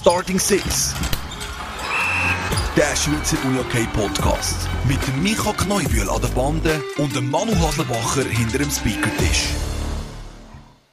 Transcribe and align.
Starting 0.00 0.38
Six. 0.38 0.94
Der 2.76 2.94
Schweizer 2.94 3.36
UJK 3.48 3.92
Podcast. 3.92 4.68
Mit 4.86 5.04
dem 5.08 5.24
Micha 5.24 5.52
Kneubühl 5.52 6.08
an 6.08 6.22
der 6.22 6.28
Bande 6.40 6.80
und 6.98 7.16
dem 7.16 7.28
Manu 7.28 7.50
Haslebacher 7.50 8.22
hinter 8.30 8.58
dem 8.58 8.70
Speakertisch. 8.70 9.54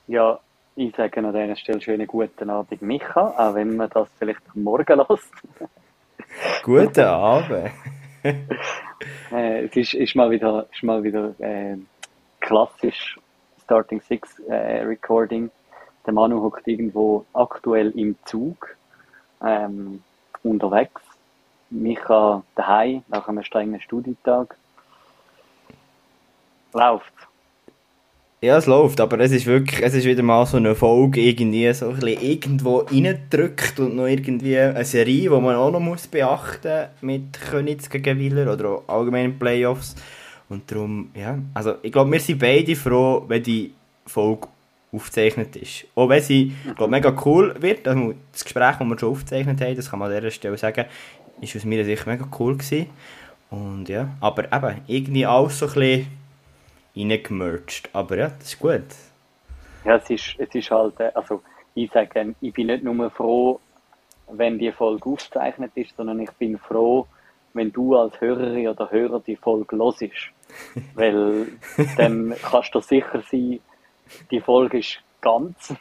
Ja, 0.08 0.40
ich 0.76 0.96
sage 0.96 1.20
an 1.20 1.32
dieser 1.32 1.56
Stelle 1.56 1.82
schönen 1.82 2.08
guten 2.08 2.50
Abend, 2.50 2.82
Micha, 2.82 3.36
auch 3.38 3.54
wenn 3.54 3.76
man 3.76 3.92
das 3.92 4.10
vielleicht 4.18 4.42
am 4.56 4.64
Morgen 4.64 4.98
lässt. 5.08 5.32
Guten 6.64 7.06
Abend. 7.06 7.72
äh, 8.24 9.66
es 9.66 9.76
ist, 9.76 9.94
ist 9.94 10.16
mal 10.16 10.32
wieder, 10.32 10.66
ist 10.74 10.82
mal 10.82 11.04
wieder 11.04 11.36
äh, 11.40 11.78
klassisch 12.40 13.20
Starting 13.64 14.02
Six 14.02 14.40
äh, 14.50 14.82
Recording. 14.82 15.52
Der 16.08 16.14
Manu 16.14 16.42
hockt 16.42 16.68
irgendwo 16.68 17.24
aktuell 17.34 17.92
im 17.92 18.16
Zug 18.26 18.76
ähm, 19.46 20.04
unterwegs. 20.44 21.02
Micha 21.70 22.44
daheim 22.56 23.04
nach 23.08 23.28
einem 23.28 23.44
strengen 23.44 23.82
Studientag. 23.82 24.56
Läuft. 26.74 27.14
Ja, 28.42 28.58
es 28.58 28.68
läuft, 28.68 29.02
aber 29.02 29.20
es 29.22 29.32
ist 29.32 29.46
wirklich, 29.48 29.82
es 29.82 29.94
ist 29.96 30.06
wieder 30.06 30.22
mal 30.22 30.46
so 30.46 30.58
eine 30.58 30.76
Folge 30.76 31.22
irgendwie 31.22 31.74
so 31.74 31.90
ein 31.90 32.02
irgendwo 32.06 32.80
reindrückt 32.80 33.80
und 33.80 33.96
noch 33.96 34.06
irgendwie 34.06 34.60
eine 34.60 34.86
Serie, 34.86 35.22
die 35.22 35.30
man 35.30 35.56
auch 35.56 35.72
noch 35.72 35.80
muss 35.80 36.06
beachten 36.06 36.90
mit 37.02 37.40
Königs 37.42 37.90
gegen 37.90 38.20
Willer 38.20 38.54
oder 38.54 38.82
allgemeinen 38.88 39.40
Playoffs. 39.40 39.96
Und 40.48 40.70
darum, 40.72 41.10
ja, 41.16 41.40
also 41.56 41.76
ich 41.82 41.92
glaube, 41.92 42.12
wir 42.12 42.20
sind 42.20 42.38
beide 42.38 42.76
froh, 42.76 43.24
wenn 43.28 43.42
die 43.42 43.74
Folge 44.06 44.48
aufgezeichnet 44.96 45.56
ist. 45.56 45.86
Auch 45.96 46.10
wenn 46.10 46.22
sie, 46.22 46.56
glaube 46.76 46.92
mega 46.92 47.16
cool 47.26 47.56
wird, 47.60 47.88
also 47.88 48.14
das 48.32 48.44
Gespräch, 48.44 48.76
das 48.78 48.88
wir 48.88 49.00
schon 49.00 49.12
aufgezeichnet 49.12 49.62
haben, 49.62 49.76
das 49.76 49.90
kann 49.90 50.00
man 50.00 50.12
an 50.12 50.18
dieser 50.18 50.32
Stelle 50.32 50.58
sagen, 50.58 50.86
ist 51.42 51.56
aus 51.56 51.66
meiner 51.66 51.84
Sicht 51.84 52.08
mega 52.08 52.28
cool 52.40 52.54
gewesen. 52.54 52.88
Und 53.50 53.88
ja, 53.90 54.10
aber 54.20 54.52
eben, 54.52 54.82
irgendwie 54.88 55.26
alles 55.26 55.60
so 55.60 55.68
ein 55.68 55.74
bisschen 55.74 56.08
reingemerged. 56.96 57.90
Aber 57.94 58.18
ja, 58.18 58.30
das 58.30 58.54
ist 58.54 58.60
gut. 58.60 58.84
Ja, 59.84 59.98
es 59.98 60.10
ist, 60.10 60.36
es 60.40 60.54
ist 60.54 60.72
halt, 60.72 61.00
äh, 61.00 61.12
also 61.14 61.42
ich 61.76 61.92
sage, 61.92 62.36
ich 62.42 62.54
bin 62.54 62.68
nicht 62.68 62.84
nur 62.84 63.12
froh, 63.12 63.60
wenn 64.32 64.58
die 64.58 64.72
Folge 64.72 65.10
aufgezeichnet 65.10 65.72
ist, 65.76 65.96
sondern 65.96 66.20
ich 66.20 66.32
bin 66.32 66.58
froh, 66.58 67.06
wenn 67.54 67.72
du 67.72 67.96
als 67.96 68.20
Hörerin 68.20 68.68
oder 68.68 68.90
Hörer 68.92 69.20
die 69.20 69.36
Folge 69.36 69.78
hörst. 69.78 70.32
Weil 70.96 71.48
dann 71.98 72.34
kannst 72.42 72.74
du 72.74 72.80
sicher 72.80 73.24
sein, 73.30 73.60
die 74.32 74.42
Folge 74.42 74.80
ist 74.80 75.00
ganz 75.22 75.74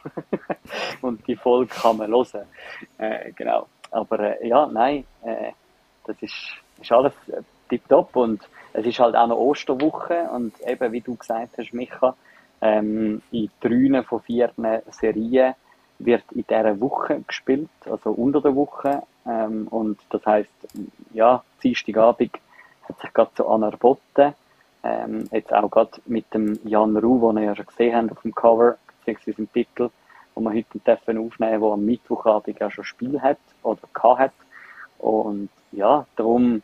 und 1.01 1.25
die 1.27 1.35
Folge 1.35 1.73
kann 1.73 1.97
man 1.97 2.11
hören. 2.11 2.47
Äh, 2.97 3.31
genau. 3.33 3.67
Aber 3.91 4.19
äh, 4.19 4.47
ja, 4.47 4.65
nein, 4.65 5.05
äh, 5.23 5.51
das 6.05 6.15
ist, 6.21 6.33
ist 6.81 6.91
alles 6.91 7.13
äh, 7.27 7.41
tipptopp 7.69 8.15
und 8.15 8.41
es 8.73 8.85
ist 8.85 8.99
halt 8.99 9.15
auch 9.15 9.27
noch 9.27 9.37
Osterwoche 9.37 10.29
und 10.33 10.53
eben, 10.67 10.91
wie 10.91 11.01
du 11.01 11.15
gesagt 11.15 11.57
hast, 11.57 11.73
Micha, 11.73 12.15
ähm, 12.61 13.21
in 13.31 13.49
drei 13.61 14.03
von 14.03 14.21
vier 14.21 14.51
Serien 14.89 15.53
wird 15.99 16.23
in 16.31 16.45
dieser 16.47 16.79
Woche 16.79 17.21
gespielt, 17.25 17.69
also 17.85 18.11
unter 18.11 18.41
der 18.41 18.55
Woche. 18.55 19.03
Ähm, 19.25 19.67
und 19.69 19.99
das 20.09 20.25
heisst, 20.25 20.51
ja, 21.13 21.43
Dienstagabend 21.63 22.31
hat 22.87 22.99
sich 22.99 23.13
gerade 23.13 23.31
so 23.35 23.47
anerboten. 23.47 24.33
Ähm, 24.85 25.27
jetzt 25.31 25.51
auch 25.51 25.69
gerade 25.69 25.99
mit 26.05 26.31
dem 26.33 26.59
Jan 26.63 26.95
Ruh, 26.95 27.27
den 27.31 27.37
wir 27.37 27.43
ja 27.43 27.55
schon 27.55 27.65
gesehen 27.65 27.95
haben 27.95 28.11
auf 28.11 28.21
dem 28.21 28.35
Cover, 28.35 28.77
beziehungsweise 28.99 29.37
im 29.39 29.51
Titel, 29.51 29.89
wo 30.35 30.41
wir 30.41 30.51
heute 30.51 30.79
dürfen 30.79 31.17
aufnehmen, 31.17 31.61
der 31.61 31.71
am 31.71 31.85
Mittwochabend 31.85 32.61
auch 32.61 32.71
schon 32.71 32.83
Spiel 32.83 33.19
hat 33.19 33.39
oder 33.63 33.79
hat. 34.19 34.33
Und 34.99 35.49
ja, 35.71 36.05
darum 36.15 36.61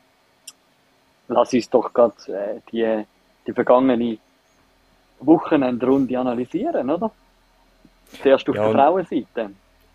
lass 1.27 1.53
uns 1.53 1.69
doch 1.69 1.92
gerade 1.92 2.14
äh, 2.27 2.59
die, 2.72 3.05
die 3.47 3.53
vergangene 3.53 4.20
Wochenendrunde 5.20 6.20
analysieren, 6.20 6.89
oder? 6.92 7.11
Zuerst 8.21 8.48
auf 8.49 8.55
Ja, 8.55 8.65
der 8.65 8.73
Frauenseite. 8.73 9.52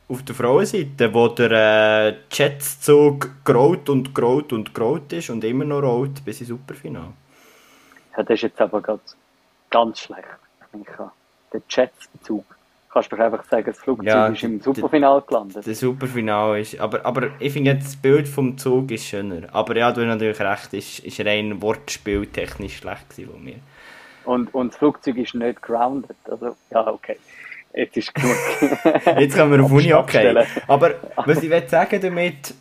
Auf 0.09 0.22
der 0.25 0.34
Frauenseite, 0.34 1.12
wo 1.15 1.28
der 1.28 1.50
äh, 1.50 2.15
Jetszug 2.31 3.31
graut 3.44 3.88
und 3.88 4.15
graut 4.15 4.53
und 4.53 4.72
graut 4.75 5.12
ist 5.12 5.31
und 5.31 5.44
immer 5.44 5.65
noch 5.65 5.82
rot 5.82 6.25
bis 6.25 6.41
ins 6.41 6.48
Superfinale. 6.48 7.12
Ja, 8.16 8.22
das 8.22 8.34
ist 8.34 8.43
jetzt 8.43 8.60
aber 8.60 8.81
ganz 9.71 10.00
schlecht. 10.00 10.25
Micha. 10.72 11.12
Der 11.53 11.62
Jets-Zug. 11.69 12.44
Kannst 12.93 13.12
du 13.12 13.16
doch 13.16 13.25
einfach 13.25 13.44
sagen, 13.44 13.66
das 13.66 13.78
Flugzeug 13.78 14.06
Ja, 14.06 14.28
ist 14.28 14.43
im 14.43 14.60
Superfinale 14.60 15.22
gelandet. 15.22 15.66
Der 15.66 15.75
Superfinale 15.75 16.60
ist. 16.60 16.81
Aber, 16.81 17.04
aber 17.04 17.28
ich 17.38 17.53
finde 17.53 17.72
jetzt 17.72 17.87
das 17.87 17.97
Bild 17.97 18.27
vom 18.27 18.56
Zug 18.56 18.91
ist 18.91 19.04
schöner. 19.04 19.49
Aber 19.53 19.77
ja, 19.77 19.93
du 19.93 20.00
hast 20.00 20.09
natürlich 20.09 20.41
recht, 20.41 20.72
ist, 20.72 21.00
ist 21.00 21.21
rein 21.21 21.60
wortspieltechnisch 21.60 22.78
schlecht 22.78 23.12
von 23.12 23.44
mir. 23.44 23.56
Und, 24.25 24.53
und 24.54 24.72
das 24.72 24.78
Flugzeug 24.78 25.19
ist 25.19 25.34
nicht 25.34 25.60
grounded. 25.60 26.16
Also, 26.28 26.56
ja, 26.71 26.87
okay. 26.87 27.19
Jetzt 27.75 27.98
ist 27.98 28.15
genug. 28.15 28.37
Jetzt 29.19 29.37
kommen 29.37 29.53
wir 29.53 29.62
auf 29.62 29.71
Uni 29.71 29.93
okay. 29.93 29.94
Abstellen. 29.94 30.47
Aber 30.66 30.94
was 31.16 31.43
ich 31.43 31.50
will 31.50 31.69
sagen 31.69 32.00
damit, 32.00 32.54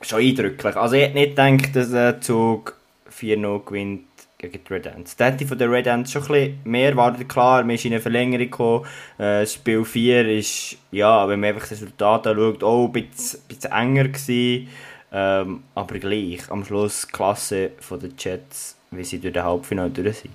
schon 0.00 0.20
eindrücklich. 0.20 0.76
Also 0.76 0.96
ich 0.96 1.02
hätte 1.02 1.14
nicht 1.14 1.36
gedacht, 1.36 1.76
dass 1.76 1.92
ein 1.92 2.22
Zug 2.22 2.74
4-0 3.10 3.64
gewinnt 3.64 4.04
gegen 4.42 4.64
die 4.64 4.72
Red 4.72 4.86
Ants. 4.88 5.16
Ich 5.40 5.46
von 5.46 5.58
den 5.58 5.70
Red 5.70 5.88
Ants 5.88 6.12
schon 6.12 6.22
ein 6.22 6.28
bisschen 6.28 6.60
mehr 6.64 6.90
erwartet. 6.90 7.28
Klar, 7.28 7.66
wir 7.66 7.78
sind 7.78 7.92
in 7.92 7.94
eine 7.94 8.02
Verlängerung 8.02 8.44
gekommen. 8.50 8.86
Äh, 9.18 9.46
Spiel 9.46 9.84
4 9.84 10.28
ist, 10.28 10.76
ja, 10.90 11.28
wenn 11.28 11.40
man 11.40 11.48
einfach 11.50 11.62
das 11.62 11.72
Resultat 11.72 12.26
anschaut, 12.26 12.62
auch 12.64 12.86
ein 12.86 12.92
bisschen, 12.92 13.40
ein 13.40 13.48
bisschen 13.48 13.72
enger 13.72 14.04
gewesen. 14.08 14.68
Ähm, 15.12 15.62
aber 15.74 15.98
gleich, 15.98 16.50
am 16.50 16.64
Schluss 16.64 17.06
die 17.06 17.12
Klasse 17.12 17.70
von 17.80 18.00
den 18.00 18.14
Jets, 18.18 18.76
wie 18.90 19.04
sie 19.04 19.18
durch 19.20 19.34
den 19.34 19.44
Halbfinale 19.44 19.90
durch 19.90 20.18
sind. 20.18 20.34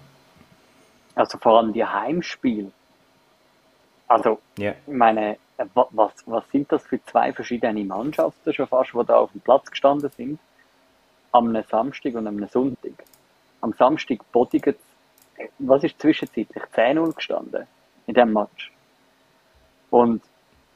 Also 1.16 1.38
vor 1.40 1.58
allem 1.58 1.74
die 1.74 1.84
Heimspiele. 1.84 2.72
Also, 4.08 4.40
Ja. 4.58 4.72
ich 4.86 4.94
meine, 4.94 5.34
äh, 5.58 5.66
wa- 5.74 5.88
was, 5.92 6.12
was 6.28 6.44
sind 6.52 6.72
das 6.72 6.84
für 6.86 7.04
zwei 7.06 7.34
verschiedene 7.34 7.84
Mannschaften 7.84 8.54
schon 8.54 8.68
fast, 8.68 8.92
die 8.94 9.06
da 9.06 9.18
auf 9.18 9.32
dem 9.32 9.42
Platz 9.42 9.70
gestanden 9.70 10.10
sind? 10.16 10.40
Am 11.32 11.58
Samstag 11.70 12.14
und 12.16 12.28
am 12.28 12.48
Sonntag. 12.48 12.94
Am 13.62 13.74
Samstag 13.74 14.20
Bodigen, 14.32 14.76
was 15.60 15.84
ist 15.84 16.00
zwischenzeitlich? 16.00 16.64
10-0 16.74 17.16
gestanden 17.16 17.68
in 18.06 18.14
dem 18.14 18.34
Match. 18.34 18.72
Und 19.90 20.22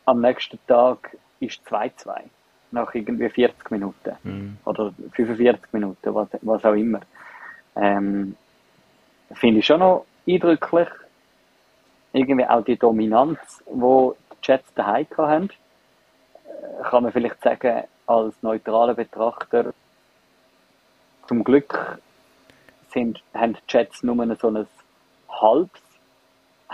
am 0.05 0.21
nächsten 0.21 0.59
Tag 0.67 1.17
ist 1.39 1.61
2-2. 1.67 2.23
Nach 2.71 2.93
irgendwie 2.95 3.29
40 3.29 3.71
Minuten. 3.71 4.15
Mhm. 4.23 4.57
Oder 4.65 4.93
45 5.13 5.73
Minuten, 5.73 6.15
was, 6.15 6.29
was 6.41 6.63
auch 6.63 6.73
immer. 6.73 7.01
Ähm, 7.75 8.35
finde 9.33 9.59
ich 9.59 9.65
schon 9.65 9.79
noch 9.79 10.05
eindrücklich. 10.27 10.87
Irgendwie 12.13 12.45
auch 12.45 12.63
die 12.63 12.77
Dominanz, 12.77 13.39
wo 13.65 14.15
die 14.31 14.37
Jets 14.43 14.73
daheim 14.73 15.07
hatten. 15.17 15.49
Äh, 16.45 16.83
Kann 16.83 17.03
man 17.03 17.11
vielleicht 17.11 17.41
sagen, 17.41 17.83
als 18.07 18.41
neutraler 18.41 18.93
Betrachter, 18.93 19.73
zum 21.27 21.43
Glück 21.43 21.99
sind, 22.91 23.23
haben 23.33 23.53
die 23.53 23.59
Jets 23.67 24.03
nur 24.03 24.35
so 24.35 24.49
ein 24.49 24.67
halbes 25.29 25.81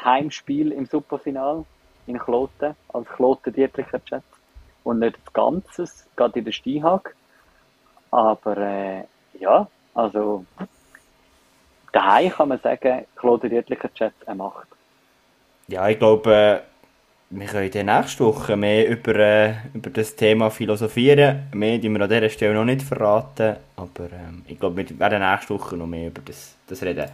Heimspiel 0.04 0.72
im 0.72 0.86
Superfinal 0.86 1.66
in 2.06 2.20
Kloten, 2.20 2.76
als 2.90 3.08
Kloten-Dietricher 3.10 4.02
Jets. 4.06 4.26
Und 4.84 5.00
nicht 5.00 5.18
das 5.24 5.34
Ganzes, 5.34 6.08
gerade 6.16 6.40
in 6.40 6.46
der 6.46 6.52
Steinhag. 6.52 7.16
Aber 8.12 8.58
äh, 8.58 9.04
ja, 9.40 9.68
also 9.94 10.46
daheim 11.92 12.32
kann 12.32 12.50
man 12.50 12.60
sagen, 12.60 13.06
Claude 13.16 13.50
Riedlicher 13.50 13.90
Jets 13.94 14.28
eine 14.28 14.36
Macht. 14.36 14.68
Ja, 15.68 15.90
ich 15.90 15.98
glaube, 15.98 16.34
äh, 16.34 16.62
wir 17.30 17.46
können 17.46 17.66
in 17.66 17.72
der 17.72 17.84
nächsten 17.84 18.24
Woche 18.24 18.56
mehr 18.56 18.88
über, 18.88 19.16
äh, 19.16 19.54
über 19.74 19.90
das 19.90 20.16
Thema 20.16 20.50
philosophieren. 20.50 21.48
Mehr 21.54 21.78
die 21.78 21.90
wir 21.90 22.01
an 22.01 22.10
dieser 22.10 22.30
Stelle 22.30 22.54
noch 22.54 22.63
nicht 22.63 22.81
verraten. 22.81 23.57
Aber 23.75 24.06
ähm, 24.06 24.44
ich 24.48 24.57
glaube, 24.57 24.78
wir 24.78 25.00
werden 25.00 25.19
nächste 25.19 25.54
Woche 25.54 25.75
noch 25.75 25.88
mehr 25.88 26.07
über 26.07 26.22
das, 26.24 26.56
das 26.68 26.81
reden. 26.84 27.10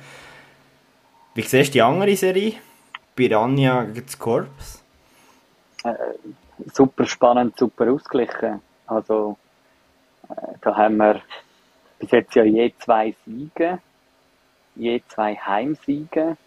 Wie 1.34 1.42
siehst 1.42 1.70
du 1.70 1.74
die 1.74 1.82
andere 1.82 2.16
Serie? 2.16 2.54
Piranha 3.16 3.84
gegen 3.86 4.06
das 4.06 4.20
Corps? 4.20 4.84
Super 6.74 7.06
spannend, 7.06 7.58
super 7.58 7.92
ausgeglichen. 7.92 8.62
Also 8.86 9.36
äh, 10.30 10.34
da 10.62 10.76
haben 10.76 10.98
wir 10.98 11.22
bis 11.98 12.12
jetzt 12.12 12.36
ja 12.36 12.44
je 12.44 12.72
zwei 12.78 13.16
Siege, 13.26 13.80
je 14.76 15.02
zwei 15.08 15.36
Heimsiege. 15.36 16.38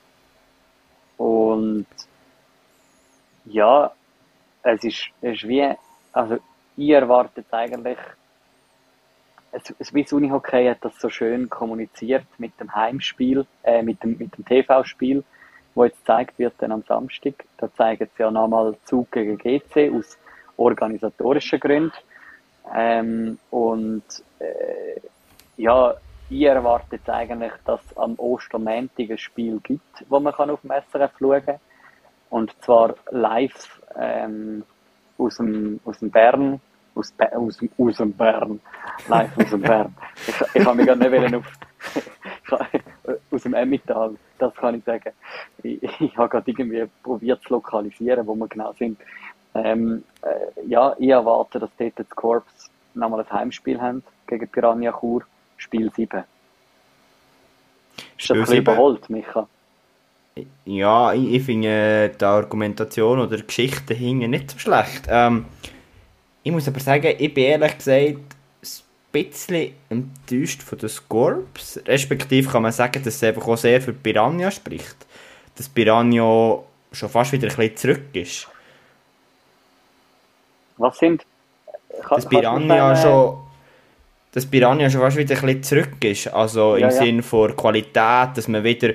Und 1.17 1.87
ja, 3.47 3.93
es 4.63 4.85
ist, 4.85 5.09
es 5.23 5.35
ist 5.35 5.49
wie, 5.49 5.73
also 6.13 6.39
ihr 6.77 6.99
erwartet 6.99 7.47
eigentlich, 7.51 7.99
es, 9.53 9.75
es 9.79 9.95
wie 9.95 10.03
das 10.03 10.13
Unihockey 10.13 10.67
hat 10.67 10.79
das 10.85 11.01
so 11.01 11.09
schön 11.09 11.49
kommuniziert 11.49 12.27
mit 12.39 12.59
dem 12.61 12.75
Heimspiel, 12.75 13.47
äh, 13.63 13.83
mit 13.83 14.03
dem, 14.03 14.19
mit 14.19 14.37
dem 14.37 14.45
TV-Spiel, 14.45 15.25
wo 15.75 15.85
jetzt 15.85 15.99
gezeigt 15.99 16.39
wird 16.39 16.55
dann 16.59 16.73
am 16.73 16.83
Samstag. 16.83 17.45
Da 17.59 17.73
zeigen 17.73 18.09
sie 18.17 18.23
ja 18.23 18.31
nochmal 18.31 18.77
Zug 18.85 19.13
gegen 19.13 19.39
GC 19.39 19.93
aus 19.95 20.19
organisatorischen 20.57 21.61
Gründen. 21.61 21.93
Ähm, 22.75 23.39
und 23.51 24.05
äh, 24.41 25.01
ja, 25.57 25.95
ich 26.29 26.43
erwarte 26.43 26.97
jetzt 26.97 27.09
eigentlich, 27.09 27.53
dass 27.65 27.81
es 27.85 27.97
am 27.97 28.15
Ostermäntig 28.19 29.11
ein 29.11 29.19
Spiel 29.19 29.61
gibt, 29.63 30.05
wo 30.09 30.19
man 30.19 30.33
kann 30.33 30.51
auf 30.51 30.61
dem 30.63 30.73
SRF 30.73 31.13
schauen 31.19 31.45
kann. 31.45 31.61
Und 32.31 32.55
zwar 32.63 32.95
live 33.11 33.81
ähm, 33.97 34.65
aus, 35.19 35.37
dem, 35.37 35.81
aus 35.85 35.99
dem 35.99 36.11
Bern, 36.11 36.61
aus, 36.95 37.13
aus, 37.19 37.59
aus 37.79 37.97
dem 37.97 38.13
Bern, 38.13 38.61
live 39.09 39.39
aus 39.39 39.51
dem 39.51 39.63
Bern. 39.63 39.95
Ich, 40.27 40.35
ich 40.55 40.65
habe 40.65 40.77
mich 40.77 40.87
gar 40.87 40.97
nicht 40.97 41.35
auf, 41.35 41.53
aus 43.31 43.43
dem 43.43 43.55
Emmental, 43.55 44.17
das 44.39 44.55
kann 44.55 44.75
ich 44.75 44.85
sagen. 44.85 45.13
Ich, 45.63 45.83
ich 46.01 46.17
habe 46.17 46.29
gerade 46.29 46.51
irgendwie 46.51 46.87
probiert 47.03 47.43
zu 47.43 47.55
lokalisieren, 47.55 48.27
wo 48.27 48.35
wir 48.35 48.49
genau 48.49 48.73
sind. 48.73 48.99
Ähm, 49.55 50.05
äh, 50.23 50.67
ja, 50.67 50.95
ich 50.99 51.09
erwarte, 51.09 51.59
dass 51.59 51.71
dort 51.79 51.99
das 51.99 52.11
Corps 52.11 52.45
nochmal 52.95 53.21
ein 53.21 53.31
Heimspiel 53.31 53.81
haben 53.81 54.03
gegen 54.27 54.49
Piranha 54.49 54.93
Chur, 54.99 55.23
Spiel 55.57 55.91
7. 55.93 56.25
Ist 58.19 58.31
das 58.31 58.37
ein 58.37 58.41
bisschen 58.41 58.59
überholt, 58.59 59.09
Micha? 59.09 59.49
Ja, 60.67 61.15
ich, 61.15 61.35
ich 61.35 61.43
finde 61.43 61.69
äh, 61.69 62.09
die 62.11 62.25
Argumentation 62.25 63.21
oder 63.21 63.37
die 63.37 63.47
Geschichte 63.47 63.95
hingen 63.95 64.31
nicht 64.31 64.51
so 64.51 64.59
schlecht. 64.59 65.05
Ähm, 65.09 65.47
ich 66.43 66.53
muss 66.53 66.69
aber 66.69 66.81
sagen, 66.81 67.15
ich 67.19 67.33
bin 67.33 67.45
ehrlich 67.45 67.79
gesagt 67.79 68.19
ein 68.19 68.19
bisschen 69.13 69.73
enttäuscht 69.89 70.63
von 70.63 70.79
den 70.79 70.89
Scorps. 70.89 71.81
Respektive 71.87 72.51
kann 72.51 72.63
man 72.63 72.73
sagen, 72.73 73.03
dass 73.03 73.15
es 73.15 73.23
einfach 73.23 73.47
auch 73.49 73.57
sehr 73.57 73.81
für 73.81 73.93
Piranha 73.93 74.51
spricht. 74.51 74.97
Dass 75.57 75.69
Piranha 75.69 76.59
schon 76.93 77.09
fast 77.09 77.33
wieder 77.33 77.49
ein 77.49 77.57
bisschen 77.57 77.77
zurück 77.77 78.05
ist. 78.13 78.49
Was 80.77 80.99
sind? 80.99 81.25
Kann, 82.03 82.17
dass 82.17 82.29
Piranha 82.29 82.93
äh, 82.93 82.97
schon 83.03 83.39
dass 84.33 84.45
Piranha 84.45 84.91
schon 84.91 85.01
fast 85.01 85.17
wieder 85.17 85.35
ein 85.35 85.41
bisschen 85.41 85.63
zurück 85.63 86.05
ist. 86.05 86.29
Also 86.29 86.77
ja, 86.77 86.89
im 86.89 86.95
ja. 86.95 87.03
Sinne 87.03 87.23
von 87.23 87.57
Qualität, 87.57 88.37
dass 88.37 88.49
man 88.49 88.63
wieder 88.63 88.93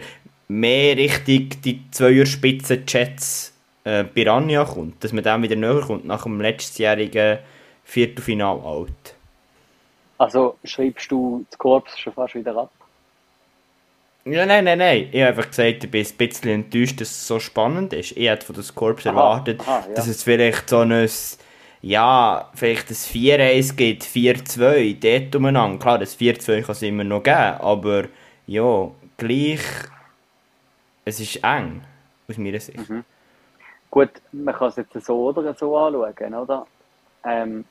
mehr 0.51 0.97
richtig 0.97 1.61
die 1.61 1.81
Zweierspitzen-Chats 1.91 3.53
äh, 3.85 4.03
Piranha 4.03 4.65
kommt. 4.65 5.03
Dass 5.03 5.13
man 5.13 5.23
dann 5.23 5.43
wieder 5.43 5.55
näher 5.55 5.81
kommt 5.81 6.05
nach 6.05 6.23
dem 6.23 6.41
letztjährigen 6.41 7.39
Viertelfinal 7.83 8.59
alt. 8.59 9.15
Also 10.17 10.57
schreibst 10.63 11.11
du 11.11 11.45
das 11.49 11.57
Korps 11.57 11.97
schon 11.97 12.13
fast 12.13 12.35
wieder 12.35 12.55
ab? 12.55 12.71
Ja, 14.25 14.45
nein, 14.45 14.65
nein, 14.65 14.77
nein. 14.77 15.09
Ich 15.11 15.19
habe 15.19 15.29
einfach 15.29 15.47
gesagt, 15.47 15.83
ich 15.83 15.89
bin 15.89 16.05
ein 16.05 16.17
bisschen 16.17 16.49
enttäuscht, 16.49 17.01
dass 17.01 17.09
es 17.09 17.27
so 17.27 17.39
spannend 17.39 17.93
ist. 17.93 18.15
Ich 18.15 18.29
hätte 18.29 18.45
von 18.45 18.55
das 18.55 18.75
Korps 18.75 19.05
erwartet, 19.05 19.61
aha, 19.61 19.85
ja. 19.87 19.95
dass 19.95 20.07
es 20.07 20.21
vielleicht 20.21 20.69
so 20.69 20.79
ein, 20.81 21.09
ja, 21.81 22.51
vielleicht 22.53 22.91
ein 22.91 22.95
4-1 22.95 23.75
gibt, 23.75 24.03
4-2, 24.03 24.99
dort 24.99 25.35
umeinander. 25.35 25.79
Klar, 25.79 25.97
das 25.97 26.19
4-2 26.19 26.61
kann 26.61 26.71
es 26.73 26.81
immer 26.83 27.03
noch 27.03 27.23
geben, 27.23 27.35
aber 27.35 28.03
ja, 28.45 28.91
gleich, 29.17 29.61
es 31.11 31.19
ist 31.19 31.43
eng, 31.43 31.81
aus 32.27 32.37
meiner 32.37 32.59
Sicht. 32.59 32.89
Mhm. 32.89 33.03
Gut, 33.89 34.11
man 34.31 34.55
kann 34.55 34.69
es 34.69 34.77
jetzt 34.77 34.93
so 35.05 35.27
oder 35.29 35.53
so 35.53 35.77
anschauen, 35.77 36.33
oder? 36.33 36.65
Ähm, 37.25 37.65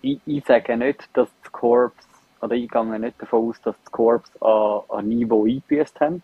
ich, 0.00 0.20
ich 0.24 0.44
sage 0.44 0.76
nicht, 0.76 1.08
dass 1.12 1.28
das 1.42 1.52
Korps, 1.52 2.06
oder 2.40 2.54
ich 2.54 2.70
gehe 2.70 2.98
nicht 3.00 3.20
davon 3.20 3.48
aus, 3.48 3.60
dass 3.62 3.74
das 3.82 3.92
Korps 3.92 4.30
an, 4.40 4.82
an 4.88 5.08
Niveau 5.08 5.44
eingebüßt 5.44 6.00
haben, 6.00 6.22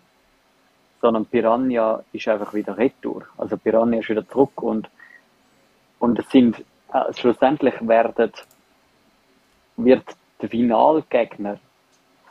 sondern 1.00 1.26
Piranha 1.26 2.04
ist 2.12 2.28
einfach 2.28 2.54
wieder 2.54 2.76
retour. 2.76 3.26
Also 3.36 3.56
Piranha 3.56 3.98
ist 3.98 4.08
wieder 4.08 4.28
zurück 4.28 4.62
und, 4.62 4.88
und 5.98 6.18
es 6.18 6.30
sind, 6.30 6.64
äh, 6.92 7.12
schlussendlich 7.14 7.74
werden, 7.86 8.32
wird 9.76 10.04
der 10.40 10.48
Finalgegner 10.48 11.58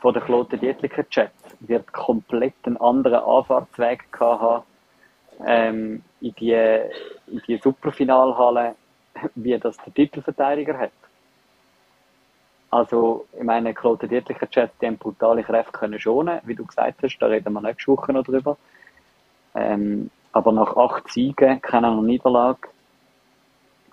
von 0.00 0.14
der 0.14 0.22
Klote 0.22 0.56
Dietliker 0.56 1.04
Jets 1.10 1.56
wird 1.60 1.92
komplett 1.92 2.54
einen 2.64 2.76
anderen 2.76 3.22
Anfahrtsweg 3.22 4.04
haben 4.20 4.64
ähm, 5.46 6.02
in 6.20 6.34
die, 6.34 6.52
in 6.52 7.42
die 7.46 7.58
Superfinalhalle, 7.58 8.74
wie 9.34 9.58
das 9.58 9.76
der 9.78 9.94
Titelverteidiger 9.94 10.78
hat. 10.78 10.92
Also, 12.70 13.26
ich 13.36 13.42
meine, 13.42 13.72
Claude 13.72 14.06
Dietlicher 14.06 14.48
Chat, 14.50 14.72
die 14.80 14.86
haben 14.86 14.98
brutale 14.98 15.42
Kräfte 15.42 15.72
können 15.72 15.98
schonen, 15.98 16.40
wie 16.44 16.54
du 16.54 16.66
gesagt 16.66 17.02
hast, 17.02 17.18
da 17.18 17.26
reden 17.26 17.52
wir 17.54 17.62
nächste 17.62 17.92
Woche 17.92 18.12
noch 18.12 18.24
drüber. 18.24 18.58
Ähm, 19.54 20.10
aber 20.32 20.52
nach 20.52 20.76
acht 20.76 21.08
Siegen, 21.10 21.62
keiner 21.62 22.00
Niederlage, 22.02 22.68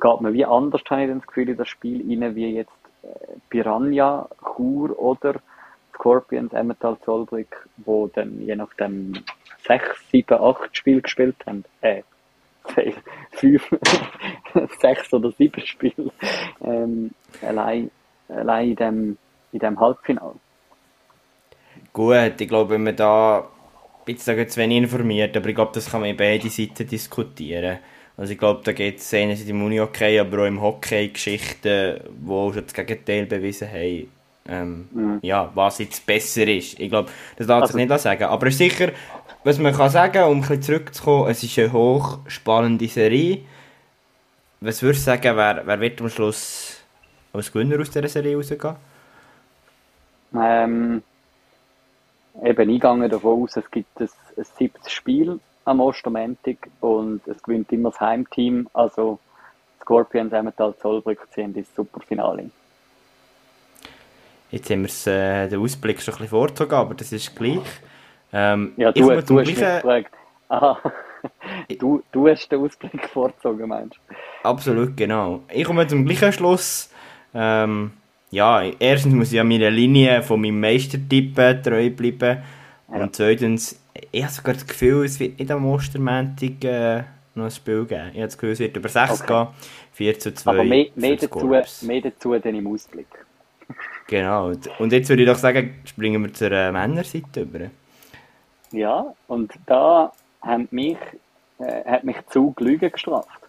geht 0.02 0.22
man 0.22 0.34
wie 0.34 0.44
anders, 0.44 0.82
habe 0.90 1.04
ich 1.04 1.10
das 1.10 1.26
Gefühl, 1.26 1.50
in 1.50 1.58
das 1.58 1.70
Spiel 1.70 2.02
rein, 2.02 2.36
wie 2.36 2.54
jetzt 2.54 2.72
äh, 3.04 3.38
Piranha, 3.50 4.28
Chur 4.44 5.00
oder 5.00 5.36
Scorpions, 5.96 6.54
Emmental, 6.54 6.98
Zollbrück, 7.04 7.68
wo 7.78 8.08
dann 8.08 8.40
je 8.42 8.56
nachdem 8.56 9.14
sechs, 9.66 9.88
sieben, 10.12 10.40
acht 10.40 10.76
Spiele 10.78 11.02
gespielt 11.02 11.38
haben. 11.46 11.66
Äh, 11.82 12.04
fünf, 13.32 13.70
sechs 14.80 15.14
oder 15.14 15.32
sieben 15.32 15.62
Spiele 15.62 16.12
ähm, 16.64 17.12
allein 17.42 17.92
allein 18.28 18.70
in 18.70 18.76
dem, 18.76 19.18
in 19.52 19.60
dem 19.60 19.80
Halbfinale. 19.80 20.36
Gut, 21.94 22.40
ich 22.40 22.48
glaube, 22.48 22.72
wenn 22.72 22.84
man 22.84 22.96
da 22.96 23.48
ich 24.08 24.22
sage 24.22 24.46
zu 24.48 24.60
wenig 24.60 24.78
informiert, 24.78 25.36
aber 25.36 25.50
ich 25.50 25.56
glaube, 25.56 25.72
das 25.74 25.90
kann 25.90 26.02
man 26.02 26.12
in 26.12 26.18
beide 26.18 26.50
Seiten 26.50 26.88
diskutieren. 26.88 27.80
Also 28.18 28.34
ich 28.34 28.38
glaube, 28.38 28.62
da 28.64 28.72
geht 28.72 29.00
es 29.00 29.14
einerseits 29.14 29.50
im 29.50 29.64
Uni-Hockey, 29.64 30.20
aber 30.20 30.44
auch 30.44 30.46
im 30.46 30.62
Hockey 30.62 31.10
Geschichten, 31.10 32.00
die 32.08 32.54
schon 32.54 32.64
das 32.64 32.74
Gegenteil 32.74 33.26
bewiesen 33.26 33.68
haben, 33.68 34.12
ähm, 34.48 34.88
mhm. 34.92 35.20
ja, 35.22 35.52
was 35.56 35.80
jetzt 35.80 36.06
besser 36.06 36.48
ist. 36.48 36.80
Ich 36.80 36.90
glaube, 36.90 37.10
das 37.38 37.48
darf 37.48 37.64
also, 37.64 37.78
ich 37.78 37.88
nicht 37.88 38.00
sagen. 38.00 38.24
Aber 38.26 38.52
sicher, 38.52 38.92
was 39.44 39.60
man 39.60 39.74
kann 39.74 39.90
sagen, 39.90 40.24
um 40.24 40.38
ein 40.38 40.42
bisschen 40.42 40.62
zurückzukommen, 40.62 41.30
es 41.30 41.44
ist 41.44 41.58
eine 41.58 41.74
hochspannende 41.74 42.88
Serie. 42.88 43.40
Was 44.62 44.82
würdest 44.82 45.06
du 45.06 45.12
sagen, 45.12 45.36
wer, 45.36 45.62
wer 45.66 45.80
wird 45.80 46.02
am 46.02 46.10
Schluss 46.10 46.84
als 47.34 47.52
Gewinner 47.52 47.80
aus 47.80 47.90
dieser 47.90 48.08
Serie 48.08 48.36
rausgehen? 48.36 48.76
Ähm, 50.34 51.04
eben 52.44 52.62
eingegangen 52.70 53.10
davon 53.10 53.44
aus, 53.44 53.58
es 53.58 53.70
gibt 53.72 54.00
ein, 54.00 54.10
ein 54.38 54.46
siebtes 54.58 54.92
Spiel 54.92 55.40
am 55.66 55.80
Ostermäntig 55.80 56.60
und 56.82 57.28
es 57.28 57.42
gewinnt 57.42 57.72
immer 57.72 57.92
das 57.92 58.00
Heimteam, 58.00 58.68
also 58.74 59.20
Scorpions 59.82 60.34
Emmental 60.34 60.76
Zollbrück 60.78 61.28
ziehen 61.32 61.54
ins 61.56 61.74
Superfinale. 61.76 62.50
Jetzt 64.56 64.70
haben 64.70 64.88
wir 64.88 65.14
äh, 65.14 65.50
den 65.50 65.60
Ausblick 65.60 66.02
schon 66.02 66.14
ein 66.14 66.18
bisschen 66.20 66.30
vorgezogen, 66.30 66.76
aber 66.76 66.94
das 66.94 67.12
ist 67.12 67.36
gleich. 67.36 67.60
Ähm, 68.32 68.72
ja, 68.78 68.90
du, 68.94 69.02
du 69.02 69.12
hast 69.12 69.30
mich 69.30 69.54
gefragt. 69.54 70.14
Aha. 70.48 70.80
Du, 71.78 72.02
du 72.14 72.30
hast 72.30 72.48
den 72.50 72.62
Ausblick 72.62 73.10
vorgezogen, 73.14 73.68
meinst 73.68 73.98
du? 73.98 74.16
Absolut, 74.48 74.96
genau. 74.96 75.42
Ich 75.54 75.66
komme 75.66 75.86
zum 75.88 76.06
gleichen 76.06 76.32
Schluss. 76.32 76.90
Ähm, 77.34 77.92
ja, 78.32 78.62
erstens 78.80 79.14
muss 79.14 79.34
ich 79.34 79.40
an 79.42 79.50
meiner 79.50 79.72
Linie 79.72 80.24
von 80.24 80.40
meinem 80.40 80.62
Meistertipp 80.62 81.36
treu 81.36 81.90
bleiben. 81.90 82.42
Ja. 82.94 82.96
Und 83.02 83.14
zweitens, 83.14 83.78
ich 84.10 84.24
habe 84.24 84.32
sogar 84.32 84.54
das 84.54 84.66
Gefühl, 84.66 85.04
es 85.04 85.20
wird 85.20 85.38
nicht 85.38 85.52
am 85.52 85.66
Ostermäntig 85.66 86.64
äh, 86.64 87.04
noch 87.34 87.46
ein 87.46 87.52
Spiel 87.52 87.84
geben. 87.84 88.12
Ich 88.14 88.20
habe 88.20 88.28
das 88.28 88.38
Gefühl, 88.38 88.52
es 88.52 88.60
wird 88.60 88.78
über 88.78 88.88
6 88.88 89.22
okay. 89.22 89.34
gehen. 89.34 89.48
4 89.92 90.20
zu 90.20 90.34
2. 90.34 90.50
Aber 90.50 90.64
mehr, 90.64 90.86
mehr, 90.96 91.18
dazu, 91.18 91.46
mehr 91.82 92.02
dazu 92.02 92.40
dann 92.40 92.56
im 92.56 92.68
Ausblick. 92.68 93.08
Genau. 94.08 94.54
Und 94.80 94.92
jetzt 94.92 95.10
würde 95.10 95.24
ich 95.24 95.30
doch 95.30 95.38
sagen, 95.38 95.76
springen 95.86 96.24
wir 96.24 96.34
zur 96.34 96.52
äh, 96.52 96.72
Männerseite 96.72 97.42
über. 97.42 97.72
Ja, 98.72 99.14
und 99.28 99.54
da 99.66 100.12
haben 100.42 100.68
mich, 100.72 100.98
äh, 101.60 101.84
hat 101.86 102.04
mich 102.04 102.18
Zug 102.30 102.60
Lügen 102.60 102.92
gestraft. 102.92 103.42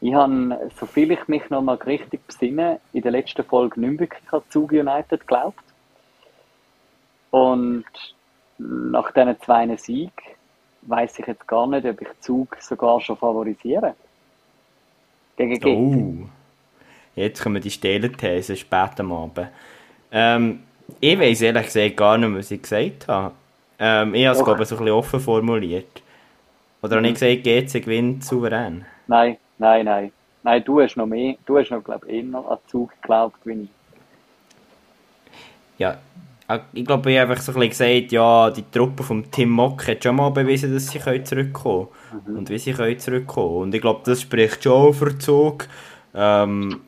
Ich 0.00 0.14
habe, 0.14 0.70
soviel 0.78 1.12
ich 1.12 1.26
mich 1.26 1.48
noch 1.50 1.62
mal 1.62 1.76
richtig 1.76 2.26
besinne, 2.26 2.80
in 2.92 3.02
der 3.02 3.12
letzten 3.12 3.44
Folge 3.44 3.80
nicht 3.80 3.98
wirklich 3.98 4.32
an 4.32 4.42
Zug 4.50 4.72
United 4.72 5.20
geglaubt. 5.20 5.64
Und 7.30 7.84
nach 8.58 9.10
diesen 9.12 9.40
zwei 9.40 9.76
Siegen 9.76 10.12
weiß 10.82 11.18
ich 11.18 11.26
jetzt 11.26 11.46
gar 11.48 11.66
nicht, 11.66 11.86
ob 11.86 12.00
ich 12.00 12.08
Zug 12.20 12.56
sogar 12.60 13.00
schon 13.00 13.16
favorisiere. 13.16 13.94
Gegen 15.36 15.58
GC. 15.58 15.66
Oh, 15.66 16.28
jetzt 17.16 17.42
kommen 17.42 17.60
die 17.60 17.70
Stellenthese 17.70 18.56
später 18.56 19.00
am 19.00 19.12
Abend. 19.12 19.48
Ähm, 20.12 20.60
ich 21.00 21.18
weiß 21.18 21.42
ehrlich 21.42 21.66
gesagt 21.66 21.96
gar 21.96 22.16
nicht, 22.16 22.34
was 22.34 22.50
ich 22.50 22.62
gesagt 22.62 23.08
habe. 23.08 23.34
Ähm, 23.78 24.14
ich 24.14 24.26
habe 24.26 24.38
es, 24.38 24.44
glaube 24.44 24.62
ich, 24.62 24.68
so 24.68 24.76
ein 24.76 24.84
bisschen 24.84 24.94
offen 24.94 25.20
formuliert. 25.20 26.02
Oder 26.82 26.96
habe 26.96 27.08
ich 27.08 27.20
mhm. 27.20 27.42
gesagt, 27.42 27.44
GC 27.44 27.82
gewinnt 27.82 28.24
souverän? 28.24 28.84
Nein, 29.08 29.36
Nein, 29.58 29.84
nein. 29.86 30.12
Nein, 30.42 30.62
du 30.64 30.80
hast 30.80 30.96
noch 30.96 31.06
mehr, 31.06 31.34
du 31.44 31.58
hast 31.58 31.70
noch, 31.70 31.82
glaube 31.82 32.06
ich, 32.08 32.24
eher 32.24 32.34
an 32.34 32.58
Zug 32.68 32.92
geglaubt 33.02 33.38
wie 33.44 33.62
ich. 33.62 33.68
Ja, 35.78 35.98
Ah, 36.48 36.60
ich 36.72 36.84
glaube, 36.84 37.10
ich 37.10 37.18
habe 37.18 37.32
einfach 37.32 37.42
so 37.42 37.50
ein 37.52 37.68
bisschen 37.68 37.98
gesagt, 37.98 38.12
ja, 38.12 38.50
die 38.50 38.70
Truppe 38.70 39.02
von 39.02 39.28
Tim 39.32 39.50
Mock 39.50 39.88
hat 39.88 40.04
schon 40.04 40.14
mal 40.14 40.30
bewiesen, 40.30 40.72
dass 40.72 40.86
sie 40.86 41.00
zurückkommen 41.00 41.52
können. 41.52 42.24
Mhm. 42.24 42.38
Und 42.38 42.50
wie 42.50 42.58
sie 42.58 42.72
können 42.72 42.98
zurückkommen 43.00 43.56
Und 43.56 43.74
ich 43.74 43.80
glaube, 43.80 44.02
das 44.04 44.20
spricht 44.20 44.62
schon 44.62 44.94
für 44.94 45.18
Zug. 45.18 45.66
Ähm, 46.14 46.82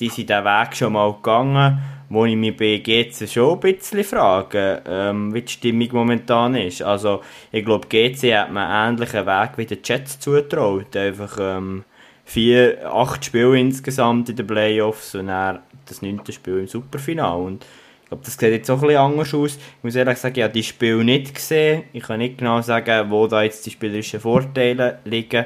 die 0.00 0.08
sind 0.08 0.28
diesen 0.28 0.44
Weg 0.44 0.76
schon 0.76 0.92
mal 0.92 1.12
gegangen, 1.12 1.78
wo 2.08 2.24
ich 2.24 2.36
mich 2.36 2.56
bei 2.56 2.78
GC 2.78 3.28
schon 3.28 3.54
ein 3.54 3.60
bisschen 3.60 4.04
frage, 4.04 4.82
ähm, 4.86 5.34
wie 5.34 5.42
die 5.42 5.52
Stimmung 5.52 5.88
momentan 5.92 6.54
ist. 6.54 6.82
Also, 6.82 7.22
ich 7.52 7.64
glaube, 7.64 7.88
GC 7.88 8.34
hat 8.34 8.50
mir 8.50 8.66
einen 8.66 8.94
ähnlichen 8.94 9.26
Weg 9.26 9.50
wie 9.56 9.66
den 9.66 9.78
Jets 9.84 10.18
zutraut. 10.18 10.96
Einfach 10.96 11.36
ähm, 11.40 11.84
vier, 12.24 12.90
acht 12.90 13.24
Spiele 13.24 13.58
insgesamt 13.58 14.28
in 14.30 14.36
den 14.36 14.46
Playoffs 14.46 15.14
und 15.14 15.26
dann 15.26 15.60
das 15.86 16.02
neunte 16.02 16.32
Spiel 16.32 16.60
im 16.60 16.66
Superfinale. 16.68 17.42
Und 17.42 17.66
ich 18.02 18.08
glaube, 18.08 18.24
das 18.24 18.34
sieht 18.34 18.52
jetzt 18.52 18.70
auch 18.70 18.76
ein 18.76 18.88
bisschen 18.88 18.96
anders 18.96 19.34
aus. 19.34 19.56
Ich 19.56 19.84
muss 19.84 19.94
ehrlich 19.94 20.18
sagen, 20.18 20.38
ich 20.38 20.42
habe 20.42 20.52
die 20.52 20.62
Spiele 20.62 21.04
nicht 21.04 21.34
gesehen. 21.34 21.84
Ich 21.92 22.04
kann 22.04 22.18
nicht 22.18 22.38
genau 22.38 22.62
sagen, 22.62 23.10
wo 23.10 23.26
da 23.26 23.42
jetzt 23.42 23.66
die 23.66 23.70
spielerischen 23.70 24.20
Vorteile 24.20 25.00
liegen. 25.04 25.44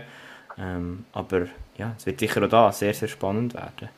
Ähm, 0.58 1.04
aber 1.12 1.46
ja, 1.76 1.94
es 1.96 2.06
wird 2.06 2.20
sicher 2.20 2.44
auch 2.44 2.48
da 2.48 2.70
sehr, 2.70 2.94
sehr 2.94 3.08
spannend 3.08 3.54
werden. 3.54 3.88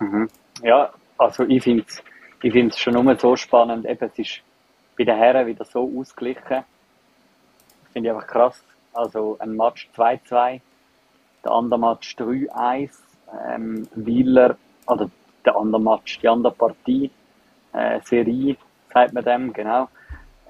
Mhm. 0.00 0.28
Ja, 0.62 0.92
also 1.18 1.44
ich 1.44 1.62
finde 1.62 1.84
es 1.86 2.02
ich 2.42 2.52
find's 2.52 2.78
schon 2.78 2.92
nur 2.92 3.16
so 3.16 3.36
spannend. 3.36 3.86
Eben, 3.86 4.04
es 4.04 4.18
ist 4.18 4.42
bei 4.98 5.04
den 5.04 5.16
Herren 5.16 5.46
wieder 5.46 5.64
so 5.64 5.90
ausgeglichen. 5.98 6.64
Finde 7.92 8.08
ich 8.08 8.14
einfach 8.14 8.26
krass. 8.26 8.62
Also 8.92 9.38
ein 9.40 9.56
Match 9.56 9.88
2-2, 9.96 10.60
der 11.42 11.52
andere 11.52 11.80
Match 11.80 12.14
3-1. 12.18 12.90
Ähm, 13.48 13.88
Wieler, 13.94 14.56
oder 14.86 15.10
der 15.44 15.56
andere 15.56 15.80
Match, 15.80 16.18
die 16.20 16.28
andere 16.28 16.52
Partie, 16.52 17.10
äh, 17.72 18.00
Serie, 18.04 18.56
sagt 18.92 19.14
man 19.14 19.24
dem, 19.24 19.52
genau. 19.52 19.88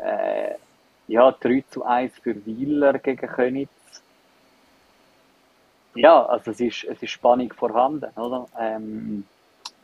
Äh, 0.02 0.54
ja, 1.06 1.30
3 1.30 1.64
zu 1.70 1.84
1 1.84 2.18
für 2.18 2.44
Wieler 2.44 2.98
gegen 2.98 3.28
Könitz. 3.28 3.70
Ja, 5.94 6.26
also 6.26 6.50
es 6.50 6.60
ist, 6.60 6.84
es 6.84 7.00
ist 7.02 7.10
Spannung 7.10 7.52
vorhanden, 7.52 8.10
oder? 8.16 8.46
Ähm, 8.58 9.24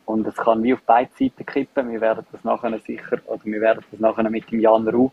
und 0.05 0.27
es 0.27 0.35
kann 0.35 0.63
wie 0.63 0.73
auf 0.73 0.81
beide 0.85 1.11
Seiten 1.17 1.45
kippen. 1.45 1.91
Wir 1.91 2.01
werden 2.01 2.25
das 2.31 2.43
nachher 2.43 2.77
sicher, 2.79 3.19
oder 3.25 3.43
wir 3.43 3.61
werden 3.61 3.83
das 3.91 3.99
nachher 3.99 4.29
mit 4.29 4.51
dem 4.51 4.59
Jan 4.59 4.87
Ruh 4.87 5.11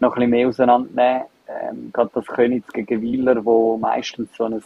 noch 0.00 0.12
ein 0.12 0.14
bisschen 0.14 0.30
mehr 0.30 0.48
auseinandernehmen. 0.48 1.24
Ähm, 1.46 1.90
gerade 1.92 2.10
das 2.14 2.26
Könitz 2.26 2.66
gegen 2.72 3.02
Wieler, 3.02 3.44
wo 3.44 3.76
meistens 3.76 4.34
so 4.36 4.44
ein 4.44 4.62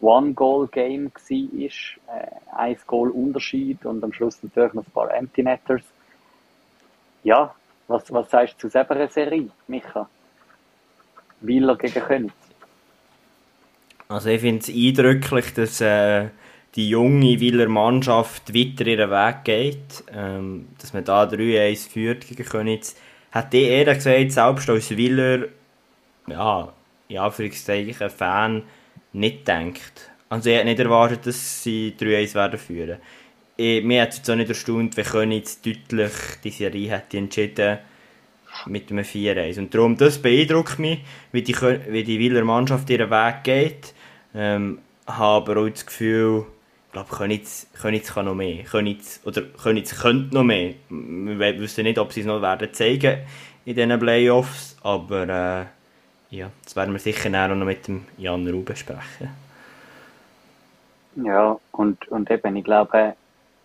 One-Goal-Game 0.00 1.12
war, 1.12 2.16
äh, 2.16 2.26
ein 2.56 2.76
Goal 2.86 3.10
Unterschied 3.10 3.84
und 3.84 4.02
am 4.02 4.12
Schluss 4.12 4.42
natürlich 4.42 4.74
noch 4.74 4.84
ein 4.84 4.90
paar 4.92 5.14
Empty 5.14 5.42
Netters. 5.42 5.82
Ja, 7.22 7.54
was, 7.86 8.12
was 8.12 8.30
sagst 8.30 8.54
du 8.54 8.66
zu 8.66 8.68
selber 8.68 9.08
Serie, 9.08 9.48
Micha? 9.66 10.08
Wieler 11.40 11.76
gegen 11.76 12.02
Königs? 12.02 12.34
Also 14.08 14.30
ich 14.30 14.40
finde 14.40 14.60
es 14.60 14.68
eindrücklich, 14.68 15.54
dass 15.54 15.80
äh, 15.80 16.28
die 16.78 16.90
junge 16.90 17.40
Wieler 17.40 17.68
Mannschaft 17.68 18.54
weiter 18.54 18.86
ihren 18.86 19.10
Weg 19.10 19.42
geht. 19.42 20.04
Ähm, 20.14 20.68
dass 20.80 20.92
man 20.92 21.04
da 21.04 21.24
3-1 21.24 21.90
führt 21.90 22.28
gegen 22.28 22.44
Königs. 22.44 22.94
Hat 23.32 23.52
ich 23.52 23.66
ehrlich 23.66 23.96
gesagt, 23.96 24.30
selbst 24.30 24.70
als 24.70 24.96
Wieler, 24.96 25.48
ja, 26.28 26.72
in 27.08 27.18
Anführungszeichen 27.18 28.10
Fan, 28.10 28.62
nicht 29.12 29.44
gedacht. 29.44 30.10
Also 30.28 30.50
ich 30.50 30.56
hätte 30.56 30.66
nicht 30.66 30.78
erwartet, 30.78 31.26
dass 31.26 31.64
sie 31.64 31.96
3-1 31.98 32.34
werden 32.36 32.60
führen. 32.60 32.98
Ich, 33.56 33.82
mir 33.82 34.02
hat 34.02 34.10
es 34.10 34.18
jetzt 34.18 34.30
auch 34.30 34.36
nicht 34.36 34.48
erstaunt, 34.48 34.96
wie 34.96 35.02
Königs 35.02 35.60
deutlich 35.60 36.12
die 36.44 36.50
Serie 36.50 36.92
hätte 36.92 37.18
entschieden 37.18 37.78
mit 38.66 38.92
einem 38.92 39.04
4-1. 39.04 39.58
Und 39.58 39.74
darum, 39.74 39.96
das 39.96 40.22
beeindruckt 40.22 40.78
mich, 40.78 41.00
wie 41.32 41.42
die, 41.42 41.56
wie 41.56 42.04
die 42.04 42.20
Wieler 42.20 42.44
Mannschaft 42.44 42.88
ihren 42.88 43.10
Weg 43.10 43.42
geht. 43.42 43.94
Ähm, 44.32 44.78
habe 45.08 45.50
aber 45.50 45.60
auch 45.62 45.68
das 45.68 45.84
Gefühl, 45.84 46.46
glaube, 46.92 47.08
Königs, 47.10 47.66
Königs 47.80 48.14
kann 48.14 48.24
noch 48.24 48.34
mehr. 48.34 48.64
Königs, 48.64 49.20
oder 49.24 49.42
Königs 49.42 50.00
könnte 50.00 50.34
noch 50.34 50.44
mehr. 50.44 50.74
Wir 50.88 51.60
wissen 51.60 51.84
nicht, 51.84 51.98
ob 51.98 52.12
sie 52.12 52.20
es 52.20 52.26
noch 52.26 52.42
werden 52.42 52.72
zeigen 52.72 53.18
in 53.64 53.74
diesen 53.74 53.98
Playoffs, 53.98 54.76
aber 54.82 55.22
äh, 55.28 56.36
ja, 56.36 56.50
das 56.64 56.76
werden 56.76 56.94
wir 56.94 56.98
sicher 56.98 57.28
auch 57.28 57.54
noch 57.54 57.66
mit 57.66 57.86
dem 57.86 58.06
Jan 58.16 58.46
Ruh 58.48 58.62
besprechen. 58.62 59.28
Ja, 61.16 61.58
und, 61.72 62.08
und 62.08 62.30
eben, 62.30 62.56
ich 62.56 62.64
glaube, 62.64 63.14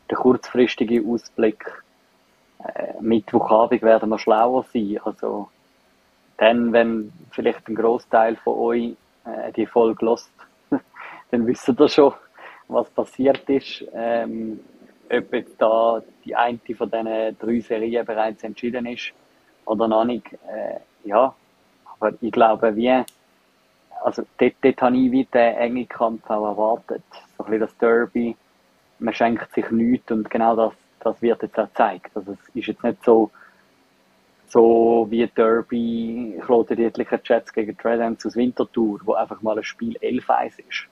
der 0.10 0.18
kurzfristige 0.18 1.04
Ausblick, 1.08 1.66
äh, 2.64 3.02
Mittwochabend 3.02 3.82
werden 3.82 4.10
wir 4.10 4.20
schlauer 4.20 4.66
sein. 4.74 5.00
Also, 5.04 5.50
dann, 6.38 6.74
wenn 6.74 7.14
vielleicht 7.32 7.68
ein 7.68 7.76
Großteil 7.76 8.36
von 8.38 8.58
euch 8.58 8.96
äh, 9.26 9.52
die 9.56 9.66
Folge 9.66 10.04
lost, 10.06 10.32
dann 11.32 11.48
wisst 11.48 11.70
ihr 11.70 11.90
schon, 11.90 12.14
was 12.68 12.90
passiert 12.90 13.50
ist. 13.50 13.86
Ähm, 13.94 14.60
ob 15.12 15.58
da 15.58 16.02
die 16.26 16.36
eine 16.36 16.60
von 16.76 16.90
diesen 16.90 17.38
drei 17.38 17.60
Serien 17.60 18.06
bereits 18.06 18.44
entschieden 18.44 18.86
ist 18.86 19.14
oder 19.66 19.88
noch 19.88 20.06
nicht. 20.06 20.34
Äh, 20.34 20.80
ja, 21.04 21.36
aber 22.00 22.14
ich 22.22 22.32
glaube, 22.32 22.76
wie, 22.76 23.04
also 24.04 24.24
dort, 24.38 24.54
dort 24.62 24.82
habe 24.82 24.98
ich 24.98 25.12
wie 25.12 25.26
den 25.26 25.56
engen 25.56 25.88
Kampf 25.88 26.30
auch 26.30 26.46
erwartet. 26.46 27.04
So 27.38 27.44
ein 27.44 27.52
bisschen 27.52 27.60
das 27.60 27.78
Derby, 27.78 28.36
man 29.00 29.14
schenkt 29.14 29.54
sich 29.54 29.70
nichts 29.72 30.12
und 30.12 30.30
genau 30.30 30.56
das, 30.56 30.74
das 31.02 31.22
wird 31.22 31.42
jetzt 31.44 31.60
auch 31.60 31.68
gezeigt. 31.68 32.12
Also 32.16 32.34
es 32.34 32.56
ist 32.56 32.68
jetzt 32.68 32.84
nicht 32.84 33.04
so, 33.04 33.30
so 34.48 35.08
wie 35.10 35.28
Derby, 35.28 36.40
Claude 36.46 36.76
Dietlicher 36.76 37.20
Jets 37.24 37.54
gegen 37.54 37.78
Tredence 37.78 38.26
aus 38.26 38.36
Winterthur, 38.36 39.00
wo 39.04 39.14
einfach 39.14 39.42
mal 39.42 39.58
ein 39.58 39.64
Spiel 39.64 39.98
11-1 39.98 40.60
ist. 40.68 40.88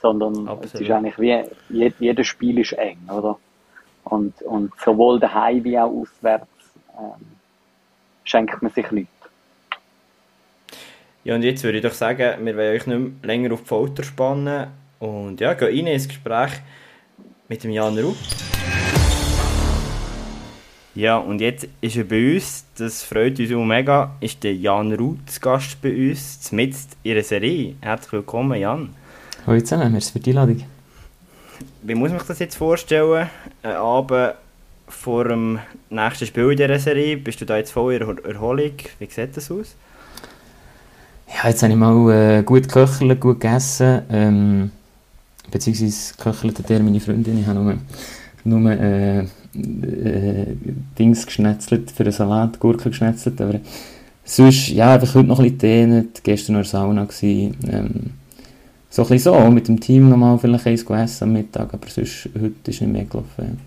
Sondern 0.00 0.48
Absolut. 0.48 0.64
es 0.64 0.80
ist 0.80 0.90
eigentlich 0.90 1.18
wie, 1.18 1.92
jedes 1.98 2.26
Spiel 2.26 2.58
ist 2.58 2.72
eng, 2.72 2.98
oder? 3.08 3.38
Und, 4.04 4.40
und 4.42 4.72
sowohl 4.82 5.20
daheim 5.20 5.64
wie 5.64 5.78
auch 5.78 5.90
auswärts 5.90 6.46
ähm, 6.98 7.26
schenkt 8.24 8.62
man 8.62 8.72
sich 8.72 8.90
nichts. 8.90 9.12
Ja, 11.24 11.34
und 11.34 11.42
jetzt 11.42 11.62
würde 11.62 11.78
ich 11.78 11.84
doch 11.84 11.92
sagen, 11.92 12.46
wir 12.46 12.56
wollen 12.56 12.74
euch 12.74 12.86
nicht 12.86 12.98
mehr 12.98 13.10
länger 13.22 13.52
auf 13.52 13.62
die 13.62 13.68
Folter 13.68 14.02
spannen. 14.02 14.68
Und 14.98 15.40
ja, 15.40 15.54
gehen 15.54 15.86
rein 15.86 15.94
ins 15.94 16.08
Gespräch 16.08 16.52
mit 17.48 17.64
dem 17.64 17.70
Jan 17.70 17.98
Ruh. 17.98 18.14
Ja, 20.94 21.18
und 21.18 21.40
jetzt 21.40 21.68
ist 21.80 21.96
er 21.96 22.04
bei 22.04 22.34
uns, 22.34 22.66
das 22.76 23.04
freut 23.04 23.38
uns 23.38 23.52
auch 23.52 23.64
mega, 23.64 24.16
ist 24.20 24.42
der 24.42 24.54
Jan 24.54 24.90
zu 25.26 25.40
Gast 25.40 25.80
bei 25.80 26.10
uns, 26.10 26.50
mit 26.50 26.74
in 27.04 27.14
der 27.14 27.22
Serie. 27.22 27.76
Herzlich 27.80 28.12
willkommen, 28.14 28.58
Jan. 28.58 28.94
Hallo 29.48 29.62
zusammen, 29.62 29.92
merci 29.92 30.12
für 30.12 30.20
die 30.20 30.28
Einladung. 30.28 30.62
Wie 31.82 31.94
muss 31.94 32.10
man 32.10 32.18
sich 32.18 32.28
das 32.28 32.38
jetzt 32.38 32.56
vorstellen? 32.56 33.30
Ein 33.62 33.76
Abend 33.76 34.34
vor 34.88 35.24
dem 35.24 35.58
nächsten 35.88 36.26
Spiel 36.26 36.50
in 36.50 36.58
dieser 36.58 36.78
Serie, 36.78 37.16
bist 37.16 37.40
du 37.40 37.46
da 37.46 37.56
jetzt 37.56 37.70
voll 37.70 37.94
in 37.94 38.18
Erholung? 38.24 38.72
Wie 38.98 39.06
sieht 39.06 39.34
das 39.34 39.50
aus? 39.50 39.74
Ja, 41.28 41.48
jetzt 41.48 41.62
habe 41.62 41.72
ich 41.72 41.78
mal 41.78 42.12
äh, 42.12 42.42
gut 42.42 42.64
geköchelt, 42.64 43.18
gut 43.18 43.40
gegessen. 43.40 44.02
Ähm, 44.10 44.70
beziehungsweise 45.50 46.14
geköchelt 46.14 46.58
hat 46.58 46.70
er 46.70 46.80
meine 46.80 47.00
Freundin. 47.00 47.40
Ich 47.40 47.46
habe 47.46 47.58
nur, 47.58 47.78
nur 48.44 48.70
äh, 48.70 49.20
äh, 49.20 49.26
Dings 50.98 51.24
geschnetzelt 51.24 51.90
für 51.90 52.02
einen 52.02 52.12
Salat, 52.12 52.60
Gurken 52.60 52.90
geschnetzelt. 52.90 53.40
Aber 53.40 53.60
sonst, 54.26 54.68
ja, 54.68 54.92
einfach 54.92 55.14
heute 55.14 55.26
noch 55.26 55.38
ein 55.38 55.44
bisschen 55.44 55.58
dehnt. 55.58 56.22
Gestern 56.22 56.52
noch 56.52 56.60
in 56.60 56.64
der 56.64 56.70
Sauna. 56.70 57.04
Gewesen, 57.06 57.56
ähm, 57.66 58.10
so 58.90 59.02
ein 59.02 59.08
bisschen 59.08 59.34
so, 59.34 59.50
mit 59.50 59.68
dem 59.68 59.80
Team 59.80 60.08
nochmal 60.08 60.38
vielleicht 60.38 60.66
eins 60.66 60.82
essen 60.82 61.24
am 61.24 61.32
Mittag. 61.32 61.72
Aber 61.72 61.86
sonst, 61.88 62.28
heute 62.34 62.70
ist 62.70 62.80
nicht 62.80 62.92
mehr 62.92 63.04
gelaufen. 63.04 63.60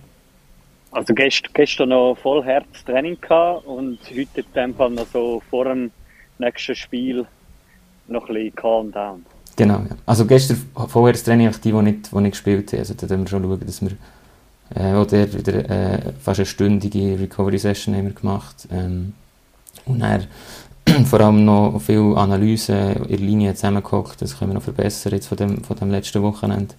Also 0.91 1.13
gestern, 1.13 1.51
gestern 1.53 1.89
noch 1.89 2.17
voll 2.21 2.43
Herztraining 2.43 3.19
gehabt 3.21 3.65
und 3.65 3.99
heute 4.09 4.41
in 4.41 4.45
dem 4.53 4.75
Fall 4.75 4.89
noch 4.89 5.07
so 5.07 5.41
vor 5.49 5.65
dem 5.65 5.91
nächsten 6.37 6.75
Spiel 6.75 7.25
noch 8.07 8.27
ein 8.27 8.33
bisschen 8.33 8.55
calm 8.55 8.91
down. 8.91 9.25
Genau, 9.55 9.75
ja. 9.75 9.95
Also 10.05 10.25
gestern 10.25 10.57
vorher 10.87 11.13
das 11.13 11.23
Training 11.23 11.51
die, 11.51 11.71
die 11.71 11.81
nicht, 11.81 12.11
die 12.11 12.17
nicht 12.17 12.31
gespielt 12.31 12.71
haben. 12.73 12.79
Also 12.79 12.93
da 12.93 13.05
müssen 13.05 13.21
wir 13.21 13.27
schon 13.27 13.43
schauen, 13.43 13.65
dass 13.65 13.81
wir 13.81 13.91
äh, 14.75 14.93
oder 14.95 15.33
wieder 15.33 15.69
äh, 15.69 16.13
fast 16.19 16.39
eine 16.39 16.45
stündige 16.45 17.19
Recovery-Session 17.19 17.95
haben 17.95 18.05
wir 18.05 18.13
gemacht. 18.13 18.67
Ähm, 18.71 19.13
und 19.85 19.99
dann 19.99 20.27
vor 21.05 21.21
allem 21.21 21.45
noch 21.45 21.79
viel 21.81 22.13
Analyse 22.15 22.73
in 22.73 23.07
der 23.07 23.17
Linie 23.17 23.53
zusammengehockt. 23.55 24.21
Das 24.21 24.37
können 24.37 24.51
wir 24.51 24.55
noch 24.55 24.63
verbessern 24.63 25.13
jetzt 25.13 25.27
von 25.27 25.37
dem, 25.37 25.63
von 25.63 25.77
dem 25.77 25.91
letzten 25.91 26.21
Wochenende. 26.21 26.75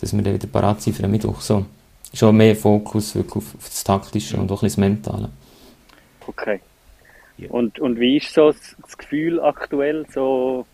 Dass 0.00 0.14
wir 0.14 0.22
dann 0.22 0.34
wieder 0.34 0.46
parat 0.46 0.82
sind 0.82 0.94
für 0.94 1.02
den 1.02 1.10
Mittwoch. 1.10 1.40
So. 1.40 1.64
Schon 2.12 2.36
mehr 2.36 2.54
Fokus 2.54 3.14
wirklich 3.14 3.36
auf, 3.36 3.54
auf 3.56 3.64
das 3.64 3.84
Taktische 3.84 4.36
und 4.36 4.50
auch 4.52 4.62
ein 4.62 4.66
bisschen 4.66 4.82
das 4.82 4.88
Mentale. 4.90 5.30
Okay. 6.26 6.60
Ja. 7.38 7.50
Und, 7.50 7.80
und 7.80 7.98
wie 7.98 8.18
ist 8.18 8.32
so 8.32 8.52
das 8.52 8.96
Gefühl 8.96 9.40
aktuell? 9.40 10.06
So, 10.12 10.66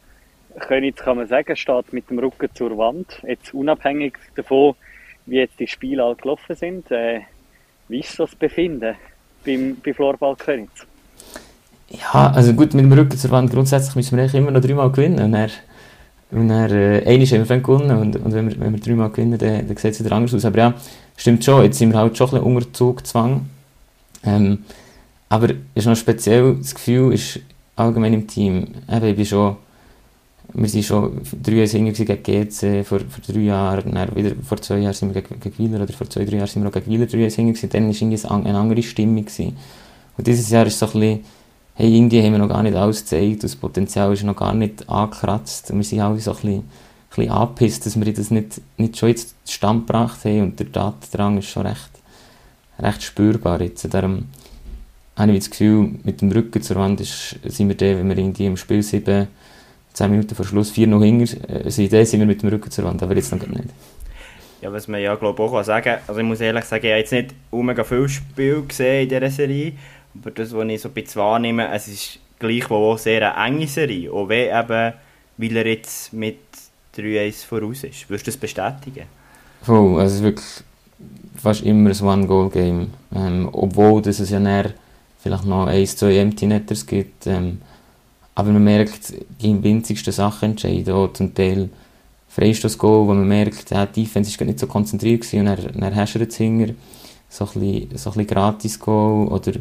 können 0.59 0.95
kann 0.95 1.17
man 1.17 1.27
sagen, 1.27 1.57
steht 1.57 1.93
mit 1.93 2.11
dem 2.11 2.19
Rücken 2.19 2.49
zur 2.55 2.77
Wand, 2.77 3.23
jetzt 3.27 3.55
unabhängig 3.55 4.15
davon, 4.35 4.75
wie 5.27 5.37
jetzt 5.37 5.59
die 5.59 5.67
Spiele 5.67 6.05
halt 6.05 6.23
gelaufen 6.23 6.57
sind. 6.57 6.91
Äh, 6.91 7.21
Wie 7.89 8.01
ist 8.01 8.19
das 8.19 8.35
Befinden 8.35 8.97
beim, 9.45 9.77
bei 9.85 9.95
Florball 9.95 10.37
Königs? 10.37 10.87
Ja, 11.91 12.31
also 12.31 12.53
gut, 12.53 12.73
mit 12.75 12.85
dem 12.85 12.93
Rücken 12.93 13.19
zur 13.19 13.31
Wand 13.33 13.51
grundsätzlich 13.51 13.97
müssen 13.97 14.17
wir 14.17 14.23
eigentlich 14.23 14.35
immer 14.35 14.53
noch 14.53 14.61
dreimal 14.61 14.91
gewinnen. 14.93 15.19
Und 15.25 15.33
dann, 15.33 15.51
und 16.31 16.49
dann 16.49 16.71
äh, 16.71 17.03
einmal 17.05 17.27
haben 17.27 17.49
wir 17.49 17.59
gewonnen 17.59 17.99
und, 17.99 18.17
und 18.17 18.33
wenn, 18.33 18.49
wir, 18.49 18.73
wir 18.73 18.81
dreimal 18.81 19.11
gewinnen, 19.11 19.39
dann, 19.39 19.67
dann 19.67 19.77
sieht 19.77 19.95
es 19.95 20.05
wieder 20.05 20.15
anders 20.15 20.33
aus. 20.35 20.45
Aber 20.45 20.59
ja, 20.59 20.75
stimmt 21.17 21.45
schon, 21.45 21.65
jetzt 21.65 21.79
sind 21.79 21.93
wir 21.93 21.99
halt 21.99 22.17
schon 22.17 22.29
ein 22.29 22.31
bisschen 22.31 22.57
unter 22.57 22.73
Zugzwang. 22.73 23.47
Ähm, 24.23 24.59
aber 25.29 25.49
ist 25.75 25.87
noch 25.87 25.97
speziell, 25.97 26.57
das 26.57 26.75
Gefühl 26.75 27.13
ist 27.13 27.41
allgemein 27.75 28.15
im 28.15 28.27
Team, 28.27 28.69
eben, 28.89 29.07
ich 29.07 29.17
bin 29.17 29.27
schon, 29.27 29.57
wir 30.53 30.69
sind 30.69 30.85
schon 30.85 31.21
drei 31.43 31.65
Jahre 31.65 31.93
gegen 31.93 32.23
GC 32.23 32.85
vor, 32.85 33.01
vor 33.01 33.35
drei 33.35 33.41
Jahren, 33.41 33.95
dann 33.95 34.15
wieder 34.15 34.33
vor 34.43 34.61
zwei 34.61 34.79
Jahren 34.79 34.95
sind 34.95 35.15
wir 35.15 35.23
gegen, 35.23 35.41
gegen 35.41 35.59
Wieler, 35.59 35.83
oder 35.83 35.93
vor 35.93 36.09
zwei, 36.09 36.25
drei 36.25 36.37
Jahren 36.37 36.49
sind 36.49 36.63
wir 36.63 36.69
auch 36.69 36.75
gegen 36.75 36.91
Wieler 36.91 37.07
drei 37.07 37.19
Jahre 37.19 37.69
dann 37.69 37.89
war 37.89 38.03
irgendwie 38.03 38.49
eine 38.49 38.59
andere 38.59 38.83
Stimmung. 38.83 39.25
Gewesen. 39.25 39.57
Und 40.17 40.27
dieses 40.27 40.51
Jahr 40.51 40.67
ist 40.67 40.79
so 40.79 40.87
ein 40.87 40.93
bisschen, 40.93 41.21
hey, 41.81 41.97
irgendwie 41.97 42.23
haben 42.23 42.33
wir 42.33 42.39
noch 42.39 42.49
gar 42.49 42.63
nicht 42.63 42.77
alles 42.77 43.01
gezeigt, 43.01 43.43
das 43.43 43.57
Potenzial 43.57 44.13
ist 44.13 44.23
noch 44.23 44.37
gar 44.37 44.55
nicht 44.55 44.89
angekratzt. 44.89 45.71
Und 45.71 45.79
wir 45.79 45.85
sind 45.85 46.01
alle 46.01 46.21
so 46.21 46.33
ein 46.33 46.37
bisschen, 46.37 46.59
ein 46.59 46.65
bisschen 47.09 47.33
angepisst, 47.33 47.87
dass 47.87 47.99
wir 47.99 48.13
das 48.13 48.31
nicht, 48.31 48.61
nicht 48.77 48.99
schon 48.99 49.09
jetzt 49.09 49.35
zustande 49.45 49.87
gebracht 49.87 50.25
haben 50.25 50.43
und 50.43 50.59
der 50.59 50.67
Datendrang 50.67 51.39
ist 51.39 51.49
schon 51.49 51.67
recht, 51.67 51.91
recht 52.79 53.03
spürbar 53.03 53.63
jetzt. 53.63 53.93
Darum 53.95 54.27
habe 55.17 55.33
ich 55.33 55.39
das 55.39 55.51
Gefühl, 55.51 55.95
mit 56.05 56.21
dem 56.21 56.31
Rücken 56.33 56.61
zur 56.61 56.77
Wand 56.77 57.01
ist, 57.01 57.39
sind 57.45 57.69
wir 57.69 57.77
da, 57.77 57.87
wenn 57.87 58.09
wir 58.09 58.19
irgendwie 58.19 58.47
im 58.47 58.59
Spiel 58.59 58.83
7, 58.83 59.29
10 59.95 60.11
Minuten 60.11 60.35
vor 60.35 60.45
Schluss 60.45 60.71
4 60.71 60.87
noch 60.87 61.03
hinger 61.03 61.29
äh, 61.49 61.71
sind, 61.71 61.93
dann 61.93 62.05
sind 62.05 62.21
wir 62.21 62.27
mit 62.27 62.43
dem 62.43 62.51
Rücken 62.51 62.71
zur 62.71 62.85
Wand, 62.85 63.03
aber 63.03 63.17
jetzt 63.17 63.33
noch 63.33 63.47
nicht. 63.47 63.71
Ja, 64.61 64.71
was 64.71 64.87
man 64.87 65.01
ja 65.01 65.15
glaube 65.15 65.43
auch 65.43 65.63
sagen 65.65 65.85
kann, 65.85 65.99
also 66.07 66.21
ich 66.21 66.27
muss 66.27 66.41
ehrlich 66.41 66.65
sagen, 66.65 66.85
ich 66.85 66.91
habe 66.93 67.01
jetzt 67.01 67.13
nicht 67.13 67.35
mega 67.51 67.83
viel 67.83 68.07
Spiel 68.07 68.63
gesehen 68.69 69.05
in 69.05 69.09
dieser 69.09 69.31
Serie, 69.31 69.73
aber 70.21 70.31
das, 70.33 70.53
was 70.53 70.69
ich 70.69 70.81
so 70.81 70.89
ein 70.89 70.95
bisschen 70.95 71.23
wahrnehme, 71.23 71.73
es 71.73 71.89
ist 71.89 72.19
gleichwohl 72.39 72.93
auch 72.93 72.99
sehr 72.99 73.37
eine 73.37 73.57
enge 73.57 73.67
Serie. 73.67 74.13
Auch 74.13 74.29
wenn 74.29 74.49
eben, 74.49 74.95
weil 75.37 75.57
er 75.57 75.67
jetzt 75.67 76.13
mit 76.13 76.39
3-1 76.97 77.47
voraus 77.47 77.85
ist. 77.85 78.09
Würdest 78.09 78.27
du 78.27 78.31
das 78.31 78.37
bestätigen? 78.37 79.07
Voll, 79.63 80.01
also 80.01 80.07
es 80.07 80.15
ist 80.15 80.23
wirklich 80.23 80.47
fast 81.37 81.63
immer 81.63 81.91
ein 81.91 82.01
One-Goal-Game. 82.01 82.91
Ähm, 83.15 83.49
obwohl 83.53 84.03
das 84.03 84.21
es 84.21 84.31
ja 84.31 84.41
näher 84.41 84.73
vielleicht 85.19 85.45
noch 85.45 85.67
ein, 85.67 85.87
zwei 85.87 86.17
Empty 86.17 86.47
Netters 86.47 86.87
gibt. 86.87 87.27
Ähm, 87.27 87.61
aber 88.35 88.51
man 88.51 88.65
merkt, 88.65 89.15
die 89.41 89.63
winzigsten 89.63 90.13
Sachen 90.13 90.51
entscheiden. 90.51 90.95
Auch 90.95 91.13
zum 91.13 91.35
Teil 91.35 91.69
Freistoß-Goal, 92.29 93.09
wo 93.09 93.15
man 93.15 93.27
merkt, 93.27 93.71
die 93.71 94.03
Defense 94.03 94.39
war 94.39 94.47
nicht 94.47 94.61
so 94.61 94.67
konzentriert 94.67 95.23
gewesen, 95.23 95.49
und 95.49 95.97
hast 95.97 96.15
du 96.15 96.21
es 96.21 96.37
hinger. 96.37 96.69
So 97.29 97.45
ein 97.45 97.61
bisschen, 97.61 97.99
so 97.99 98.11
bisschen 98.11 98.27
Gratis-Goal 98.27 99.29
oder 99.29 99.53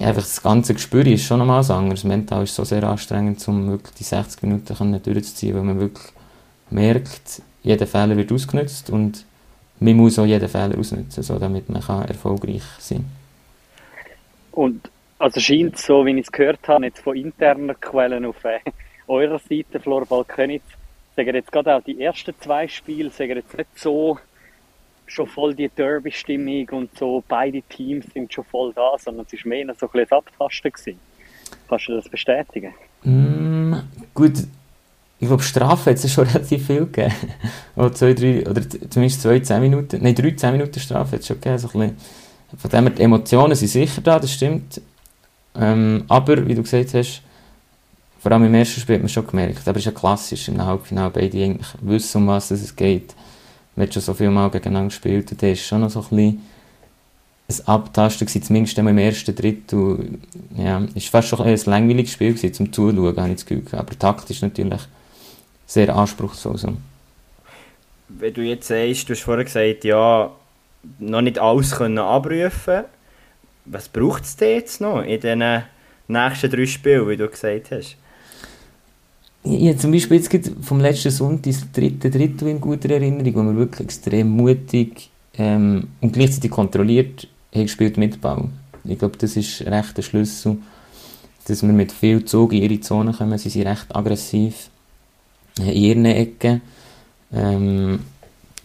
einfach 0.00 0.22
das 0.22 0.42
ganze 0.42 0.74
Gespür 0.74 1.06
ist 1.06 1.24
schon 1.24 1.38
nochmal 1.38 1.64
anders. 1.70 2.04
Mental 2.04 2.44
ist 2.44 2.54
so 2.54 2.64
sehr 2.64 2.84
anstrengend, 2.84 3.46
um 3.48 3.70
wirklich 3.70 3.94
die 3.94 4.04
60 4.04 4.42
Minuten 4.42 5.02
durchzuziehen, 5.02 5.54
weil 5.54 5.62
man 5.62 5.80
wirklich 5.80 6.08
merkt, 6.70 7.42
jeder 7.62 7.86
Fehler 7.86 8.16
wird 8.16 8.32
ausgenutzt 8.32 8.90
und 8.90 9.24
man 9.80 9.96
muss 9.96 10.18
auch 10.18 10.26
jeden 10.26 10.48
Fehler 10.48 10.78
ausnutzen, 10.78 11.22
so, 11.22 11.38
damit 11.38 11.68
man 11.68 11.82
kann 11.82 12.08
erfolgreich 12.08 12.62
sein 12.78 12.98
kann. 12.98 13.22
Und 14.52 14.90
also 15.18 15.40
scheint 15.40 15.78
so, 15.78 16.04
wie 16.04 16.18
ich 16.18 16.26
es 16.26 16.32
gehört 16.32 16.66
habe, 16.68 16.86
jetzt 16.86 17.00
von 17.00 17.16
internen 17.16 17.78
Quellen 17.80 18.24
auf 18.24 18.44
äh, 18.44 18.58
eurer 19.06 19.38
Seite, 19.38 19.80
Florbal 19.80 20.24
Königs, 20.24 20.66
sagen 21.16 21.34
jetzt 21.34 21.52
gerade 21.52 21.76
auch 21.76 21.82
die 21.82 22.00
ersten 22.00 22.34
zwei 22.40 22.66
Spiele, 22.68 23.10
sagen 23.10 23.36
jetzt 23.36 23.56
nicht 23.56 23.68
so 23.76 24.18
schon 25.12 25.26
voll 25.26 25.54
die 25.54 25.68
Derby-Stimmung 25.68 26.68
und 26.70 26.98
so, 26.98 27.22
beide 27.28 27.62
Teams 27.62 28.06
sind 28.12 28.32
schon 28.32 28.44
voll 28.44 28.72
da, 28.74 28.96
sondern 28.98 29.26
es 29.30 29.44
war 29.44 29.48
mehr 29.48 29.66
so 29.78 29.86
ein 29.86 29.92
bisschen 29.92 30.16
Abtasten. 30.16 30.72
Gewesen. 30.72 31.00
Kannst 31.68 31.88
du 31.88 31.96
das 31.96 32.08
bestätigen? 32.08 32.74
Mm, 33.02 33.74
gut, 34.14 34.32
ich 35.18 35.28
glaube, 35.28 35.42
Strafe 35.42 35.90
hat 35.90 35.96
es 35.96 36.12
schon 36.12 36.26
relativ 36.28 36.66
viel 36.66 36.86
gegeben. 36.86 37.14
oder, 37.76 37.92
zwei, 37.92 38.14
drei, 38.14 38.48
oder 38.48 38.62
zumindest 38.68 39.22
zwei, 39.22 39.38
zehn 39.40 39.60
Minuten, 39.60 40.02
nein, 40.02 40.14
drei, 40.14 40.32
zehn 40.32 40.52
Minuten 40.52 40.80
Strafe 40.80 41.12
hat 41.12 41.20
es 41.20 41.26
schon 41.26 41.40
gegeben. 41.40 41.58
So 41.58 41.68
ein 41.68 41.72
bisschen. 41.72 41.96
Von 42.58 42.70
dem 42.70 42.84
her, 42.84 42.90
die 42.90 43.02
Emotionen 43.02 43.54
sind 43.54 43.68
sicher 43.68 44.02
da, 44.02 44.18
das 44.18 44.32
stimmt. 44.32 44.80
Ähm, 45.54 46.04
aber, 46.08 46.46
wie 46.46 46.54
du 46.54 46.62
gesagt 46.62 46.94
hast, 46.94 47.22
vor 48.18 48.32
allem 48.32 48.44
im 48.44 48.54
ersten 48.54 48.80
Spiel 48.80 48.96
hat 48.96 49.02
man 49.02 49.08
schon 49.08 49.26
gemerkt, 49.26 49.66
aber 49.66 49.78
es 49.78 49.86
ist 49.86 49.92
ja 49.92 49.98
klassisch, 49.98 50.48
im 50.48 50.64
Halbfinale 50.64 51.10
beide 51.10 51.42
eigentlich 51.42 51.68
wissen, 51.80 52.22
um 52.22 52.28
was 52.28 52.50
es 52.50 52.76
geht. 52.76 53.14
Man 53.74 53.86
hat 53.86 53.94
schon 53.94 54.02
so 54.02 54.14
viel 54.14 54.30
Mal 54.30 54.50
gegeneinander 54.50 54.88
gespielt 54.88 55.34
da 55.40 55.46
ist 55.46 55.66
schon 55.66 55.80
noch 55.80 55.90
so 55.90 56.00
ein 56.00 56.08
bisschen 56.08 56.42
ein 57.48 57.68
Abtasten 57.68 58.26
gewesen, 58.26 58.42
zumindest 58.42 58.78
im 58.78 58.98
ersten 58.98 59.34
Drittel. 59.34 60.18
Ja, 60.56 60.82
es 60.94 61.12
war 61.12 61.22
fast 61.22 61.28
schon 61.28 61.40
ein 61.40 61.60
langweiliges 61.66 62.12
Spiel 62.12 62.34
gewesen, 62.34 62.54
zum 62.54 62.72
Zuschauen, 62.72 63.16
habe 63.16 63.28
ich 63.28 63.36
das 63.36 63.46
Gefühl. 63.46 63.78
Aber 63.78 63.98
taktisch 63.98 64.42
natürlich 64.42 64.80
sehr 65.66 65.94
anspruchsvoll. 65.94 66.58
So. 66.58 66.76
Wenn 68.08 68.34
du 68.34 68.42
jetzt 68.42 68.68
sagst, 68.68 69.08
du 69.08 69.14
hast 69.14 69.22
vorher 69.22 69.44
gesagt, 69.44 69.84
ja, 69.84 70.30
noch 70.98 71.20
nicht 71.20 71.38
alles 71.38 71.72
können 71.72 71.98
abrufen 71.98 72.84
Was 73.64 73.88
braucht 73.88 74.24
es 74.24 74.36
jetzt 74.40 74.80
noch 74.80 75.02
in 75.02 75.20
den 75.20 75.62
nächsten 76.08 76.50
drei 76.50 76.66
Spielen, 76.66 77.08
wie 77.08 77.16
du 77.16 77.28
gesagt 77.28 77.70
hast? 77.70 77.96
Ja, 79.44 79.76
zum 79.76 79.90
Beispiel 79.90 80.18
jetzt 80.20 80.52
vom 80.60 80.80
letzten 80.80 81.10
Sonntag 81.10 81.52
das 81.52 81.72
dritte 81.72 82.10
Drittel 82.10 82.48
in 82.48 82.60
guter 82.60 82.90
Erinnerung, 82.90 83.34
wo 83.34 83.42
wir 83.50 83.56
wirklich 83.56 83.88
extrem 83.88 84.30
mutig 84.30 85.10
ähm, 85.36 85.88
und 86.00 86.12
gleichzeitig 86.12 86.50
kontrolliert 86.50 87.26
haben 87.52 87.62
gespielt 87.62 87.96
mit 87.96 88.20
Ball. 88.20 88.48
Ich 88.84 88.98
glaube, 88.98 89.16
das 89.18 89.36
ist 89.36 89.62
recht 89.62 89.96
der 89.96 90.02
Schlüssel, 90.02 90.58
dass 91.46 91.62
wir 91.62 91.72
mit 91.72 91.90
viel 91.90 92.24
Zug 92.24 92.52
in 92.52 92.62
ihre 92.62 92.80
Zone 92.80 93.12
kommen. 93.12 93.36
Sie 93.36 93.48
sind 93.48 93.66
recht 93.66 93.94
aggressiv 93.94 94.70
in 95.58 95.72
ihren 95.72 96.04
Ecken. 96.04 96.60
Ähm, 97.32 98.00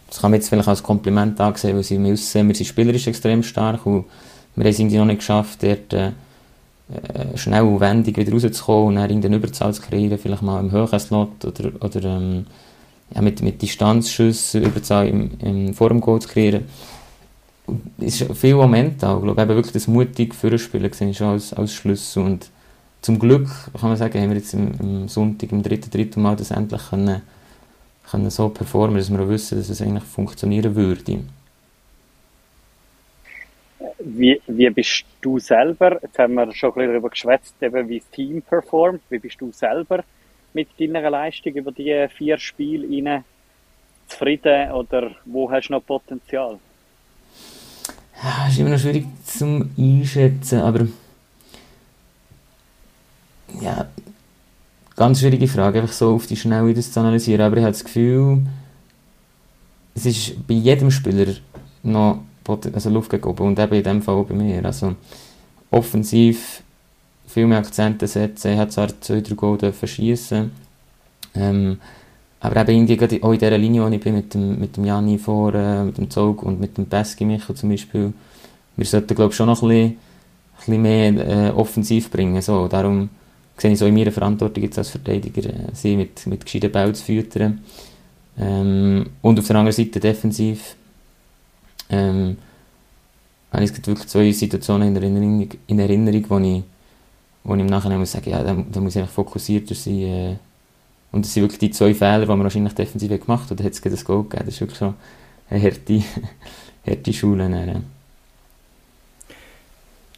das 0.08 0.20
kann 0.20 0.30
man 0.30 0.40
jetzt 0.40 0.48
vielleicht 0.48 0.68
als 0.68 0.82
Kompliment 0.82 1.40
ansehen, 1.40 1.76
weil 1.76 1.82
sie 1.82 1.98
müssen, 1.98 2.46
wir 2.46 2.54
sind 2.54 2.66
spielerisch 2.66 3.08
extrem 3.08 3.42
stark 3.42 3.84
und 3.84 4.04
wir 4.54 4.64
haben 4.64 4.70
es 4.70 4.78
irgendwie 4.78 4.96
noch 4.96 5.04
nicht 5.04 5.18
geschafft, 5.18 5.62
dort 5.62 5.92
äh, 5.92 6.12
schnell 7.36 7.62
und 7.62 7.80
wendig 7.80 8.16
wieder 8.16 8.32
rauszukommen 8.32 8.88
und 8.88 8.94
dann 8.96 9.10
irgendeine 9.10 9.36
Überzahl 9.36 9.72
zu 9.74 9.82
kreieren, 9.82 10.18
vielleicht 10.18 10.42
mal 10.42 10.60
im 10.60 10.70
höheren 10.70 10.98
Slot 10.98 11.44
oder, 11.44 11.72
oder 11.80 12.04
ähm, 12.04 12.46
ja, 13.14 13.22
mit, 13.22 13.42
mit 13.42 13.60
Distanzschüssen 13.60 14.62
Überzahl 14.62 15.08
im, 15.08 15.30
im, 15.40 15.74
vor 15.74 15.90
zu 16.20 16.28
kreieren. 16.28 16.64
Es 17.98 18.20
ist 18.20 18.34
viel 18.34 18.54
Moment 18.54 19.04
auch, 19.04 19.20
glaube 19.20 19.42
ich, 19.42 19.48
wirklich 19.48 19.72
das 19.72 19.86
mutig 19.86 20.34
für 20.34 20.58
Spielen 20.58 20.90
gesehen 20.90 21.12
schon 21.12 21.28
als, 21.28 21.52
als 21.52 21.74
Schlüssel 21.74 22.24
und 22.24 22.48
zum 23.02 23.18
Glück, 23.18 23.48
kann 23.78 23.90
man 23.90 23.96
sagen, 23.96 24.20
haben 24.20 24.30
wir 24.30 24.36
jetzt 24.36 24.54
im, 24.54 24.72
im 24.80 25.08
Sonntag, 25.08 25.52
im 25.52 25.62
dritten, 25.62 25.90
dritten 25.90 26.22
Mal 26.22 26.36
das 26.36 26.50
endlich 26.50 26.82
können 26.88 27.22
können 28.10 28.30
so 28.30 28.48
performen, 28.48 28.96
dass 28.96 29.10
wir 29.10 29.20
auch 29.20 29.28
wissen, 29.28 29.58
dass 29.58 29.68
es 29.68 29.82
eigentlich 29.82 30.04
funktionieren 30.04 30.74
würde. 30.74 31.20
Wie, 34.10 34.40
wie 34.46 34.70
bist 34.70 35.04
du 35.20 35.38
selber, 35.38 36.00
jetzt 36.02 36.18
haben 36.18 36.34
wir 36.34 36.52
schon 36.54 36.70
ein 36.70 36.74
bisschen 36.74 36.90
darüber 36.92 37.10
geschwätzt, 37.10 37.54
eben 37.60 37.88
wie 37.88 37.98
das 37.98 38.10
Team 38.10 38.42
performt, 38.42 39.02
wie 39.10 39.18
bist 39.18 39.40
du 39.40 39.52
selber 39.52 40.02
mit 40.54 40.68
deiner 40.80 41.10
Leistung 41.10 41.52
über 41.52 41.72
die 41.72 42.06
vier 42.16 42.38
Spiele 42.38 43.24
zufrieden 44.06 44.72
oder 44.72 45.10
wo 45.26 45.50
hast 45.50 45.68
du 45.68 45.74
noch 45.74 45.84
Potenzial? 45.84 46.58
Ja, 48.22 48.48
ist 48.48 48.58
immer 48.58 48.70
noch 48.70 48.78
schwierig 48.78 49.04
zum 49.24 49.70
Einschätzen, 49.76 50.60
aber 50.60 50.88
ja, 53.60 53.88
Ganz 54.98 55.20
schwierige 55.20 55.46
Frage, 55.46 55.80
einfach 55.80 55.94
so 55.94 56.16
auf 56.16 56.26
die 56.26 56.34
Schnelle 56.34 56.74
das 56.74 56.90
zu 56.90 56.98
analysieren. 56.98 57.42
Aber 57.42 57.56
ich 57.56 57.62
habe 57.62 57.70
das 57.70 57.84
Gefühl, 57.84 58.44
es 59.94 60.06
ist 60.06 60.44
bei 60.48 60.54
jedem 60.54 60.90
Spieler 60.90 61.34
noch 61.84 62.24
also 62.48 62.90
Luft 62.90 63.10
gegeben 63.10 63.38
und 63.38 63.58
eben 63.58 63.74
in 63.74 63.82
dem 63.82 64.02
Fall 64.02 64.14
auch 64.14 64.26
bei 64.26 64.34
mir. 64.34 64.64
Also 64.64 64.94
offensiv 65.70 66.62
viel 67.26 67.46
mehr 67.46 67.58
Akzente 67.58 68.06
setzen. 68.06 68.52
Ich 68.52 68.58
habe 68.58 68.70
zwar 68.70 68.88
zwei, 69.00 69.20
drei 69.20 69.34
Goal 69.34 69.58
schiessen 69.84 70.50
ähm, 71.34 71.78
aber 72.40 72.60
eben 72.60 72.88
irgendwie 72.88 73.22
auch 73.22 73.32
in 73.32 73.38
dieser 73.38 73.58
Linie, 73.58 73.82
wo 73.84 73.88
ich 73.88 74.00
bin, 74.00 74.14
mit 74.14 74.34
dem, 74.34 74.58
mit 74.58 74.76
dem 74.76 74.84
Jani 74.84 75.18
vor, 75.18 75.54
äh, 75.54 75.84
mit 75.84 75.98
dem 75.98 76.10
Zog 76.10 76.42
und 76.42 76.60
mit 76.60 76.78
dem 76.78 76.86
Pesky 76.86 77.24
Michael 77.24 77.56
zum 77.56 77.70
Beispiel, 77.70 78.12
wir 78.76 78.86
sollten 78.86 79.14
glaube 79.14 79.30
ich 79.30 79.36
schon 79.36 79.46
noch 79.46 79.62
ein 79.62 79.68
bisschen, 79.68 79.86
ein 79.88 79.96
bisschen 80.58 80.82
mehr 80.82 81.48
äh, 81.48 81.50
offensiv 81.50 82.10
bringen. 82.10 82.40
So, 82.40 82.68
darum 82.68 83.08
sehe 83.56 83.72
ich 83.72 83.78
so 83.78 83.86
in 83.86 83.94
meiner 83.94 84.12
Verantwortung 84.12 84.62
jetzt 84.62 84.78
als 84.78 84.90
Verteidiger, 84.90 85.48
äh, 85.48 85.54
sie 85.72 85.96
mit, 85.96 86.26
mit 86.26 86.44
gescheiten 86.44 86.70
Bällen 86.70 86.94
zu 86.94 87.04
füttern. 87.04 87.60
Ähm, 88.38 89.06
und 89.20 89.38
auf 89.38 89.46
der 89.46 89.56
anderen 89.56 89.72
Seite 89.72 89.98
defensiv 89.98 90.76
ähm, 91.90 92.36
habe 93.52 93.64
ich 93.64 93.86
wirklich 93.86 94.08
zwei 94.08 94.30
Situationen 94.32 94.88
in 94.88 94.96
Erinnerung, 94.96 95.48
in 95.66 95.78
Erinnerung 95.78 96.24
wo, 96.28 96.38
ich, 96.38 96.62
wo 97.44 97.54
ich 97.54 97.60
im 97.60 97.66
Nachhinein 97.66 97.98
muss 97.98 98.12
sagen, 98.12 98.30
ja, 98.30 98.42
da, 98.42 98.56
da 98.70 98.80
muss 98.80 98.96
ich 98.96 99.06
fokussierter 99.08 99.74
sein. 99.74 100.00
Äh, 100.00 100.36
und 101.10 101.24
das 101.24 101.32
sind 101.32 101.42
wirklich 101.42 101.58
die 101.58 101.70
zwei 101.70 101.94
Fehler, 101.94 102.20
die 102.20 102.26
man 102.26 102.42
wahrscheinlich 102.42 102.74
defensiv 102.74 103.08
gemacht 103.08 103.44
hat. 103.44 103.52
Oder 103.52 103.64
hat 103.64 103.72
es 103.72 103.84
ein 103.84 104.04
Goal 104.04 104.24
gegeben. 104.24 104.44
Das 104.44 104.54
ist 104.54 104.60
wirklich 104.60 104.78
so 104.78 104.94
eine 105.48 105.62
harte, 105.62 106.02
harte 106.86 107.12
Schule. 107.12 107.48
Dann, 107.48 107.84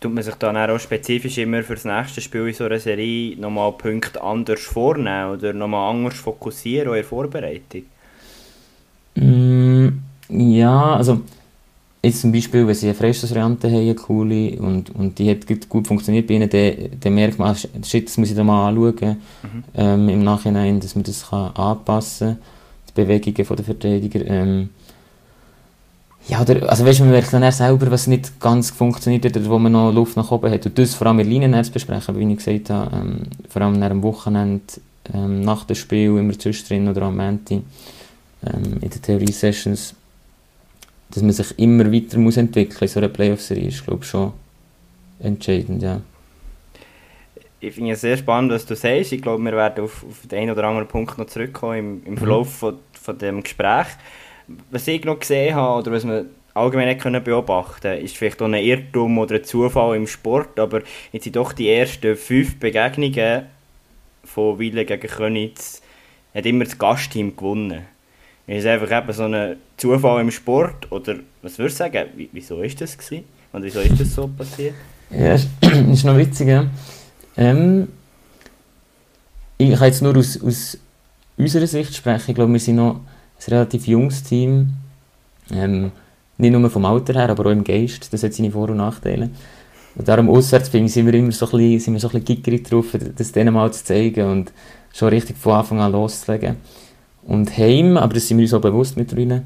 tut 0.00 0.14
man 0.14 0.24
sich 0.24 0.35
dann 0.37 0.56
auch 0.56 0.78
spezifisch 0.78 1.38
immer 1.38 1.62
für 1.62 1.74
das 1.74 1.85
nächste 1.85 2.20
Spiel 2.20 2.48
in 2.48 2.54
so 2.54 2.64
einer 2.64 2.80
Serie 2.80 3.37
nochmal 3.37 3.72
Punkte 3.72 4.22
anders 4.22 4.62
vornehmen 4.62 5.33
oder 5.33 5.52
nochmal 5.52 5.94
anders 5.94 6.18
fokussieren 6.18 6.88
in 6.88 6.94
der 6.94 7.04
Vorbereitung? 7.04 7.83
Mm, 9.14 9.88
ja, 10.28 10.96
also 10.96 11.20
jetzt 12.03 12.21
zum 12.21 12.33
Beispiel, 12.33 12.67
wenn 12.67 12.75
sie 12.75 12.87
eine 12.87 12.95
Freistoßvariante 12.95 13.69
haben, 13.69 13.81
eine 13.81 13.95
coole, 13.95 14.59
und, 14.61 14.91
und 14.91 15.19
die 15.19 15.31
hat 15.31 15.47
gut 15.69 15.87
funktioniert 15.87 16.27
bei 16.27 16.35
ihnen, 16.35 16.49
dann, 16.49 16.73
dann 16.99 17.15
merkt 17.15 17.39
man, 17.39 17.55
shit, 17.85 18.09
das 18.09 18.17
muss 18.17 18.31
ich 18.31 18.37
da 18.37 18.45
mal 18.45 18.69
anschauen, 18.69 19.17
mhm. 19.43 19.65
ähm, 19.75 20.09
im 20.09 20.25
Nachhinein, 20.25 20.81
dass 20.81 20.95
man 20.95 21.05
das 21.05 21.29
kann 21.29 21.55
anpassen 21.55 22.29
kann, 22.29 22.39
die 22.89 23.01
Bewegungen 23.03 23.57
der 23.57 23.65
Verteidiger. 23.65 24.27
Ähm, 24.27 24.71
ja, 26.29 26.41
oder, 26.41 26.69
also 26.69 26.85
weißt 26.85 27.01
du, 27.01 27.05
man 27.05 27.13
merkt 27.13 27.33
dann 27.33 27.51
selber, 27.51 27.91
was 27.91 28.07
nicht 28.07 28.39
ganz 28.41 28.71
funktioniert 28.71 29.25
hat 29.25 29.37
oder 29.37 29.51
wo 29.51 29.59
man 29.59 29.73
noch 29.73 29.93
Luft 29.93 30.17
nach 30.17 30.31
oben 30.31 30.51
hat. 30.51 30.65
Und 30.65 30.79
das 30.79 30.95
vor 30.95 31.07
allem 31.07 31.19
in 31.21 31.29
Linien 31.29 31.65
zu 31.65 31.73
besprechen, 31.73 32.19
wie 32.19 32.31
ich 32.31 32.39
gesagt 32.39 32.71
habe, 32.71 32.97
ähm, 32.97 33.23
vor 33.49 33.63
allem 33.63 33.79
nach 33.79 33.89
dem 33.89 34.03
Wochenende, 34.03 34.63
ähm, 35.13 35.41
nach 35.41 35.65
dem 35.65 35.77
Spiel, 35.77 36.19
immer 36.19 36.39
zwischendrin 36.39 36.89
oder 36.89 37.03
am 37.03 37.17
Montag, 37.17 37.59
ähm, 38.47 38.73
in 38.81 38.91
den 38.91 39.03
Theorie-Sessions, 39.03 39.95
dass 41.11 41.23
man 41.23 41.33
sich 41.33 41.59
immer 41.59 41.92
weiter 41.92 42.18
muss 42.18 42.37
entwickeln 42.37 42.75
muss 42.75 42.83
in 42.83 42.88
so 42.88 43.01
einer 43.01 43.09
Playoff-Serie, 43.09 43.68
ist 43.68 43.85
glaube 43.85 44.05
ich 44.05 44.11
schon 44.11 44.33
entscheidend, 45.20 45.83
ja. 45.83 46.01
Ich 47.62 47.75
finde 47.75 47.92
es 47.92 48.01
sehr 48.01 48.16
spannend, 48.16 48.53
was 48.53 48.64
du 48.64 48.75
sagst. 48.75 49.12
Ich 49.12 49.20
glaube, 49.20 49.42
wir 49.42 49.53
werden 49.53 49.85
auf, 49.85 50.03
auf 50.09 50.27
den 50.27 50.38
einen 50.38 50.51
oder 50.53 50.64
anderen 50.64 50.88
Punkt 50.88 51.18
noch 51.18 51.27
zurückkommen 51.27 51.79
im, 51.79 52.07
im 52.07 52.16
Verlauf 52.16 52.46
mhm. 52.46 52.53
von, 52.53 52.79
von 52.92 53.18
dem 53.18 53.42
Gespräch 53.42 53.87
was 54.70 54.88
ich 54.88 55.05
noch 55.05 55.18
gesehen 55.18 55.55
habe, 55.55 55.81
oder 55.81 55.92
was 55.92 56.05
man 56.05 56.31
allgemein 56.55 56.88
nicht 56.88 57.01
können 57.01 57.23
beobachten 57.23 57.99
ist 57.99 58.16
vielleicht 58.16 58.42
auch 58.42 58.46
ein 58.46 58.55
Irrtum 58.55 59.18
oder 59.18 59.37
ein 59.37 59.44
Zufall 59.44 59.96
im 59.96 60.07
Sport, 60.07 60.59
aber 60.59 60.83
jetzt 61.12 61.25
sind 61.25 61.37
doch 61.37 61.53
die 61.53 61.70
ersten 61.70 62.16
fünf 62.16 62.59
Begegnungen 62.59 63.46
von 64.25 64.59
Wille 64.59 64.85
gegen 64.85 65.09
Könitz 65.09 65.81
hat 66.35 66.46
immer 66.46 66.64
das 66.64 66.79
Gastteam 66.79 67.37
gewonnen. 67.37 67.87
Ist 68.57 68.67
einfach 68.67 68.91
eben 68.91 69.13
so 69.13 69.23
ein 69.23 69.57
Zufall 69.77 70.21
im 70.23 70.31
Sport 70.33 70.91
oder 70.91 71.15
was 71.41 71.57
würdest 71.57 71.79
du 71.79 71.85
sagen, 71.85 72.09
wieso 72.33 72.61
ist 72.63 72.81
das 72.81 72.99
gewesen? 72.99 73.25
Und 73.53 73.63
wieso 73.63 73.79
ist 73.79 74.01
das 74.01 74.13
so 74.13 74.27
passiert? 74.27 74.75
Ja, 75.11 75.35
ist 75.93 76.05
noch 76.05 76.17
witzig, 76.17 76.49
ja. 76.49 76.67
Ähm, 77.37 77.87
ich 79.57 79.73
kann 79.73 79.87
jetzt 79.87 80.03
nur 80.03 80.17
aus, 80.17 80.43
aus 80.43 80.79
unserer 81.37 81.69
Sicht 81.69 81.95
sprechen. 81.95 82.31
Ich 82.31 82.35
glaube, 82.35 82.53
wir 82.53 82.59
sind 82.59 82.75
noch 82.75 82.97
ein 82.97 83.53
relativ 83.53 83.87
junges 83.87 84.25
Team. 84.25 84.71
Ähm, 85.53 85.93
nicht 86.37 86.51
nur 86.51 86.71
vom 86.71 86.85
Alter 86.87 87.15
her, 87.15 87.31
aber 87.31 87.47
auch 87.47 87.53
im 87.53 87.63
Geist. 87.63 88.13
Das 88.13 88.25
hat 88.25 88.35
seine 88.35 88.51
Vor- 88.51 88.71
und 88.71 88.79
Nachteile. 88.79 89.31
Und 89.95 90.09
darum 90.09 90.29
auswärts 90.29 90.73
sind 90.73 91.07
wir 91.07 91.15
immer 91.15 91.31
so 91.31 91.47
ein 91.47 91.53
bisschen, 91.53 91.79
sind 91.79 91.93
wir 91.95 92.01
so 92.01 92.11
ein 92.11 92.25
bisschen 92.25 92.65
drauf, 92.65 92.87
das 93.17 93.31
denen 93.31 93.55
mal 93.55 93.73
zu 93.73 93.85
zeigen 93.85 94.29
und 94.29 94.53
schon 94.93 95.11
richtig 95.11 95.37
von 95.37 95.53
Anfang 95.53 95.81
an 95.81 95.93
loszulegen. 95.93 96.57
Und 97.31 97.57
heim, 97.57 97.97
aber 97.97 98.14
das 98.14 98.27
sind 98.27 98.38
wir 98.38 98.43
uns 98.43 98.55
auch 98.55 98.61
bewusst 98.61 98.97
mit 98.97 99.12
drinnen, 99.12 99.45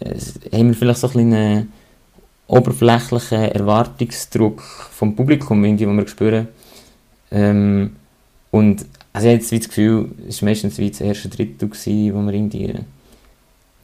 äh, 0.00 0.14
haben 0.56 0.68
wir 0.68 0.74
vielleicht 0.74 1.00
so 1.00 1.08
ein 1.08 1.12
bisschen 1.12 1.34
einen 1.34 1.72
oberflächlichen 2.46 3.42
Erwartungsdruck 3.42 4.62
vom 4.62 5.14
Publikum, 5.14 5.62
irgendwie, 5.62 5.84
den 5.84 5.98
wir 5.98 6.08
spüren. 6.08 6.48
Ähm, 7.30 7.94
und 8.50 8.86
also 9.12 9.28
ich 9.28 9.34
habe 9.34 9.58
das 9.58 9.68
Gefühl, 9.68 10.10
es 10.26 10.40
war 10.40 10.48
meistens 10.48 10.78
wie 10.78 10.88
das 10.88 11.02
erste 11.02 11.28
Drittel, 11.28 11.68
gewesen, 11.68 12.14
wo 12.14 12.22
wir 12.22 12.32
irgendwie 12.32 12.74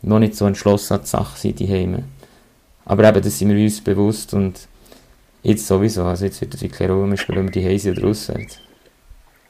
noch 0.01 0.19
nicht 0.19 0.35
so 0.35 0.47
entschlossen 0.47 0.95
an 0.95 1.01
die 1.03 1.07
Sache 1.07 1.39
sind, 1.39 1.59
die 1.59 1.69
Heime. 1.69 2.05
Aber 2.87 3.07
eben, 3.07 3.21
das 3.21 3.39
sind 3.39 3.55
wir 3.55 3.63
uns 3.63 3.83
bewusst 3.83 4.33
und 4.33 4.67
jetzt 5.43 5.67
sowieso. 5.67 6.05
Also 6.05 6.25
jetzt 6.25 6.41
wird 6.41 6.55
es 6.55 6.63
wirklich 6.63 6.89
eine 6.89 6.99
Rolle 6.99 7.19
spielen, 7.19 7.45
wir 7.45 7.53
die 7.53 7.67
Heise 7.67 7.91
oder 7.91 8.07
auswärts. 8.09 8.61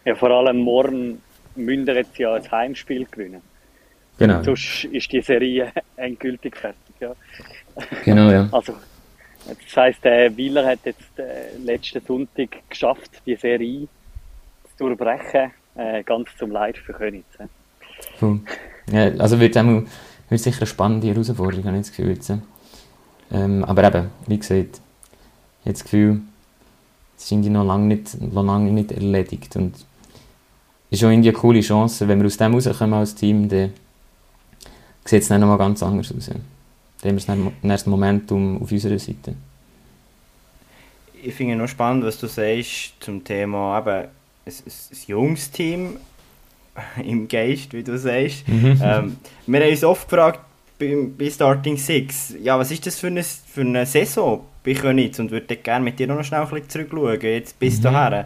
Ja, 0.04 0.16
vor 0.16 0.30
allem 0.32 0.58
morgen 0.58 1.22
müssen 1.54 1.86
wir 1.86 1.94
jetzt 1.94 2.18
ja 2.18 2.34
ein 2.34 2.50
Heimspiel 2.50 3.06
gewinnen. 3.08 3.42
Genau. 4.18 4.42
sonst 4.42 4.84
ist 4.84 5.12
die 5.12 5.20
Serie 5.20 5.72
endgültig 5.96 6.56
fertig. 6.56 6.94
Ja. 7.00 7.12
Genau, 8.04 8.30
ja. 8.30 8.48
Also, 8.50 8.74
das 9.46 9.76
heisst, 9.76 10.04
der 10.04 10.34
Wieler 10.36 10.66
hat 10.66 10.80
jetzt 10.84 11.18
äh, 11.18 11.56
letzten 11.62 12.04
Sonntag 12.04 12.48
geschafft, 12.68 13.10
die 13.26 13.36
Serie 13.36 13.86
zu 14.76 14.86
durchbrechen, 14.86 15.52
äh, 15.76 16.02
ganz 16.02 16.28
zum 16.38 16.50
Leid 16.50 16.78
für 16.78 16.94
Königs. 16.94 17.26
Cool. 18.20 18.40
Ja, 18.90 19.10
also 19.18 19.38
wird 19.38 19.56
auch 19.58 19.82
wird 20.28 20.40
sicher 20.40 20.58
eine 20.58 20.66
spannende 20.66 21.08
Herausforderung, 21.08 21.64
habe 21.66 21.76
ich 21.76 21.82
das 21.82 21.90
Gefühl. 21.90 22.10
Jetzt. 22.10 22.32
Ähm, 23.30 23.64
aber 23.64 23.84
eben, 23.84 24.10
wie 24.26 24.38
gesagt, 24.38 24.80
ich 25.60 25.66
habe 25.66 25.72
das 25.72 25.84
Gefühl, 25.84 26.20
es 27.16 27.24
ist 27.24 27.32
irgendwie 27.32 27.50
noch 27.50 27.64
lange 27.64 27.86
nicht, 27.86 28.20
noch 28.20 28.44
lange 28.44 28.72
nicht 28.72 28.92
erledigt. 28.92 29.56
Und 29.56 29.76
es 29.76 29.84
ist 30.90 31.04
auch 31.04 31.10
irgendwie 31.10 31.30
eine 31.30 31.38
coole 31.38 31.60
Chance, 31.60 32.08
wenn 32.08 32.18
wir 32.20 32.26
aus 32.26 32.36
dem 32.36 32.54
rauskommen 32.54 32.94
als 32.94 33.14
Team, 33.14 33.48
dann 33.48 33.72
sieht 35.06 35.22
es 35.22 35.28
dann 35.28 35.40
nochmal 35.40 35.58
ganz 35.58 35.82
anders 35.82 36.12
aus. 36.16 36.30
Dann 37.02 37.18
haben 37.18 37.44
wir 37.44 37.52
ein 37.62 37.70
erstes 37.70 37.90
Momentum 37.90 38.62
auf 38.62 38.70
unserer 38.70 38.98
Seite. 38.98 39.34
Ich 41.22 41.34
finde 41.34 41.54
es 41.54 41.58
noch 41.58 41.68
spannend, 41.68 42.04
was 42.04 42.18
du 42.18 42.26
sagst 42.26 42.94
zum 43.00 43.24
Thema 43.24 43.78
eben, 43.78 43.88
ein, 43.88 44.04
ein, 44.46 44.52
ein 44.54 44.98
junges 45.06 45.50
Team, 45.50 45.96
im 47.04 47.28
Geist, 47.28 47.72
wie 47.72 47.82
du 47.82 47.98
sagst. 47.98 48.48
Mhm. 48.48 48.80
Ähm, 48.82 49.16
wir 49.46 49.60
haben 49.60 49.70
uns 49.70 49.84
oft 49.84 50.08
gefragt, 50.08 50.40
bei, 50.78 50.94
bei 51.16 51.30
Starting 51.30 51.76
Six, 51.76 52.34
ja, 52.42 52.58
was 52.58 52.70
ist 52.70 52.86
das 52.86 52.98
für 52.98 53.06
eine, 53.06 53.22
für 53.22 53.62
eine 53.62 53.86
Saison 53.86 54.44
bei 54.64 54.74
Königs 54.74 55.18
und 55.18 55.30
würde 55.30 55.56
gerne 55.56 55.84
mit 55.84 55.98
dir 55.98 56.06
noch 56.06 56.22
schnell 56.22 56.42
ein 56.42 56.48
bisschen 56.48 56.68
zurückschauen, 56.68 57.20
jetzt 57.20 57.58
bis 57.58 57.78
mhm. 57.78 57.82
dahin. 57.82 58.24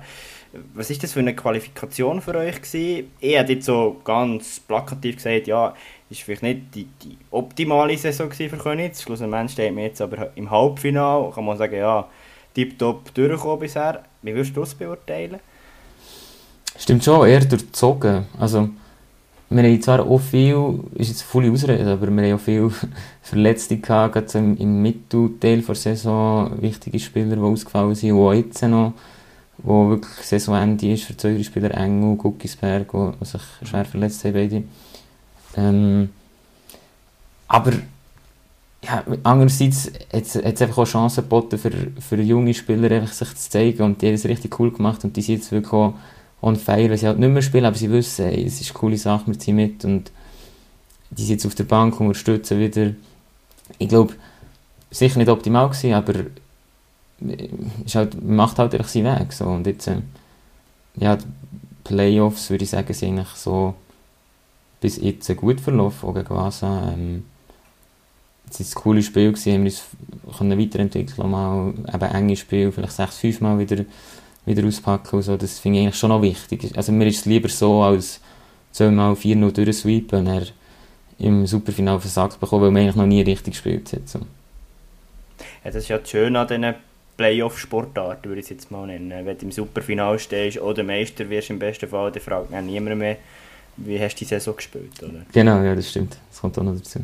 Was 0.74 0.90
ist 0.90 1.02
das 1.04 1.12
für 1.12 1.20
eine 1.20 1.34
Qualifikation 1.36 2.20
für 2.20 2.34
euch 2.34 2.60
gewesen? 2.60 3.10
Ich 3.20 3.36
hätte 3.36 3.52
jetzt 3.52 3.66
so 3.66 4.00
ganz 4.02 4.58
plakativ 4.58 5.16
gesagt, 5.16 5.46
ja, 5.46 5.74
ist 6.10 6.22
vielleicht 6.22 6.42
nicht 6.42 6.74
die, 6.74 6.88
die 7.02 7.16
optimale 7.30 7.96
Saison 7.96 8.30
für 8.30 8.48
Königs. 8.48 9.02
Schlussendlich 9.02 9.52
steht 9.52 9.74
mir 9.74 9.84
jetzt 9.84 10.00
aber 10.00 10.30
im 10.34 10.50
Halbfinale, 10.50 11.30
kann 11.30 11.44
man 11.44 11.56
sagen, 11.56 11.76
ja, 11.76 12.08
tiptop 12.54 13.14
durchgekommen 13.14 13.60
bisher. 13.60 14.02
Wie 14.22 14.34
würdest 14.34 14.56
du 14.56 14.60
das 14.60 14.74
beurteilen? 14.74 15.38
Stimmt 16.76 17.04
schon, 17.04 17.28
eher 17.28 17.44
durchzogen. 17.44 18.26
Also, 18.38 18.70
wir 19.50 19.62
haben 19.62 19.82
zwar 19.82 20.00
auch 20.00 20.20
viel, 20.20 20.80
ist 20.94 21.08
jetzt 21.08 21.22
voll 21.22 21.50
Ausrede, 21.50 21.92
aber 21.92 22.08
wir 22.10 22.22
haben 22.22 22.34
auch 22.34 22.40
viel 22.40 22.70
Verletzte 23.22 23.78
gehabt, 23.78 24.14
gerade 24.14 24.38
im, 24.38 24.56
im 24.56 24.82
Mittelteil 24.82 25.62
der 25.62 25.74
Saison, 25.74 26.60
wichtige 26.60 26.98
Spieler, 26.98 27.36
die 27.36 27.42
ausgefallen 27.42 27.94
sind, 27.94 28.12
auch 28.12 28.32
jetzt 28.32 28.62
noch, 28.62 28.94
wo 29.58 29.90
wirklich 29.90 30.24
Saisonende 30.24 30.92
ist 30.92 31.04
für 31.04 31.16
zwei 31.16 31.40
Spieler, 31.42 31.72
Engel, 31.72 32.16
Guckisberg, 32.16 32.90
die 32.92 33.24
sich 33.24 33.42
schwer 33.68 33.84
verletzt 33.84 34.24
haben 34.24 34.32
beide. 34.34 34.62
Ähm, 35.56 36.10
aber 37.48 37.72
ja, 38.82 39.04
andererseits 39.24 39.90
hat 40.12 40.24
es 40.24 40.62
einfach 40.62 40.78
auch 40.78 40.86
Chancen 40.86 41.24
geboten 41.24 41.58
für, 41.58 41.72
für 42.00 42.20
junge 42.20 42.54
Spieler, 42.54 42.90
einfach 42.90 43.12
sich 43.12 43.34
zu 43.34 43.50
zeigen 43.50 43.82
und 43.82 44.00
die 44.00 44.06
haben 44.06 44.14
es 44.14 44.24
richtig 44.24 44.58
cool 44.58 44.70
gemacht 44.70 45.04
und 45.04 45.16
die 45.16 45.22
sind 45.22 45.36
jetzt 45.36 45.52
wirklich 45.52 45.72
auch 45.72 45.94
on 46.40 46.56
fire, 46.56 46.88
weil 46.88 46.96
sie 46.96 47.06
halt 47.06 47.18
nicht 47.18 47.28
mehr 47.28 47.42
spielen, 47.42 47.66
aber 47.66 47.76
sie 47.76 47.90
wissen, 47.90 48.26
ey, 48.26 48.46
es 48.46 48.60
ist 48.60 48.70
eine 48.70 48.78
coole 48.78 48.96
Sache, 48.96 49.26
wir 49.26 49.38
ziehen 49.38 49.56
mit 49.56 49.84
und 49.84 50.10
die 51.10 51.22
sind 51.22 51.32
jetzt 51.32 51.46
auf 51.46 51.54
der 51.54 51.64
Bank 51.64 52.00
und 52.00 52.06
unterstützen 52.06 52.58
wieder. 52.58 52.92
Ich 53.78 53.88
glaube, 53.88 54.14
sicher 54.90 55.18
nicht 55.18 55.28
optimal 55.28 55.68
gewesen, 55.68 55.92
aber 55.92 56.14
ist 57.84 57.94
halt, 57.94 58.22
macht 58.22 58.58
halt 58.58 58.74
einfach 58.74 58.88
seinen 58.88 59.18
Weg. 59.18 59.32
So. 59.32 59.44
Und 59.46 59.66
jetzt, 59.66 59.86
äh, 59.88 59.96
ja, 60.96 61.16
die 61.16 61.26
Playoffs, 61.84 62.50
würde 62.50 62.64
ich 62.64 62.70
sagen, 62.70 62.92
sind 62.94 63.18
eigentlich 63.18 63.36
so 63.36 63.74
bis 64.80 64.96
jetzt 64.96 65.34
gut 65.36 65.60
verlaufen, 65.60 66.14
gegen 66.14 66.30
Vasa. 66.30 66.92
Ähm, 66.92 67.24
es 68.50 68.58
war 68.60 68.66
ein 68.66 68.82
cooles 68.82 69.06
Spiel, 69.06 69.32
gewesen, 69.32 69.52
haben 69.54 69.64
uns 69.64 69.84
können 70.36 70.58
weiterentwickeln 70.58 71.30
mal 71.30 71.72
eben 71.92 72.14
enge 72.14 72.36
Spiel, 72.36 72.72
vielleicht 72.72 72.92
sechs, 72.92 73.18
fünf 73.18 73.40
Mal 73.40 73.58
wieder 73.58 73.84
wieder 74.44 74.66
auspacken 74.66 75.16
und 75.16 75.22
so, 75.22 75.36
das 75.36 75.58
finde 75.58 75.78
ich 75.78 75.84
eigentlich 75.84 75.98
schon 75.98 76.10
noch 76.10 76.22
wichtig. 76.22 76.70
Also 76.76 76.92
mir 76.92 77.06
ist 77.06 77.18
es 77.18 77.24
lieber 77.26 77.48
so, 77.48 77.82
als 77.82 78.20
soll 78.72 78.90
mal 78.90 79.12
4-0 79.12 79.52
durchsweepen 79.52 80.20
und 80.20 80.26
er 80.26 80.46
im 81.18 81.46
Superfinale 81.46 82.00
versagt 82.00 82.40
bekommen, 82.40 82.62
weil 82.62 82.70
man 82.70 82.82
eigentlich 82.82 82.96
noch 82.96 83.06
nie 83.06 83.22
richtig 83.22 83.54
gespielt 83.54 83.92
hat. 83.92 84.08
So. 84.08 84.20
Ja, 85.64 85.70
das 85.70 85.76
ist 85.76 85.88
ja 85.88 85.98
das 85.98 86.08
Schöne 86.08 86.38
an 86.38 86.48
diesen 86.48 86.74
Playoff-Sportarten, 87.16 88.28
würde 88.28 88.40
ich 88.40 88.46
es 88.46 88.50
jetzt 88.50 88.70
mal 88.70 88.86
nennen. 88.86 89.26
Wenn 89.26 89.36
du 89.36 89.44
im 89.44 89.52
Superfinale 89.52 90.18
stehst 90.18 90.58
oder 90.60 90.82
Meister 90.82 91.28
wirst 91.28 91.50
im 91.50 91.58
besten 91.58 91.88
Fall, 91.88 92.10
dann 92.10 92.22
fragt 92.22 92.50
man 92.50 92.64
niemand 92.64 92.96
mehr, 92.96 93.16
wie 93.80 94.00
hast 94.00 94.14
du 94.16 94.18
die 94.20 94.24
Saison 94.26 94.56
gespielt, 94.56 95.02
oder? 95.02 95.22
Genau, 95.32 95.62
ja, 95.62 95.74
das 95.74 95.90
stimmt. 95.90 96.16
Das 96.30 96.40
kommt 96.40 96.58
auch 96.58 96.62
noch 96.62 96.76
dazu. 96.76 97.00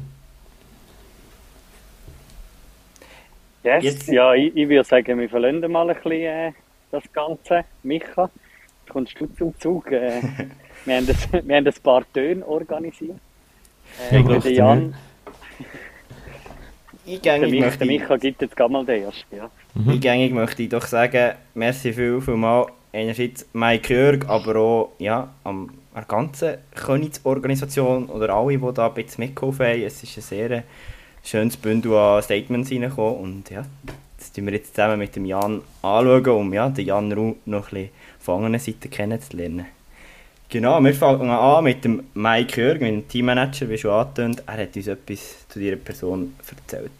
Yes, 3.64 3.82
jetzt, 3.82 4.08
ja, 4.08 4.32
ich, 4.34 4.56
ich 4.56 4.68
würde 4.68 4.84
sagen, 4.84 5.18
wir 5.18 5.28
verlassen 5.28 5.70
mal 5.72 5.90
ein 5.90 5.96
bisschen 5.96 6.12
äh, 6.12 6.52
das 6.92 7.02
Ganze. 7.12 7.64
Micha, 7.82 8.30
kommst 8.88 9.18
du 9.18 9.26
zum 9.36 9.58
Zug? 9.58 9.90
Äh, 9.90 10.22
wir, 10.84 10.96
haben 10.96 11.06
das, 11.06 11.32
wir 11.32 11.56
haben 11.56 11.66
ein 11.66 11.74
paar 11.82 12.04
Töne 12.12 12.46
organisiert. 12.46 13.18
Äh, 14.10 14.20
ja, 14.20 14.38
der 14.38 14.52
Jan, 14.52 14.94
eingängig 17.06 17.50
Mich, 17.50 17.60
möchte 17.60 17.78
der 17.78 17.88
ich, 17.88 18.00
Micha 18.00 18.16
gibt 18.16 18.42
jetzt 18.42 18.56
gerade 18.56 18.72
mal 18.72 18.84
den 18.84 19.02
ersten. 19.02 19.36
Ja. 19.36 19.50
Mhm. 19.74 19.90
eingängig 19.90 20.32
möchte 20.32 20.62
ich 20.62 20.68
doch 20.68 20.86
sagen, 20.86 21.34
merci 21.54 21.92
viel, 21.92 22.20
viel 22.20 22.36
mal 22.36 22.66
einerseits 22.92 23.46
Mike 23.52 23.92
Jörg, 23.92 24.28
aber 24.28 24.56
auch 24.56 24.92
ja, 24.98 25.28
am 25.42 25.70
der 25.96 26.04
ganzen 26.04 26.58
Königsorganisation 26.74 28.06
oder 28.06 28.34
alle, 28.34 28.58
die 28.58 28.74
da 28.74 28.92
ein 28.94 29.04
mitgeholfen 29.16 29.66
haben. 29.66 29.82
Es 29.82 30.02
ist 30.02 30.18
ein 30.18 30.22
sehr 30.22 30.62
schönes 31.24 31.56
Bündel 31.56 31.94
an 31.94 32.22
Statements 32.22 32.70
reingekommen 32.70 33.18
und 33.18 33.50
ja, 33.50 33.64
das 34.18 34.30
tun 34.30 34.46
wir 34.46 34.52
jetzt 34.52 34.76
zusammen 34.76 34.98
mit 34.98 35.16
dem 35.16 35.24
Jan 35.24 35.62
anschauen, 35.82 36.26
um 36.28 36.52
ja, 36.52 36.68
den 36.68 36.86
Jan 36.86 37.12
Ruh 37.12 37.36
noch 37.46 37.68
ein 37.68 37.70
bisschen 37.70 37.90
von 38.20 38.44
anderen 38.44 38.58
Seiten 38.58 38.90
kennenzulernen. 38.90 39.66
Genau, 40.48 40.80
wir 40.80 40.94
fangen 40.94 41.30
an 41.30 41.64
mit 41.64 41.84
dem 41.84 42.04
Mike 42.14 42.60
Jörg, 42.60 42.80
mit 42.80 42.90
dem 42.90 43.08
Teammanager, 43.08 43.68
wie 43.68 43.78
schon 43.78 43.90
angetönt. 43.90 44.42
Er 44.46 44.58
hat 44.58 44.76
uns 44.76 44.86
etwas 44.86 45.48
zu 45.48 45.58
dieser 45.58 45.76
Person 45.76 46.36
erzählt. 46.48 46.90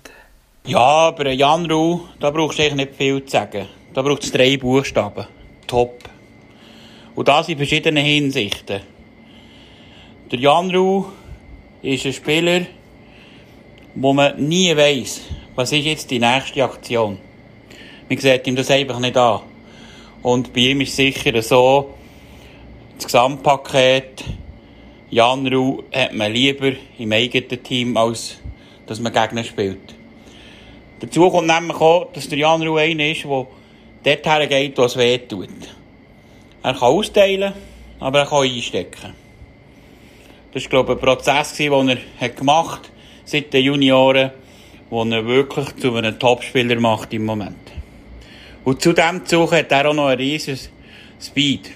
Ja, 0.65 0.79
aber 0.79 1.31
Jan 1.31 1.71
Ruh, 1.71 2.01
da 2.19 2.31
brauchst 2.31 2.59
du 2.59 2.63
eigentlich 2.63 2.89
nicht 2.89 2.97
viel 2.97 3.25
zu 3.25 3.31
sagen. 3.31 3.67
Da 3.95 4.03
braucht 4.03 4.25
es 4.25 4.33
drei 4.33 4.57
Buchstaben. 4.57 5.27
Top. 5.69 6.16
Und 7.17 7.29
das 7.29 7.49
in 7.49 7.57
verschiedenen 7.57 8.05
Hinsichten. 8.05 8.83
Der 10.31 10.39
Jan 10.39 10.71
Ruh 10.71 11.07
ist 11.81 12.05
ein 12.05 12.13
Spieler, 12.13 12.67
wo 13.95 14.13
man 14.13 14.37
nie 14.47 14.77
weiss, 14.77 15.23
was 15.55 15.73
ist 15.73 15.87
jetzt 15.87 16.11
die 16.11 16.19
nächste 16.19 16.63
Aktion. 16.63 17.19
Man 18.09 18.19
sieht 18.19 18.47
ihm 18.47 18.55
das 18.55 18.71
einfach 18.71 18.99
nicht 18.99 19.17
an. 19.17 19.41
Und 20.23 20.53
bei 20.53 20.61
ihm 20.61 20.83
ist 20.83 20.95
sicher 20.95 21.41
so, 21.41 21.95
das 22.97 23.07
Gesamtpaket, 23.07 24.23
Jan 25.09 25.47
Ruh 25.47 25.85
hat 25.93 26.13
man 26.13 26.33
lieber 26.33 26.73
im 26.99 27.13
eigenen 27.13 27.63
Team, 27.63 27.97
als 27.97 28.37
dass 28.87 29.01
man 29.01 29.13
Gegner 29.13 29.45
spielt. 29.45 29.95
Dazu 31.01 31.31
kommt 31.31 31.47
nämlich 31.47 31.81
auch, 31.81 32.13
dass 32.13 32.29
der 32.29 32.39
Jan 32.39 32.63
Ruh 32.63 32.77
einer 32.77 33.11
ist, 33.11 33.25
der 34.05 34.17
dorthin 34.17 34.49
geht, 34.51 34.77
wo 34.77 34.83
es 34.83 34.99
weh 34.99 35.17
tut. 35.17 35.49
Er 36.67 36.73
kann 36.73 36.83
austeilen, 36.83 37.53
aber 38.01 38.19
er 38.19 38.27
kann 38.27 38.43
einstecken. 38.43 39.13
Das 40.53 40.65
war, 40.65 40.71
glaube 40.71 40.95
ich, 40.95 40.99
ein 40.99 41.01
Prozess, 41.01 41.55
den 41.55 41.97
er 42.19 42.29
gemacht 42.31 42.81
hat, 42.87 42.91
seit 43.25 43.53
den 43.53 43.63
Junioren, 43.63 44.33
wo 44.91 45.05
er 45.05 45.25
wirklich 45.25 45.77
zu 45.77 45.95
einem 45.95 46.19
Topspieler 46.19 46.81
macht 46.81 47.15
im 47.15 47.25
Moment. 47.25 47.71
Und 48.65 48.83
zu 48.83 48.93
dem 48.93 49.25
Zug 49.25 49.53
hat 49.53 49.71
er 49.71 49.89
auch 49.89 49.95
noch 49.95 50.09
einen 50.09 50.19
riesen 50.19 50.59
Speed. 51.21 51.71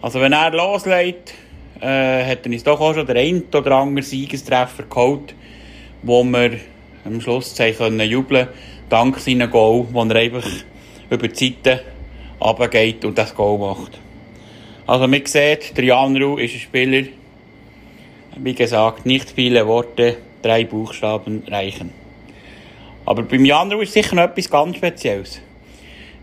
Also 0.00 0.22
wenn 0.22 0.32
er 0.32 0.52
loslegt, 0.52 1.34
äh, 1.78 2.24
hat 2.24 2.46
er 2.46 2.52
uns 2.52 2.64
doch 2.64 2.80
auch 2.80 2.94
schon 2.94 3.06
der 3.06 3.16
ein 3.16 3.42
oder 3.54 3.72
andere 3.72 4.06
Siegestreffer 4.06 4.84
geholt, 4.84 5.34
wo 6.02 6.24
wir 6.24 6.52
am 7.04 7.20
Schluss 7.20 7.54
können 7.54 8.00
jubeln 8.08 8.48
dank 8.88 9.18
seinem 9.18 9.50
Goal, 9.50 9.86
wo 9.92 10.02
er 10.02 10.16
einfach 10.16 10.48
über 11.10 11.28
die 11.28 11.52
Seite 11.52 11.82
runtergeht 12.40 13.04
und 13.04 13.16
das 13.18 13.34
Goal 13.34 13.58
macht. 13.58 13.98
Also 14.86 15.06
man 15.06 15.26
sieht, 15.26 15.76
Jan 15.78 16.16
Ruh 16.16 16.38
ist 16.38 16.54
ein 16.54 16.60
Spieler, 16.60 17.08
wie 18.36 18.54
gesagt, 18.54 19.04
nicht 19.04 19.30
viele 19.30 19.66
Worte, 19.66 20.16
drei 20.42 20.64
Buchstaben 20.64 21.42
reichen. 21.48 21.92
Aber 23.04 23.22
beim 23.22 23.44
Jan 23.44 23.72
Ruh 23.72 23.80
ist 23.80 23.92
sicher 23.92 24.14
noch 24.16 24.24
etwas 24.24 24.48
ganz 24.48 24.76
Spezielles. 24.76 25.40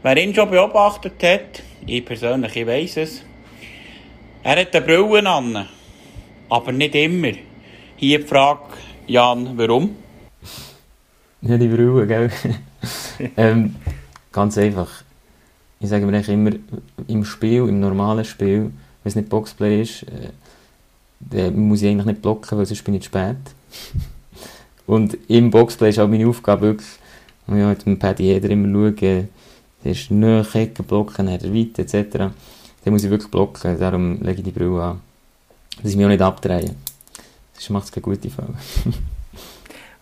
Wer 0.02 0.18
ihn 0.18 0.34
schon 0.34 0.50
beobachtet 0.50 1.22
hat, 1.24 1.64
ich 1.86 2.06
persönlich, 2.06 2.56
ich 2.56 2.68
weiss 2.68 2.98
es, 2.98 3.24
er 4.44 4.62
hat 4.62 4.76
eine 4.76 4.86
Brille 4.86 5.28
an, 5.28 5.68
aber 6.50 6.72
nicht 6.72 6.96
immer. 6.96 7.32
Hier 7.98 8.20
die 8.20 8.28
Frage, 8.28 8.62
Jan, 9.08 9.58
warum? 9.58 9.96
Ja, 11.42 11.58
die 11.58 11.68
Brille, 11.68 12.06
gell? 12.08 12.32
ähm, 13.38 13.76
ganz 14.32 14.58
einfach. 14.58 15.05
Ich 15.86 15.92
sage 15.92 16.08
mir 16.08 16.28
immer, 16.28 16.50
im 17.08 17.24
Spiel, 17.24 17.70
im 17.70 17.80
normalen 17.80 18.26
Spiel, 18.26 18.60
wenn 18.62 18.72
es 19.04 19.16
nicht 19.16 19.30
Boxplay 19.30 19.84
ist, 19.84 20.02
äh, 20.02 20.32
dann 21.20 21.56
muss 21.60 21.84
ich 21.84 21.90
eigentlich 21.90 22.08
nicht 22.08 22.24
blocken, 22.24 22.58
weil 22.58 22.66
sonst 22.66 22.84
bin 22.84 22.96
ich 22.96 23.04
zu 23.04 23.10
spät. 23.10 23.36
Und 24.88 25.16
im 25.28 25.52
Boxplay 25.52 25.90
ist 25.90 26.00
auch 26.00 26.08
meine 26.08 26.28
Aufgabe 26.28 26.62
wirklich, 26.64 26.90
ja, 27.46 27.70
mit 27.70 27.86
dem 27.86 28.00
Paddy 28.00 28.24
jeder 28.24 28.50
immer 28.50 28.68
schauen, 28.68 28.96
der 29.84 29.92
ist 29.92 30.10
näher, 30.10 30.44
Ecken 30.56 30.86
blocken, 30.86 31.30
hat 31.30 31.44
er 31.44 31.54
weit, 31.54 31.78
etc. 31.78 32.18
Dann 32.18 32.34
muss 32.94 33.04
ich 33.04 33.12
wirklich 33.12 33.30
blocken, 33.30 33.80
darum 33.80 34.24
lege 34.24 34.40
ich 34.40 34.44
die 34.44 34.52
Brille 34.52 34.82
an. 34.82 35.02
Dass 35.84 35.92
ich 35.92 35.98
mich 35.98 36.06
auch 36.08 36.10
nicht 36.10 36.22
abdrehe. 36.22 36.74
Sonst 37.54 37.70
macht 37.70 37.86
es 37.86 37.92
keine 37.92 38.02
gute 38.02 38.32
Fall. 38.32 38.56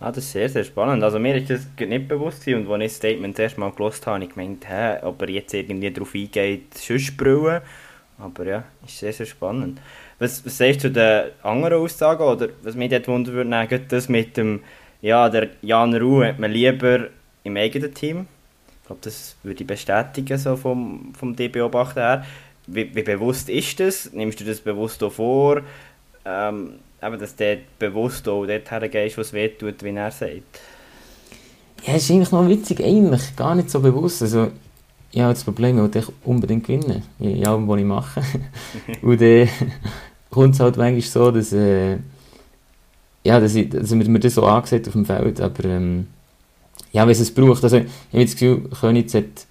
Ah, 0.04 0.12
das 0.12 0.26
ist 0.26 0.34
sehr, 0.34 0.50
sehr 0.50 0.66
spannend. 0.66 1.02
Also 1.02 1.18
mir 1.18 1.34
ist 1.38 1.50
das 1.50 1.66
nicht 1.80 2.10
bewusst 2.10 2.46
und 2.50 2.70
als 2.70 2.82
ich 2.82 2.90
das 2.90 2.96
Statement 2.98 3.36
das 3.36 3.44
erste 3.44 3.60
Mal 3.62 3.72
gelesen 3.72 4.02
habe, 4.02 4.16
habe 4.16 4.24
ich 4.26 4.32
gemeint, 4.32 4.68
hä, 4.68 4.98
ob 5.02 5.22
er 5.22 5.30
jetzt 5.30 5.54
irgendwie 5.54 5.92
darauf 5.92 6.14
eingeht, 6.14 6.74
sonst 6.74 7.16
brüllen. 7.16 7.62
Aber 8.18 8.46
ja, 8.46 8.66
ist 8.86 9.00
sehr, 9.00 9.14
sehr 9.14 9.26
spannend. 9.26 9.80
Was, 10.20 10.46
was 10.46 10.58
sagst 10.58 10.84
du 10.84 10.90
zu 10.90 10.92
den 10.92 11.32
anderen 11.42 11.82
Aussagen, 11.82 12.22
oder 12.22 12.50
was 12.64 12.76
mich 12.76 12.90
dort 12.90 13.08
wundern 13.08 13.34
würde, 13.50 13.80
das 13.80 14.10
mit 14.10 14.36
dem, 14.36 14.60
ja, 15.02 15.30
der 15.30 15.52
Jan 15.62 15.96
Ruh 15.96 16.26
hat 16.26 16.38
man 16.38 16.52
lieber 16.52 17.08
im 17.46 17.56
eigenen 17.56 17.94
Team. 17.94 18.28
Ich 18.82 18.88
glaube, 18.88 19.02
das 19.06 19.38
würde 19.42 19.62
ich 19.62 19.68
bestätigen, 19.68 20.38
so 20.38 20.58
vom, 20.58 21.14
vom 21.18 21.34
D-Beobachter 21.34 22.02
her. 22.02 22.26
Wie, 22.68 22.94
wie 22.94 23.04
bewusst 23.04 23.48
ist 23.48 23.80
das? 23.80 24.12
Nimmst 24.12 24.42
du 24.42 24.44
das 24.44 24.60
bewusst 24.60 25.02
auch 25.02 25.14
vor? 25.14 25.62
Ähm, 26.26 26.74
eben, 27.06 27.20
dass 27.20 27.36
du 27.36 27.60
bewusst 27.80 28.28
auch 28.28 28.46
dort 28.46 28.72
hergehst, 28.72 29.18
was 29.18 29.34
weh 29.34 29.50
tut, 29.50 29.84
wie 29.84 29.90
er 29.90 30.12
sagt. 30.12 30.60
Ja, 31.86 31.96
es 31.96 32.04
ist 32.04 32.12
eigentlich 32.12 32.32
noch 32.32 32.48
witzig, 32.48 32.84
eigentlich 32.84 33.36
gar 33.36 33.56
nicht 33.56 33.70
so 33.70 33.80
bewusst. 33.80 34.22
Also, 34.22 34.52
ich 35.12 35.22
habe 35.22 35.34
das 35.34 35.44
Problem, 35.44 35.86
ich 35.86 35.94
will 35.94 36.04
unbedingt 36.24 36.66
gewinnen, 36.66 37.04
in 37.20 37.46
allem, 37.46 37.68
was 37.68 37.80
ich 37.80 37.86
mache. 37.86 38.22
und 39.02 39.22
dann 39.22 39.50
kommt 40.30 40.56
es 40.56 40.60
halt 40.60 40.78
manchmal 40.78 41.02
so, 41.02 41.32
dass, 41.32 41.54
äh, 41.54 41.98
ja, 43.24 43.40
dass, 43.40 43.56
ich, 43.56 43.70
dass 43.70 43.94
mir 43.94 44.20
das 44.20 44.34
so 44.34 44.46
angesehen 44.46 44.86
auf 44.88 44.94
dem 44.94 45.06
Feld, 45.06 45.40
aber 45.40 45.66
ähm, 45.66 46.08
ja, 46.92 47.04
wenn 47.04 47.12
es 47.12 47.20
es 47.20 47.34
braucht, 47.34 47.64
also 47.64 47.78
ich 47.78 47.86
habe 48.12 48.26
das 48.26 48.34
Gefühl, 48.34 48.70
Königs 48.70 49.14
hat 49.14 49.48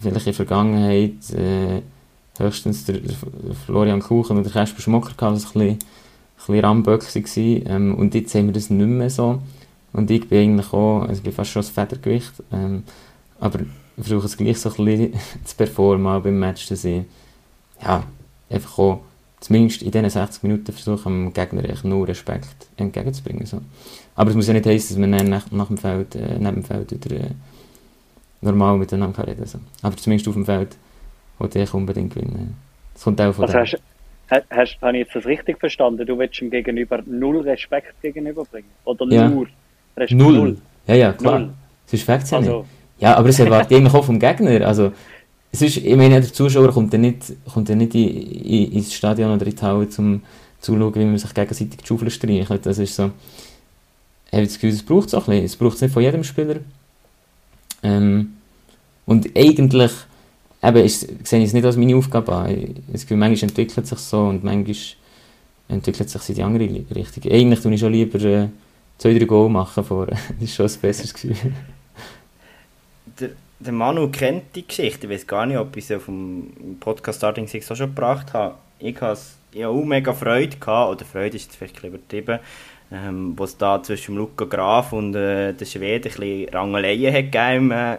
vielleicht 0.00 0.26
in 0.26 0.32
der 0.32 0.34
Vergangenheit 0.34 1.30
äh, 1.34 1.82
höchstens 2.38 2.84
der, 2.84 2.98
der 2.98 3.14
Florian 3.66 4.00
Kuchen 4.00 4.36
oder 4.36 4.44
der 4.44 4.52
Kasper 4.52 4.80
Schmocker 4.80 5.14
gehabt, 5.16 5.36
was 5.36 5.44
ein 5.46 5.52
bisschen, 5.52 5.78
bisschen 6.46 6.64
Ramböcke 6.64 7.06
war. 7.06 7.70
Ähm, 7.72 7.94
und 7.94 8.14
jetzt 8.14 8.34
haben 8.34 8.46
wir 8.46 8.52
das 8.52 8.70
nicht 8.70 8.86
mehr 8.86 9.10
so. 9.10 9.40
Und 9.92 10.10
ich 10.10 10.28
bin 10.28 10.40
eigentlich 10.40 10.72
auch, 10.72 11.02
also 11.02 11.14
ich 11.14 11.22
bin 11.22 11.32
fast 11.32 11.50
schon 11.50 11.62
das 11.62 11.70
Federgewicht. 11.70 12.32
Ähm, 12.52 12.84
aber 13.40 13.60
ich 13.60 13.66
versuche 14.04 14.26
es 14.26 14.36
gleich 14.36 14.58
so 14.58 14.70
ein 14.70 14.84
bisschen 14.84 15.12
zu 15.44 15.56
performen 15.56 16.06
auch 16.06 16.22
beim 16.22 16.38
Match, 16.38 16.68
dass 16.68 16.84
ich 16.84 17.02
ja, 17.82 18.04
einfach 18.48 18.78
auch 18.78 19.00
zumindest 19.40 19.82
in 19.82 19.90
diesen 19.90 20.08
60 20.08 20.42
Minuten 20.44 20.72
versuche, 20.72 21.08
dem 21.08 21.32
Gegner 21.32 21.68
echt 21.68 21.84
nur 21.84 22.06
Respekt 22.06 22.68
entgegenzubringen. 22.76 23.44
So. 23.44 23.60
Aber 24.14 24.30
es 24.30 24.36
muss 24.36 24.46
ja 24.46 24.52
nicht 24.52 24.66
heißen, 24.66 24.96
dass 24.96 25.00
man 25.00 25.12
dann 25.12 25.28
nach, 25.28 25.50
nach 25.50 25.66
dem 25.66 25.78
Feld, 25.78 26.14
äh, 26.14 26.38
neben 26.38 26.56
dem 26.56 26.64
Feld 26.64 26.92
wieder 26.92 27.16
äh, 27.16 27.30
normal 28.40 28.78
miteinander 28.78 29.26
reden 29.26 29.38
kann. 29.38 29.46
So. 29.46 29.58
Aber 29.82 29.96
zumindest 29.96 30.28
auf 30.28 30.34
dem 30.34 30.46
Feld 30.46 30.76
wollte 31.38 31.58
ich 31.58 31.74
unbedingt 31.74 32.14
gewinnen. 32.14 32.56
Das 32.94 33.02
kommt 33.02 33.20
auch 33.20 33.34
von 33.34 33.48
Also. 33.48 33.78
Hast, 34.50 34.78
habe 34.80 34.98
ich 34.98 35.04
jetzt 35.04 35.14
das 35.14 35.26
richtig 35.26 35.58
verstanden? 35.58 36.06
Du 36.06 36.18
willst 36.18 36.40
ihm 36.40 36.50
gegenüber 36.50 37.02
null 37.06 37.40
Respekt 37.40 38.00
gegenüberbringen? 38.02 38.70
Oder 38.84 39.06
Ja. 39.06 39.28
nur 39.28 39.46
Respekt? 39.96 40.20
Null. 40.20 40.56
Ja, 40.86 40.94
ja, 40.94 41.12
klar. 41.12 41.38
Null. 41.38 41.50
Sonst 41.86 42.02
fängt 42.04 42.22
es 42.24 42.30
ja 42.30 42.40
nicht. 42.40 42.48
Also, 42.48 42.66
Ja, 42.98 43.16
aber 43.16 43.28
es 43.28 43.38
erwartet 43.38 43.72
eigentlich 43.76 43.94
auch 43.94 44.04
vom 44.04 44.18
Gegner. 44.18 44.66
Also, 44.66 44.92
es 45.50 45.62
ist, 45.62 45.76
ich 45.78 45.96
meine, 45.96 46.20
der 46.20 46.32
Zuschauer 46.32 46.72
kommt 46.72 46.92
ja 46.92 46.98
nicht, 46.98 47.32
kommt 47.52 47.68
ja 47.68 47.74
nicht 47.74 47.94
in, 47.94 48.08
in, 48.08 48.72
ins 48.72 48.94
Stadion 48.94 49.30
oder 49.34 49.46
in 49.46 49.54
die 49.54 49.62
Halle, 49.62 49.86
um 49.98 50.22
zuzuschauen, 50.60 50.94
wie 50.94 51.04
man 51.04 51.18
sich 51.18 51.34
gegenseitig 51.34 51.76
die 51.78 51.86
Schaufel 51.86 52.10
streichelt. 52.10 52.64
Das 52.64 52.78
ist 52.78 52.94
so, 52.96 53.10
ich 54.28 54.32
habe 54.32 54.44
das 54.44 54.54
Gefühl, 54.54 54.70
es 54.70 54.82
braucht 54.82 55.08
es 55.08 55.14
auch 55.14 55.26
ein 55.28 55.32
bisschen. 55.32 55.44
Es 55.44 55.56
braucht 55.56 55.74
es 55.74 55.82
nicht 55.82 55.92
von 55.92 56.02
jedem 56.02 56.24
Spieler. 56.24 56.56
Ähm, 57.82 58.34
und 59.04 59.28
eigentlich, 59.36 59.90
eben, 60.62 60.84
ist, 60.84 61.00
sehe 61.26 61.40
ich 61.40 61.46
es 61.46 61.52
nicht 61.52 61.64
als 61.64 61.76
meine 61.76 61.96
Aufgabe 61.96 62.32
an. 62.32 62.50
Ich 62.92 63.02
Gefühl, 63.02 63.16
manchmal 63.16 63.50
entwickelt 63.50 63.86
sich 63.86 63.98
so 63.98 64.20
und 64.20 64.44
manchmal 64.44 64.76
entwickelt 65.68 66.10
sich 66.10 66.28
in 66.28 66.34
die 66.34 66.42
andere 66.42 66.68
Richtung. 66.94 67.32
Eigentlich 67.32 67.60
tue 67.60 67.74
ich 67.74 67.80
schon 67.80 67.92
lieber 67.92 68.20
äh, 68.20 68.48
zwei, 68.98 69.14
drei 69.14 69.24
Goal 69.24 69.48
machen 69.48 69.84
vorher. 69.84 70.16
Das 70.40 70.42
ist 70.42 70.54
schon 70.54 70.66
ein 70.66 70.80
besseres 70.80 71.14
Gefühl. 71.14 71.36
Der, 73.20 73.30
der 73.60 73.72
Manu 73.72 74.08
kennt 74.08 74.54
die 74.54 74.66
Geschichte. 74.66 75.06
Ich 75.06 75.12
weiß 75.12 75.26
gar 75.26 75.46
nicht, 75.46 75.58
ob 75.58 75.76
ich 75.76 75.86
sie 75.86 75.96
auf 75.96 76.06
dem 76.06 76.76
Podcast 76.80 77.18
Starting 77.18 77.46
Six 77.46 77.70
auch 77.70 77.76
schon 77.76 77.94
gebracht 77.94 78.32
habe. 78.32 78.54
Ich 78.78 79.00
hatte 79.00 79.20
hatte 79.54 79.68
auch 79.68 79.84
mega 79.84 80.12
Freude, 80.12 80.56
gehabt, 80.56 80.92
oder 80.92 81.04
Freude 81.04 81.36
ist 81.36 81.44
jetzt 81.44 81.56
vielleicht 81.56 81.82
übertrieben, 81.82 82.38
ähm, 82.90 83.34
wo 83.36 83.44
es 83.44 83.56
da 83.56 83.82
zwischen 83.82 84.16
Luca 84.16 84.44
Graf 84.44 84.92
und 84.92 85.14
äh, 85.14 85.52
der 85.52 85.64
Schweden 85.64 86.10
ein 86.10 86.18
bisschen 86.18 86.48
Rangeleien 86.48 87.14
hat 87.14 87.32
gegeben 87.32 87.70
äh, 87.70 87.98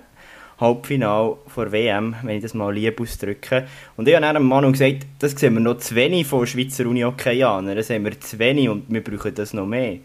Halbfinale 0.60 1.38
vor 1.48 1.72
WM, 1.72 2.16
wenn 2.24 2.38
ich 2.38 2.44
das 2.44 2.54
mal 2.54 2.74
lieb 2.74 3.00
ausdrücke. 3.02 3.68
Und 3.98 4.08
ich 4.08 4.16
habe 4.16 4.26
dann 4.26 4.36
dem 4.36 4.46
Manu 4.46 4.72
gesagt, 4.72 5.06
das 5.20 5.32
sehen 5.32 5.54
wir 5.56 5.62
noch 5.62 5.78
zu 5.78 5.96
wenig 5.96 6.28
von 6.28 6.46
Schweizer 6.48 6.86
Uni-Hockeyanern, 6.88 7.76
das 7.76 7.88
sehen 7.88 8.04
wir 8.04 8.20
zu 8.20 8.40
wenig 8.40 8.70
und 8.70 8.86
wir 8.90 9.04
brauchen 9.04 9.34
das 9.36 9.54
noch 9.54 9.66
mehr. 9.66 9.98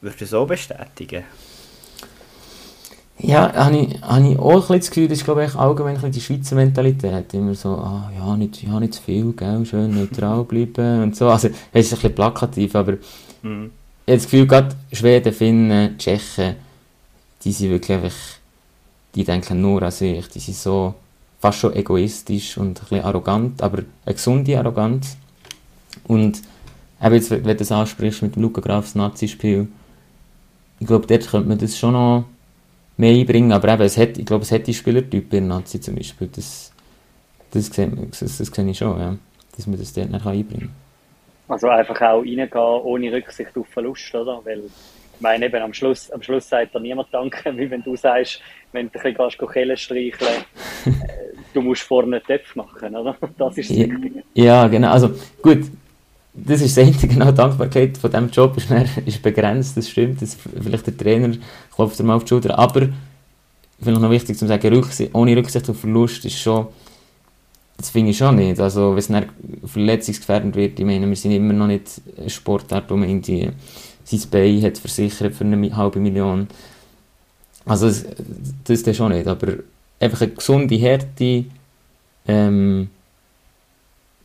Würdest 0.00 0.20
du 0.20 0.24
das 0.24 0.34
auch 0.34 0.46
bestätigen? 0.46 1.24
Ja, 3.18 3.52
habe 3.54 3.76
ich, 3.76 4.00
habe 4.00 4.28
ich 4.32 4.38
auch 4.38 4.52
ein 4.54 4.60
bisschen 4.60 4.78
das 4.78 4.88
Gefühl, 4.90 5.08
das 5.08 5.18
ist 5.18 5.24
glaube 5.24 5.44
ich 5.44 5.54
allgemein 5.54 5.96
ein 5.96 5.96
bisschen 5.96 6.12
die 6.12 6.20
Schweizer 6.22 6.56
Mentalität. 6.56 7.34
Immer 7.34 7.54
so, 7.54 7.70
ah, 7.76 8.10
ja, 8.16 8.34
nicht, 8.36 8.62
ja, 8.62 8.80
nicht 8.80 8.94
zu 8.94 9.02
viel, 9.02 9.32
gell, 9.34 9.66
schön 9.66 9.94
neutral 9.94 10.44
bleiben 10.44 11.02
und 11.02 11.16
so. 11.16 11.28
Also, 11.28 11.48
es 11.48 11.54
ist 11.86 11.92
ein 11.92 11.96
bisschen 11.96 12.14
plakativ, 12.14 12.74
aber 12.74 12.94
Mhm. 13.42 13.70
ich 14.06 14.12
habe 14.12 14.18
das 14.18 14.24
Gefühl, 14.24 14.46
gerade 14.46 14.76
Schweden, 14.92 15.32
Finnen, 15.32 15.98
Tschechen, 15.98 16.56
die 17.44 17.52
sind 17.52 17.70
wirklich 17.70 17.96
einfach, 17.98 18.16
die 19.14 19.24
denken 19.24 19.60
nur 19.60 19.82
an 19.82 19.90
sich. 19.90 20.28
Die 20.28 20.38
sind 20.38 20.56
so 20.56 20.94
fast 21.40 21.58
schon 21.58 21.74
egoistisch 21.74 22.58
und 22.58 22.68
ein 22.68 22.74
bisschen 22.74 23.00
arrogant, 23.02 23.62
aber 23.62 23.82
eine 24.04 24.14
gesunde 24.14 24.58
Arroganz. 24.58 25.16
Und 26.04 26.42
eben 27.02 27.14
jetzt, 27.14 27.30
wenn 27.30 27.42
du 27.42 27.56
das 27.56 27.72
ansprichst 27.72 28.22
mit 28.22 28.36
dem 28.36 28.42
Luca 28.42 28.60
Grafs 28.60 28.94
Nazi-Spiel, 28.94 29.68
ich 30.78 30.86
glaube, 30.86 31.06
dort 31.06 31.28
könnte 31.28 31.48
man 31.48 31.58
das 31.58 31.78
schon 31.78 31.92
noch 31.92 32.24
mehr 32.96 33.12
einbringen, 33.12 33.52
aber 33.52 33.72
eben, 33.72 33.82
es 33.82 33.96
hat, 33.96 34.18
ich 34.18 34.26
glaube, 34.26 34.42
es 34.42 34.52
hat 34.52 34.66
die 34.66 34.74
Spielertypen 34.74 35.38
in 35.38 35.48
Nazi 35.48 35.80
zum 35.80 35.94
Beispiel, 35.94 36.28
das, 36.28 36.72
das, 37.50 37.76
man, 37.78 38.10
das, 38.10 38.20
das 38.20 38.36
sehe 38.36 38.70
ich 38.70 38.78
schon, 38.78 38.98
ja, 38.98 39.16
dass 39.56 39.66
man 39.66 39.78
das 39.78 39.92
dort 39.92 40.10
nicht 40.10 40.26
einbringen 40.26 40.70
kann. 41.48 41.54
Also 41.54 41.68
einfach 41.68 42.00
auch 42.00 42.20
reingehen, 42.20 42.50
ohne 42.52 43.12
Rücksicht 43.12 43.56
auf 43.56 43.66
Verlust, 43.68 44.14
oder? 44.14 44.40
Weil, 44.44 44.60
ich 44.60 45.20
meine, 45.20 45.46
eben 45.46 45.62
am 45.62 45.74
Schluss, 45.74 46.10
am 46.10 46.22
Schluss 46.22 46.48
sagt 46.48 46.74
dir 46.74 46.80
niemand 46.80 47.08
Danke, 47.10 47.56
wie 47.56 47.70
wenn 47.70 47.82
du 47.82 47.96
sagst, 47.96 48.40
wenn 48.72 48.90
du 48.90 48.98
ein 49.00 49.14
bisschen 49.14 49.48
Kellen 49.48 49.76
streicheln, 49.76 50.44
äh, 50.84 50.90
du 51.52 51.62
musst 51.62 51.82
vorne 51.82 52.22
Töpfe 52.22 52.58
machen, 52.58 52.94
oder? 52.96 53.16
Das 53.38 53.58
ist 53.58 53.70
das 53.70 53.76
Ja, 53.76 53.86
Wichtige. 53.88 54.24
ja, 54.34 54.68
genau. 54.68 54.90
Also 54.90 55.10
gut, 55.42 55.64
das 56.32 56.60
ist 56.60 56.76
das 56.76 56.86
Einzige, 56.86 57.08
genau, 57.14 57.30
die 57.30 57.36
Dankbarkeit 57.36 57.98
von 57.98 58.10
diesem 58.10 58.30
Job 58.30 58.56
ist, 58.56 58.70
dann, 58.70 58.88
ist 59.06 59.22
begrenzt, 59.22 59.76
das 59.76 59.88
stimmt. 59.88 60.22
Das, 60.22 60.36
vielleicht 60.36 60.86
der 60.86 60.96
Trainer 60.96 61.36
klopft 61.74 61.98
dir 61.98 62.04
mal 62.04 62.16
auf 62.16 62.24
die 62.24 62.28
Schulter, 62.28 62.58
aber 62.58 62.88
vielleicht 63.80 64.00
noch 64.00 64.10
wichtig 64.10 64.36
zu 64.38 64.46
sagen, 64.46 64.74
Rücksicht, 64.74 65.14
ohne 65.14 65.36
Rücksicht 65.36 65.68
auf 65.68 65.80
Verlust 65.80 66.24
ist 66.24 66.38
schon, 66.38 66.68
das 67.76 67.90
finde 67.90 68.10
ich 68.10 68.18
schon 68.18 68.36
nicht. 68.36 68.60
Also 68.60 68.90
wenn 68.90 68.98
es 68.98 69.08
dann 69.08 69.26
verletzungsgefährdend 69.64 70.54
wird, 70.54 70.78
ich 70.78 70.84
meine, 70.84 71.08
wir 71.08 71.16
sind 71.16 71.32
immer 71.32 71.54
noch 71.54 71.66
nicht 71.66 72.00
ein 72.18 72.28
Sportart, 72.28 72.90
wo 72.90 72.96
man 72.96 73.08
irgendwie 73.08 73.50
sein 74.04 74.20
Bein 74.30 74.62
hat 74.62 74.78
versichert 74.78 75.34
für 75.34 75.44
eine 75.44 75.76
halbe 75.76 75.98
Million. 75.98 76.48
Also 77.66 77.86
das, 77.86 78.06
das 78.64 78.82
ist 78.82 78.96
schon 78.96 79.12
nicht, 79.12 79.26
aber 79.26 79.54
einfach 80.00 80.22
eine 80.22 80.30
gesunde 80.30 80.76
Härte, 80.76 81.44
ähm, 82.26 82.88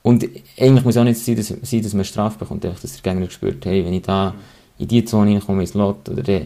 und 0.05 0.23
eigentlich 0.59 0.85
muss 0.85 0.97
auch 0.97 1.03
nicht 1.03 1.19
sein, 1.19 1.35
dass, 1.35 1.47
sein, 1.47 1.81
dass 1.81 1.93
man 1.95 2.05
Strafe 2.05 2.37
bekommt, 2.37 2.63
einfach, 2.63 2.79
dass 2.79 3.01
der 3.01 3.11
Gegner 3.11 3.27
spürt, 3.31 3.65
hey, 3.65 3.83
wenn 3.83 3.93
ich 3.93 4.03
da 4.03 4.35
in 4.77 4.87
die 4.87 5.03
Zone 5.03 5.31
reinkomme, 5.31 5.61
ins 5.61 5.73
Lot, 5.73 6.07
oder 6.07 6.21
der, 6.21 6.45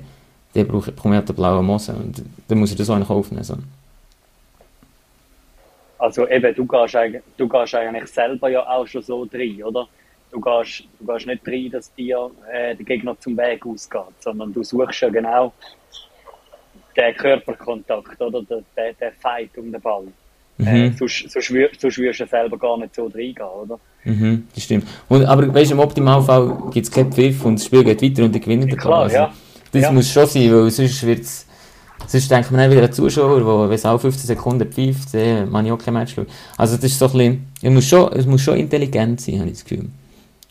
der 0.56 0.64
braucht, 0.64 0.96
bekomme 0.96 1.16
ich 1.16 1.18
halt 1.20 1.28
den 1.28 1.36
blauen 1.36 1.66
Mose. 1.66 1.94
Und 1.94 2.24
dann 2.48 2.58
muss 2.58 2.72
er 2.72 2.78
das 2.78 2.90
auch 2.90 2.96
eigentlich 2.96 3.10
aufnehmen. 3.10 3.44
So. 3.44 3.58
Also 5.98 6.26
eben, 6.30 6.56
du 6.56 6.66
gehst, 6.66 6.98
du 7.36 7.50
gehst 7.50 7.76
eigentlich 7.76 8.08
selber 8.08 8.48
ja 8.48 8.66
auch 8.66 8.88
schon 8.88 9.02
so 9.02 9.28
rein, 9.34 9.62
oder? 9.62 9.90
Du 10.32 10.40
gehst, 10.40 10.86
du 10.98 11.06
gehst 11.06 11.28
nicht 11.28 11.46
rein, 11.46 11.70
dass 11.72 11.94
dir 11.96 12.32
äh, 12.50 12.76
der 12.76 12.86
Gegner 12.86 13.20
zum 13.20 13.36
Weg 13.36 13.66
ausgeht, 13.66 14.22
sondern 14.22 14.54
du 14.54 14.64
suchst 14.64 15.02
ja 15.02 15.10
genau 15.10 15.52
den 17.08 17.16
Körperkontakt, 17.16 18.22
oder? 18.22 18.42
Der, 18.44 18.62
der, 18.76 18.94
der 18.94 19.12
Fight 19.14 19.50
um 19.58 19.72
den 19.72 19.82
Ball. 19.82 20.04
Äh, 20.60 20.90
Mhm. 20.90 20.96
sonst, 20.98 21.30
sonst, 21.32 21.50
wür- 21.52 21.70
sonst 21.80 21.98
würdest 21.98 22.20
du 22.20 22.28
selber 22.28 22.58
gar 22.58 22.78
nicht 22.78 22.94
so 22.94 23.06
reingehen, 23.06 23.36
oder? 23.64 23.80
Mhm, 24.04 24.48
das 24.54 24.64
stimmt. 24.64 24.86
Und, 25.08 25.24
aber 25.26 25.54
weißt 25.54 25.72
du, 25.72 25.76
im 25.76 25.80
Optimalfall 25.80 26.58
gibt 26.74 26.86
es 26.86 26.92
keinen 26.92 27.12
Pfiff 27.14 27.46
und 27.46 27.56
das 27.60 27.66
Spiel 27.66 27.84
geht 27.84 28.02
weiter 28.02 28.24
und 28.26 28.34
die 28.36 28.40
gewinnen 28.42 28.68
den 28.68 28.78
Klar, 28.78 29.04
Also, 29.04 29.16
ja. 29.16 29.34
Das 29.72 29.84
Ja. 29.84 29.92
muss 29.92 30.12
schon 30.12 30.26
sein, 30.26 30.52
weil 30.54 30.70
sonst 30.70 31.06
wird's 31.06 31.46
Sonst 32.08 32.32
denkt 32.32 32.50
man 32.50 32.62
dann 32.62 32.72
wieder 32.72 32.84
an 32.84 32.92
Zuschauer, 32.94 33.38
der, 33.40 33.70
wenn 33.70 33.76
es 33.76 33.86
auch 33.86 34.00
15 34.00 34.26
Sekunden 34.28 34.72
pfeift, 34.72 35.14
dann 35.14 35.50
man 35.52 35.66
ich 35.66 35.72
auch 35.72 35.78
kein 35.78 35.94
Match 35.94 36.16
schauen. 36.16 36.28
Also 36.58 36.76
das 36.78 36.86
ist 36.86 36.98
so 36.98 37.06
ein 37.06 37.12
bisschen, 37.12 37.48
es 37.62 37.70
muss 37.72 37.86
schon, 37.88 38.14
es 38.14 38.26
muss 38.26 38.42
schon 38.42 38.58
intelligent 38.58 39.22
sein, 39.22 39.36
habe 39.40 39.50
ich 39.50 39.56
das 39.60 39.66
Gefühl. 39.66 39.86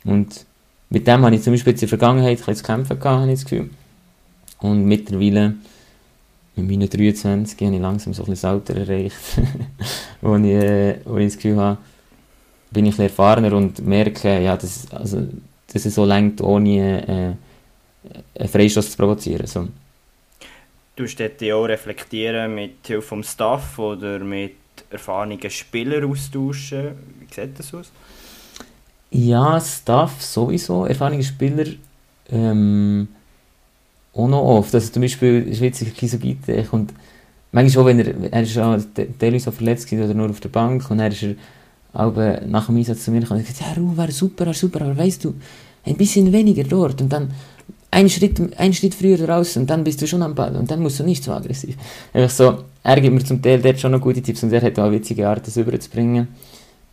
Und 0.04 0.44
mit 0.90 1.06
dem 1.06 1.24
habe 1.24 1.34
ich 1.34 1.42
zum 1.42 1.52
Beispiel 1.54 1.72
in 1.72 1.78
der 1.80 1.88
Vergangenheit 1.88 2.32
ein 2.32 2.36
bisschen 2.36 2.54
zu 2.56 2.62
kämpfen 2.64 3.00
gehabt, 3.00 3.20
habe 3.22 3.32
ich 3.32 3.40
das 3.40 3.44
Gefühl. 3.48 3.70
Und 4.60 4.84
mittlerweile, 4.84 5.54
mit 6.58 6.68
meinen 6.68 6.88
23, 6.88 7.60
habe 7.60 7.74
ich 7.74 7.80
langsam 7.80 8.12
so 8.12 8.24
ein 8.24 8.30
bisschen 8.30 8.50
Alter 8.50 8.76
erreicht, 8.76 9.16
wo, 10.20 10.36
ich, 10.36 10.44
äh, 10.44 10.98
wo 11.04 11.16
ich 11.16 11.26
das 11.26 11.36
Gefühl 11.36 11.56
habe, 11.56 11.78
bin 12.70 12.86
ich 12.86 12.98
ein 12.98 13.02
erfahrener 13.02 13.52
und 13.56 13.84
merke, 13.84 14.40
ja, 14.42 14.56
dass, 14.56 14.90
also, 14.92 15.26
dass 15.72 15.84
es 15.86 15.94
so 15.94 16.04
längt, 16.04 16.40
ohne 16.40 17.36
äh, 18.36 18.40
einen 18.40 18.48
Freistoß 18.48 18.90
zu 18.90 18.96
provozieren. 18.96 19.46
So. 19.46 19.68
Du 20.96 21.04
dort 21.06 21.40
ja 21.40 21.54
auch 21.54 21.64
reflektieren 21.64 22.54
mit 22.54 22.86
Hilfe 22.86 23.06
vom 23.06 23.22
Staff 23.22 23.78
oder 23.78 24.18
mit 24.18 24.56
erfahrenen 24.90 25.50
Spielern 25.50 26.10
austauschen. 26.10 26.90
Wie 27.20 27.32
sieht 27.32 27.58
das 27.58 27.72
aus? 27.72 27.92
Ja, 29.10 29.60
Staff 29.60 30.20
sowieso, 30.20 30.84
erfahrene 30.84 31.22
Spieler 31.22 31.66
ähm, 32.30 33.08
auch 34.18 34.28
noch 34.28 34.42
oft. 34.42 34.74
Also 34.74 34.92
zum 34.92 35.02
Beispiel 35.02 35.54
Schweizer 35.54 35.86
Kisogite, 35.86 36.52
er 36.52 36.64
kommt 36.64 36.92
manchmal 37.52 37.82
auch, 37.82 37.86
wenn 37.86 38.00
er, 38.00 38.32
er 38.32 38.42
ist 38.42 38.58
auch 38.58 38.76
te- 38.94 39.08
teilweise 39.18 39.46
so 39.46 39.50
verletzt 39.50 39.92
oder 39.92 40.14
nur 40.14 40.30
auf 40.30 40.40
der 40.40 40.48
Bank 40.50 40.90
und 40.90 41.00
er 41.00 41.08
ist 41.08 41.24
er 41.94 42.16
äh, 42.16 42.46
nach 42.46 42.66
dem 42.66 42.76
Einsatz 42.76 43.04
zu 43.04 43.10
mir 43.10 43.20
gekommen 43.20 43.40
und 43.40 43.46
gesagt, 43.46 43.62
ja, 43.76 43.82
Ruh, 43.82 43.96
war 43.96 44.10
super, 44.10 44.46
war 44.46 44.54
super, 44.54 44.82
aber 44.82 44.96
weißt 44.96 45.24
du, 45.24 45.34
ein 45.86 45.96
bisschen 45.96 46.30
weniger 46.32 46.64
dort 46.64 47.00
und 47.00 47.12
dann 47.12 47.30
ein 47.90 48.10
Schritt, 48.10 48.38
ein 48.58 48.74
Schritt 48.74 48.94
früher 48.94 49.26
raus 49.26 49.56
und 49.56 49.68
dann 49.70 49.82
bist 49.84 50.02
du 50.02 50.06
schon 50.06 50.22
am 50.22 50.34
Ball 50.34 50.54
und 50.56 50.70
dann 50.70 50.80
musst 50.82 51.00
du 51.00 51.04
nicht 51.04 51.24
so 51.24 51.32
aggressiv. 51.32 51.76
Einfach 52.12 52.30
so, 52.30 52.64
er 52.82 53.00
gibt 53.00 53.14
mir 53.14 53.24
zum 53.24 53.40
Teil 53.40 53.60
dort 53.62 53.80
schon 53.80 53.92
noch 53.92 54.00
gute 54.00 54.20
Tipps 54.20 54.42
und 54.42 54.52
er 54.52 54.60
hat 54.60 54.78
auch 54.78 54.84
eine 54.84 54.92
witzige 54.92 55.26
Art, 55.26 55.46
das 55.46 55.56
überzubringen. 55.56 56.28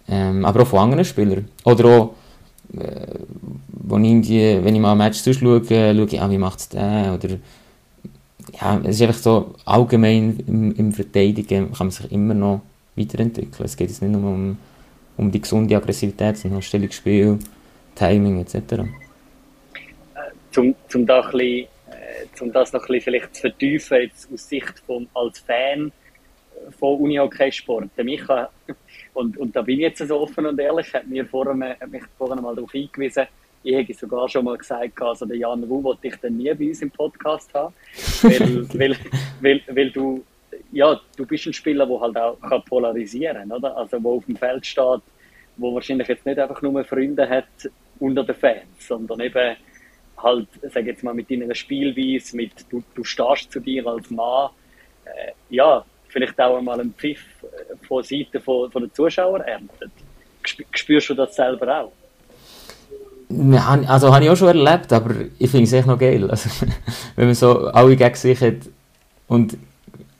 Ähm, 0.07 0.45
aber 0.45 0.61
auch 0.61 0.67
von 0.67 0.79
anderen 0.79 1.03
Spielern. 1.03 1.49
Oder 1.63 1.85
auch, 1.85 2.13
wo 2.71 3.97
ich 3.97 4.03
irgendwie, 4.03 4.63
wenn 4.63 4.75
ich 4.75 4.81
mal 4.81 4.93
ein 4.93 4.97
Match 4.97 5.19
sonst 5.19 5.39
schaue, 5.39 5.63
schaue 5.65 6.05
ich, 6.05 6.21
ah, 6.21 6.29
wie 6.29 6.37
macht 6.37 6.59
es 6.59 6.69
der? 6.69 7.13
Oder, 7.13 7.37
ja, 8.61 8.81
es 8.83 8.95
ist 8.95 9.01
einfach 9.01 9.21
so, 9.21 9.55
allgemein 9.65 10.39
im, 10.47 10.75
im 10.75 10.91
Verteidigen 10.91 11.71
kann 11.71 11.87
man 11.87 11.91
sich 11.91 12.11
immer 12.11 12.33
noch 12.33 12.61
weiterentwickeln. 12.95 13.65
Es 13.65 13.75
geht 13.75 13.89
jetzt 13.89 14.01
nicht 14.01 14.11
nur 14.11 14.29
um, 14.29 14.57
um 15.17 15.31
die 15.31 15.41
gesunde 15.41 15.75
Aggressivität, 15.75 16.37
sondern 16.37 16.61
Stellungsspiel, 16.61 17.39
Timing 17.95 18.41
etc. 18.41 18.83
zum, 20.51 20.75
zum, 20.87 21.05
da 21.05 21.21
bisschen, 21.21 21.41
äh, 21.41 21.67
zum 22.33 22.51
das 22.51 22.73
noch 22.73 22.87
ein 22.87 22.99
bisschen 22.99 23.33
zu 23.33 23.41
vertiefen, 23.41 24.01
jetzt 24.01 24.31
aus 24.33 24.47
Sicht 24.47 24.81
vom, 24.85 25.07
als 25.13 25.39
Fan 25.39 25.87
äh, 25.87 26.71
von 26.79 26.99
Unihockey-Sport. 26.99 27.89
Micha, 28.03 28.49
und, 29.15 29.37
und 29.37 29.55
da 29.55 29.61
bin 29.61 29.75
ich 29.75 29.81
jetzt 29.81 30.07
so 30.07 30.19
offen 30.19 30.45
und 30.45 30.59
ehrlich, 30.59 30.93
hat, 30.93 31.07
mir 31.07 31.25
vorher, 31.25 31.77
hat 31.79 31.89
mich 31.89 32.03
vorhin 32.17 32.43
mal 32.43 32.53
darauf 32.53 32.71
hingewiesen, 32.71 33.25
ich 33.63 33.73
hätte 33.73 33.93
sogar 33.95 34.29
schon 34.29 34.45
mal 34.45 34.57
gesagt, 34.57 35.01
also 35.01 35.25
der 35.25 35.37
Jan 35.37 35.67
Wu 35.67 35.81
wollte 35.81 36.07
ich 36.07 36.15
dann 36.17 36.37
nie 36.37 36.53
bei 36.53 36.67
uns 36.67 36.81
im 36.81 36.91
Podcast 36.91 37.51
haben, 37.53 37.73
weil, 38.21 38.69
weil, 38.77 38.97
weil, 39.41 39.61
weil 39.69 39.89
du, 39.89 40.23
ja, 40.71 40.99
du 41.15 41.25
bist 41.25 41.47
ein 41.47 41.53
Spieler, 41.53 41.87
der 41.87 41.99
halt 41.99 42.17
auch 42.17 42.39
kann 42.41 42.63
polarisieren 42.65 43.49
kann, 43.49 43.51
oder? 43.51 43.75
Also, 43.75 44.03
wo 44.03 44.17
auf 44.17 44.25
dem 44.25 44.35
Feld 44.35 44.65
steht, 44.65 45.01
wo 45.57 45.73
wahrscheinlich 45.73 46.07
jetzt 46.07 46.25
nicht 46.25 46.37
einfach 46.37 46.61
nur 46.61 46.83
Freunde 46.83 47.27
hat 47.27 47.47
unter 47.99 48.23
den 48.23 48.35
Fans, 48.35 48.65
sondern 48.79 49.21
eben 49.21 49.55
halt, 50.17 50.47
sag 50.61 50.85
jetzt 50.85 51.03
mal, 51.03 51.13
mit 51.13 51.31
deiner 51.31 51.55
Spielweise, 51.55 52.35
mit 52.35 52.51
du, 52.69 52.83
du 52.93 53.03
stehst 53.03 53.51
zu 53.51 53.59
dir 53.61 53.87
als 53.87 54.09
Mann, 54.11 54.49
äh, 55.05 55.31
ja, 55.49 55.85
vielleicht 56.09 56.39
auch 56.39 56.57
einmal 56.57 56.79
einen 56.79 56.93
Pfiff 56.93 57.23
von 57.87 58.03
Seiten 58.03 58.41
von, 58.41 58.71
von 58.71 58.83
den 58.83 58.93
Zuschauern 58.93 59.41
erntet. 59.41 59.91
Spürst 60.71 61.09
du 61.09 61.13
das 61.13 61.35
selber 61.35 61.81
auch? 61.81 61.91
Also 63.87 64.13
habe 64.13 64.23
ich 64.23 64.29
auch 64.29 64.35
schon 64.35 64.49
erlebt, 64.49 64.93
aber 64.93 65.15
ich 65.39 65.49
finde 65.49 65.63
es 65.63 65.73
echt 65.73 65.87
noch 65.87 65.97
geil. 65.97 66.29
Also, 66.29 66.49
wenn 67.15 67.25
man 67.25 67.35
so 67.35 67.67
alle 67.67 67.95
gegen 67.95 68.15
sich 68.15 68.39
hat 68.39 68.57
und 69.27 69.57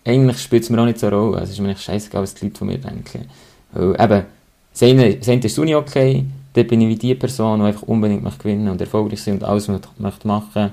eigentlich 0.04 0.40
spielt 0.40 0.64
es 0.64 0.70
mir 0.70 0.82
auch 0.82 0.86
nicht 0.86 1.00
so 1.00 1.08
eine 1.08 1.16
Rolle. 1.16 1.38
Also, 1.38 1.46
es 1.46 1.52
ist 1.52 1.60
mir 1.60 1.72
echt 1.72 1.84
scheißegal, 1.84 2.24
was 2.24 2.34
die 2.34 2.46
Leute 2.46 2.58
von 2.58 2.68
mir 2.68 2.78
denken. 2.80 3.30
Weil 3.72 3.90
eben, 3.92 4.26
das 4.72 4.80
das 4.80 5.30
eine 5.30 5.46
ist 5.46 5.60
Uni 5.60 5.76
okay, 5.76 6.26
dort 6.54 6.68
bin 6.68 6.82
ich 6.82 6.88
wie 6.88 6.96
die 6.96 7.16
Person, 7.16 7.60
die 7.60 7.66
einfach 7.68 7.84
unbedingt 7.84 8.24
möchte 8.24 8.40
gewinnen 8.40 8.70
und 8.70 8.82
erfolgreich 8.82 9.22
sein 9.22 9.36
und 9.36 9.44
alles 9.44 9.68
möchte, 9.68 10.28
machen, 10.28 10.72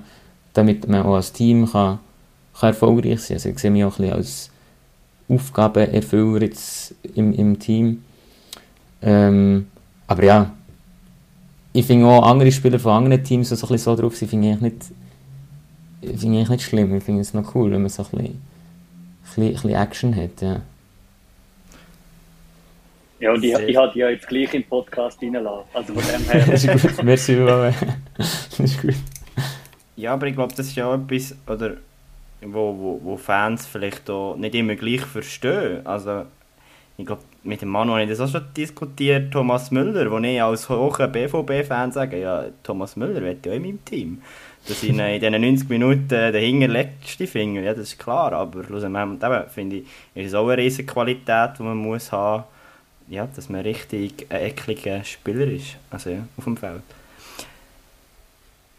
damit 0.54 0.88
man 0.88 1.02
auch 1.02 1.16
als 1.16 1.32
Team 1.32 1.70
kann, 1.70 1.98
kann 2.58 2.68
erfolgreich 2.68 3.20
sein 3.20 3.36
Also 3.36 3.48
ich 3.50 3.58
sehe 3.58 3.70
mich 3.70 3.84
auch 3.84 3.98
ein 3.98 4.02
bisschen 4.02 4.14
als 4.14 4.51
Aufgabenerfüller 5.28 6.42
jetzt 6.42 6.94
im, 7.14 7.32
im 7.32 7.58
Team. 7.58 8.04
Ähm, 9.02 9.66
aber 10.06 10.24
ja, 10.24 10.52
ich 11.72 11.86
finde 11.86 12.06
auch 12.06 12.24
andere 12.24 12.52
Spieler 12.52 12.78
von 12.78 12.92
anderen 12.92 13.24
Teams, 13.24 13.48
die 13.48 13.56
so, 13.56 13.66
ein 13.66 13.72
bisschen 13.72 13.96
so 13.96 14.02
drauf 14.02 14.16
sind, 14.16 14.28
finde 14.28 14.50
ich 14.50 14.60
nicht, 14.60 14.76
finde 16.00 16.16
ich 16.16 16.24
eigentlich 16.24 16.48
nicht 16.50 16.62
schlimm. 16.62 16.94
Ich 16.94 17.04
finde 17.04 17.22
es 17.22 17.34
noch 17.34 17.54
cool, 17.54 17.70
wenn 17.72 17.82
man 17.82 17.88
so 17.88 18.02
ein 18.02 18.10
bisschen, 18.10 18.26
ein 18.26 18.42
bisschen, 19.24 19.42
ein 19.44 19.52
bisschen 19.52 19.74
Action 19.74 20.16
hat. 20.16 20.42
Ja. 20.42 20.60
Ja, 23.20 23.32
und 23.32 23.44
ich, 23.44 23.54
ich 23.54 23.76
hatte 23.76 23.98
ja 24.00 24.08
jetzt 24.08 24.26
gleich 24.26 24.52
im 24.52 24.64
Podcast 24.64 25.22
reinlassen. 25.22 25.64
Also 25.72 25.94
von 25.94 26.02
dem 26.02 26.28
her. 26.28 26.44
Das 26.50 26.64
ist 26.64 26.82
gut, 26.82 27.04
merci. 27.04 27.36
Das 27.36 28.58
ist 28.58 28.82
gut. 28.82 28.96
Ja, 29.94 30.14
aber 30.14 30.26
ich 30.26 30.34
glaube, 30.34 30.52
das 30.56 30.66
ist 30.66 30.74
ja 30.74 30.86
auch 30.86 30.94
etwas, 30.94 31.36
oder 31.46 31.76
wo, 32.44 32.76
wo, 32.76 33.00
wo 33.02 33.16
Fans 33.16 33.66
vielleicht 33.66 34.08
auch 34.10 34.36
nicht 34.36 34.54
immer 34.54 34.74
gleich 34.74 35.02
verstehen. 35.02 35.86
Also, 35.86 36.24
ich 36.98 37.06
glaube, 37.06 37.22
mit 37.42 37.62
dem 37.62 37.70
Manu 37.70 37.92
habe 37.92 38.02
ich 38.02 38.08
das 38.10 38.20
auch 38.20 38.28
schon 38.28 38.46
diskutiert, 38.56 39.32
Thomas 39.32 39.70
Müller, 39.70 40.10
wo 40.10 40.18
ich 40.18 40.42
als 40.42 40.68
hoher 40.68 41.08
BVB-Fan 41.08 41.92
sage, 41.92 42.20
ja, 42.20 42.44
Thomas 42.62 42.96
Müller 42.96 43.20
wird 43.22 43.44
ja 43.46 43.52
in 43.52 43.62
meinem 43.62 43.84
Team. 43.84 44.22
Dass 44.68 44.82
ich 44.82 44.90
in 44.90 44.98
diesen 44.98 45.40
90 45.40 45.68
Minuten 45.68 46.08
den 46.08 46.34
hinterletzten 46.34 47.26
Finger, 47.26 47.62
ja, 47.62 47.74
das 47.74 47.88
ist 47.88 47.98
klar, 47.98 48.32
aber 48.32 48.62
schlussendlich 48.62 49.50
finde 49.52 49.76
ich, 49.76 49.82
ist 50.14 50.28
es 50.28 50.34
auch 50.34 50.48
eine 50.48 50.62
riesige 50.62 50.92
Qualität, 50.92 51.50
die 51.58 51.62
man 51.62 51.76
muss 51.76 52.12
haben, 52.12 52.44
ja, 53.08 53.26
dass 53.34 53.48
man 53.48 53.62
richtig 53.62 54.26
ein 54.28 54.42
ekliger 54.42 55.02
Spieler 55.02 55.48
ist, 55.48 55.76
also 55.90 56.10
ja, 56.10 56.18
auf 56.36 56.44
dem 56.44 56.56
Feld. 56.56 56.82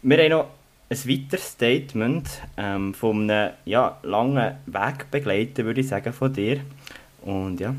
Wir 0.00 0.18
haben 0.18 0.30
noch 0.30 0.46
ein 0.88 1.08
weiteres 1.08 1.48
Statement 1.48 2.28
ähm, 2.56 2.94
von 2.94 3.30
einem 3.30 3.52
ja, 3.64 3.98
langen 4.02 4.56
Wegbegleiter, 4.66 5.64
würde 5.64 5.80
ich 5.80 5.88
sagen, 5.88 6.12
von 6.12 6.32
dir. 6.32 6.60
Und 7.22 7.60
ja, 7.60 7.74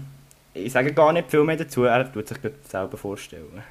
ich 0.53 0.71
sage 0.71 0.93
gar 0.93 1.13
nicht 1.13 1.29
viel 1.29 1.43
mehr 1.43 1.57
dazu, 1.57 1.83
er 1.83 2.11
tut 2.11 2.27
sich 2.27 2.37
selber 2.67 2.97
vorstellen. 2.97 3.63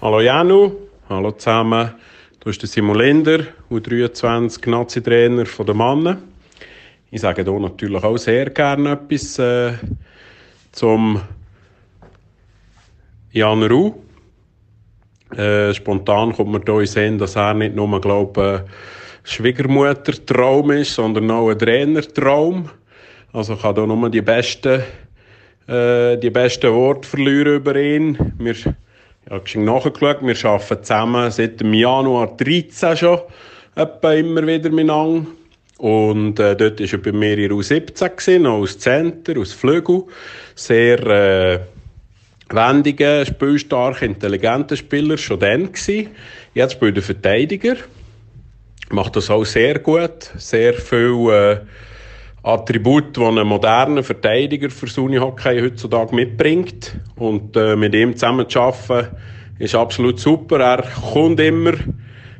Hallo 0.00 0.20
Janu, 0.20 0.72
hallo 1.08 1.32
zusammen. 1.32 1.94
Du 2.40 2.46
bist 2.46 2.62
der 2.62 2.68
Simon 2.68 2.98
Linder, 2.98 3.44
U23 3.70 4.68
Nazi-Trainer 4.68 5.44
der 5.44 5.74
Mannen. 5.74 6.18
Ich 7.10 7.20
sage 7.20 7.44
hier 7.44 7.60
natürlich 7.60 8.04
auch 8.04 8.16
sehr 8.18 8.50
gerne 8.50 8.92
etwas 8.92 9.38
äh, 9.38 9.72
zum 10.72 11.20
Jan 13.32 13.62
Ruh. 13.62 14.05
Äh, 15.34 15.74
spontan 15.74 16.32
kommt 16.32 16.52
mir 16.52 16.60
hier 16.64 16.80
in 16.80 16.86
Sinn, 16.86 17.18
dass 17.18 17.36
er 17.36 17.54
nicht 17.54 17.74
nur, 17.74 18.00
glaube 18.00 18.64
äh, 18.66 18.70
Schwiegermutter-Traum 19.24 20.70
ist, 20.70 20.94
sondern 20.94 21.30
auch 21.32 21.50
ein 21.50 21.58
Trainertraum. 21.58 22.70
Also 23.32 23.54
ich 23.54 23.62
kann 23.62 23.74
hier 23.74 23.86
nur 23.86 24.08
die 24.08 24.22
besten, 24.22 24.82
äh, 25.66 26.16
die 26.16 26.30
besten 26.30 26.72
Worte 26.72 27.08
verlieren 27.08 27.56
über 27.56 27.74
ihn. 27.74 28.34
Wir, 28.38 28.52
ich 28.52 28.66
habe 29.28 29.64
nachgeschaut, 29.64 30.22
wir 30.22 30.44
arbeiten 30.50 30.84
zusammen 30.84 31.30
seit 31.32 31.60
dem 31.60 31.74
Januar 31.74 32.36
13 32.36 32.96
schon 32.96 33.18
etwa 33.74 34.12
immer 34.12 34.46
wieder 34.46 34.70
miteinander. 34.70 35.26
Und 35.78 36.38
äh, 36.38 36.56
dort 36.56 36.80
war 36.80 36.86
er 36.92 36.98
bei 36.98 37.12
mir 37.12 37.36
in 37.36 37.52
U17, 37.52 38.08
gewesen, 38.10 38.46
aus 38.46 38.78
Center, 38.78 39.38
aus 39.38 39.52
Flügel. 39.52 40.04
Sehr 40.54 41.06
äh, 41.06 41.60
wendiger, 42.50 43.24
spielstarker, 43.26 44.06
intelligenter 44.06 44.76
Spieler 44.76 45.16
schon 45.16 45.40
dann 45.40 45.72
gewesen. 45.72 46.08
Jetzt 46.54 46.72
spielt 46.72 46.96
er 46.96 47.02
Verteidiger. 47.02 47.76
Macht 48.90 49.16
das 49.16 49.30
auch 49.30 49.44
sehr 49.44 49.78
gut. 49.80 50.30
Sehr 50.36 50.74
viel 50.74 51.28
äh, 51.30 51.56
Attribut, 52.42 53.16
die 53.16 53.20
ein 53.20 53.46
moderner 53.46 54.04
Verteidiger 54.04 54.70
für 54.70 54.86
das 54.86 54.96
Unihockey 54.96 55.60
heutzutage 55.60 56.14
mitbringt. 56.14 56.96
Und 57.16 57.56
äh, 57.56 57.74
mit 57.74 57.94
ihm 57.94 58.14
zusammen 58.14 58.48
zu 58.48 58.60
arbeiten, 58.60 59.16
ist 59.58 59.74
absolut 59.74 60.20
super. 60.20 60.60
Er 60.60 60.84
kommt 61.12 61.40
immer, 61.40 61.72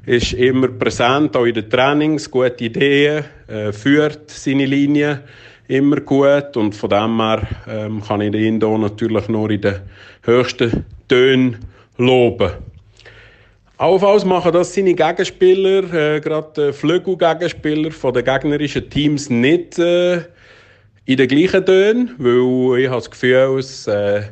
ist 0.04 0.34
immer 0.34 0.68
präsent, 0.68 1.36
auch 1.36 1.46
in 1.46 1.54
den 1.54 1.68
Trainings, 1.68 2.30
gute 2.30 2.64
Ideen, 2.64 3.24
äh, 3.48 3.72
führt 3.72 4.30
seine 4.30 4.66
Linie 4.66 5.22
immer 5.68 6.00
gut 6.00 6.56
und 6.56 6.74
von 6.74 6.90
dem 6.90 7.20
her 7.20 7.42
ähm, 7.68 8.02
kann 8.02 8.20
ich 8.20 8.34
ihn 8.34 8.60
hier 8.60 8.78
natürlich 8.78 9.28
nur 9.28 9.50
in 9.50 9.60
den 9.60 9.80
höchsten 10.22 10.84
Tönen 11.08 11.58
loben. 11.98 12.52
Allenfalls 13.78 14.24
machen 14.24 14.52
das 14.52 14.72
seine 14.72 14.94
Gegenspieler, 14.94 15.92
äh, 15.92 16.20
gerade 16.20 16.72
Flügel-Gegenspieler 16.72 17.90
von 17.90 18.14
den 18.14 18.24
gegnerischen 18.24 18.88
Teams 18.88 19.28
nicht 19.28 19.78
äh, 19.78 20.22
in 21.04 21.16
den 21.18 21.28
gleichen 21.28 21.66
Tönen, 21.66 22.14
weil 22.18 22.80
ich 22.80 22.88
habe 22.88 22.96
das 22.96 23.10
Gefühl, 23.10 23.58
es 23.58 23.86
äh, 23.86 24.22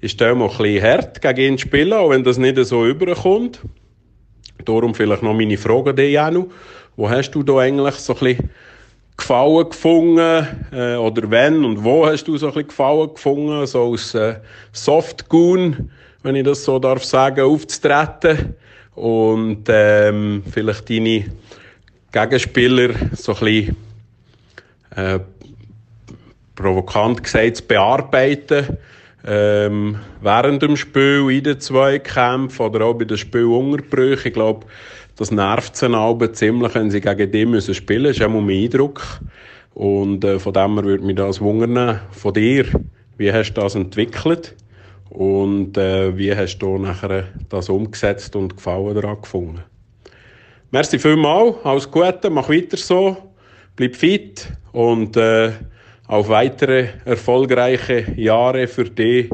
ist 0.00 0.20
mal 0.20 0.32
ein 0.32 0.48
bisschen 0.48 0.82
hart 0.82 1.20
gegen 1.20 1.40
ihn 1.40 1.58
zu 1.58 1.66
spielen, 1.66 1.92
auch 1.92 2.10
wenn 2.10 2.24
das 2.24 2.38
nicht 2.38 2.56
so 2.64 2.86
überkommt. 2.86 3.60
Darum 4.64 4.94
vielleicht 4.94 5.22
noch 5.22 5.34
meine 5.34 5.58
Frage 5.58 5.90
an 5.90 5.96
dich. 5.96 6.18
Wo 6.96 7.10
hast 7.10 7.32
du 7.32 7.42
da 7.42 7.58
eigentlich 7.58 7.96
so 7.96 8.14
ein 8.14 8.18
bisschen 8.20 8.50
Gefallen 9.16 9.68
gefunden? 9.68 10.46
Äh, 10.72 10.96
oder 10.96 11.30
wenn 11.30 11.64
und 11.64 11.84
wo 11.84 12.06
hast 12.06 12.24
du 12.24 12.36
so 12.36 12.46
ein 12.46 12.52
bisschen 12.52 12.68
Gefallen 12.68 13.14
gefunden, 13.14 13.66
so 13.66 13.92
als 13.92 14.14
äh, 14.14 14.36
Softgoon, 14.72 15.90
wenn 16.22 16.36
ich 16.36 16.44
das 16.44 16.64
so 16.64 16.78
darf 16.78 17.04
sagen, 17.04 17.40
aufzutreten? 17.40 18.54
Und 18.94 19.64
ähm, 19.68 20.42
vielleicht 20.50 20.88
deine 20.88 21.24
Gegenspieler 22.12 22.94
so 23.12 23.34
ein 23.34 23.40
bisschen 23.40 23.76
äh, 24.94 25.18
provokant 26.54 27.22
gesagt 27.22 27.56
zu 27.56 27.64
bearbeiten. 27.64 28.78
Ähm, 29.26 29.98
während 30.20 30.62
dem 30.62 30.76
Spiel, 30.76 31.30
in 31.30 31.44
den 31.44 31.58
Zweikämpfen 31.58 32.66
oder 32.66 32.84
auch 32.84 32.94
bei 32.94 33.04
den 33.04 33.16
Spielunterbrüchen. 33.16 34.28
Ich 34.28 34.34
glaube, 34.34 34.66
das 35.16 35.30
nervt 35.30 35.76
sie 35.76 35.88
auch 35.88 36.18
ziemlich, 36.32 36.74
wenn 36.74 36.90
sie 36.90 37.00
gegen 37.00 37.30
die 37.30 37.46
müssen 37.46 37.74
spielen 37.74 38.02
müssen. 38.02 38.20
Das 38.20 38.28
ist 38.28 38.34
auch 38.34 38.40
mein 38.40 38.64
Eindruck. 38.64 39.20
Und 39.74 40.24
äh, 40.24 40.38
von 40.38 40.52
dem 40.52 40.74
her 40.74 40.84
würde 40.84 41.04
mich 41.04 41.16
das 41.16 41.40
wundern, 41.40 42.00
von 42.10 42.32
dir. 42.32 42.66
Wie 43.16 43.32
hast 43.32 43.54
du 43.54 43.60
das 43.60 43.74
entwickelt? 43.74 44.54
Und 45.10 45.76
äh, 45.78 46.16
wie 46.16 46.34
hast 46.34 46.58
du 46.58 46.78
nachher 46.78 47.28
das 47.48 47.68
umgesetzt 47.68 48.34
und 48.34 48.56
Gefallen 48.56 48.94
daran 48.94 49.20
gefunden? 49.20 49.62
Merci 50.72 50.98
vielmals, 50.98 51.54
alles 51.62 51.88
Gute, 51.88 52.30
mach 52.30 52.48
weiter 52.48 52.76
so, 52.76 53.16
bleib 53.76 53.94
fit 53.94 54.48
und 54.72 55.16
äh, 55.16 55.52
auf 56.08 56.28
weitere 56.28 56.88
erfolgreiche 57.04 58.12
Jahre 58.16 58.66
für 58.66 58.84
dich 58.84 59.30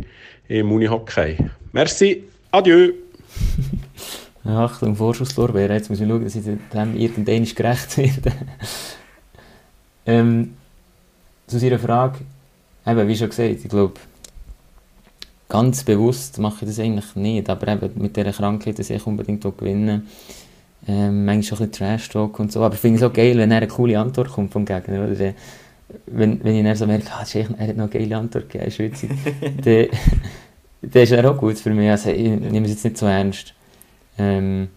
im 0.49 0.71
Unihockey. 0.71 1.39
Merci, 1.73 2.25
adieu! 2.51 2.93
Achtung, 4.45 4.97
Vorschusslorbeer, 4.97 5.71
jetzt 5.71 5.91
muss 5.91 6.01
ich 6.01 6.09
schauen, 6.09 6.25
dass 6.25 6.35
ich 6.35 6.45
dem 6.45 6.97
irgendwann 6.97 7.45
gerecht 7.45 7.99
werde. 7.99 8.33
ähm, 10.07 10.55
zu 11.47 11.59
seiner 11.59 11.79
Frage, 11.79 12.21
eben, 12.87 13.09
wie 13.09 13.17
schon 13.17 13.29
gesagt, 13.29 13.51
ich 13.51 13.69
glaube, 13.69 13.95
ganz 15.49 15.85
bewusst 15.85 16.39
mache 16.39 16.65
ich 16.65 16.71
das 16.71 16.79
eigentlich 16.79 17.15
nicht, 17.17 17.51
aber 17.51 17.69
eben 17.69 17.91
mit 17.97 18.17
dieser 18.17 18.33
Krankheit, 18.33 18.79
dass 18.79 18.89
ich 18.89 19.07
unbedingt 19.07 19.43
gewinnen 19.43 20.09
ähm, 20.89 21.27
manchmal 21.27 21.59
auch 21.59 21.63
ein 21.63 21.69
bisschen 21.69 21.87
Trash-Talk 21.87 22.39
und 22.39 22.53
so, 22.53 22.63
aber 22.63 22.75
ich 22.75 22.81
finde 22.81 22.99
es 22.99 23.03
auch 23.03 23.13
geil, 23.13 23.37
wenn 23.37 23.51
er 23.51 23.59
eine 23.59 23.69
coole 23.69 23.99
Antwort 23.99 24.31
kommt 24.31 24.53
vom 24.53 24.65
Gegner, 24.65 25.05
oder? 25.05 25.35
Wenn, 26.07 26.43
wenn 26.45 26.55
ich 26.55 26.65
dann 26.65 26.77
so 26.77 26.87
merke, 26.87 27.11
ah, 27.13 27.27
er 27.35 27.69
hat 27.69 27.77
noch 27.77 27.85
eine 27.85 27.89
geile 27.89 28.17
Antwort 28.17 28.49
gegeben, 28.49 28.71
Schweiz, 28.71 29.05
dann, 29.65 29.89
dann 30.83 31.03
ist 31.03 31.13
er 31.13 31.31
auch 31.31 31.37
gut 31.37 31.59
für 31.59 31.71
mich, 31.71 31.91
also 31.91 32.11
ich 32.11 32.29
nehme 32.29 32.65
es 32.65 32.73
jetzt 32.73 32.85
nicht 32.85 32.97
so 32.97 33.07
ernst. 33.07 33.55
Ähm, 34.21 34.69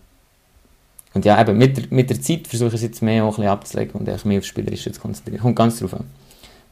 und 1.13 1.25
ja, 1.25 1.39
eben, 1.39 1.57
mit 1.57 1.77
der, 1.77 1.83
mit 1.89 2.09
der 2.09 2.21
Zeit 2.21 2.47
versuche 2.47 2.69
ich 2.69 2.75
es 2.75 2.81
jetzt 2.81 3.01
mehr 3.01 3.23
auch 3.23 3.27
ein 3.27 3.35
bisschen 3.35 3.49
abzulegen 3.49 3.93
und 3.95 4.25
mehr 4.25 4.37
aufs 4.39 4.47
Spielerische 4.47 4.91
zu 4.91 5.01
konzentrieren. 5.01 5.41
Kommt 5.41 5.55
ganz 5.55 5.79
drauf 5.79 5.93
an. 5.93 5.99
Ein 5.99 6.07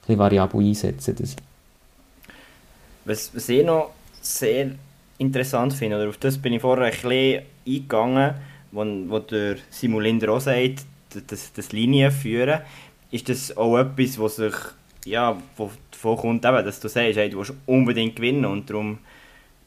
bisschen 0.02 0.18
variabel 0.18 0.62
einsetzen. 0.62 1.16
Das. 1.20 1.36
Was, 3.06 3.36
was 3.36 3.50
ich 3.50 3.66
noch 3.66 3.92
sehr 4.22 4.72
interessant 5.18 5.74
finde, 5.74 5.98
oder 5.98 6.10
auf 6.10 6.18
das 6.18 6.38
bin 6.38 6.54
ich 6.54 6.62
vorher 6.62 6.86
ein 6.86 6.92
bisschen 6.92 7.44
eingegangen, 7.68 8.36
wo, 8.72 8.86
wo 9.08 9.20
der 9.20 9.58
Simon 9.70 10.04
Linder 10.04 10.32
auch 10.32 10.42
sagt, 10.42 10.86
das, 11.28 11.52
das 11.54 11.72
Linien 11.72 12.12
führen, 12.12 12.62
ist 13.12 13.28
das 13.28 13.56
auch 13.58 13.78
etwas, 13.78 14.18
was 14.18 14.38
sich, 14.38 14.56
ja, 15.06 15.38
wo 15.58 15.70
davon 15.92 16.18
kommt, 16.18 16.46
eben, 16.46 16.66
dass 16.66 16.80
du 16.80 16.88
sagst, 16.88 17.18
hey, 17.18 17.30
du 17.30 17.40
willst 17.40 17.54
unbedingt 17.66 18.16
gewinnen 18.16 18.46
und 18.46 18.70
darum 18.70 19.00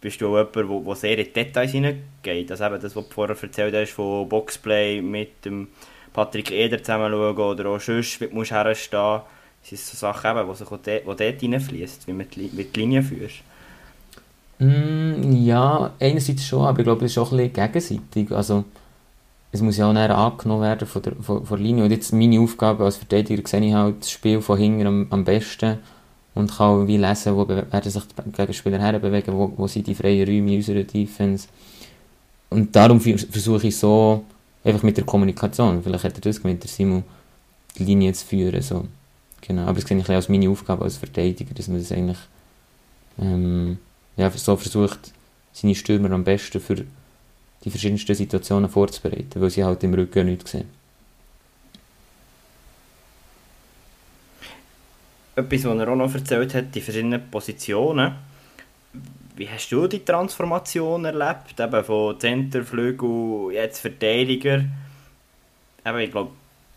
bist 0.04 0.20
du 0.20 0.28
auch 0.28 0.54
jemand, 0.54 0.86
der 0.86 0.94
sehr 0.96 1.18
in 1.18 1.24
die 1.24 1.32
Details 1.32 1.72
hineingeht. 1.72 2.50
Also 2.50 2.64
eben 2.66 2.78
das, 2.78 2.94
was 2.94 3.08
du 3.08 3.14
vorher 3.14 3.34
erzählt 3.42 3.74
hast, 3.74 3.92
von 3.92 4.28
Boxplay 4.28 5.00
mit 5.00 5.42
dem 5.46 5.68
Patrick 6.12 6.50
Eder 6.50 6.82
zusammen 6.82 7.10
schauen 7.10 7.38
oder 7.38 7.70
auch 7.70 7.80
sonst, 7.80 8.20
wie 8.20 8.26
du 8.26 8.34
musst 8.34 8.50
herstehen 8.50 9.00
musst. 9.00 9.24
Das 9.62 9.70
sind 9.70 9.80
so 9.80 9.96
Sachen, 9.96 10.36
eben, 10.36 10.46
die 10.46 10.56
sich 10.56 10.66
auch 10.66 10.78
dort, 10.78 11.20
dort 11.20 11.40
hineinfließen, 11.40 12.02
wie 12.06 12.22
du 12.22 12.28
die, 12.28 12.64
die 12.64 12.80
Linie 12.80 13.02
führst. 13.02 13.36
Mm, 14.58 15.32
ja, 15.42 15.94
einerseits 15.98 16.46
schon, 16.46 16.66
aber 16.66 16.80
ich 16.80 16.84
glaube, 16.84 17.06
es 17.06 17.12
ist 17.12 17.18
auch 17.18 17.32
ein 17.32 17.38
bisschen 17.38 17.54
gegenseitig. 17.54 18.30
Also, 18.30 18.64
es 19.52 19.62
muss 19.62 19.78
ja 19.78 19.88
auch 19.88 19.94
näher 19.94 20.14
angenommen 20.18 20.64
werden 20.64 20.86
von 20.86 21.00
der, 21.00 21.14
von, 21.14 21.46
von 21.46 21.56
der 21.56 21.66
Linie. 21.66 21.84
Und 21.84 21.90
jetzt 21.92 22.12
meine 22.12 22.40
Aufgabe 22.40 22.84
als 22.84 22.98
Verteidiger 22.98 23.48
sehe 23.48 23.64
ich 23.64 23.72
halt 23.72 24.00
das 24.00 24.10
Spiel 24.10 24.42
von 24.42 24.58
hinten 24.58 24.86
am, 24.86 25.06
am 25.08 25.24
besten 25.24 25.78
und 26.34 26.50
kann 26.50 26.86
wie 26.86 26.96
lesen, 26.96 27.36
wo 27.36 27.46
werden 27.48 27.90
sich 27.90 28.02
die 28.04 28.32
Gegenspieler 28.32 28.78
herbewegen, 28.78 29.34
wo, 29.34 29.52
wo 29.56 29.66
sind 29.66 29.86
die 29.86 29.94
freien 29.94 30.26
Räume 30.26 30.52
in 30.52 30.56
unserer 30.56 30.82
Defense. 30.82 31.48
Und 32.50 32.74
darum 32.74 33.00
versuche 33.00 33.68
ich 33.68 33.76
so, 33.76 34.24
einfach 34.64 34.82
mit 34.82 34.96
der 34.96 35.04
Kommunikation, 35.04 35.82
vielleicht 35.82 36.04
hat 36.04 36.14
er 36.14 36.20
das 36.20 36.40
gemeint, 36.40 36.62
der 36.62 36.70
Simon, 36.70 37.04
die 37.78 37.84
Linie 37.84 38.12
zu 38.12 38.26
führen. 38.26 38.62
So. 38.62 38.86
Genau. 39.40 39.62
Aber 39.62 39.78
das 39.78 39.88
sehe 39.88 39.98
ich 39.98 40.08
als 40.08 40.28
meine 40.28 40.48
Aufgabe 40.48 40.84
als 40.84 40.96
Verteidiger, 40.96 41.54
dass 41.54 41.68
man 41.68 41.78
das 41.78 41.92
eigentlich 41.92 42.18
ähm, 43.20 43.78
ja, 44.16 44.30
so 44.30 44.56
versucht, 44.56 45.12
seine 45.52 45.74
Stürmer 45.74 46.10
am 46.10 46.24
besten 46.24 46.60
für 46.60 46.84
die 47.64 47.70
verschiedensten 47.70 48.14
Situationen 48.14 48.68
vorzubereiten, 48.68 49.40
weil 49.40 49.50
sie 49.50 49.64
halt 49.64 49.82
im 49.84 49.94
Rücken 49.94 50.26
nichts 50.26 50.52
sehen. 50.52 50.68
Etwas, 55.36 55.64
was 55.64 55.78
er 55.78 55.88
auch 55.88 55.96
noch 55.96 56.14
erzählt 56.14 56.54
hat, 56.54 56.74
die 56.74 56.80
verschiedenen 56.80 57.30
Positionen. 57.30 58.14
Wie 59.36 59.48
hast 59.48 59.70
du 59.70 59.88
die 59.88 60.04
Transformation 60.04 61.04
erlebt? 61.04 61.58
Eben 61.58 61.84
von 61.84 62.20
Centerflügel, 62.20 63.52
jetzt 63.52 63.80
Verteidiger. 63.80 64.64
Eben, 65.84 65.98
ich 65.98 66.10
glaube, 66.10 66.30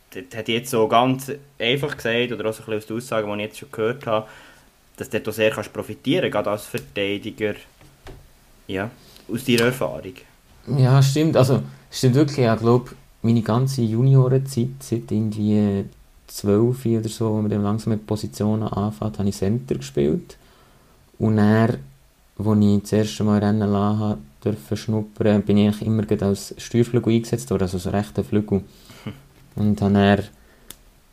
das 0.10 0.24
hat 0.36 0.48
jetzt 0.48 0.72
so 0.72 0.88
ganz 0.88 1.32
einfach 1.60 1.96
gesagt, 1.96 2.32
oder 2.32 2.50
auch 2.50 2.54
so 2.54 2.64
ein 2.64 2.66
bisschen 2.66 2.78
aus 2.78 2.86
den 2.88 2.98
Aussagen, 2.98 3.28
die 3.28 3.36
ich 3.36 3.50
jetzt 3.50 3.60
schon 3.60 3.72
gehört 3.72 4.08
habe, 4.08 4.28
dass 4.98 5.10
du 5.10 5.32
sehr 5.32 5.52
kannst 5.52 5.72
profitieren 5.72 6.32
gerade 6.32 6.50
als 6.50 6.66
Verteidiger. 6.66 7.54
Ja, 8.66 8.90
aus 9.32 9.46
deiner 9.46 9.66
Erfahrung. 9.66 10.14
Ja, 10.78 11.02
stimmt. 11.02 11.38
Also, 11.38 11.62
stimmt 11.92 12.16
wirklich. 12.16 12.46
Ich 12.46 12.60
glaube, 12.60 12.92
meine 13.22 13.42
ganze 13.42 13.82
Juniorenzeit, 13.84 14.70
seit 14.80 15.12
irgendwie 15.12 15.86
12 16.28 16.86
oder 16.86 17.10
so, 17.10 17.32
wo 17.32 17.42
man 17.42 17.50
dann 17.50 17.64
langsam 17.64 17.94
mit 17.94 18.06
Positionen 18.06 18.68
anfängt, 18.68 19.20
habe 19.20 19.30
ich 19.30 19.36
Center 19.36 19.76
gespielt. 19.76 20.38
Und 21.20 21.38
dann, 21.38 21.78
als 22.38 22.60
ich 22.60 22.82
das 22.82 22.94
erste 22.94 23.24
Mal 23.24 23.44
Rennen 23.44 23.72
lassen 23.72 24.18
durfte 24.42 24.78
schnuppern, 24.78 25.42
bin 25.42 25.58
ich 25.58 25.82
immer 25.82 26.04
als 26.22 26.54
Steuerflügel 26.58 27.14
eingesetzt 27.14 27.50
worden, 27.50 27.64
also 27.64 27.78
so 27.78 27.90
rechter 27.90 28.24
Flügel. 28.24 28.62
Und 29.56 29.82
habe 29.82 29.94
dann 29.94 30.24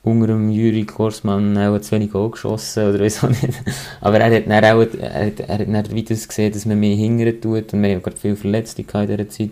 unter 0.04 0.26
dem 0.26 0.50
Juri 0.50 0.84
Korsmann 0.84 1.56
auch 1.56 1.78
zu 1.80 1.92
wenig 1.92 2.12
Goal 2.12 2.30
geschossen 2.30 2.90
oder 2.90 3.00
wieso 3.00 3.26
nicht. 3.26 3.62
Aber 4.02 4.20
er 4.20 4.36
hat 4.36 4.46
dann 4.46 4.64
auch 4.64 4.80
er 4.80 5.26
hat, 5.26 5.40
er 5.40 5.58
hat 5.58 5.66
dann 5.66 5.96
weiter 5.96 6.14
gesehen, 6.14 6.52
dass 6.52 6.66
man 6.66 6.78
mehr 6.78 6.94
hingern 6.94 7.40
tut 7.40 7.72
und 7.72 7.82
wir 7.82 7.94
haben 7.94 8.02
gerade 8.02 8.16
viele 8.16 8.36
Verletzte 8.36 8.82
in 8.82 8.88
dieser 9.06 9.28
Zeit. 9.30 9.50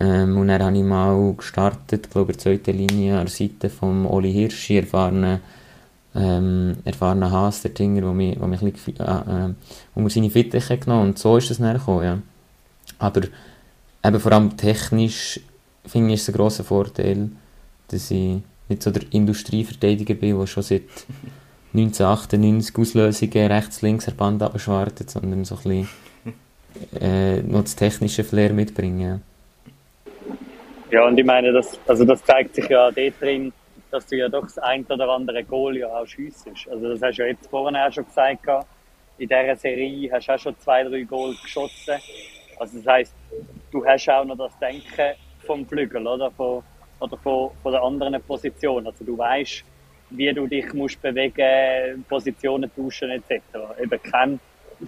Ähm, 0.00 0.36
und 0.38 0.48
dann 0.48 0.62
habe 0.62 0.76
ich 0.76 0.82
mal 0.82 1.34
gestartet, 1.34 2.10
glaube 2.10 2.32
ich, 2.32 2.38
in 2.38 2.52
der 2.52 2.64
zweiten 2.64 2.78
Linie 2.78 3.18
an 3.18 3.26
der 3.26 3.34
Seite 3.34 3.70
von 3.70 4.06
Oli 4.06 4.32
Hirsch, 4.32 4.70
erfahrenen 4.70 5.40
ähm, 6.14 6.76
erfahrenen 6.84 7.30
Haas, 7.30 7.62
der 7.62 7.74
Tinger, 7.74 8.02
der 8.02 8.12
mich, 8.12 8.40
wo 8.40 8.46
mich 8.46 8.62
ein 8.62 8.72
bisschen, 8.72 8.96
äh, 9.00 9.46
äh, 9.46 9.54
unter 9.94 10.10
seine 10.10 10.30
Fittiche 10.30 10.78
genommen 10.78 11.08
und 11.08 11.18
so 11.18 11.36
ist 11.36 11.50
es 11.50 11.58
dann 11.58 11.76
gekommen, 11.76 12.04
ja. 12.04 12.18
Aber 12.98 13.22
eben 14.04 14.20
vor 14.20 14.32
allem 14.32 14.56
technisch 14.56 15.40
finde 15.84 16.14
ich 16.14 16.20
es 16.20 16.28
ein 16.28 16.34
grosser 16.34 16.64
Vorteil, 16.64 17.30
dass 17.88 18.10
ich 18.10 18.40
nicht 18.68 18.82
so 18.82 18.90
der 18.90 19.02
Industrieverteidiger 19.10 20.14
bin, 20.14 20.38
der 20.38 20.46
schon 20.46 20.62
seit 20.62 20.82
1998 21.74 22.78
Auslösungen 22.78 23.50
rechts-links 23.50 24.10
Band 24.12 24.42
abschwartet, 24.42 25.10
sondern 25.10 25.44
so 25.44 25.56
ein 25.56 25.62
bisschen 25.62 25.88
äh, 27.00 27.42
noch 27.42 27.62
das 27.62 27.74
technische 27.74 28.22
Flair 28.22 28.52
mitbringen. 28.52 29.22
Ja, 30.90 31.06
und 31.06 31.18
ich 31.18 31.24
meine, 31.24 31.52
das, 31.52 31.78
also 31.86 32.04
das 32.04 32.22
zeigt 32.24 32.54
sich 32.54 32.68
ja 32.68 32.90
dort 32.90 33.20
drin, 33.20 33.52
dass 33.90 34.06
du 34.06 34.16
ja 34.16 34.28
doch 34.28 34.42
das 34.42 34.58
ein 34.58 34.84
oder 34.84 35.08
andere 35.08 35.42
Goal 35.44 35.76
ja 35.76 35.88
auch 35.88 36.06
schiessest. 36.06 36.68
Also 36.68 36.90
das 36.90 37.02
hast 37.02 37.18
du 37.18 37.22
ja 37.22 37.28
jetzt 37.28 37.48
vorhin 37.48 37.76
auch 37.76 37.92
schon 37.92 38.04
gesagt. 38.04 38.66
In 39.16 39.28
dieser 39.28 39.56
Serie 39.56 40.10
hast 40.12 40.28
du 40.28 40.32
auch 40.32 40.38
schon 40.38 40.58
zwei, 40.58 40.82
drei 40.82 41.02
Goal 41.02 41.34
geschossen. 41.42 41.94
Also 42.58 42.78
das 42.78 42.86
heisst, 42.86 43.14
du 43.70 43.84
hast 43.84 44.08
auch 44.08 44.24
noch 44.24 44.36
das 44.36 44.58
Denken 44.58 45.14
vom 45.46 45.66
Flügel, 45.66 46.06
oder? 46.06 46.30
Von, 46.32 46.62
oder 47.00 47.16
von, 47.18 47.50
von 47.62 47.72
der 47.72 47.82
anderen 47.82 48.22
Position. 48.22 48.86
Also 48.86 49.04
du 49.04 49.16
weißt, 49.16 49.64
wie 50.10 50.32
du 50.32 50.46
dich 50.46 50.72
musst 50.72 51.00
bewegen, 51.00 52.04
Positionen 52.08 52.70
tauschen 52.74 53.10
etc. 53.10 53.42
Eben 53.80 54.02
kein, 54.02 54.40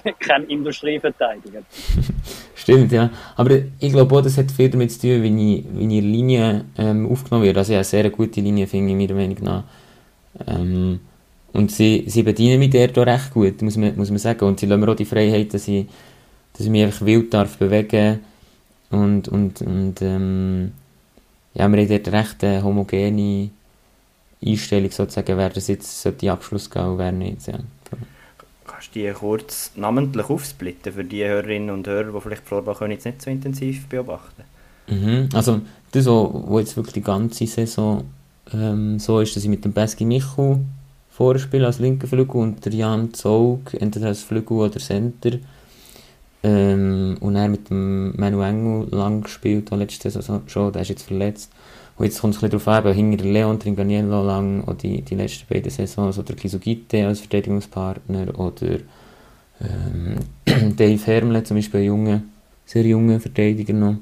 kein 0.21 0.45
Industrieverteidiger. 0.45 1.63
Stimmt, 2.55 2.93
ja. 2.93 3.11
Aber 3.37 3.59
ich 3.79 3.93
glaube 3.93 4.15
auch, 4.17 4.23
das 4.23 4.39
hat 4.39 4.51
viel 4.51 4.69
damit 4.69 4.93
zu 4.93 5.01
tun, 5.01 5.23
wie 5.23 5.59
ich 5.97 6.03
Linie 6.03 6.65
ähm, 6.79 7.11
aufgenommen 7.11 7.45
wird. 7.45 7.57
Also 7.57 7.73
ich 7.73 7.77
habe 7.77 7.81
eine 7.81 7.85
sehr 7.85 8.11
gute 8.11 8.41
Linie, 8.41 8.67
finde 8.67 8.93
ich, 8.93 8.99
meiner 8.99 9.15
Meinung 9.15 9.39
nach. 9.43 9.65
Ähm, 10.47 11.01
und 11.53 11.71
sie, 11.71 12.05
sie 12.07 12.23
bedienen 12.23 12.59
mich 12.59 12.71
dort 12.71 12.99
auch 12.99 13.07
recht 13.07 13.33
gut, 13.33 13.63
muss 13.63 13.77
man, 13.77 13.97
muss 13.97 14.11
man 14.11 14.19
sagen. 14.19 14.45
Und 14.45 14.61
sie 14.61 14.67
lassen 14.67 14.81
mir 14.81 14.91
auch 14.91 14.97
die 14.97 15.05
Freiheit, 15.05 15.55
dass 15.55 15.69
ich, 15.69 15.87
dass 16.53 16.63
ich 16.63 16.71
mich 16.71 16.85
einfach 16.85 17.07
wild 17.07 17.33
darf 17.33 17.57
bewegen 17.57 18.21
und, 18.91 19.29
und, 19.29 19.63
und 19.63 20.03
ähm, 20.03 20.73
ja, 21.55 21.71
wir 21.73 21.79
haben 21.81 21.89
dort 21.89 22.13
recht 22.13 22.45
eine 22.45 22.63
homogene 22.63 23.51
Einstellung 24.45 24.91
sozusagen, 24.91 25.37
wer 25.39 25.49
das 25.49 25.69
jetzt 25.69 26.21
die 26.21 26.31
Abschluss 26.31 26.71
gehen 26.71 26.85
und 26.85 26.99
wer 26.99 27.13
nicht. 27.13 27.47
Ja. 27.47 27.59
Kannst 28.87 28.95
du 28.95 29.01
die 29.01 29.13
kurz 29.13 29.73
namentlich 29.75 30.31
aufsplitten 30.31 30.93
für 30.93 31.05
die 31.05 31.25
Hörerinnen 31.25 31.71
und 31.71 31.87
Hörer, 31.87 32.13
die 32.13 32.21
vielleicht 32.21 32.47
Florbach 32.47 32.81
jetzt 32.83 33.05
nicht 33.05 33.23
so 33.23 33.31
intensiv 33.31 33.87
beobachten? 33.89 34.43
Mhm. 34.89 35.29
Also 35.33 35.61
das, 35.91 36.07
was 36.07 36.61
jetzt 36.61 36.77
wirklich 36.77 36.95
die 36.95 37.03
ganze 37.03 37.47
Saison 37.47 38.05
ähm, 38.53 38.99
so 38.99 39.21
ist, 39.21 39.35
dass 39.35 39.43
ich 39.43 39.49
mit 39.49 39.65
dem 39.65 39.73
Beski 39.73 40.05
Michu 40.05 40.59
vorspiele 41.11 41.67
als 41.67 41.79
linker 41.79 42.07
Flügel 42.07 42.41
und 42.41 42.65
der 42.65 42.73
Jan 42.73 43.13
Zog 43.13 43.75
entweder 43.75 44.09
als 44.09 44.23
Flügel 44.23 44.59
oder 44.59 44.79
Center 44.79 45.39
ähm, 46.43 47.17
und 47.21 47.35
er 47.35 47.49
mit 47.49 47.71
dem 47.71 48.15
Manu 48.17 48.41
Engel 48.43 48.89
lang 48.91 49.23
gespielt, 49.23 49.71
letzte 49.71 50.11
Saison 50.11 50.43
schon, 50.47 50.73
der 50.73 50.83
ist 50.83 50.91
jetzt 50.91 51.07
verletzt. 51.07 51.51
Und 51.97 52.05
jetzt 52.05 52.21
kommt 52.21 52.35
es 52.35 52.43
ein 52.43 52.51
bisschen 52.51 52.65
darauf 52.67 52.85
an, 52.87 52.95
hinter 52.95 53.25
Leon 53.25 53.59
Tringaniello 53.59 54.25
lang, 54.25 54.65
oder 54.65 54.75
die, 54.75 55.03
die 55.03 55.15
letzten 55.15 55.47
beiden 55.49 55.71
Saisons, 55.71 56.19
oder 56.19 56.35
Kisugite 56.35 57.07
als 57.07 57.21
Verteidigungspartner, 57.21 58.39
oder 58.39 58.79
ähm, 59.61 60.19
Dave 60.77 61.07
Hermle, 61.07 61.43
zum 61.45 61.57
Beispiel 61.57 61.81
ein 61.81 61.87
junger, 61.87 62.23
sehr 62.67 62.85
junger 62.85 63.19
Verteidiger 63.19 63.73
noch. 63.73 63.97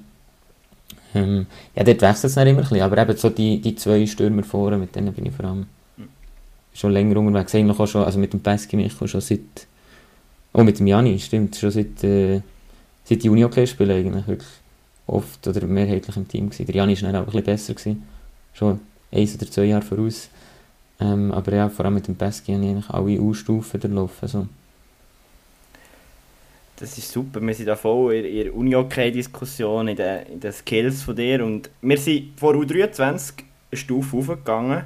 Ähm, 1.14 1.46
ja, 1.76 1.84
dort 1.84 2.02
wechselt 2.02 2.24
es 2.24 2.36
immer 2.36 2.46
ein 2.46 2.56
bisschen, 2.56 2.80
aber 2.80 2.98
eben 2.98 3.16
so 3.16 3.30
die, 3.30 3.60
die 3.60 3.76
zwei 3.76 4.04
Stürmer 4.06 4.42
vorne, 4.42 4.78
mit 4.78 4.96
denen 4.96 5.12
bin 5.12 5.26
ich 5.26 5.32
vor 5.32 5.44
allem 5.44 5.66
schon 6.72 6.90
länger 6.90 7.16
unterwegs. 7.18 7.54
Eigentlich 7.54 7.78
auch 7.78 7.86
schon, 7.86 8.02
also 8.02 8.18
mit 8.18 8.32
dem 8.32 8.40
Pesky 8.40 8.76
Micho 8.76 9.06
schon 9.06 9.20
seit 9.20 9.68
Oh, 10.56 10.62
mit 10.62 10.78
dem 10.78 10.86
Jani, 10.86 11.18
stimmt. 11.18 11.56
Schon 11.56 11.72
seit, 11.72 12.04
äh, 12.04 12.40
seit 13.04 13.24
Juni 13.24 13.44
okay 13.44 13.66
spielen 13.66 13.90
eigentlich 13.90 14.26
wirklich 14.28 14.48
oft 15.06 15.46
oder 15.46 15.66
mehrheitlich 15.66 16.16
im 16.16 16.28
Team 16.28 16.50
gewesen. 16.50 16.66
Der 16.66 16.74
Jani 16.74 17.00
war 17.00 17.12
dann 17.12 17.16
auch 17.16 17.26
ein 17.26 17.26
bisschen 17.26 17.44
besser. 17.44 17.74
Gewesen. 17.74 18.02
Schon 18.52 18.80
eins 19.12 19.34
oder 19.34 19.50
zwei 19.50 19.64
Jahre 19.64 19.82
voraus. 19.82 20.28
Ähm, 21.00 21.32
aber 21.32 21.54
ja, 21.54 21.68
vor 21.68 21.84
allem 21.84 21.94
mit 21.94 22.06
dem 22.06 22.14
Pesky 22.14 22.52
habe 22.52 22.64
ich 22.64 22.70
eigentlich 22.70 22.90
alle 22.90 23.20
U-Stufen 23.20 23.80
durchlaufen. 23.80 24.18
Also. 24.22 24.46
Das 26.76 26.98
ist 26.98 27.10
super. 27.10 27.40
Wir 27.40 27.54
sind 27.54 27.66
da 27.66 27.76
voll 27.76 28.14
in 28.14 28.44
der 28.44 28.54
Uni-OK-Diskussion, 28.54 29.88
in, 29.88 29.96
den, 29.96 30.26
in 30.26 30.40
den 30.40 30.52
Skills 30.52 31.02
von 31.02 31.16
dir. 31.16 31.44
Und 31.44 31.70
wir 31.82 31.98
sind 31.98 32.38
vor 32.38 32.54
U23 32.54 33.44
eine 33.70 33.78
Stufe 33.78 34.16
aufgegangen 34.16 34.84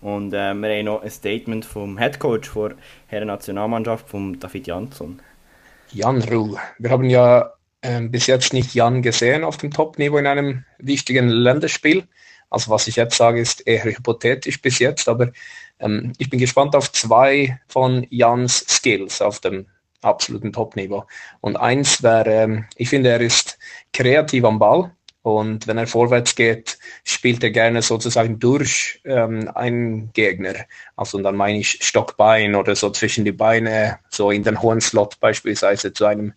und 0.00 0.32
äh, 0.32 0.54
wir 0.54 0.68
haben 0.68 0.84
noch 0.84 1.02
ein 1.02 1.10
Statement 1.10 1.64
vom 1.64 1.98
Headcoach 1.98 2.52
der 2.54 2.74
Herren 3.08 3.26
Nationalmannschaft, 3.26 4.08
von 4.08 4.38
David 4.38 4.66
Jansson. 4.66 5.18
Jan 5.90 6.22
Ruh. 6.22 6.56
Wir 6.78 6.90
haben 6.90 7.10
ja 7.10 7.52
äh, 7.82 8.00
bis 8.00 8.26
jetzt 8.26 8.52
nicht 8.52 8.74
Jan 8.74 9.02
gesehen 9.02 9.44
auf 9.44 9.56
dem 9.56 9.70
Top-Niveau 9.70 10.18
in 10.18 10.26
einem 10.26 10.64
wichtigen 10.78 11.28
Länderspiel. 11.28 12.06
Also 12.50 12.70
was 12.70 12.88
ich 12.88 12.96
jetzt 12.96 13.16
sage, 13.16 13.40
ist 13.40 13.66
eher 13.66 13.84
hypothetisch 13.84 14.60
bis 14.62 14.78
jetzt, 14.78 15.08
aber 15.08 15.32
ähm, 15.80 16.12
ich 16.18 16.30
bin 16.30 16.38
gespannt 16.40 16.74
auf 16.74 16.90
zwei 16.92 17.60
von 17.68 18.06
Jans 18.10 18.64
Skills 18.68 19.20
auf 19.20 19.40
dem 19.40 19.66
absoluten 20.02 20.52
Top-Niveau. 20.52 21.06
Und 21.40 21.56
eins 21.56 22.02
wäre, 22.02 22.30
ähm, 22.30 22.64
ich 22.76 22.88
finde, 22.88 23.10
er 23.10 23.20
ist 23.20 23.58
kreativ 23.92 24.44
am 24.44 24.58
Ball. 24.58 24.92
Und 25.22 25.66
wenn 25.66 25.76
er 25.76 25.86
vorwärts 25.86 26.36
geht, 26.36 26.78
spielt 27.04 27.42
er 27.42 27.50
gerne 27.50 27.82
sozusagen 27.82 28.38
durch 28.38 29.00
ähm, 29.04 29.50
einen 29.54 30.12
Gegner. 30.12 30.54
Also 30.96 31.18
und 31.18 31.24
dann 31.24 31.36
meine 31.36 31.58
ich 31.58 31.84
Stockbein 31.84 32.54
oder 32.54 32.74
so 32.74 32.90
zwischen 32.90 33.24
die 33.24 33.32
Beine, 33.32 33.98
so 34.08 34.30
in 34.30 34.44
den 34.44 34.62
hohen 34.62 34.80
Slot 34.80 35.20
beispielsweise 35.20 35.92
zu 35.92 36.06
einem 36.06 36.32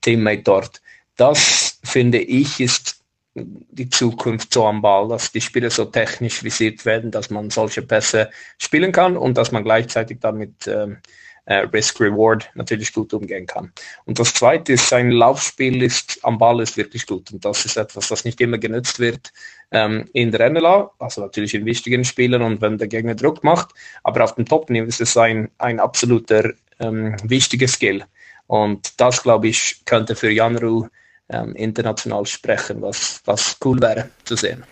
Teammate 0.00 0.42
dort. 0.42 0.82
Das 1.16 1.78
finde 1.84 2.18
ich 2.18 2.60
ist 2.60 3.02
die 3.34 3.90
Zukunft 3.90 4.52
so 4.52 4.66
am 4.66 4.80
Ball, 4.80 5.08
dass 5.08 5.30
die 5.30 5.40
Spieler 5.40 5.70
so 5.70 5.84
technisch 5.84 6.42
visiert 6.42 6.84
werden, 6.84 7.10
dass 7.10 7.30
man 7.30 7.50
solche 7.50 7.82
Pässe 7.82 8.30
spielen 8.58 8.92
kann 8.92 9.16
und 9.16 9.36
dass 9.36 9.52
man 9.52 9.62
gleichzeitig 9.62 10.18
damit 10.20 10.66
ähm, 10.66 10.98
äh, 11.46 11.58
Risk-Reward 11.58 12.50
natürlich 12.54 12.92
gut 12.92 13.12
umgehen 13.12 13.46
kann. 13.46 13.72
Und 14.04 14.18
das 14.18 14.34
Zweite 14.34 14.72
ist, 14.72 14.88
sein 14.88 15.10
Laufspiel 15.10 15.82
ist 15.82 16.18
am 16.22 16.38
Ball 16.38 16.60
ist 16.60 16.76
wirklich 16.76 17.06
gut. 17.06 17.32
Und 17.32 17.44
das 17.44 17.64
ist 17.64 17.76
etwas, 17.76 18.08
das 18.08 18.24
nicht 18.24 18.40
immer 18.40 18.58
genutzt 18.58 18.98
wird 18.98 19.32
ähm, 19.70 20.08
in 20.12 20.32
der 20.32 20.50
NLA, 20.50 20.90
also 20.98 21.20
natürlich 21.20 21.54
in 21.54 21.64
wichtigen 21.64 22.04
Spielen 22.04 22.42
und 22.42 22.60
wenn 22.60 22.78
der 22.78 22.88
Gegner 22.88 23.14
Druck 23.14 23.44
macht. 23.44 23.70
Aber 24.02 24.24
auf 24.24 24.34
dem 24.34 24.44
Top-Niveau 24.44 24.86
ist 24.86 25.00
es 25.00 25.16
ein, 25.16 25.50
ein 25.58 25.78
absoluter 25.78 26.52
ähm, 26.80 27.16
wichtiger 27.22 27.68
Skill. 27.68 28.04
Und 28.46 29.00
das, 29.00 29.22
glaube 29.22 29.48
ich, 29.48 29.84
könnte 29.84 30.14
für 30.14 30.30
Janru 30.30 30.88
ähm, 31.28 31.54
international 31.56 32.26
sprechen, 32.26 32.82
was, 32.82 33.20
was 33.24 33.56
cool 33.64 33.80
wäre 33.80 34.10
zu 34.24 34.36
sehen. 34.36 34.62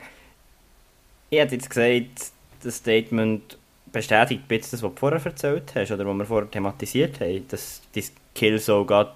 Ich 1.30 1.38
hätte 1.38 1.56
jetzt 1.56 1.68
gesagt, 1.68 2.32
das 2.62 2.76
Statement 2.76 3.58
bestätigt 3.90 4.42
ein 4.42 4.48
bisschen 4.48 4.72
das, 4.72 4.82
was 4.82 4.90
du 4.92 4.98
vorher 4.98 5.24
erzählt 5.24 5.72
hast, 5.74 5.90
oder 5.90 6.06
was 6.06 6.16
wir 6.18 6.24
vorher 6.26 6.50
thematisiert 6.50 7.20
haben, 7.20 7.46
dass 7.48 7.80
die 7.94 8.02
Skills 8.02 8.68
auch 8.68 8.84
gerade 8.84 9.14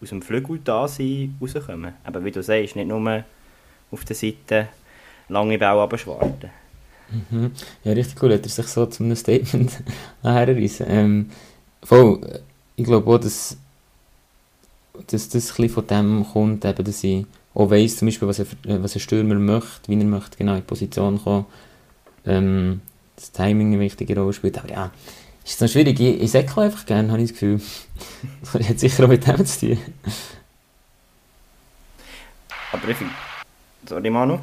aus 0.00 0.08
dem 0.10 0.22
Flügel 0.22 0.60
da 0.62 0.86
sind, 0.86 1.34
rauskommen. 1.40 1.94
Aber 2.04 2.24
wie 2.24 2.30
du 2.30 2.42
sagst, 2.42 2.76
nicht 2.76 2.88
nur 2.88 3.24
auf 3.90 4.04
der 4.04 4.16
Seite 4.16 4.68
lange 5.28 5.58
Bälle 5.58 5.80
abschwarten. 5.80 6.50
Mhm. 7.10 7.52
Ja, 7.84 7.92
richtig 7.92 8.22
cool, 8.22 8.34
hat 8.34 8.44
er 8.44 8.50
sich 8.50 8.66
so 8.66 8.86
zu 8.86 9.02
einem 9.02 9.16
Statement 9.16 9.82
herreissen. 10.22 10.86
Ähm, 10.88 11.30
voll, 11.82 12.20
ich 12.76 12.84
glaube 12.84 13.10
auch, 13.10 13.18
dass, 13.18 13.56
dass 15.06 15.28
das 15.28 15.58
ein 15.58 15.68
von 15.68 15.86
dem 15.86 16.26
kommt, 16.32 16.64
eben, 16.64 16.84
dass 16.84 17.04
ich 17.04 17.26
auch 17.54 17.70
weiss, 17.70 17.96
zum 17.96 18.06
Beispiel, 18.08 18.28
was, 18.28 18.38
er, 18.38 18.46
was 18.82 18.94
ein 18.94 19.00
Stürmer 19.00 19.34
möchte, 19.34 19.88
wie 19.88 19.98
er 19.98 20.04
möchte 20.04 20.36
genau 20.36 20.52
in 20.52 20.58
die 20.58 20.66
Position 20.66 21.22
kommen. 21.22 21.46
Ähm, 22.26 22.80
das 23.16 23.32
Timing 23.32 23.72
eine 23.72 23.80
wichtige 23.80 24.18
Rolle 24.18 24.32
spielt. 24.32 24.58
Aber 24.58 24.70
ja, 24.70 24.90
ist 25.44 25.54
es 25.54 25.60
noch 25.60 25.68
schwierig. 25.68 25.98
Ich, 25.98 26.22
ich 26.22 26.30
säckle 26.30 26.64
einfach 26.64 26.86
gerne, 26.86 27.10
habe 27.10 27.22
ich 27.22 27.30
das 27.30 27.38
Gefühl. 27.38 27.60
Das 28.52 28.68
hat 28.68 28.78
sicher 28.78 29.04
auch 29.04 29.08
mit 29.08 29.26
dem 29.26 29.44
zu 29.44 29.66
tun. 29.66 29.78
Aber 32.72 32.88
ich 32.88 32.96
finde... 32.96 33.14
Sorry, 33.86 34.10
Manu? 34.10 34.38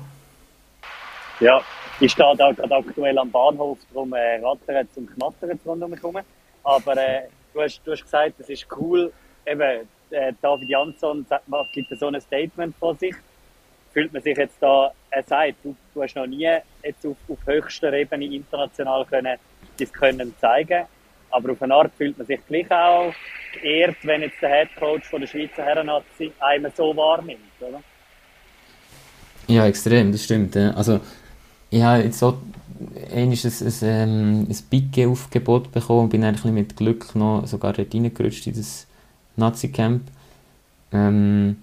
Ja, 1.40 1.62
ich 2.00 2.12
stehe 2.12 2.36
da 2.36 2.52
gerade 2.52 2.76
aktuell 2.76 3.18
am 3.18 3.32
Bahnhof, 3.32 3.78
darum 3.94 4.14
äh, 4.14 4.40
rattert 4.44 4.88
und 4.96 5.14
knattert 5.14 5.60
rundherum. 5.66 6.18
Aber 6.64 6.98
äh, 6.98 7.28
du, 7.54 7.62
hast, 7.62 7.82
du 7.86 7.92
hast 7.92 8.04
gesagt, 8.04 8.34
es 8.40 8.50
ist 8.50 8.68
cool, 8.78 9.14
eben, 9.46 9.88
äh, 10.12 10.34
David 10.42 10.70
Jansson 10.70 11.26
gibt 11.74 12.00
so 12.00 12.08
ein 12.08 12.22
Statement 12.22 12.76
von 12.78 12.98
sich. 12.98 13.16
Fühlt 13.94 14.12
man 14.12 14.22
sich 14.22 14.38
jetzt 14.38 14.58
da, 14.60 14.92
er 15.10 15.24
sagt, 15.24 15.56
du, 15.64 15.76
du 15.94 16.04
hast 16.04 16.16
noch 16.16 16.28
nie 16.28 16.50
jetzt 16.84 17.06
auf, 17.06 17.16
auf 17.30 17.40
höchster 17.46 17.94
Ebene 17.94 18.26
international 18.26 19.06
können, 19.06 19.38
das 19.78 19.94
können 19.94 20.34
zeigen 20.40 20.86
aber 21.36 21.52
auf 21.52 21.62
eine 21.62 21.74
Art 21.74 21.92
fühlt 21.98 22.18
man 22.18 22.26
sich 22.26 22.40
gleich 22.48 22.72
auch 22.72 23.14
geehrt, 23.54 23.98
wenn 24.04 24.22
jetzt 24.22 24.42
der 24.42 24.50
Headcoach 24.50 25.04
von 25.04 25.22
der 25.22 25.28
Schweizer 25.28 25.64
Herrennazi 25.64 26.32
einem 26.40 26.72
so 26.76 26.96
wahrnimmt, 26.96 27.40
oder? 27.60 27.82
Ja, 29.48 29.68
extrem, 29.68 30.12
das 30.12 30.24
stimmt. 30.24 30.56
Also, 30.58 31.02
ich 31.70 31.82
habe 31.82 32.04
jetzt 32.04 32.20
so 32.20 32.38
ein, 33.14 33.32
ein, 33.32 33.32
ein, 33.32 33.74
ähm, 33.82 34.48
ein 34.50 34.58
Pique-Aufgebot 34.70 35.72
bekommen 35.72 36.06
und 36.06 36.10
bin 36.10 36.24
eigentlich 36.24 36.52
mit 36.52 36.76
Glück 36.76 37.14
noch 37.16 37.46
sogar 37.46 37.78
reingerutscht 37.78 38.48
in 38.48 38.56
das 38.56 38.88
Nazi-Camp. 39.36 40.02
Ähm, 40.92 41.58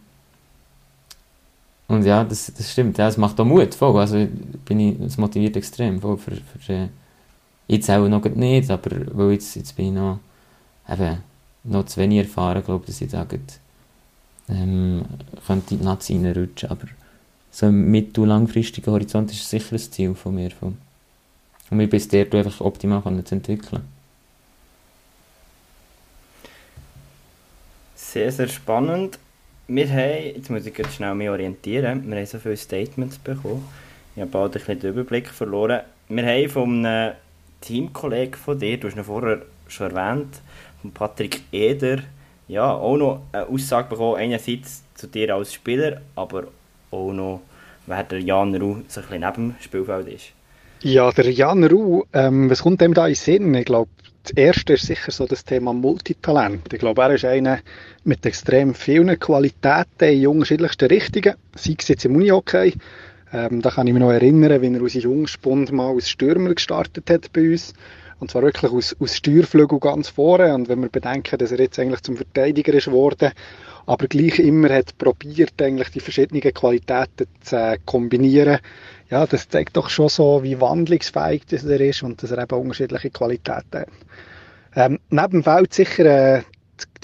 und 1.88 2.04
ja, 2.04 2.24
das, 2.24 2.52
das 2.56 2.72
stimmt, 2.72 2.98
ja, 2.98 3.08
es 3.08 3.16
macht 3.16 3.38
auch 3.40 3.44
Mut, 3.44 3.74
voll. 3.74 4.00
Also 4.00 4.26
bin 4.64 4.80
ich, 4.80 5.00
es 5.00 5.18
motiviert 5.18 5.56
extrem, 5.56 6.00
voll, 6.00 6.16
für, 6.16 6.36
für, 6.58 6.72
äh, 6.72 6.88
jetzt 7.68 7.90
auch 7.90 8.08
noch 8.08 8.24
nicht, 8.24 8.70
aber 8.70 8.90
weil 9.12 9.32
jetzt, 9.32 9.54
jetzt 9.56 9.76
bin 9.76 9.86
ich 9.86 9.92
noch, 9.92 10.18
eben, 10.88 11.18
noch 11.64 11.86
zu 11.86 12.00
wenig 12.00 12.18
erfahren, 12.18 12.64
glaube 12.64 12.86
dass 12.86 13.00
ich 13.00 13.10
da 13.10 13.26
ähm, 14.48 15.04
könnte 15.46 15.74
in 15.74 15.80
die 15.80 15.84
Nazi 15.84 16.14
reinrutschen, 16.14 16.70
aber 16.70 16.86
so 17.50 17.66
im 17.66 17.90
mittel- 17.90 18.22
und 18.22 18.28
langfristigen 18.30 18.90
Horizont 18.90 19.30
ist 19.30 19.48
sicher 19.48 19.76
ein 19.76 19.78
Ziel 19.78 20.14
von 20.14 20.34
mir. 20.34 20.50
Von, 20.50 20.78
um 21.70 21.76
mich 21.76 21.90
bis 21.90 22.08
dahin 22.08 22.32
einfach 22.32 22.60
optimal 22.60 23.02
zu 23.24 23.34
entwickeln. 23.34 23.82
Sehr, 28.12 28.30
sehr 28.30 28.48
spannend. 28.48 29.18
Wir 29.68 29.88
haben, 29.88 30.34
jetzt 30.36 30.50
muss 30.50 30.66
ich 30.66 30.76
jetzt 30.76 30.96
schnell 30.96 31.14
mich 31.14 31.30
orientieren, 31.30 32.10
wir 32.10 32.18
haben 32.18 32.26
so 32.26 32.38
viele 32.38 32.58
Statements 32.58 33.16
bekommen. 33.16 33.66
Ich 34.14 34.20
habe 34.20 34.30
bald 34.30 34.54
ein 34.68 34.80
den 34.80 34.90
Überblick 34.90 35.28
verloren. 35.28 35.80
Wir 36.10 36.26
haben 36.26 36.48
von 36.50 36.84
einem 36.84 37.14
Teamkollegen 37.62 38.34
von 38.34 38.58
dir, 38.58 38.76
du 38.76 38.88
hast 38.88 38.98
ihn 38.98 39.04
vorher 39.04 39.40
schon 39.66 39.96
erwähnt, 39.96 40.42
von 40.82 40.92
Patrick 40.92 41.40
Eder, 41.52 42.00
ja, 42.48 42.70
auch 42.70 42.98
noch 42.98 43.22
eine 43.32 43.46
Aussage 43.46 43.88
bekommen, 43.88 44.16
einerseits 44.16 44.82
zu 44.94 45.06
dir 45.06 45.34
als 45.34 45.54
Spieler, 45.54 46.02
aber 46.14 46.48
auch 46.90 47.12
noch, 47.14 47.40
wer 47.86 48.04
der 48.04 48.20
Jan 48.20 48.54
Ruh 48.56 48.82
so 48.88 49.00
ein 49.00 49.06
bisschen 49.06 49.20
neben 49.20 49.34
dem 49.34 49.54
Spielfeld 49.58 50.08
ist. 50.08 50.32
Ja, 50.82 51.10
der 51.12 51.30
Jan 51.30 51.64
Ruh, 51.64 52.04
ähm, 52.12 52.50
was 52.50 52.60
kommt 52.60 52.82
dem 52.82 52.92
da 52.92 53.06
in 53.06 53.14
Sinn? 53.14 53.54
Ich 53.54 53.64
glaube, 53.64 53.88
das 54.24 54.32
erste 54.36 54.74
ist 54.74 54.86
sicher 54.86 55.10
so 55.10 55.26
das 55.26 55.44
Thema 55.44 55.72
Multitalent. 55.72 56.72
Ich 56.72 56.78
glaube, 56.78 57.02
er 57.02 57.14
ist 57.14 57.24
einer 57.24 57.58
mit 58.04 58.24
extrem 58.24 58.74
vielen 58.74 59.18
Qualitäten 59.18 60.08
in 60.08 60.26
unterschiedlichsten 60.28 60.88
Richtungen, 60.88 61.34
sei 61.56 61.76
es 61.78 61.88
jetzt 61.88 62.04
im 62.04 62.16
Unihockey. 62.16 62.74
Ähm, 63.32 63.62
da 63.62 63.70
kann 63.70 63.86
ich 63.86 63.92
mich 63.92 64.00
noch 64.00 64.12
erinnern, 64.12 64.62
wie 64.62 64.74
er 64.74 64.82
aus 64.82 64.94
Jungspund 64.94 65.72
mal 65.72 65.92
als 65.92 66.08
Stürmer 66.08 66.54
gestartet 66.54 67.10
hat 67.10 67.32
bei 67.32 67.50
uns. 67.50 67.74
Und 68.20 68.30
zwar 68.30 68.42
wirklich 68.42 68.70
aus, 68.70 68.94
aus 69.00 69.16
Steuerflügel 69.16 69.80
ganz 69.80 70.08
vorne. 70.08 70.54
Und 70.54 70.68
wenn 70.68 70.80
wir 70.80 70.88
bedenken, 70.88 71.38
dass 71.38 71.50
er 71.50 71.58
jetzt 71.58 71.78
eigentlich 71.80 72.02
zum 72.02 72.16
Verteidiger 72.16 72.74
ist 72.74 72.90
worden, 72.90 73.32
aber 73.86 74.06
gleich 74.06 74.38
immer 74.38 74.68
hat 74.68 74.96
probiert, 74.98 75.60
eigentlich 75.60 75.88
die 75.88 76.00
verschiedenen 76.00 76.42
Qualitäten 76.54 77.26
zu 77.40 77.56
äh, 77.56 77.78
kombinieren. 77.84 78.58
Ja, 79.12 79.26
das 79.26 79.46
zeigt 79.46 79.76
doch 79.76 79.90
schon 79.90 80.08
so, 80.08 80.42
wie 80.42 80.58
wandlungsfähig 80.58 81.42
das 81.44 81.64
er 81.64 81.78
ist 81.82 82.02
und 82.02 82.22
dass 82.22 82.30
er 82.30 82.42
eben 82.42 82.58
unterschiedliche 82.58 83.10
Qualitäten 83.10 83.80
hat. 83.80 83.88
Ähm, 84.74 85.00
neben 85.10 85.32
dem 85.32 85.42
Feld 85.42 85.74
sicher 85.74 86.06
äh, 86.06 86.42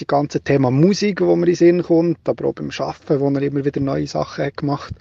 die 0.00 0.06
ganze 0.06 0.40
Thema 0.40 0.70
Musik, 0.70 1.20
wo 1.20 1.36
mir 1.36 1.48
in 1.48 1.54
Sinn 1.54 1.82
kommt, 1.82 2.26
aber 2.26 2.48
auch 2.48 2.54
beim 2.54 2.70
Arbeiten, 2.78 3.20
wo 3.20 3.28
er 3.28 3.42
immer 3.42 3.62
wieder 3.62 3.82
neue 3.82 4.06
Sachen 4.06 4.46
hat 4.46 4.56
gemacht. 4.56 4.94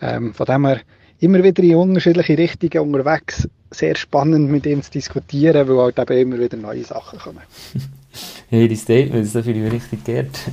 Ähm, 0.00 0.32
von 0.32 0.46
dem 0.46 0.64
her 0.64 0.80
immer 1.20 1.44
wieder 1.44 1.62
in 1.62 1.74
unterschiedliche 1.74 2.38
Richtungen 2.38 2.94
unterwegs. 2.94 3.46
Sehr 3.70 3.94
spannend 3.94 4.50
mit 4.50 4.64
ihm 4.64 4.82
zu 4.82 4.90
diskutieren, 4.90 5.68
weil 5.68 5.76
halt 5.76 5.98
eben 5.98 6.32
immer 6.32 6.42
wieder 6.42 6.56
neue 6.56 6.84
Sachen 6.84 7.18
kommen. 7.18 7.42
hey, 8.48 8.66
die 8.68 8.76
Statements, 8.76 9.34
da 9.34 9.42
finde 9.42 9.66
ich 9.66 9.72
richtig 9.72 10.02
geehrt. 10.02 10.38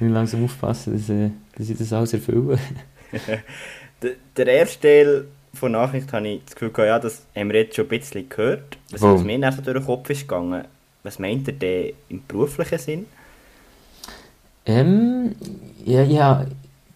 Ich 0.00 0.06
muss 0.06 0.14
langsam 0.14 0.44
aufpassen, 0.44 0.92
dass, 0.92 1.08
äh, 1.08 1.30
dass 1.56 1.68
ich 1.68 1.76
das 1.76 1.92
alles 1.92 2.12
erfülle. 2.12 2.56
der, 4.36 4.46
erste 4.46 4.80
Teil 4.80 5.24
von 5.54 5.72
Nachricht 5.72 6.12
habe 6.12 6.28
ich 6.28 6.44
das 6.44 6.54
Gefühl 6.54 6.70
gehabt, 6.70 6.88
ja, 6.88 6.98
das 6.98 7.26
haben 7.34 7.50
wir 7.50 7.60
jetzt 7.60 7.76
schon 7.76 7.86
ein 7.86 7.88
bisschen 7.88 8.28
gehört. 8.28 8.78
Was, 8.90 9.02
oh. 9.02 9.18
mir 9.18 9.38
nachher 9.38 9.62
durch 9.62 9.76
den 9.76 9.86
Kopf 9.86 10.10
ist 10.10 10.22
gegangen, 10.22 10.64
was 11.02 11.18
meint 11.18 11.48
ihr 11.48 11.54
denn 11.54 11.92
im 12.08 12.22
beruflichen 12.26 12.78
Sinn? 12.78 13.06
Ähm, 14.66 15.34
ja, 15.84 16.02
ja, 16.02 16.46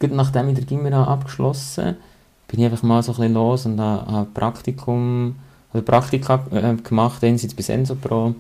nachdem 0.00 0.50
ich 0.50 0.56
den 0.56 0.66
Gimmer 0.66 1.08
abgeschlossen 1.08 1.96
bin 2.52 2.60
ich 2.60 2.66
einfach 2.66 2.82
mal 2.82 3.02
so 3.02 3.12
ein 3.12 3.16
bisschen 3.16 3.34
los 3.34 3.64
und 3.64 3.80
habe, 3.80 4.12
habe 4.12 4.30
Praktikum, 4.34 5.36
oder 5.72 5.82
Praktika 5.82 6.46
äh, 6.50 6.74
gemacht, 6.74 7.24
einerseits 7.24 7.54
bei 7.54 7.62
Sensopro. 7.62 8.34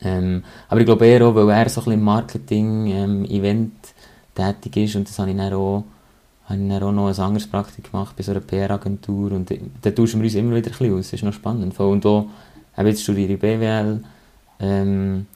Ähm, 0.00 0.44
aber 0.68 0.80
ich 0.80 0.86
glaube 0.86 1.04
eher 1.04 1.26
auch, 1.26 1.34
weil 1.34 1.50
er 1.50 1.68
so 1.68 1.80
ein 1.80 1.84
bisschen 1.84 2.02
Marketing, 2.02 2.86
ähm, 2.86 3.24
Event 3.24 3.72
tätig 4.36 4.76
ist 4.76 4.94
und 4.94 5.08
das 5.08 5.18
habe 5.18 5.30
ich 5.30 5.36
dann 5.36 5.52
auch, 5.52 5.82
habe 6.48 6.62
ich 6.62 6.68
dann 6.68 6.82
auch 6.82 6.92
noch 6.92 7.08
ein 7.08 7.20
anderes 7.20 7.46
Praktikum 7.46 7.90
gemacht 7.92 8.16
bei 8.16 8.22
so 8.22 8.30
einer 8.30 8.40
PR-Agentur 8.40 9.32
und 9.32 9.52
da 9.82 9.90
tauschen 9.90 10.20
wir 10.20 10.26
uns 10.26 10.34
immer 10.34 10.56
wieder 10.56 10.68
ein 10.68 10.78
bisschen 10.78 10.94
aus, 10.94 11.10
das 11.10 11.12
ist 11.14 11.22
noch 11.22 11.32
spannend. 11.32 11.78
Und 11.78 12.06
auch, 12.06 12.26
jetzt 12.82 13.02
studiere 13.02 13.34
ich 13.34 13.38
BWL 13.38 14.02
ähm, 14.60 15.26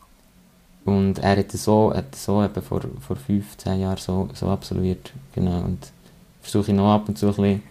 und 0.84 1.18
er 1.18 1.36
hat 1.36 1.52
so, 1.52 1.92
hat 1.94 2.14
so 2.14 2.42
eben 2.42 2.62
vor, 2.62 2.80
vor 3.00 3.16
15 3.16 3.80
Jahren 3.80 3.98
so, 3.98 4.28
so 4.32 4.48
absolviert, 4.48 5.12
genau, 5.34 5.60
und 5.60 5.92
versuche 6.40 6.70
ich 6.70 6.76
noch 6.76 6.94
ab 6.94 7.08
und 7.08 7.18
zu 7.18 7.26
ein 7.26 7.34
bisschen, 7.34 7.52
ein 7.54 7.62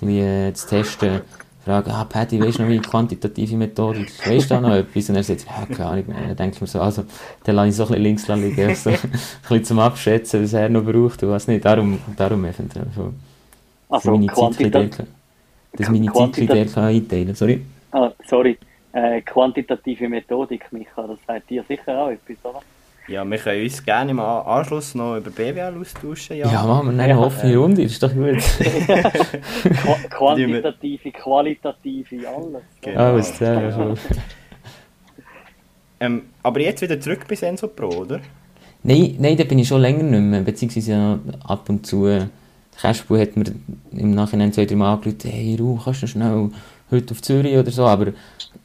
bisschen 0.00 0.08
äh, 0.18 0.52
zu 0.54 0.68
testen. 0.68 1.20
Frage, 1.68 1.90
ah, 1.92 2.04
Patty, 2.04 2.40
weißt 2.40 2.58
du 2.58 2.62
noch, 2.62 2.70
wie 2.70 2.78
quantitative 2.78 3.56
Methode, 3.56 4.06
weißt 4.24 4.50
du 4.50 4.54
da 4.54 4.60
noch 4.60 4.74
etwas? 4.74 5.08
Und 5.10 5.16
er 5.16 5.22
sagt, 5.22 5.44
ja, 5.46 5.66
keine 5.74 5.90
Ahnung, 5.90 6.04
dann 6.08 6.36
denke 6.36 6.56
ich 6.56 6.60
mir 6.60 6.66
so, 6.66 6.80
also, 6.80 7.04
dann 7.44 7.56
lasse 7.56 7.68
ich 7.68 7.76
so 7.76 7.82
ein 7.84 7.88
bisschen 7.88 8.02
links 8.02 8.28
liegen, 8.28 8.74
so, 8.74 8.90
ein 8.90 8.98
bisschen 9.42 9.64
zum 9.64 9.78
Abschätzen, 9.78 10.42
was 10.42 10.52
er 10.52 10.68
noch 10.68 10.84
braucht 10.84 11.22
und 11.22 11.30
was 11.30 11.46
nicht, 11.46 11.64
darum, 11.64 11.98
darum 12.16 12.44
eventuell. 12.44 12.86
So. 12.94 13.12
Also, 13.88 14.10
meine 14.12 14.26
Zeit 14.26 15.06
dass 15.72 15.88
meine 15.90 16.12
Zeit 16.12 16.76
einteilen 16.76 17.34
sorry. 17.34 17.64
Ah, 17.92 18.10
sorry, 18.26 18.58
äh, 18.92 19.20
quantitative 19.22 20.08
Methodik, 20.08 20.72
Micha, 20.72 21.06
das 21.06 21.18
sagt 21.26 21.50
dir 21.50 21.62
sicher 21.68 21.98
auch 21.98 22.10
etwas, 22.10 22.36
oder? 22.42 22.62
Ja, 23.08 23.24
wir 23.24 23.38
können 23.38 23.64
uns 23.64 23.82
gerne 23.82 24.10
im 24.10 24.20
Anschluss 24.20 24.94
noch 24.94 25.16
über 25.16 25.30
BWL 25.30 25.80
austauschen. 25.80 26.36
Ja, 26.36 26.52
ja 26.52 26.66
machen 26.66 26.94
wir 26.94 27.02
eine 27.02 27.14
ja, 27.14 27.18
offene 27.18 27.56
Runde, 27.56 27.82
ist 27.82 28.02
doch 28.02 28.12
gut. 28.12 28.36
Quantitative, 30.10 31.10
qualitative, 31.12 32.28
alles. 32.28 32.62
Genau. 32.82 33.00
Alles, 33.00 33.38
ja, 33.38 33.72
schon. 33.72 33.98
ähm, 36.00 36.22
aber 36.42 36.60
jetzt 36.60 36.82
wieder 36.82 37.00
zurück 37.00 37.24
bei 37.26 37.34
Sensopro, 37.34 37.88
oder? 37.88 38.20
Nein, 38.82 39.16
nein, 39.18 39.36
da 39.38 39.44
bin 39.44 39.58
ich 39.58 39.68
schon 39.68 39.80
länger 39.80 40.02
nicht 40.02 40.20
mehr, 40.20 40.42
beziehungsweise 40.42 40.92
ja 40.92 41.18
ab 41.46 41.66
und 41.70 41.86
zu. 41.86 42.28
Kaspu 42.78 43.18
hat 43.18 43.36
mir 43.36 43.46
im 43.90 44.12
Nachhinein 44.12 44.52
zwei, 44.52 44.66
drei 44.66 44.76
Mal 44.76 44.92
angerufen, 44.92 45.30
hey 45.30 45.56
Ruh, 45.58 45.80
kannst 45.82 46.02
du 46.02 46.06
schnell 46.06 46.50
heute 46.90 47.12
auf 47.12 47.22
Zürich 47.22 47.56
oder 47.56 47.70
so, 47.70 47.86
aber 47.86 48.12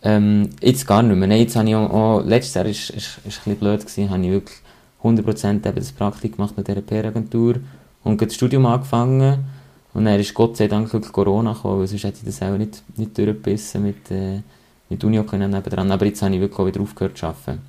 ähm, 0.02 0.50
jetzt 0.62 0.88
gar 0.88 1.04
nicht 1.04 1.16
mehr. 1.18 1.28
Nein, 1.28 1.40
jetzt 1.40 1.56
habe 1.56 1.68
ich 1.70 1.76
auch, 1.76 1.90
auch 1.90 2.24
letztes 2.24 2.54
Jahr 2.56 2.66
ist, 2.66 2.90
ist 2.92 3.18
ein 3.18 3.24
bisschen 3.26 3.56
blöd 3.58 3.82
gewesen, 3.82 4.10
habe 4.10 4.24
ich 4.24 4.32
wirklich 4.32 4.60
100% 5.04 5.68
eben 5.68 5.76
das 5.76 5.92
Praktik 5.92 6.38
gemacht 6.38 6.58
mit 6.58 6.68
dieser 6.68 6.82
PR-Agentur 6.82 7.56
und 8.04 8.22
das 8.22 8.36
Studium 8.36 8.66
angefangen 8.66 9.46
und 9.94 10.06
dann 10.06 10.20
ist 10.20 10.34
Gott 10.34 10.58
sei 10.58 10.68
Dank 10.68 10.92
wirklich 10.92 11.12
Corona 11.12 11.54
gekommen, 11.54 11.80
weil 11.80 11.88
sonst 11.88 12.04
hätte 12.04 12.20
ich 12.20 12.26
das 12.26 12.42
auch 12.42 12.58
nicht, 12.58 12.82
nicht 12.98 13.18
durchgebissen 13.18 13.84
mit, 13.84 14.10
äh, 14.10 14.42
mit 14.90 15.04
Uni 15.04 15.20
nebendran. 15.20 15.92
Aber 15.92 16.06
jetzt 16.06 16.22
habe 16.22 16.34
ich 16.34 16.42
wirklich 16.42 16.60
auch 16.60 16.66
wieder 16.66 16.82
aufgehört 16.82 17.18
zu 17.18 17.28
arbeiten. 17.28 17.62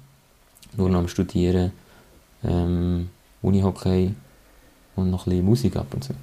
Nur 0.76 0.88
noch 0.88 1.00
am 1.00 1.08
Studieren, 1.08 1.72
ähm, 2.42 3.10
Unihockey 3.42 4.14
und 4.96 5.10
noch 5.10 5.26
ein 5.26 5.30
bisschen 5.30 5.44
Musik 5.44 5.76
ab 5.76 5.86
und 5.92 6.04
zu. 6.04 6.14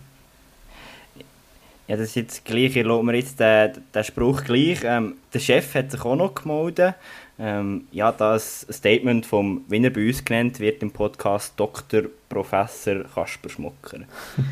Ja, 1.87 1.97
das 1.97 2.09
ist 2.09 2.15
jetzt 2.15 2.45
gleich, 2.45 2.75
ich 2.75 2.85
mir 2.85 3.15
jetzt 3.15 3.39
den, 3.39 3.73
den 3.93 4.03
Spruch 4.03 4.43
gleich. 4.43 4.79
Ähm, 4.83 5.17
der 5.33 5.39
Chef 5.39 5.75
hat 5.75 5.91
sich 5.91 6.03
auch 6.05 6.15
noch 6.15 6.35
gemeldet. 6.35 6.95
Ähm, 7.39 7.87
ja, 7.91 8.11
das 8.11 8.67
Statement 8.71 9.25
vom, 9.25 9.65
wie 9.67 9.83
er 9.83 9.89
bei 9.89 10.07
uns 10.07 10.23
genannt 10.23 10.59
wird 10.59 10.83
im 10.83 10.91
Podcast, 10.91 11.53
Dr. 11.57 12.03
Professor 12.29 13.03
Kasper 13.03 13.49
Schmucker. 13.49 14.01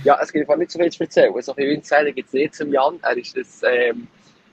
Ja, 0.04 0.20
es 0.22 0.34
gibt 0.34 0.50
nicht 0.58 0.72
so 0.72 0.80
viel 0.80 0.92
zu 0.92 1.04
erzählen. 1.04 1.34
Wie 1.34 1.64
ich 1.66 1.86
sagen, 1.86 2.14
gibt 2.16 2.28
es 2.30 2.34
nicht 2.34 2.56
zum 2.56 2.74
Jan. 2.74 3.00
Er 3.04 3.16
ist 3.16 3.38
das, 3.38 3.62
ähm, 3.64 4.08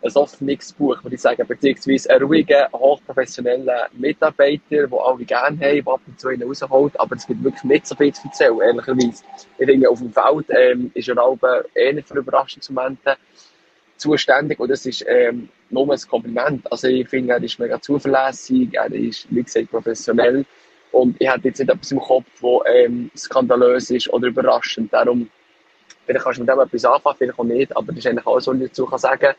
ein 0.07 0.15
offenes 0.15 0.73
Buch, 0.73 1.03
würde 1.03 1.15
ich 1.15 1.21
sagen, 1.21 1.47
beziehungsweise 1.47 2.11
ein 2.11 2.23
ruhiger, 2.23 2.69
hochprofessioneller 2.73 3.89
Mitarbeiter, 3.93 4.87
den 4.87 4.93
alle 4.93 5.25
gerne 5.25 5.57
haben, 5.57 5.85
der 5.85 5.93
ab 5.93 6.01
und 6.07 6.21
zu 6.21 6.31
ihn 6.31 6.43
rausholt, 6.43 6.99
aber 6.99 7.17
es 7.17 7.27
gibt 7.27 7.43
wirklich 7.43 7.65
nicht 7.65 7.87
so 7.87 7.95
viel 7.95 8.13
zu 8.13 8.27
erzählen, 8.27 8.61
ehrlicherweise. 8.61 9.25
Ich 9.59 9.67
finde, 9.67 9.91
auf 9.91 9.99
dem 9.99 10.13
Feld 10.13 10.47
ähm, 10.51 10.91
ist 10.95 11.09
er 11.09 11.23
auch 11.23 11.39
eher 11.75 12.03
für 12.03 12.19
Überraschungsmomente 12.19 13.17
zuständig 13.97 14.61
und 14.61 14.71
das 14.71 14.87
ist 14.87 15.05
ähm, 15.09 15.49
nur 15.71 15.91
ein 15.93 16.01
Kompliment. 16.09 16.71
Also 16.71 16.89
ich 16.89 17.09
finde, 17.09 17.35
er 17.35 17.43
ist 17.43 17.59
mega 17.59 17.81
zuverlässig, 17.81 18.69
er 18.73 18.93
ist, 18.93 19.27
wie 19.31 19.43
gesagt, 19.43 19.71
professionell 19.71 20.45
und 20.93 21.17
ich 21.19 21.29
habe 21.29 21.49
jetzt 21.49 21.59
nicht 21.59 21.71
etwas 21.71 21.93
im 21.93 22.01
Kopf, 22.01 22.27
das 22.41 22.51
ähm, 22.73 23.11
skandalös 23.17 23.91
ist 23.91 24.13
oder 24.13 24.29
überraschend. 24.29 24.93
Darum, 24.93 25.29
vielleicht 26.05 26.25
kannst 26.25 26.39
du 26.39 26.43
mit 26.43 26.51
dem 26.51 26.61
etwas 26.61 26.85
anfangen, 26.85 27.17
vielleicht 27.19 27.39
auch 27.39 27.45
nicht, 27.45 27.77
aber 27.77 27.87
das 27.89 27.99
ist 27.99 28.07
eigentlich 28.07 28.27
alles, 28.27 28.47
was 28.47 28.57
ich 28.57 28.69
dazu 28.69 28.89
sagen 28.97 29.21
kann. 29.21 29.35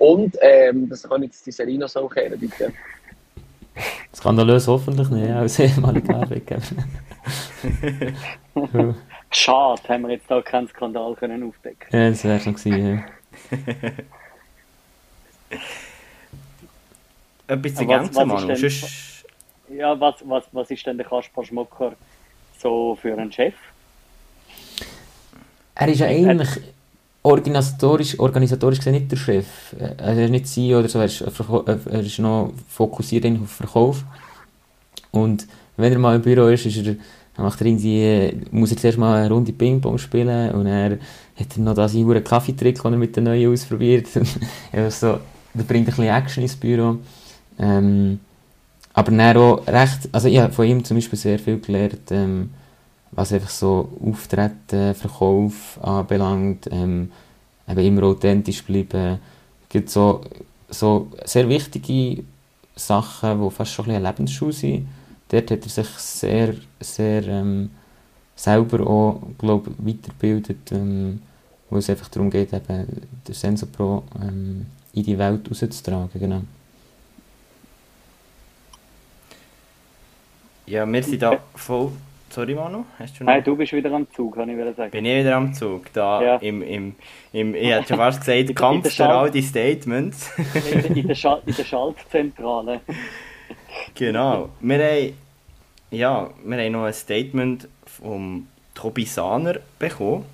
Und 0.00 0.34
ähm, 0.40 0.88
das 0.88 1.02
kann 1.02 1.22
jetzt 1.22 1.44
die 1.44 1.52
Serena 1.52 1.86
so 1.86 2.08
kehren, 2.08 2.40
bitte. 2.40 2.72
Skandalös 4.14 4.66
hoffentlich 4.66 5.10
nicht, 5.10 5.30
als 5.30 5.58
ehemaliger 5.58 6.14
Arbeitgeber. 6.22 6.62
Schade, 9.30 9.82
haben 9.88 10.02
wir 10.04 10.12
jetzt 10.12 10.30
da 10.30 10.40
keinen 10.40 10.68
Skandal 10.68 11.14
können 11.16 11.42
aufdecken 11.42 11.88
Ja, 11.92 12.08
das 12.08 12.24
wäre 12.24 12.40
schon 12.40 12.54
gewesen, 12.54 13.04
ja. 15.50 15.58
Etwas 17.46 17.74
zu 17.74 17.80
ergänzen, 17.82 18.26
Manu? 18.26 18.56
Ja, 19.68 20.00
was, 20.00 20.14
was, 20.24 20.44
was 20.52 20.70
ist 20.70 20.86
denn 20.86 20.96
der 20.96 21.06
Kaspar 21.06 21.44
Schmucker 21.44 21.92
so 22.58 22.96
für 23.00 23.18
ein 23.18 23.30
Chef? 23.30 23.54
Er 25.74 25.88
ist 25.88 26.00
ja 26.00 26.06
eigentlich 26.06 26.48
organisatorisch, 27.22 28.18
organisatorisch 28.18 28.78
gesehen 28.78 28.94
nicht 28.94 29.12
der 29.12 29.16
Chef. 29.16 29.46
Er 29.78 30.24
ist 30.24 30.30
nicht 30.30 30.46
CEO 30.46 30.78
oder 30.78 30.88
so, 30.88 30.98
er 30.98 31.04
ist, 31.04 31.20
er 31.20 32.00
ist 32.00 32.18
noch 32.18 32.52
fokussiert 32.68 33.26
auf 33.26 33.50
Verkauf. 33.50 34.04
Und 35.10 35.46
wenn 35.76 35.92
er 35.92 35.98
mal 35.98 36.16
im 36.16 36.22
Büro 36.22 36.46
ist, 36.46 36.66
ist 36.66 36.78
er, 36.78 36.94
dann 37.36 37.44
macht 37.44 37.60
er 37.60 37.66
irgendwie, 37.66 38.46
muss 38.50 38.70
er 38.70 38.76
zuerst 38.76 38.98
mal 38.98 39.18
eine 39.18 39.32
Runde 39.32 39.52
Ping-Pong 39.52 39.98
spielen 39.98 40.50
und 40.52 40.66
er 40.66 40.98
hat 41.36 41.56
er 41.56 41.62
noch 41.62 41.74
da 41.74 41.88
seinen 41.88 42.24
Kaffeetrick, 42.24 42.82
den 42.82 42.92
er 42.92 42.98
mit 42.98 43.16
den 43.16 43.24
Neuen 43.24 43.52
ausprobiert. 43.52 44.08
also, 44.72 45.20
der 45.54 45.64
bringt 45.64 45.88
ein 45.88 45.94
bisschen 45.94 46.04
Action 46.04 46.42
ins 46.42 46.56
Büro. 46.56 46.98
Ähm, 47.58 48.20
aber 48.92 49.12
dann 49.12 49.36
auch 49.36 49.66
recht, 49.66 50.08
also 50.12 50.28
ich 50.28 50.38
habe 50.38 50.52
von 50.52 50.66
ihm 50.66 50.84
zum 50.84 50.96
Beispiel 50.96 51.18
sehr 51.18 51.38
viel 51.38 51.60
gelernt, 51.60 52.10
ähm, 52.10 52.50
was 53.20 53.34
einfach 53.34 53.50
so 53.50 53.92
Auftreten, 54.02 54.94
Verkauf 54.94 55.78
anbelangt, 55.82 56.68
ähm, 56.70 57.12
eben 57.68 57.80
immer 57.80 58.04
authentisch 58.04 58.64
bleiben. 58.64 59.18
Es 59.62 59.68
gibt 59.68 59.90
so, 59.90 60.22
so 60.70 61.10
sehr 61.26 61.46
wichtige 61.46 62.24
Sachen, 62.74 63.42
die 63.42 63.50
fast 63.50 63.72
schon 63.72 63.84
ein 63.84 63.88
bisschen 63.88 64.04
Lebensschule 64.04 64.52
sind. 64.54 64.88
Dort 65.28 65.50
hat 65.50 65.62
er 65.62 65.68
sich 65.68 65.88
sehr, 65.98 66.54
sehr 66.80 67.28
ähm, 67.28 67.70
selber 68.34 68.86
auch, 68.86 69.20
glaube 69.36 69.70
weitergebildet, 69.76 70.72
ähm, 70.72 71.20
wo 71.68 71.76
es 71.76 71.90
einfach 71.90 72.08
darum 72.08 72.30
geht, 72.30 72.54
eben 72.54 72.86
den 73.28 73.34
Sensor 73.34 73.68
Pro 73.68 74.02
ähm, 74.22 74.64
in 74.94 75.02
die 75.04 75.18
Welt 75.18 75.46
rauszutragen. 75.46 76.18
Genau. 76.18 76.40
Ja, 80.66 80.90
wir 80.90 81.02
sind 81.02 81.20
da 81.20 81.38
voll 81.54 81.92
Sorry, 82.32 82.54
Manu, 82.54 82.84
hast 82.96 83.18
du 83.18 83.24
noch? 83.24 83.32
Nein, 83.32 83.42
du 83.42 83.56
bist 83.56 83.72
wieder 83.72 83.90
am 83.90 84.06
Zug, 84.12 84.36
kann 84.36 84.48
ich 84.48 84.56
wieder 84.56 84.72
sagen. 84.72 84.92
Bin 84.92 85.04
ich 85.04 85.18
wieder 85.18 85.34
am 85.34 85.52
Zug, 85.52 85.92
da 85.92 86.22
ja. 86.22 86.36
im, 86.36 86.62
im, 86.62 86.94
im, 87.32 87.54
ich 87.56 87.68
hätte 87.68 87.88
schon 87.88 87.96
fast 87.96 88.24
gesagt, 88.24 88.54
Kampf 88.54 88.94
für 88.94 89.08
all 89.08 89.32
die 89.32 89.42
Statements. 89.42 90.30
in, 90.94 91.08
der 91.08 91.14
Schal 91.16 91.42
in 91.44 91.56
der 91.56 91.64
Schaltzentrale. 91.64 92.80
genau. 93.96 94.50
Wir 94.60 94.78
haben, 94.78 95.12
ja, 95.90 96.30
wir 96.44 96.58
haben 96.58 96.72
noch 96.72 96.84
ein 96.84 96.92
Statement 96.92 97.68
vom 97.84 98.46
Tobi 98.74 99.06
Sahner 99.06 99.56
bekommen. 99.80 100.24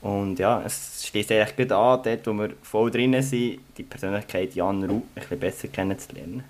Und 0.00 0.38
ja, 0.38 0.62
es 0.64 1.06
schließt 1.08 1.32
eigentlich 1.32 1.56
gut 1.56 1.72
an, 1.72 2.00
dort 2.04 2.26
wo 2.26 2.32
wir 2.34 2.50
voll 2.62 2.90
drinnen 2.92 3.22
sind, 3.22 3.58
die 3.76 3.82
Persönlichkeit 3.82 4.54
Jan 4.54 4.84
Ruh 4.84 4.96
ein 4.96 5.02
bisschen 5.14 5.40
besser 5.40 5.68
kennenzulernen. 5.68 6.44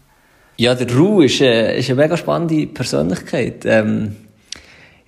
Ja, 0.58 0.74
der 0.74 0.94
Ruh 0.94 1.22
ist, 1.22 1.40
äh, 1.40 1.78
ist 1.78 1.88
eine 1.90 2.02
mega 2.02 2.16
spannende 2.16 2.66
Persönlichkeit. 2.66 3.64
Ähm, 3.64 4.16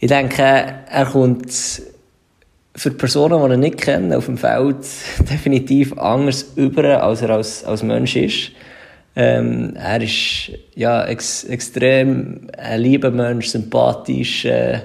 ich 0.05 0.11
denke, 0.11 0.43
er 0.43 1.07
kommt 1.07 1.51
für 2.77 2.91
die 2.91 2.97
Personen, 2.97 3.49
die 3.49 3.55
ihn 3.55 3.61
nicht 3.61 3.79
kennen, 3.79 4.13
auf 4.13 4.27
dem 4.27 4.37
Feld 4.37 4.77
definitiv 5.31 5.97
anders 5.97 6.53
über, 6.57 7.03
als 7.03 7.23
er 7.23 7.31
als, 7.31 7.65
als 7.65 7.83
Mensch 7.83 8.15
ist. 8.15 8.51
Ähm, 9.17 9.73
er 9.77 10.03
ist 10.03 10.51
ja, 10.75 11.07
ex, 11.07 11.45
extrem 11.45 12.49
ein 12.59 12.81
lieber 12.83 13.11
Mensch, 13.11 13.49
sympathisch, 13.49 14.45
äh, 14.45 14.81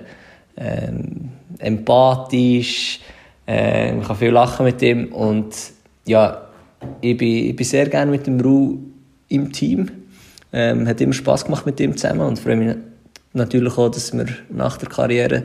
ähm, 0.56 1.32
empathisch. 1.58 3.02
Äh, 3.46 4.00
ich 4.00 4.08
kann 4.08 4.16
viel 4.16 4.30
lachen 4.30 4.68
mit 4.68 4.82
ihm 4.82 5.12
und 5.12 5.54
ja, 6.06 6.48
ich 7.02 7.18
bin, 7.18 7.50
ich 7.50 7.56
bin 7.58 7.66
sehr 7.66 7.90
gerne 7.90 8.10
mit 8.10 8.26
dem 8.26 8.40
Ru 8.40 8.78
im 9.28 9.52
Team. 9.52 9.92
Ähm, 10.54 10.88
hat 10.88 11.02
immer 11.02 11.12
Spaß 11.12 11.44
gemacht 11.44 11.66
mit 11.66 11.78
ihm 11.82 11.98
zusammen 11.98 12.22
und 12.22 12.40
freue 12.40 12.56
mich 12.56 12.78
natürlich 13.34 13.78
auch, 13.78 13.90
dass 13.90 14.14
wir 14.14 14.26
nach 14.50 14.78
der 14.78 14.90
Karriere 14.90 15.44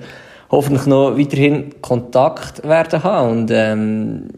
hoffentlich 0.50 0.86
noch 0.86 1.18
weiterhin 1.18 1.80
Kontakt 1.80 2.62
werden 2.66 3.02
haben. 3.02 3.30
Und 3.30 3.50
ähm, 3.52 4.28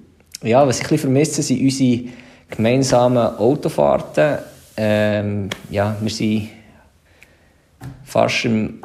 ja, 0.42 0.66
was 0.66 0.78
ich 0.78 0.84
ein 0.84 0.88
bisschen 0.88 0.99
vermisse, 0.99 1.42
sind 1.42 1.62
unsere 1.62 2.05
gemeinsamen 2.51 3.36
Autofahrten. 3.36 4.38
Ähm, 4.76 5.51
ja, 5.70 5.97
wir 6.01 6.11
sind 6.11 6.49
fast 8.05 8.44
im, 8.44 8.80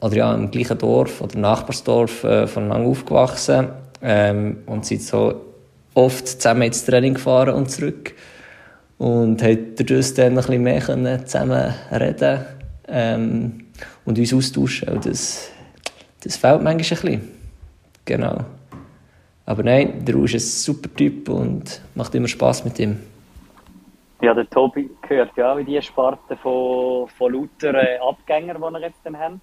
oder 0.00 0.16
ja, 0.16 0.34
im 0.34 0.50
gleichen 0.50 0.78
Dorf 0.78 1.20
oder 1.20 1.38
Nachbarsdorf 1.38 2.24
äh, 2.24 2.46
voneinander 2.46 2.88
aufgewachsen 2.88 3.68
ähm, 4.02 4.58
und 4.66 4.84
sind 4.86 5.02
so 5.02 5.34
oft 5.94 6.26
zusammen 6.26 6.62
ins 6.62 6.84
Training 6.84 7.14
gefahren 7.14 7.54
und 7.54 7.70
zurück 7.70 8.14
und 8.98 9.42
haben 9.42 9.74
dadurch 9.76 10.14
dann 10.14 10.38
ein 10.38 10.44
bisschen 10.44 10.62
mehr 11.02 11.26
zusammen 11.26 11.74
reden 11.90 12.40
ähm, 12.88 13.61
und 14.04 14.18
uns 14.18 14.34
austauschen. 14.34 15.00
Das, 15.02 15.50
das 16.22 16.36
fehlt 16.36 16.62
manchmal 16.62 16.72
ein 16.72 16.78
bisschen. 16.78 17.28
Genau. 18.04 18.44
Aber 19.44 19.62
nein, 19.62 20.04
der 20.04 20.14
Ruh 20.14 20.24
ist 20.24 20.34
ein 20.34 20.40
super 20.40 20.94
Typ 20.94 21.28
und 21.28 21.80
macht 21.94 22.14
immer 22.14 22.28
Spass 22.28 22.64
mit 22.64 22.78
ihm. 22.78 22.98
Ja, 24.20 24.32
der 24.32 24.48
Tobi 24.48 24.88
gehört 25.08 25.36
ja 25.36 25.52
auch 25.52 25.58
in 25.58 25.66
die 25.66 25.82
Sparte 25.82 26.36
von, 26.36 27.08
von 27.08 27.32
lauter 27.32 27.74
Abgängern, 28.00 28.56
die 28.56 28.62
wir 28.62 28.80
jetzt 28.80 29.04
haben. 29.04 29.40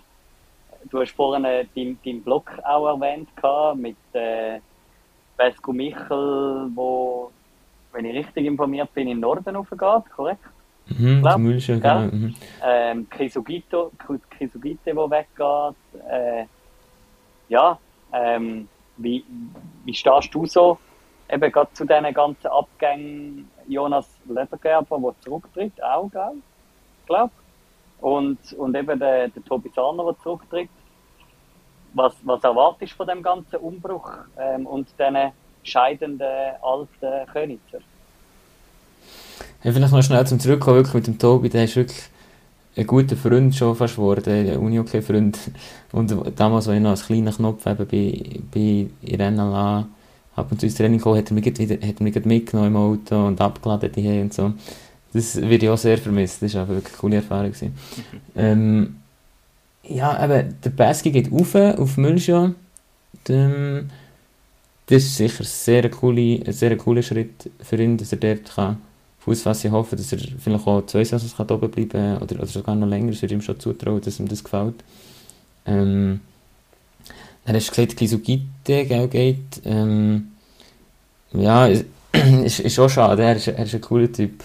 Du 0.90 1.02
hast 1.02 1.12
vorhin 1.12 1.44
äh, 1.44 1.66
deinen 1.76 2.00
dein 2.06 2.24
Blog 2.24 2.50
auch 2.64 2.88
erwähnt 2.88 3.28
mit 3.76 3.98
äh, 4.14 4.60
Vesco 5.36 5.74
Michel, 5.74 6.70
wo, 6.74 7.30
wenn 7.92 8.06
ich 8.06 8.16
richtig 8.16 8.46
informiert 8.46 8.94
bin, 8.94 9.10
in 9.10 9.18
den 9.18 9.20
Norden 9.20 9.58
aufgeht, 9.58 10.10
korrekt? 10.16 10.40
Mhm, 10.98 11.22
glaub, 11.22 11.38
genau. 11.38 12.00
Mhm. 12.02 12.36
Ähm, 12.64 13.10
Kisugito, 13.10 13.92
Kisugite, 14.38 14.80
der 14.86 14.96
weggeht. 14.96 15.76
Äh, 16.10 16.46
ja, 17.50 17.78
ähm, 18.14 18.68
wie, 18.98 19.24
wie 19.86 19.94
stehst 19.94 20.34
du 20.34 20.46
so 20.46 20.78
eben 21.30 21.52
gerade 21.52 21.74
zu 21.74 21.86
diesen 21.86 22.14
ganzen 22.14 22.48
Abgängen? 22.48 23.50
Jonas 23.68 24.10
Ledergerber, 24.28 25.00
der 25.00 25.22
zurücktritt, 25.22 25.84
auch, 25.84 26.10
gell? 26.12 26.42
glaube 27.06 27.32
und, 28.02 28.54
und 28.54 28.76
eben 28.76 29.00
der, 29.00 29.28
der 29.28 29.44
Tobi 29.44 29.72
Zahner, 29.72 30.04
der 30.06 30.20
zurücktritt. 30.24 30.70
Was, 31.94 32.16
was 32.24 32.44
erwartest 32.44 32.94
du 32.94 32.98
von 32.98 33.08
dem 33.08 33.24
ganzen 33.24 33.58
Umbruch 33.58 34.12
ähm, 34.38 34.68
und 34.68 34.88
diesen 34.98 35.32
scheidenden 35.64 36.56
alten 36.62 37.32
Königser? 37.32 37.80
Ja, 39.64 39.74
vielleicht 39.74 39.92
noch 39.92 40.02
schnell 40.02 40.26
zum 40.26 40.40
Zurückkommen 40.40 40.78
wirklich 40.78 40.94
mit 40.94 41.08
dem 41.08 41.18
Tobi, 41.18 41.50
der 41.50 41.66
ist 41.66 41.76
wirklich 41.76 42.00
ein 42.78 42.88
guter 42.88 43.18
Freund 43.18 43.54
schon 43.54 43.76
fast 43.76 43.96
geworden, 43.96 44.30
ein 44.30 44.58
Uni-Freund. 44.58 45.38
Und 45.92 46.16
damals, 46.38 46.68
als 46.68 46.78
ich 46.78 46.82
noch 46.82 46.92
als 46.92 47.06
kleiner 47.06 47.34
Knopf 47.34 47.66
eben 47.66 47.88
bei, 48.54 48.88
bei 49.10 49.30
NLA 49.30 49.88
ab 50.36 50.48
und 50.52 50.60
zu 50.60 50.66
ins 50.66 50.76
Training 50.76 51.02
kam, 51.02 51.18
hat 51.18 51.30
er 51.30 51.34
mich, 51.34 51.46
wieder, 51.46 51.76
hat 51.76 52.00
er 52.00 52.04
mich 52.04 52.26
mitgenommen 52.26 52.70
im 52.70 52.78
Auto 52.78 53.28
und 53.28 53.42
abgeladen 53.42 53.92
die 53.92 54.22
und 54.22 54.34
so. 54.34 54.54
Das 55.12 55.36
wird 55.42 55.64
ich 55.64 55.70
auch 55.70 55.78
sehr 55.78 55.98
vermisst, 55.98 56.42
das 56.42 56.54
war 56.54 56.68
wirklich 56.68 56.94
eine 56.94 56.98
coole 56.98 57.16
Erfahrung. 57.18 57.52
Mhm. 57.52 57.74
Ähm, 58.36 58.96
ja, 59.84 60.24
eben, 60.24 60.56
der 60.64 60.70
Baski 60.70 61.12
geht 61.12 61.32
rauf, 61.32 61.56
auf 61.56 61.98
Mülscha. 61.98 62.54
Der, 63.28 63.84
das 64.86 65.04
ist 65.04 65.18
sicher 65.18 65.44
sehr 65.44 65.90
coole, 65.90 66.46
ein 66.46 66.54
sehr 66.54 66.78
cooler 66.78 67.02
Schritt 67.02 67.50
für 67.60 67.76
ihn, 67.76 67.98
dass 67.98 68.14
er 68.14 68.20
dort 68.20 68.56
kann 68.56 68.78
Fuß. 69.20 69.46
Ich 69.64 69.72
hoffe, 69.72 69.96
dass 69.96 70.12
er 70.12 70.20
vielleicht 70.20 70.68
auch 70.68 70.86
zwei 70.86 71.04
Saisons 71.04 71.36
kann 71.36 71.50
oben 71.50 71.70
bleiben 71.70 71.90
kann 71.90 72.18
oder, 72.22 72.36
oder 72.36 72.46
sogar 72.46 72.76
noch 72.76 72.88
länger. 72.88 73.12
Es 73.12 73.22
würde 73.22 73.36
ihm 73.36 73.42
schon 73.42 73.60
zutrauen, 73.60 74.02
dass 74.02 74.20
ihm 74.20 74.28
das 74.28 74.44
gefällt. 74.44 74.76
Ähm, 75.66 76.22
dann 77.46 77.56
hast 77.56 77.68
du 77.68 77.72
gesagt, 77.72 77.98
Kisugite 77.98 78.46
gell, 78.86 79.08
geht. 79.08 79.62
Ähm, 79.66 80.30
ja, 81.34 81.68
ist, 82.44 82.60
ist 82.60 82.80
auch 82.80 82.90
schade. 82.90 83.24
Er 83.24 83.36
ist, 83.36 83.48
er 83.48 83.64
ist 83.66 83.76
ein 83.76 83.82
cooler 83.82 84.12
Typ. 84.12 84.44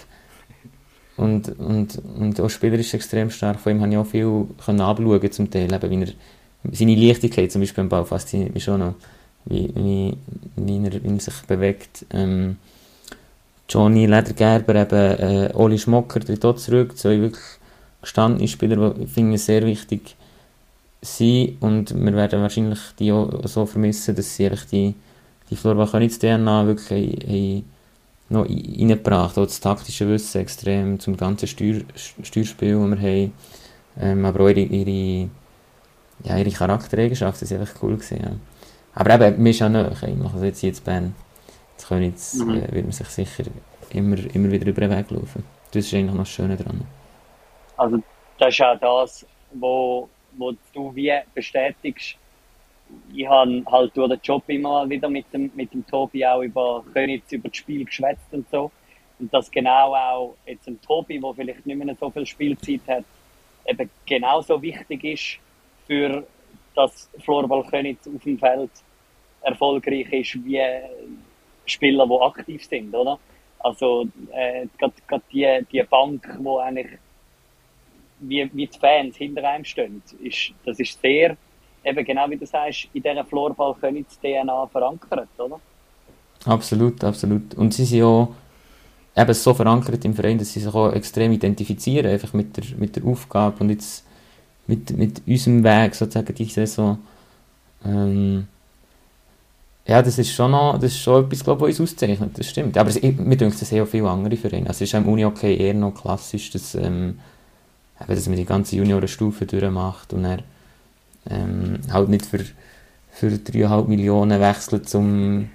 Und, 1.17 1.57
und, 1.59 2.01
und 2.17 2.41
auch 2.41 2.49
spielerisch 2.49 2.93
extrem 2.93 3.29
stark. 3.29 3.59
Von 3.59 3.73
ihm 3.73 3.81
habe 3.81 3.91
ich 3.91 3.97
auch 3.97 4.05
viel 4.05 4.47
können 4.63 4.81
abschauen 4.81 5.31
zum 5.31 5.49
Teil. 5.49 5.73
Eben, 5.73 5.89
wie 5.89 6.03
er, 6.03 6.13
seine 6.73 6.95
Leichtigkeit 6.95 7.51
zum 7.51 7.61
Beispiel 7.61 7.83
beim 7.83 7.89
Ball 7.89 8.05
fasziniert 8.05 8.53
mich 8.53 8.63
schon 8.63 8.79
noch. 8.79 8.95
Wie, 9.45 9.71
wie, 9.75 10.17
wie, 10.55 10.85
er, 10.85 11.03
wie 11.03 11.13
er 11.13 11.19
sich 11.19 11.41
bewegt. 11.47 12.05
Ähm, 12.11 12.57
Johnny 13.67 14.05
Ledergerber, 14.05 14.75
eben 14.75 15.19
äh, 15.19 15.51
Oli 15.53 15.77
Schmocker 15.79 16.19
tritt 16.19 16.45
auch 16.45 16.55
zurück. 16.55 16.97
Zwei 16.97 17.19
wirklich 17.19 17.43
gestandene 18.01 18.47
Spieler, 18.47 18.93
die 18.93 19.07
finde 19.07 19.35
ich 19.35 19.43
sehr 19.43 19.65
wichtig 19.65 20.15
sind. 21.01 21.61
Und 21.61 21.95
wir 21.95 22.13
werden 22.13 22.41
wahrscheinlich 22.41 22.79
die 22.99 23.11
auch 23.11 23.29
so 23.45 23.65
vermissen, 23.65 24.15
dass 24.15 24.35
sie 24.35 24.49
die, 24.71 24.93
die 25.49 25.55
Flora 25.55 25.87
Könitz 25.87 26.19
DNA 26.19 26.67
wirklich 26.67 27.27
haben, 27.27 27.63
noch 28.29 28.45
reingebracht 28.45 29.37
Auch 29.37 29.45
das 29.45 29.59
taktische 29.59 30.07
Wissen 30.09 30.41
extrem 30.41 30.99
zum 30.99 31.17
ganzen 31.17 31.47
Steuer, 31.47 31.81
Steuerspiel, 31.95 32.75
das 32.75 32.89
wir 32.89 32.97
haben. 32.97 33.33
Ähm, 33.99 34.25
aber 34.25 34.43
auch 34.43 34.49
ihre, 34.49 34.61
ihre, 34.61 35.29
ja, 36.23 36.37
ihre 36.37 36.51
Charaktereigenschaften 36.51 37.47
sind 37.47 37.61
einfach 37.61 37.81
cool 37.81 37.95
gewesen, 37.95 38.19
ja. 38.21 38.31
Aber 38.93 39.27
eben, 39.27 39.43
mir 39.43 39.49
ist 39.49 39.61
auch 39.61 39.69
nahe, 39.69 39.91
also 39.91 40.45
jetzt 40.45 40.59
hier 40.59 40.69
in 40.69 40.83
Bern 40.83 41.15
Jetzt, 41.91 42.35
mhm. 42.35 42.55
äh, 42.55 42.71
wird 42.71 42.85
man 42.85 42.91
sich 42.91 43.07
sicher 43.07 43.43
immer, 43.91 44.17
immer 44.33 44.51
wieder 44.51 44.67
über 44.67 44.81
den 44.81 44.91
Weg 44.91 45.11
laufen. 45.11 45.43
Das 45.71 45.85
ist 45.85 45.93
eigentlich 45.93 46.11
noch 46.11 46.23
das 46.23 46.29
Schöne 46.29 46.55
daran. 46.55 46.85
Also 47.77 48.01
das 48.37 48.53
ist 48.53 48.61
auch 48.61 48.79
das, 48.79 49.25
wo, 49.53 50.09
wo 50.37 50.53
du 50.73 50.95
wie 50.95 51.13
bestätigst. 51.33 52.15
Ich 53.13 53.27
habe 53.27 53.63
halt 53.71 53.97
durch 53.97 54.09
den 54.09 54.19
Job 54.23 54.43
immer 54.47 54.87
wieder 54.89 55.09
mit 55.09 55.25
dem, 55.33 55.51
mit 55.55 55.73
dem 55.73 55.85
Tobi 55.87 56.25
auch 56.25 56.41
über 56.41 56.83
Königs, 56.93 57.31
über 57.31 57.49
das 57.49 57.57
Spiel 57.57 57.83
geschwätzt 57.83 58.31
und 58.31 58.49
so. 58.49 58.71
Und 59.19 59.33
dass 59.33 59.49
genau 59.49 59.95
auch 59.95 60.35
jetzt 60.45 60.67
ein 60.67 60.79
Tobi, 60.81 61.19
der 61.19 61.33
vielleicht 61.33 61.65
nicht 61.65 61.77
mehr 61.83 61.95
so 61.95 62.09
viel 62.09 62.25
Spielzeit 62.25 62.81
hat, 62.87 63.05
eben 63.65 63.89
genauso 64.05 64.61
wichtig 64.61 65.03
ist 65.03 65.39
für 65.87 66.25
das 66.75 67.09
Florball 67.23 67.63
Königs 67.63 68.07
auf 68.07 68.23
dem 68.23 68.37
Feld 68.37 68.71
erfolgreich 69.41 70.11
ist, 70.11 70.45
wie 70.45 70.61
Spieler, 71.65 72.05
die 72.07 72.21
aktiv 72.21 72.65
sind, 72.65 72.93
oder? 72.93 73.19
Also 73.59 74.07
äh, 74.31 74.67
gerade 74.77 75.23
die, 75.31 75.65
die 75.71 75.83
Bank, 75.83 76.37
wo 76.39 76.59
eigentlich 76.59 76.99
wie, 78.19 78.49
wie 78.53 78.67
die 78.67 78.79
Fans 78.79 79.17
hinter 79.17 79.43
einem 79.49 79.65
stehen, 79.65 80.01
ist, 80.21 80.53
das 80.65 80.79
ist 80.79 81.01
sehr, 81.01 81.35
eben 81.83 82.05
genau 82.05 82.29
wie 82.29 82.37
du 82.37 82.45
sagst, 82.45 82.87
in 82.93 83.01
dieser 83.01 83.25
Floorball 83.25 83.75
können 83.75 84.05
die 84.05 84.43
DNA 84.43 84.67
verankert, 84.67 85.29
oder? 85.37 85.59
Absolut, 86.45 87.03
absolut. 87.03 87.55
Und 87.55 87.73
sie 87.73 87.85
sind 87.85 87.99
ja 87.99 88.27
eben 89.15 89.33
so 89.33 89.53
verankert 89.53 90.03
im 90.05 90.13
Verein, 90.13 90.37
dass 90.37 90.53
sie 90.53 90.59
sich 90.59 90.73
auch 90.73 90.91
extrem 90.93 91.31
identifizieren, 91.31 92.11
einfach 92.11 92.33
mit 92.33 92.55
der, 92.57 92.63
mit 92.77 92.95
der 92.95 93.05
Aufgabe 93.05 93.63
und 93.63 93.69
jetzt 93.69 94.05
mit, 94.67 94.95
mit 94.97 95.21
unserem 95.25 95.63
Weg 95.63 95.95
sozusagen 95.95 96.33
die 96.35 96.45
Saison. 96.45 96.99
Ähm, 97.83 98.47
ja, 99.87 100.01
das 100.01 100.17
ist 100.17 100.31
schon 100.31 100.51
noch, 100.51 100.73
das 100.73 100.85
ist 100.85 100.99
schon 100.99 101.25
etwas, 101.25 101.43
glaube 101.43 101.69
ich, 101.69 101.75
was 101.75 101.79
uns 101.79 101.91
auszeichnet, 101.91 102.37
das 102.37 102.49
stimmt. 102.49 102.75
Aber 102.77 102.89
es, 102.89 103.01
mir 103.01 103.37
denkt, 103.37 103.61
es 103.61 103.73
auch 103.73 103.85
viele 103.85 104.09
andere 104.09 104.35
Vereine. 104.35 104.67
Also 104.67 104.83
es 104.83 104.89
ist 104.89 104.95
am 104.95 105.07
Uni-Hockey 105.07 105.57
eher 105.57 105.75
noch 105.75 105.93
klassisch, 105.93 106.49
dass, 106.49 106.73
ähm, 106.73 107.19
dass 108.07 108.27
man 108.27 108.37
die 108.37 108.45
ganze 108.45 108.77
Juniorenstufe 108.77 109.45
durchmacht 109.45 110.11
und 110.13 110.25
er 110.25 110.39
ähm, 111.29 111.81
halt 111.91 112.09
nicht 112.09 112.25
für, 112.25 112.39
für 113.11 113.27
3,5 113.27 113.87
Millionen 113.87 114.41
wechselt 114.41 114.89
zum, 114.89 115.49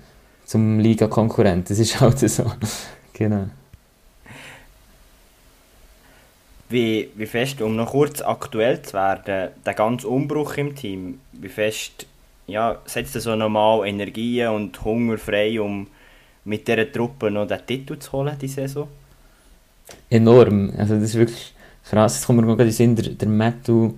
zum 0.46 0.78
Liga-Konkurrent. 0.78 1.68
Das 1.68 1.80
ist 1.80 2.00
halt 2.00 2.20
so. 2.20 2.44
genau. 3.12 3.46
Wie, 6.68 7.10
wie 7.16 7.26
fest, 7.26 7.60
um 7.62 7.74
noch 7.74 7.90
kurz 7.90 8.22
aktuell 8.22 8.80
zu 8.80 8.92
werden, 8.92 9.50
der 9.66 9.74
ganze 9.74 10.06
Umbruch 10.06 10.56
im 10.56 10.76
Team, 10.76 11.18
wie 11.32 11.48
fest 11.48 12.06
ja, 12.50 12.78
setzt 12.84 13.14
so 13.14 13.36
normal 13.36 13.86
Energie 13.86 14.44
und 14.46 14.82
Hunger 14.84 15.18
frei, 15.18 15.60
um 15.60 15.86
mit 16.44 16.66
dieser 16.66 16.90
Truppe 16.90 17.30
noch 17.30 17.46
den 17.46 17.66
Titel 17.66 17.98
zu 17.98 18.12
holen, 18.12 18.36
die 18.40 18.48
Saison? 18.48 18.88
Enorm. 20.08 20.72
Also 20.76 20.94
das 20.94 21.04
ist 21.04 21.14
wirklich 21.16 21.54
krass. 21.88 22.16
Jetzt 22.16 22.26
kommt 22.26 22.40
mir 22.40 22.46
gerade 22.46 22.64
in 22.64 22.72
Sinn, 22.72 22.96
der, 22.96 23.10
der 23.10 23.28
Matthew, 23.28 23.92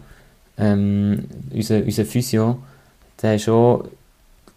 ähm, 0.58 1.24
unser, 1.52 1.82
unser 1.82 2.04
Physio, 2.04 2.58
der 3.20 3.36
ist 3.36 3.44
schon, 3.44 3.88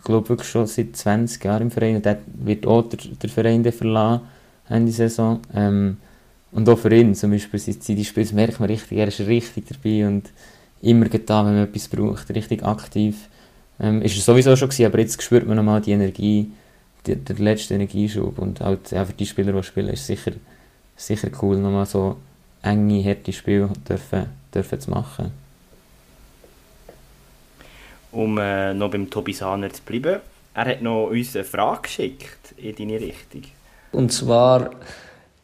glaube 0.03 0.29
wirklich 0.29 0.49
schon 0.49 0.67
seit 0.67 0.95
20 0.95 1.43
Jahren 1.43 1.63
im 1.63 1.71
Verein 1.71 1.97
und 1.97 2.05
der 2.05 2.19
wird 2.25 2.65
auch 2.65 2.83
der, 2.83 2.99
der 3.21 3.29
Verein 3.29 3.63
verlassen 3.71 4.21
Ende 4.69 4.91
Saison. 4.91 5.41
Ähm, 5.53 5.97
und 6.51 6.69
auch 6.69 6.79
für 6.79 6.93
ihn 6.95 7.13
zum 7.15 7.31
Beispiel, 7.31 7.59
sind 7.59 7.87
die 7.87 8.05
Spiele, 8.05 8.33
merkt 8.33 8.59
man 8.59 8.69
richtig, 8.69 8.97
er 8.97 9.07
ist 9.07 9.19
richtig 9.19 9.65
dabei 9.67 10.07
und 10.07 10.29
immer 10.81 11.09
getan, 11.09 11.47
wenn 11.47 11.55
man 11.55 11.63
etwas 11.65 11.87
braucht, 11.87 12.29
richtig 12.33 12.63
aktiv. 12.63 13.27
Ähm, 13.79 14.01
ist 14.01 14.17
es 14.17 14.25
sowieso 14.25 14.55
schon 14.55 14.69
gewesen, 14.69 14.85
aber 14.85 14.99
jetzt 14.99 15.21
spürt 15.21 15.47
man 15.47 15.57
nochmal 15.57 15.81
die 15.81 15.91
Energie, 15.91 16.51
die, 17.05 17.15
der 17.15 17.35
letzte 17.37 17.73
Energieschub 17.73 18.39
und 18.39 18.61
halt 18.61 18.91
ja, 18.91 19.05
für 19.05 19.13
die 19.13 19.25
Spieler, 19.25 19.51
die 19.51 19.63
spielen, 19.63 19.89
ist 19.89 20.07
sicher, 20.07 20.31
sicher 20.95 21.29
cool, 21.41 21.57
nochmal 21.57 21.85
so 21.85 22.17
enge, 22.61 23.03
harte 23.03 23.33
Spiele 23.33 23.69
dürfen, 23.87 24.27
dürfen 24.53 24.79
zu 24.79 24.91
machen. 24.91 25.31
Um 28.11 28.37
äh, 28.37 28.73
noch 28.73 28.91
beim 28.91 29.09
Tobi 29.09 29.33
Sahner 29.33 29.71
zu 29.71 29.81
bleiben, 29.83 30.21
er 30.53 30.65
hat 30.65 30.81
noch 30.81 31.07
uns 31.07 31.35
eine 31.35 31.43
Frage 31.43 31.81
geschickt 31.81 32.53
in 32.55 32.75
deine 32.75 32.99
Richtung. 32.99 33.43
Und 33.91 34.13
zwar, 34.13 34.71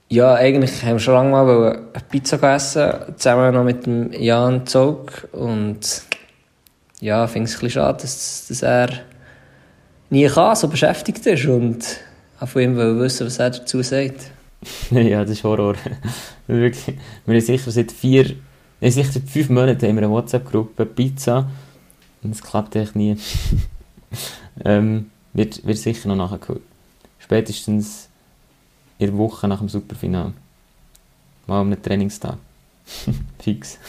ja, 0.08 0.36
eigentlich 0.36 0.82
haben 0.84 0.94
wir 0.94 1.00
schon 1.00 1.14
lange 1.14 1.32
mal 1.32 1.72
eine 1.94 2.04
Pizza 2.10 2.38
gegessen, 2.38 2.92
zusammen 3.18 3.54
noch 3.54 3.66
mit 3.66 3.86
dem 3.86 4.14
Jan 4.14 4.66
Zog 4.66 5.28
und 5.34 6.04
ja, 7.02 7.28
finde 7.28 7.50
es 7.50 7.56
ein 7.56 7.60
bisschen 7.60 7.70
schade, 7.72 8.02
dass, 8.02 8.48
dass 8.48 8.62
er 8.62 8.90
nie 10.10 10.28
kann, 10.28 10.56
so 10.56 10.68
beschäftigt 10.68 11.26
ist 11.26 11.46
und 11.46 11.84
auch 12.40 12.48
von 12.48 12.62
ihm 12.62 12.76
will 12.78 13.00
wissen, 13.00 13.26
was 13.26 13.40
er 13.40 13.50
dazu 13.50 13.82
sagt. 13.82 14.32
ja, 14.92 15.22
das 15.22 15.32
ist 15.32 15.44
Horror. 15.44 15.76
Wirklich, 16.48 16.96
wir 17.26 17.36
haben 17.36 17.42
sicher 17.42 17.72
seit 17.72 17.92
vier, 17.92 18.36
nein, 18.80 18.92
sicher 18.92 19.12
seit 19.12 19.28
fünf 19.28 19.50
Monaten 19.50 19.88
haben 19.88 19.96
wir 19.96 20.04
eine 20.04 20.12
WhatsApp-Gruppe 20.12 20.86
Pizza 20.86 21.50
und 22.22 22.36
es 22.36 22.42
klappt 22.42 22.76
echt 22.76 22.96
nie. 22.96 23.18
ähm, 24.66 25.10
wird, 25.34 25.66
wird 25.66 25.78
sicher 25.78 26.08
noch 26.08 26.30
nachgeholt. 26.30 26.62
Spätestens 27.20 28.10
in 29.00 29.08
der 29.08 29.18
Woche 29.18 29.48
nach 29.48 29.60
dem 29.60 29.70
Superfinale. 29.70 30.34
Mal 31.48 31.62
am 31.62 31.82
Trainingstag. 31.82 32.38
Fix. 33.40 33.80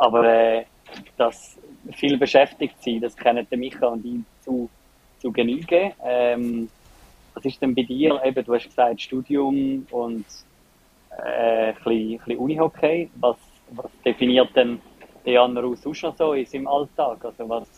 Aber 0.00 0.24
äh, 0.24 0.64
das 1.18 1.58
viel 1.92 2.16
beschäftigt 2.16 2.82
sein, 2.82 3.00
das 3.02 3.14
kennen 3.14 3.46
der 3.50 3.58
Micha 3.58 3.86
und 3.86 4.04
ich 4.04 4.20
zu, 4.42 4.70
zu 5.20 5.30
Genüge. 5.30 5.92
Ähm, 6.02 6.70
was 7.34 7.44
ist 7.44 7.60
denn 7.60 7.74
bei 7.74 7.82
dir? 7.82 8.18
Eben, 8.24 8.42
du 8.42 8.54
hast 8.54 8.64
gesagt 8.64 9.02
Studium 9.02 9.86
und 9.90 10.24
äh, 11.10 11.68
ein 11.68 11.74
bisschen, 11.74 12.18
bisschen 12.18 12.38
Unihockey. 12.38 13.10
Was, 13.16 13.36
was 13.72 13.90
definiert 14.02 14.48
denn 14.56 14.80
der 15.26 15.34
Jan 15.34 15.54
sonst 15.76 16.02
noch 16.02 16.16
so 16.16 16.32
in 16.32 16.46
seinem 16.46 16.66
Alltag? 16.66 17.22
Also 17.22 17.46
was, 17.46 17.68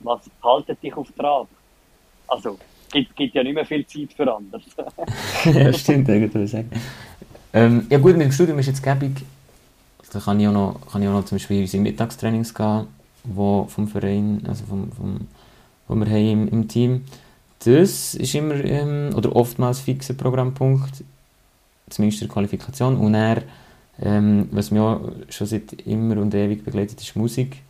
was 0.00 0.30
haltet 0.44 0.82
dich 0.82 0.94
auf 0.94 1.10
Trab? 1.12 1.48
Also, 2.28 2.58
es 2.84 2.92
gibt, 2.92 3.16
gibt 3.16 3.34
ja 3.34 3.42
nicht 3.42 3.54
mehr 3.54 3.64
viel 3.64 3.86
Zeit 3.86 4.12
für 4.12 4.30
anderes. 4.30 4.64
ja, 5.46 5.72
stimmt, 5.72 6.10
irgendwie 6.10 6.46
sagen. 6.46 6.70
Ähm, 7.54 7.86
ja 7.88 7.98
gut, 7.98 8.16
mit 8.18 8.26
dem 8.26 8.32
Studium 8.32 8.58
ist 8.58 8.66
jetzt 8.66 8.82
gäbig, 8.82 9.24
da 10.12 10.20
kann 10.20 10.38
ich 10.38 10.46
auch 10.46 10.52
noch, 10.52 10.76
kann 10.90 11.02
ich 11.02 11.08
auch 11.08 11.12
noch 11.12 11.24
zum 11.24 11.36
Beispiel 11.36 11.56
in 11.56 11.62
unsere 11.62 11.82
Mittagstrainings 11.82 12.52
gehen, 12.52 12.86
wo 13.24 13.64
vom 13.64 13.88
Verein, 13.88 14.42
also 14.46 14.64
vom, 14.66 14.92
vom, 14.92 15.20
wo 15.88 15.94
wir 15.94 16.06
haben 16.06 16.30
im, 16.30 16.48
im 16.48 16.68
Team. 16.68 17.04
Das 17.64 18.14
ist 18.14 18.34
immer, 18.34 18.62
ähm, 18.62 19.10
oder 19.16 19.34
oftmals 19.34 19.80
fixer 19.80 20.14
Programmpunkt, 20.14 21.02
zumindest 21.88 22.20
der 22.20 22.28
Qualifikation. 22.28 22.98
Und 22.98 23.14
er, 23.14 23.42
ähm, 24.02 24.48
was 24.50 24.70
mich 24.70 24.80
auch 24.80 25.00
schon 25.30 25.46
seit 25.46 25.72
immer 25.86 26.18
und 26.18 26.34
ewig 26.34 26.62
begleitet, 26.62 27.00
ist 27.00 27.16
Musik, 27.16 27.62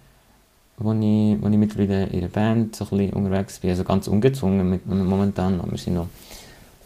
wo 0.79 0.93
ich, 0.93 1.41
wo 1.41 1.49
ich 1.49 1.57
mittlerweile 1.57 2.07
in 2.07 2.19
einer 2.19 2.29
Band 2.29 2.75
so 2.75 2.89
ein 2.91 3.13
unterwegs 3.13 3.61
bin, 3.61 3.71
also 3.71 3.85
ganz 3.85 4.09
ungezwungen 4.09 4.69
mit, 4.69 4.85
momentan, 4.87 5.61
wir 5.71 5.79
sind 5.79 5.95
noch, 5.95 6.09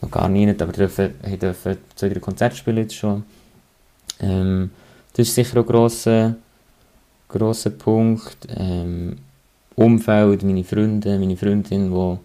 noch 0.02 0.10
gar 0.10 0.28
nicht, 0.28 0.60
aber 0.60 0.72
dürfen, 0.72 1.14
dürfen 1.40 1.78
zwei, 1.94 2.10
drei 2.10 2.20
Konzerte 2.20 2.56
spielen 2.56 2.78
jetzt 2.78 2.96
schon. 2.96 3.24
Ähm, 4.20 4.70
das 5.16 5.28
ist 5.28 5.34
sicher 5.34 5.56
ein 5.56 5.66
grosser, 5.66 6.36
grosser 7.28 7.70
Punkt. 7.70 8.36
Ähm, 8.54 9.16
Umfeld, 9.74 10.42
meine 10.42 10.62
Freunde, 10.62 11.18
meine 11.18 11.36
Freundin, 11.36 11.90
wo, 11.90 12.18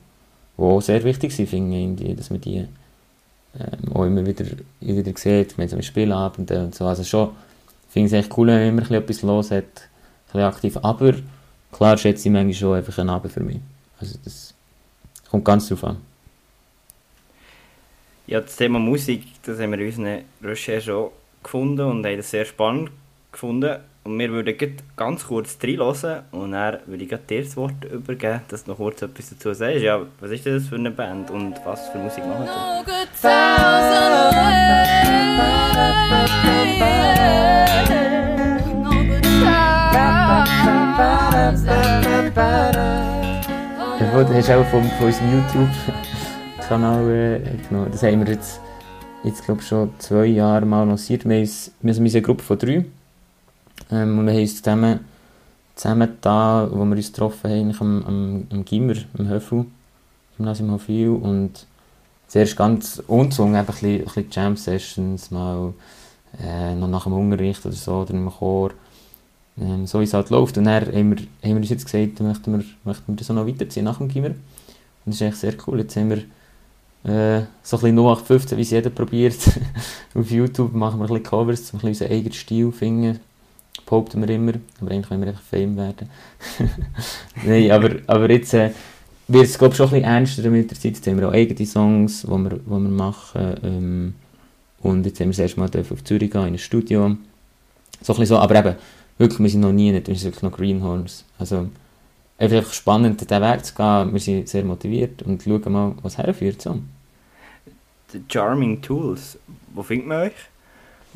wo 0.57 0.77
auch 0.77 0.81
sehr 0.81 1.01
wichtig 1.05 1.33
sind, 1.33 1.47
finde 1.47 2.03
ich, 2.03 2.15
dass 2.17 2.29
man 2.29 2.41
die 2.41 2.57
ähm, 2.57 3.93
auch 3.93 4.03
immer 4.03 4.25
wieder, 4.25 4.45
wieder 4.81 5.11
sieht, 5.15 5.55
gemeinsam 5.55 5.81
Spielabende 5.81 6.63
und 6.65 6.75
so. 6.75 6.85
Also 6.85 7.05
schon 7.05 7.31
finde 7.89 8.07
ich 8.07 8.13
es 8.13 8.25
echt 8.25 8.37
cool, 8.37 8.47
wenn 8.47 8.75
man 8.75 8.85
immer 8.85 8.97
etwas 8.97 9.21
los 9.21 9.51
hat, 9.51 9.87
ein 10.33 10.41
aktiv. 10.41 10.77
Aber 10.81 11.13
klar 11.71 11.97
schätze 11.97 12.27
ich 12.27 12.33
manchmal 12.33 12.53
schon 12.53 12.77
einfach 12.77 12.97
einen 12.97 13.09
Abend 13.09 13.31
für 13.31 13.43
mich. 13.43 13.59
Also 14.01 14.17
das 14.23 14.53
kommt 15.29 15.45
ganz 15.45 15.69
drauf 15.69 15.83
an. 15.85 15.97
Ja, 18.27 18.41
das 18.41 18.55
Thema 18.55 18.79
Musik, 18.79 19.27
das 19.43 19.59
haben 19.59 19.71
wir 19.71 19.79
in 19.79 19.87
unseren 19.87 20.23
Recherchen 20.41 20.93
auch 20.93 21.11
gefunden 21.43 21.85
und 21.85 22.05
haben 22.05 22.17
das 22.17 22.31
sehr 22.31 22.45
spannend 22.45 22.91
gefunden. 23.31 23.77
Und 24.03 24.17
wir 24.17 24.31
würden 24.31 24.77
ganz 24.95 25.27
kurz 25.27 25.59
reinhören 25.61 26.23
und 26.31 26.53
dann 26.53 26.79
würde 26.87 27.03
ich 27.03 27.09
dir 27.27 27.43
das 27.43 27.55
Wort 27.55 27.85
übergeben, 27.85 28.41
dass 28.47 28.63
du 28.63 28.71
noch 28.71 28.77
kurz 28.77 29.01
etwas 29.03 29.29
dazu 29.29 29.53
sagst. 29.53 29.81
Ja, 29.81 30.01
was 30.19 30.31
ist 30.31 30.45
das 30.45 30.67
für 30.67 30.75
eine 30.75 30.89
Band 30.89 31.29
und 31.29 31.55
was 31.63 31.87
für 31.89 31.99
Musik 31.99 32.25
machen 32.25 32.47
Ja, 43.99 44.23
das 44.23 44.47
du 44.47 44.57
auch 44.57 44.65
von, 44.65 44.83
von 44.83 45.05
unserem 45.05 45.31
YouTube-Kanal 45.31 47.09
äh, 47.09 47.39
genommen. 47.67 47.91
Das 47.91 48.01
haben 48.03 48.25
wir 48.25 48.33
jetzt, 48.33 48.59
jetzt 49.23 49.45
glaube 49.45 49.61
schon 49.61 49.91
zwei 49.99 50.25
Jahre 50.25 50.65
mal 50.65 50.87
lanciert. 50.87 51.27
Wir, 51.27 51.45
sind, 51.45 51.73
wir 51.81 51.93
sind 51.93 52.09
eine 52.09 52.21
Gruppe 52.21 52.43
von 52.43 52.57
drei. 52.57 52.85
Ähm, 53.91 54.19
und 54.19 54.25
wir 54.25 54.33
haben 54.33 54.41
uns 54.41 54.57
zusammen, 54.57 54.99
zusammen 55.75 56.17
da, 56.21 56.67
wo 56.71 56.83
wir 56.85 56.95
uns 56.95 57.11
getroffen 57.11 57.49
haben, 57.49 57.75
am, 57.79 58.05
am, 58.05 58.47
am 58.51 58.65
Gimmer, 58.65 58.95
im 59.17 59.27
Höfel, 59.27 59.65
Gymnasium 60.37 60.71
Hofil. 60.71 61.09
Und 61.09 61.65
zuerst 62.27 62.55
ganz 62.55 63.01
unzwungen, 63.07 63.55
einfach 63.55 63.81
ein 63.81 63.97
bisschen, 63.99 64.05
bisschen 64.05 64.27
Jam-Sessions, 64.31 65.31
mal 65.31 65.73
äh, 66.41 66.75
noch 66.75 66.87
nach 66.87 67.03
dem 67.03 67.13
Unterricht 67.13 67.65
oder 67.65 67.75
so, 67.75 68.01
oder 68.01 68.11
im 68.11 68.29
Chor. 68.29 68.71
Ähm, 69.59 69.85
so 69.85 69.99
wie 69.99 70.05
es 70.05 70.13
halt 70.13 70.29
läuft. 70.29 70.57
Und 70.57 70.63
dann 70.63 70.85
haben 70.85 71.11
wir, 71.11 71.17
haben 71.17 71.27
wir 71.43 71.55
uns 71.57 71.69
jetzt 71.69 71.85
gesagt, 71.85 72.19
möchten 72.21 72.53
wir, 72.53 72.65
möchten 72.83 73.13
wir 73.13 73.15
das 73.17 73.29
auch 73.29 73.35
noch 73.35 73.47
weiterziehen 73.47 73.85
nach 73.85 73.97
dem 73.97 74.07
Gimmer. 74.07 74.29
Und 74.29 74.37
das 75.05 75.15
ist 75.15 75.21
echt 75.21 75.37
sehr 75.37 75.53
cool. 75.67 75.79
Jetzt 75.79 75.95
haben 75.95 76.09
wir 76.09 76.23
äh, 77.03 77.41
so 77.63 77.77
ein 77.77 77.81
bisschen 77.81 77.97
0815, 77.97 78.57
wie 78.57 78.61
es 78.61 78.71
jeder 78.71 78.89
probiert. 78.89 79.37
Auf 80.13 80.29
YouTube 80.29 80.73
machen 80.73 80.99
wir 80.99 81.05
ein 81.05 81.07
bisschen 81.07 81.23
Covers, 81.23 81.73
um 81.73 81.79
unseren 81.81 82.11
eigenen 82.11 82.33
Stil 82.33 82.71
finden. 82.71 83.19
Behaupten 83.85 84.21
wir 84.21 84.29
immer. 84.29 84.53
Aber 84.79 84.91
eigentlich 84.91 85.09
wollen 85.09 85.21
wir 85.21 85.29
einfach 85.29 85.41
Fame 85.41 85.77
werden. 85.77 86.09
Nein, 87.45 87.71
aber, 87.71 87.89
aber 88.07 88.29
jetzt 88.29 88.53
äh, 88.53 88.71
wird 89.27 89.45
es 89.45 89.57
glaube 89.57 89.75
schon 89.75 89.87
ein 89.87 89.91
bisschen 89.91 90.09
ernster 90.09 90.49
mit 90.49 90.69
der 90.69 90.77
Zeit. 90.77 90.95
Jetzt 90.95 91.07
haben 91.07 91.19
wir 91.19 91.27
auch 91.27 91.33
eigene 91.33 91.65
Songs, 91.65 92.21
die 92.21 92.27
wir, 92.27 92.49
die 92.49 92.69
wir 92.69 92.79
machen. 92.79 93.55
Ähm, 93.63 94.13
und 94.81 95.05
jetzt 95.05 95.19
haben 95.19 95.27
wir 95.27 95.31
das 95.31 95.39
erste 95.39 95.59
Mal 95.59 95.69
auf 95.91 96.03
Zürich 96.03 96.31
gehen, 96.31 96.47
in 96.47 96.53
ein 96.53 96.57
Studio. 96.57 97.15
So 98.01 98.13
ein 98.13 98.19
bisschen 98.19 98.25
so, 98.25 98.37
aber 98.37 98.55
eben, 98.55 98.75
wirklich, 99.17 99.39
wir 99.39 99.49
sind 99.49 99.61
noch 99.61 99.71
nie 99.71 99.91
nicht, 99.91 100.07
wir 100.07 100.15
sind 100.15 100.25
wirklich 100.25 100.43
noch 100.43 100.57
Greenhorns. 100.57 101.23
Also, 101.37 101.67
einfach 102.41 102.73
spannend, 102.73 103.21
diesen 103.21 103.41
Weg 103.41 103.65
zu 103.65 103.75
gehen. 103.75 104.13
Wir 104.13 104.19
sind 104.19 104.49
sehr 104.49 104.63
motiviert 104.63 105.21
und 105.23 105.43
schauen 105.43 105.71
mal, 105.71 105.95
was 106.01 106.17
herführt. 106.17 106.61
So. 106.61 106.79
The 108.11 108.21
Charming 108.27 108.81
Tools, 108.81 109.37
wo 109.73 109.83
findet 109.83 110.07
man 110.07 110.21
euch? 110.21 110.33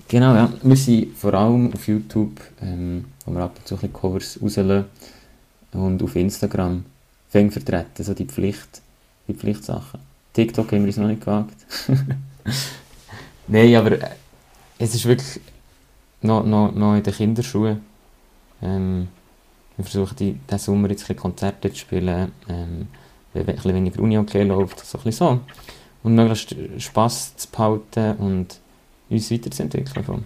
Genau, 0.08 0.36
ja. 0.36 0.52
Wir 0.62 0.76
sind 0.76 1.18
vor 1.18 1.34
allem 1.34 1.74
auf 1.74 1.88
YouTube, 1.88 2.40
ähm, 2.62 3.06
wo 3.26 3.34
wir 3.34 3.42
ab 3.42 3.56
und 3.58 3.68
zu 3.68 3.78
ein 3.82 3.92
Covers 3.92 4.40
rauslassen. 4.42 4.86
Und 5.72 6.02
auf 6.04 6.16
Instagram 6.16 6.86
fängt 7.30 7.54
vertreten, 7.54 8.04
so 8.04 8.14
die 8.14 8.26
Pflicht, 8.26 8.82
die 9.28 9.34
Pflichtsachen. 9.34 10.00
TikTok 10.34 10.72
haben 10.72 10.82
wir 10.82 10.88
uns 10.88 10.98
noch 10.98 11.08
nicht 11.08 11.22
gewagt. 11.22 11.56
Nein, 13.48 13.76
aber 13.76 13.92
äh, 13.94 14.10
es 14.78 14.96
ist 14.96 15.06
wirklich 15.06 15.40
noch, 16.22 16.46
noch, 16.46 16.74
noch 16.74 16.96
in 16.96 17.04
den 17.04 17.14
Kinderschuhen. 17.14 17.82
Ähm, 18.62 19.08
wir 19.78 19.86
versuchen 19.86 20.16
die, 20.18 20.34
diesen 20.34 20.60
Sommer 20.60 20.90
jetzt 20.90 21.10
ein 21.10 21.16
Konzerte 21.16 21.72
zu 21.72 21.80
spielen, 21.80 22.32
ähm, 22.50 22.88
ein 23.34 23.46
bisschen 23.46 23.76
weniger 23.76 24.02
Uni-Hockey 24.02 24.44
läuft, 24.44 24.80
so 24.80 24.98
ein 24.98 25.04
bisschen 25.04 25.28
so. 25.28 25.40
Und 26.04 26.16
möglichst 26.16 26.56
Spass 26.78 27.36
zu 27.36 27.50
behalten 27.50 28.16
und 28.18 28.60
uns 29.10 29.32
weiterzuentwickeln. 29.32 30.26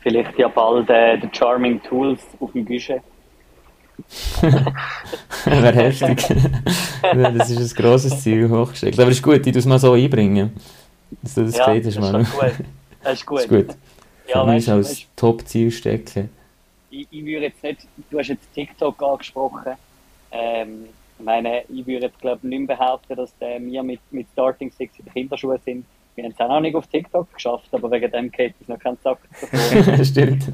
Vielleicht 0.00 0.38
ja 0.38 0.48
bald 0.48 0.90
äh, 0.90 1.18
die 1.18 1.28
Charming 1.32 1.80
Tools 1.82 2.20
auf 2.40 2.52
dem 2.52 2.64
Budget. 2.64 3.00
Wäre 5.44 5.72
heftig. 5.72 6.26
das 7.02 7.50
ist 7.50 7.78
ein 7.78 7.82
grosses 7.82 8.20
Ziel 8.22 8.48
hochgestellt. 8.50 8.98
Aber 8.98 9.10
es 9.10 9.18
ist 9.18 9.22
gut, 9.22 9.44
die 9.44 9.50
es 9.50 9.64
mal 9.64 9.78
so 9.78 9.92
einbringen. 9.92 10.52
Dass 11.22 11.34
du 11.34 11.44
das 11.44 11.56
ja, 11.56 11.72
gesagt 11.72 11.86
hast, 11.86 11.96
das 11.96 12.28
ist 12.28 12.32
gut. 12.32 12.52
Das 13.02 13.12
ist 13.14 13.26
gut. 13.26 13.38
Das 13.38 13.44
ist 13.44 13.48
gut. 13.48 13.76
Ja, 14.28 14.44
Für 14.44 14.50
mich 14.50 14.70
als 14.70 15.06
Top-Ziel 15.16 15.70
stecken. 15.70 16.30
Ich, 16.92 17.08
ich 17.10 17.24
würde 17.24 17.46
jetzt 17.46 17.62
nicht, 17.62 17.86
du 18.10 18.18
hast 18.18 18.28
jetzt 18.28 18.52
TikTok 18.54 19.02
angesprochen. 19.02 19.72
Ähm, 20.30 20.84
ich 21.18 21.24
meine, 21.24 21.62
ich 21.68 21.86
würde 21.86 22.06
jetzt 22.06 22.20
glaube 22.20 22.46
nicht 22.46 22.66
behaupten, 22.66 23.16
dass 23.16 23.32
äh, 23.40 23.58
wir 23.60 23.82
mit, 23.82 24.00
mit 24.10 24.26
Starting 24.32 24.70
Six 24.70 24.98
in 24.98 25.06
den 25.06 25.14
Kinderschuhen 25.14 25.58
sind. 25.64 25.86
Wir 26.14 26.24
haben 26.24 26.32
es 26.32 26.40
auch 26.40 26.48
noch 26.48 26.60
nicht 26.60 26.74
auf 26.74 26.86
TikTok 26.88 27.32
geschafft, 27.32 27.68
aber 27.72 27.90
wegen 27.90 28.10
dem 28.10 28.30
geht 28.30 28.54
es 28.60 28.68
noch 28.68 28.78
kein 28.78 28.98
Sack 29.02 29.20
davor. 29.40 30.04
Stimmt. 30.04 30.44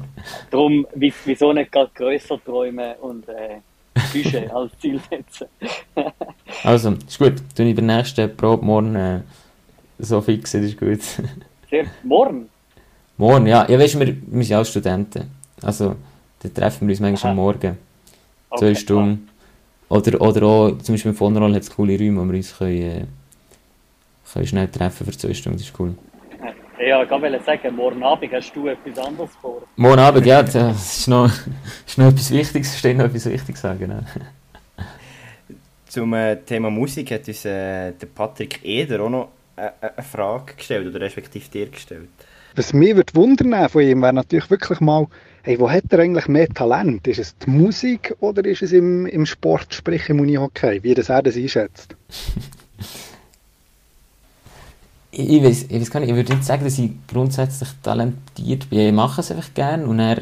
Darum, 0.49 0.87
wieso 0.95 1.51
nicht 1.51 1.73
gerade 1.73 1.91
grösser 1.93 2.41
träumen 2.41 2.95
und 3.01 3.27
äh, 3.27 3.57
Bücher 4.13 4.43
als 4.55 4.71
Ziel 4.79 5.01
setzen. 5.09 5.47
also, 6.63 6.91
ist 6.91 7.19
gut. 7.19 7.33
Du 7.57 7.63
ich 7.63 7.75
der 7.75 7.83
nächsten 7.83 8.37
Probe 8.37 8.65
morgen 8.65 8.95
äh, 8.95 9.19
so 9.97 10.21
fix, 10.21 10.53
das 10.53 10.61
ist 10.61 10.79
gut. 10.79 11.01
Sehr, 11.69 11.85
morgen? 12.03 12.47
Morgen, 13.17 13.47
ja. 13.47 13.69
Ja, 13.69 13.77
weißt 13.77 13.95
du, 13.95 13.99
wir, 13.99 14.15
wir 14.25 14.43
sind 14.45 14.55
auch 14.55 14.63
Studenten. 14.63 15.29
Also, 15.61 15.97
da 16.39 16.49
treffen 16.49 16.87
wir 16.87 16.93
uns 16.93 16.99
manchmal 16.99 17.31
Aha. 17.33 17.39
am 17.39 17.43
Morgen. 17.43 17.77
Okay, 18.49 18.59
Zwei 18.59 18.75
Stunden. 18.75 19.29
Oder, 19.89 20.21
oder 20.21 20.43
auch, 20.43 20.77
zum 20.79 20.93
Beispiel 20.93 21.11
im 21.11 21.17
Vonroll 21.17 21.53
hat 21.55 21.63
es 21.63 21.75
coole 21.75 21.97
Räume, 21.97 22.21
wo 22.21 22.25
wir 22.25 22.37
uns 22.37 22.57
können, 22.57 22.81
äh, 22.81 23.05
können 24.31 24.47
schnell 24.47 24.67
treffen 24.67 25.05
für 25.05 25.17
zwei 25.17 25.33
Stunden. 25.33 25.57
Das 25.57 25.67
ist 25.67 25.79
cool. 25.79 25.95
Ja, 26.79 27.03
ich 27.03 27.09
wollte 27.09 27.43
sagen, 27.43 27.75
morgen 27.75 28.01
Abend 28.03 28.31
hast 28.31 28.55
du 28.55 28.67
etwas 28.67 29.05
anderes 29.05 29.31
vor. 29.41 29.63
Morgen 29.75 29.99
Abend, 29.99 30.25
ja, 30.25 30.41
das 30.41 30.99
ist 30.99 31.07
noch, 31.07 31.29
ist 31.87 31.97
noch 31.97 32.07
etwas 32.07 32.31
Wichtiges, 32.31 32.77
steht 32.77 32.97
noch 32.97 33.05
etwas 33.05 33.25
Wichtiges 33.25 33.61
sagen. 33.61 33.91
Ja. 33.91 34.85
Zum 35.87 36.13
äh, 36.13 36.37
Thema 36.37 36.69
Musik 36.69 37.11
hat 37.11 37.27
uns 37.27 37.43
äh, 37.43 37.91
der 37.91 38.07
Patrick 38.13 38.63
Eder 38.63 39.01
auch 39.01 39.09
noch 39.09 39.29
äh, 39.55 39.71
eine 39.81 40.03
Frage 40.03 40.53
gestellt, 40.53 40.87
oder 40.87 41.01
respektive 41.01 41.49
dir 41.49 41.67
gestellt. 41.67 42.09
Was 42.55 42.73
mich 42.73 42.95
würde 42.95 43.13
wundern 43.13 43.67
von 43.69 43.81
ihm, 43.81 44.01
wäre 44.01 44.13
natürlich 44.13 44.49
wirklich 44.49 44.79
mal, 44.79 45.07
hey, 45.49 45.59
wo 45.59 45.67
hat 45.67 45.85
er 45.89 45.97
eigentlich 45.97 46.27
mehr 46.27 46.47
Talent? 46.47 47.07
Ist 47.07 47.17
es 47.17 47.35
die 47.39 47.49
Musik 47.49 48.15
oder 48.19 48.45
ist 48.45 48.61
es 48.61 48.71
im, 48.71 49.07
im 49.07 49.25
Sport, 49.25 49.73
sprich 49.73 50.07
im 50.09 50.19
Unihockey? 50.19 50.83
Wie 50.83 50.93
das 50.93 51.09
er 51.09 51.23
das 51.23 51.35
einschätzt? 51.35 51.95
ich, 55.11 55.43
weiß, 55.43 55.63
ich 55.69 55.81
weiß 55.81 55.89
gar 55.89 56.01
nicht, 56.01 56.11
ich 56.11 56.15
würde 56.15 56.35
nicht 56.35 56.45
sagen, 56.45 56.63
dass 56.63 56.77
ich 56.77 56.91
grundsätzlich 57.07 57.69
talentiert 57.81 58.69
bin. 58.69 58.79
Ich 58.79 58.93
mache 58.93 59.21
es 59.21 59.31
einfach 59.31 59.51
gerne 59.55 59.87
und 59.87 59.99
er 59.99 60.21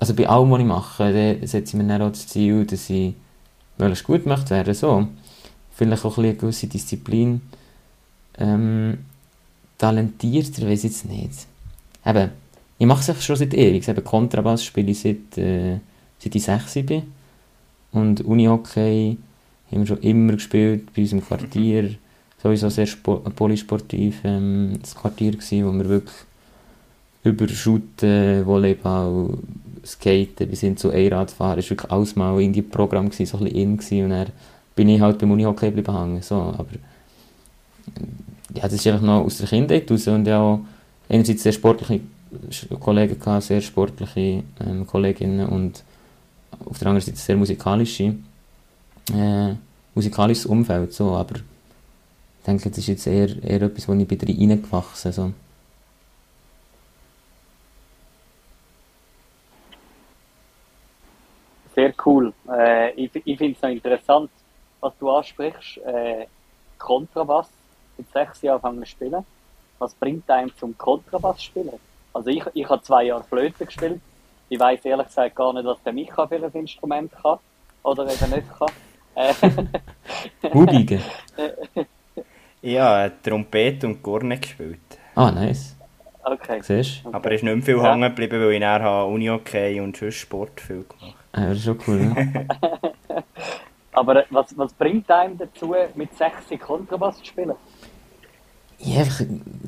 also 0.00 0.12
bei 0.14 0.28
allem, 0.28 0.50
was 0.50 0.60
ich 0.60 0.66
mache, 0.66 1.38
setze 1.44 1.70
ich 1.70 1.74
mir 1.74 1.86
dann 1.86 2.02
auch 2.02 2.10
das 2.10 2.26
Ziel, 2.26 2.66
dass 2.66 2.90
ich 2.90 3.14
möglichst 3.78 4.04
gut 4.04 4.26
möchte 4.26 4.50
werden, 4.50 4.74
so. 4.74 5.06
Vielleicht 5.70 6.04
auch 6.04 6.18
ein 6.18 6.24
eine 6.24 6.34
gewisse 6.34 6.66
Disziplin. 6.66 7.42
Ähm, 8.38 8.98
talentierter, 9.78 10.66
weiß 10.66 10.82
ich 10.82 10.90
jetzt 10.90 11.04
nicht. 11.04 11.46
Eben, 12.04 12.30
ich 12.78 12.86
mache 12.86 13.12
es 13.12 13.24
schon 13.24 13.36
seit 13.36 13.54
ewig. 13.54 13.86
Eben 13.88 14.04
Kontrabass 14.04 14.64
spiele 14.64 14.90
ich 14.90 15.00
seit, 15.00 15.38
äh, 15.38 15.78
seit 16.18 16.34
ich 16.34 16.42
6 16.42 16.86
bin. 16.86 17.02
Und 17.92 18.20
Unihockey 18.22 19.16
haben 19.70 19.80
wir 19.80 19.86
schon 19.86 20.00
immer 20.00 20.34
gespielt 20.34 20.94
bei 20.94 21.02
uns 21.02 21.12
im 21.12 21.24
Quartier. 21.24 21.94
Sowieso 22.42 22.68
sehr 22.68 22.88
polysportiv 23.34 24.20
ähm, 24.24 24.78
das 24.80 24.94
Quartier 24.94 25.32
gewesen, 25.32 25.66
wo 25.66 25.72
wir 25.72 25.88
wirklich 25.88 26.16
über 27.24 27.48
Shooten, 27.48 28.44
Volleyball, 28.44 29.38
Skaten. 29.84 30.48
Bis 30.48 30.60
hin 30.60 30.76
zu 30.76 30.90
Einradfahren, 30.90 31.58
ist 31.58 31.70
wirklich 31.70 31.90
alles 31.90 32.14
mal 32.14 32.40
in 32.40 32.52
die 32.52 32.62
Programm 32.62 33.08
gewesen, 33.08 33.26
so 33.26 33.38
ein 33.38 33.44
bisschen 33.44 33.58
in 33.58 33.76
gewesen, 33.78 34.04
und 34.04 34.10
dann 34.10 34.26
bin 34.74 34.88
ich 34.90 35.00
halt 35.00 35.18
beim 35.18 35.30
Unihockey 35.30 35.66
geblieben 35.66 35.96
hängen, 35.96 36.22
so, 36.22 36.34
aber 36.34 36.66
ja, 38.54 38.62
das 38.62 38.74
ist 38.74 38.86
einfach 38.86 39.02
noch 39.02 39.24
aus 39.24 39.38
der 39.38 39.48
Kindheit 39.48 39.90
raus 39.90 40.06
und 40.06 40.26
ja 40.26 40.38
auch 40.38 40.60
einerseits 41.08 41.42
sehr 41.42 41.52
sportliche 41.52 42.00
Kollegen 42.80 43.18
gehabt, 43.18 43.44
sehr 43.44 43.60
sportliche 43.60 44.42
ähm, 44.60 44.86
Kolleginnen 44.86 45.48
und 45.48 45.82
auf 46.64 46.78
der 46.78 46.88
anderen 46.88 47.06
Seite 47.06 47.18
sehr 47.18 47.36
musikalische, 47.36 48.14
äh, 49.12 49.54
musikalisches 49.94 50.46
Umfeld, 50.46 50.92
so, 50.92 51.14
aber 51.14 51.36
ich 51.36 52.44
denke, 52.46 52.68
das 52.68 52.78
ist 52.78 52.86
jetzt 52.86 53.06
eher, 53.06 53.42
eher 53.42 53.62
etwas, 53.62 53.88
wo 53.88 53.92
ich 53.94 54.08
bei 54.08 54.16
dir 54.16 54.28
reingewachsen 54.28 55.12
so. 55.12 55.32
Sehr 61.74 61.92
cool. 62.06 62.32
Äh, 62.48 62.92
ich 62.92 63.10
ich 63.14 63.36
finde 63.36 63.54
es 63.54 63.62
noch 63.62 63.68
interessant, 63.68 64.30
was 64.80 64.96
du 64.98 65.10
ansprichst. 65.10 65.76
Äh, 65.78 66.26
Kontrabass. 66.78 67.48
Mit 67.98 68.10
sechs 68.12 68.42
Jahren 68.42 68.62
angefangen 68.62 68.84
zu 68.84 68.90
spielen. 68.90 69.24
Was 69.78 69.94
bringt 69.94 70.30
einem 70.30 70.56
zum 70.56 70.76
Kontrabass 70.76 71.42
spielen? 71.42 71.78
Also 72.16 72.30
ich, 72.30 72.42
ich 72.54 72.68
habe 72.68 72.82
zwei 72.82 73.04
Jahre 73.04 73.22
Flöte 73.24 73.66
gespielt. 73.66 74.00
Ich 74.48 74.58
weiß 74.58 74.84
ehrlich 74.86 75.06
gesagt 75.08 75.36
gar 75.36 75.52
nicht, 75.52 75.66
was 75.66 75.82
der 75.82 75.92
Micha 75.92 76.26
für 76.26 76.36
ein 76.36 76.52
Instrument 76.52 77.12
kann. 77.22 77.38
Oder 77.82 78.04
eben 78.04 78.30
nicht 78.30 78.46
kann. 78.58 78.68
Äh, 79.14 79.34
Hugigen. 80.54 81.02
Ja, 82.62 83.08
Trompete 83.22 83.86
und 83.86 84.02
Korne 84.02 84.38
gespielt. 84.38 84.80
Ah, 85.14 85.30
nice. 85.30 85.76
okay. 86.24 86.60
Siehst 86.62 87.04
du? 87.04 87.12
Aber 87.12 87.28
er 87.28 87.34
ist 87.36 87.42
nicht 87.44 87.54
mehr 87.54 87.62
viel 87.64 87.76
Ja. 87.76 87.92
hängen 87.92 88.08
geblieben, 88.08 88.40
weil 88.40 88.52
ich 88.52 88.60
nachher 88.60 89.06
Uni-Hockey 89.06 89.80
und 89.80 89.96
sonst 89.96 90.14
Sport 90.16 90.60
viel 90.60 90.84
gemacht 90.88 91.14
Ah, 91.32 91.48
das 91.48 91.58
ist 91.58 91.64
schon 91.64 91.78
cool, 91.86 92.00
ja. 92.16 93.22
Aber 93.92 94.16
äh, 94.16 94.24
was, 94.30 94.56
was 94.58 94.72
bringt 94.72 95.10
einem 95.10 95.36
dazu, 95.38 95.74
mit 95.94 96.14
sechs 96.14 96.48
Kontrabass 96.60 97.18
zu 97.18 97.26
spielen? 97.26 97.54
Ich 98.78 98.90
habe 98.90 99.00
einfach 99.00 99.24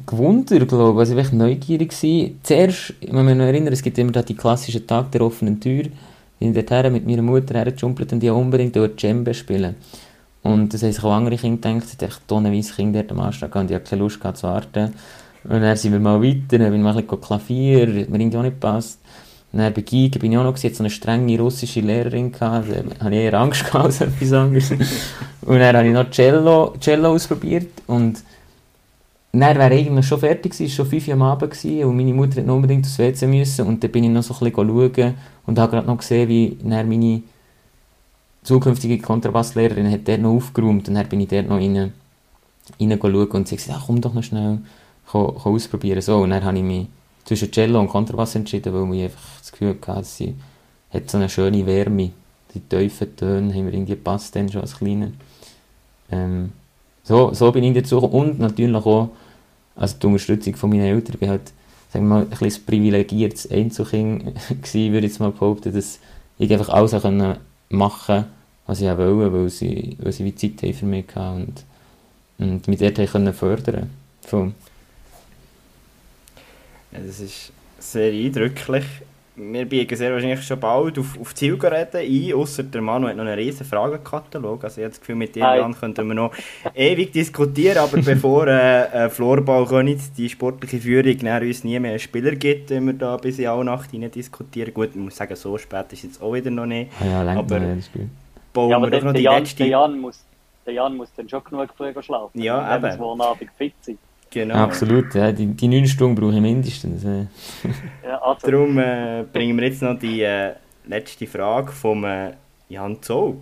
gewundert, 0.06 0.68
glaube 0.68 0.92
ich. 0.92 1.08
Also 1.08 1.16
ich 1.16 1.32
war 1.32 1.34
neugierig. 1.34 1.90
Gewesen. 1.90 2.40
Zuerst, 2.42 2.94
ich 3.00 3.12
muss 3.12 3.24
mich 3.24 3.36
noch 3.36 3.44
erinnern, 3.44 3.72
es 3.72 3.82
gibt 3.82 3.98
immer 3.98 4.12
da 4.12 4.22
die 4.22 4.36
klassischen 4.36 4.86
Tag 4.86 5.10
der 5.12 5.22
offenen 5.22 5.60
Tür. 5.60 5.84
Ich 6.40 6.52
bin 6.52 6.54
dorthin 6.54 6.92
mit 6.92 7.06
meiner 7.06 7.22
Mutter 7.22 7.54
hergejumpelt 7.54 8.12
und 8.12 8.20
die 8.20 8.30
unbedingt 8.30 8.76
dort 8.76 9.00
Djembe 9.00 9.34
spielen. 9.34 9.74
Und 10.42 10.72
das 10.72 10.82
haben 10.82 10.92
sich 10.92 11.02
auch 11.02 11.12
andere 11.12 11.36
Kinder 11.36 11.72
gedacht, 11.72 11.88
ich 11.90 11.98
dachte, 11.98 12.20
tonnenweise 12.26 12.72
Kinder 12.72 13.02
dort 13.02 13.12
am 13.12 13.20
Anstag 13.20 13.54
und 13.56 13.70
ich 13.70 13.74
hatte 13.74 13.90
keine 13.90 14.02
Lust 14.02 14.20
gehabt 14.20 14.38
zu 14.38 14.46
warten. 14.46 14.94
Und 15.44 15.60
dann 15.60 15.76
sind 15.76 15.92
wir 15.92 16.00
mal 16.00 16.22
weiter, 16.22 16.58
dann 16.58 16.70
bin 16.70 16.74
ich 16.74 16.80
mal 16.80 16.96
ein 16.96 17.04
bisschen 17.04 17.20
Klavier, 17.20 17.86
mir 17.86 18.20
irgendwie 18.20 18.36
auch 18.36 18.42
nicht 18.42 18.60
gepasst. 18.60 19.00
Und 19.52 19.60
dann 19.60 19.72
bei 19.72 19.80
Giga 19.80 20.18
bin 20.18 20.32
ich 20.32 20.38
auch 20.38 20.44
noch, 20.44 20.54
gewesen, 20.54 20.74
so 20.74 20.82
eine 20.82 20.90
strenge 20.90 21.38
russische 21.38 21.80
Lehrerin 21.80 22.30
gehabt, 22.30 22.68
da 22.70 23.04
hatte 23.04 23.14
ich 23.14 23.20
eher 23.20 23.34
Angst 23.34 23.64
gehabt 23.64 23.86
als 23.86 24.00
etwas 24.00 24.32
anderes. 24.32 24.70
Und 25.42 25.58
dann 25.58 25.76
habe 25.76 25.86
ich 25.86 25.94
noch 25.94 26.10
Cello, 26.10 26.74
Cello 26.78 27.08
ausprobiert 27.12 27.68
und 27.86 28.22
dann 29.40 29.56
wäre 29.58 29.74
eigentlich 29.74 30.06
schon 30.06 30.20
fertig 30.20 30.52
gewesen, 30.52 30.74
schon 30.74 30.86
5 30.86 31.08
Uhr 31.08 31.14
am 31.14 31.22
Abend 31.22 31.50
gewesen, 31.50 31.84
und 31.84 31.96
meine 31.96 32.14
Mutter 32.14 32.40
hat 32.40 32.46
noch 32.46 32.56
unbedingt 32.56 32.86
aufs 32.86 32.98
WC 32.98 33.26
müssen 33.26 33.66
und 33.66 33.82
dann 33.82 33.90
bin 33.90 34.04
ich 34.04 34.10
noch 34.10 34.22
so 34.22 34.34
ein 34.34 34.50
bisschen 34.50 34.68
schauen 34.68 35.14
und 35.46 35.58
habe 35.58 35.70
gerade 35.72 35.86
noch 35.86 35.98
gesehen, 35.98 36.28
wie 36.28 36.56
meine 36.62 37.22
zukünftige 38.42 38.98
Kontrabasslehrerin 38.98 39.90
hat 39.90 40.08
dort 40.08 40.20
noch 40.20 40.34
aufgeräumt 40.34 40.88
und 40.88 40.94
dann 40.94 41.08
bin 41.08 41.20
ich 41.20 41.28
dort 41.28 41.48
noch 41.48 41.56
rein, 41.56 41.92
rein 42.80 42.98
schauen 43.00 43.26
und 43.26 43.48
sie 43.48 43.56
hat 43.56 43.62
gesagt, 43.62 43.78
ach, 43.80 43.86
komm 43.86 44.00
doch 44.00 44.14
noch 44.14 44.22
schnell, 44.22 44.58
komm, 45.06 45.34
komm 45.34 45.54
ausprobieren. 45.54 46.00
So, 46.00 46.18
und 46.18 46.30
dann 46.30 46.44
habe 46.44 46.56
ich 46.56 46.64
mich 46.64 46.86
zwischen 47.24 47.52
Cello 47.52 47.78
und 47.78 47.88
Kontrabass 47.88 48.34
entschieden, 48.34 48.72
weil 48.72 48.96
ich 48.96 49.04
einfach 49.04 49.38
das 49.40 49.52
Gefühl 49.52 49.76
hatte, 49.86 50.04
sie 50.04 50.34
hat 50.90 51.10
so 51.10 51.18
eine 51.18 51.28
schöne 51.28 51.66
Wärme. 51.66 52.10
Die 52.54 52.60
tiefen 52.60 53.14
Töne 53.14 53.52
haben 53.52 53.66
mir 53.66 53.74
irgendwie 53.74 53.94
gepasst 53.94 54.34
dann 54.34 54.50
schon 54.50 54.62
als 54.62 54.78
Kleiner. 54.78 55.08
Ähm, 56.10 56.52
so, 57.02 57.34
so 57.34 57.52
bin 57.52 57.64
ich 57.64 57.74
dazu 57.74 58.00
gekommen. 58.00 58.30
Und 58.30 58.38
natürlich 58.38 58.84
auch 58.86 59.10
also 59.78 59.96
die 60.00 60.06
Unterstützung 60.06 60.56
von 60.56 60.70
meinen 60.70 60.84
Eltern. 60.84 61.14
Ich 61.14 61.20
bin 61.20 61.30
halt, 61.30 61.52
sagen 61.92 62.06
wir 62.06 62.16
mal, 62.16 62.22
ein 62.22 62.28
bisschen 62.28 62.64
privilegiertes 62.66 63.50
Einzelkind 63.50 64.24
gewesen, 64.62 64.92
würde 64.92 65.06
ich 65.06 65.12
jetzt 65.12 65.20
mal 65.20 65.32
behaupten, 65.32 65.72
dass 65.72 65.98
ich 66.38 66.52
einfach 66.52 66.68
alles 66.68 66.92
machen 67.70 68.24
was 68.68 68.82
ich 68.82 68.88
auch 68.88 68.98
wollte, 68.98 69.32
weil 69.32 69.48
sie, 69.48 69.96
weil 69.98 70.12
sie 70.12 70.34
Zeit 70.34 70.76
für 70.76 70.84
mich 70.84 71.06
hatten 71.14 71.54
und, 72.38 72.46
und 72.46 72.68
mich 72.68 72.78
dort 72.78 73.10
können 73.10 73.32
fördern 73.32 73.90
Voll. 74.20 74.52
Ja, 76.92 76.98
das 77.00 77.18
ist 77.20 77.50
sehr 77.78 78.12
eindrücklich. 78.12 78.84
Wir 79.40 79.66
biegen 79.66 79.96
sehr 79.96 80.12
wahrscheinlich 80.12 80.42
schon 80.42 80.58
bald 80.58 80.98
auf, 80.98 81.16
auf 81.20 81.32
Zielgeräte 81.32 81.98
ein, 81.98 82.32
außer 82.34 82.64
der 82.64 82.82
Manu 82.82 83.06
hat 83.06 83.16
noch 83.16 83.24
einen 83.24 83.34
riesen 83.38 83.64
Fragenkatalog. 83.64 84.64
Also 84.64 84.80
ich 84.80 84.84
habe 84.84 84.90
das 84.90 84.98
Gefühl, 85.00 85.14
mit 85.14 85.36
dir. 85.36 85.40
Jan, 85.42 85.78
könnten 85.78 86.08
wir 86.08 86.14
noch 86.14 86.32
ewig 86.74 87.12
diskutieren, 87.12 87.78
aber 87.78 87.98
bevor 88.02 88.48
äh, 88.48 89.04
äh, 89.06 89.08
Florball 89.08 89.64
Königs 89.66 90.12
die 90.12 90.28
sportliche 90.28 90.78
Führung 90.78 91.40
uns 91.46 91.62
nie 91.62 91.78
mehr 91.78 91.92
einen 91.92 92.00
Spieler 92.00 92.32
gibt, 92.32 92.70
wenn 92.70 92.86
wir 92.86 92.94
da 92.94 93.16
bis 93.16 93.38
in 93.38 93.46
alle 93.46 93.64
Nacht 93.64 93.92
rein 93.94 94.10
diskutieren. 94.10 94.74
Gut, 94.74 94.90
ich 94.90 94.96
muss 94.96 95.14
sagen, 95.16 95.36
so 95.36 95.56
spät 95.56 95.92
ist 95.92 96.02
jetzt 96.02 96.20
auch 96.20 96.34
wieder 96.34 96.50
noch 96.50 96.66
nicht. 96.66 96.90
Ah 97.00 97.04
ja, 97.06 97.38
Aber- 97.38 97.58
ja, 97.58 97.74
ist 97.74 97.92
gut. 97.92 98.02
Bauen 98.52 98.70
Ja, 98.70 98.76
aber 98.76 98.86
wir 98.86 98.90
der, 98.90 98.98
doch 99.00 99.06
noch 99.06 99.12
der, 99.12 99.18
die 99.20 99.24
Jan, 99.24 99.38
letzte... 99.38 99.56
der, 99.58 99.66
Jan 99.68 100.00
muss, 100.00 100.24
der 100.66 100.74
Jan 100.74 100.96
muss 100.96 101.08
dann 101.16 101.28
schon 101.28 101.44
genug 101.44 101.68
früh 101.76 101.92
schlafen. 102.02 102.40
Ja, 102.42 102.68
Wenn 102.82 102.90
eben. 102.90 102.98
wir 102.98 103.04
morgen 103.06 103.20
Abend 103.20 103.50
fit 103.56 103.74
sind. 103.82 103.98
Genau. 104.30 104.54
Absolut, 104.56 105.14
ja, 105.14 105.32
die, 105.32 105.46
die 105.46 105.68
9 105.68 105.86
Stunden 105.86 106.14
brauche 106.14 106.34
ich 106.34 106.40
mindestens. 106.40 107.04
Ja, 108.04 108.18
also, 108.22 108.50
Darum 108.50 108.78
äh, 108.78 109.24
bringen 109.32 109.58
wir 109.58 109.68
jetzt 109.68 109.82
noch 109.82 109.98
die 109.98 110.22
äh, 110.22 110.54
letzte 110.86 111.26
Frage 111.26 111.72
vom 111.72 112.04
äh, 112.04 112.32
Jan 112.68 113.02
Zog. 113.02 113.40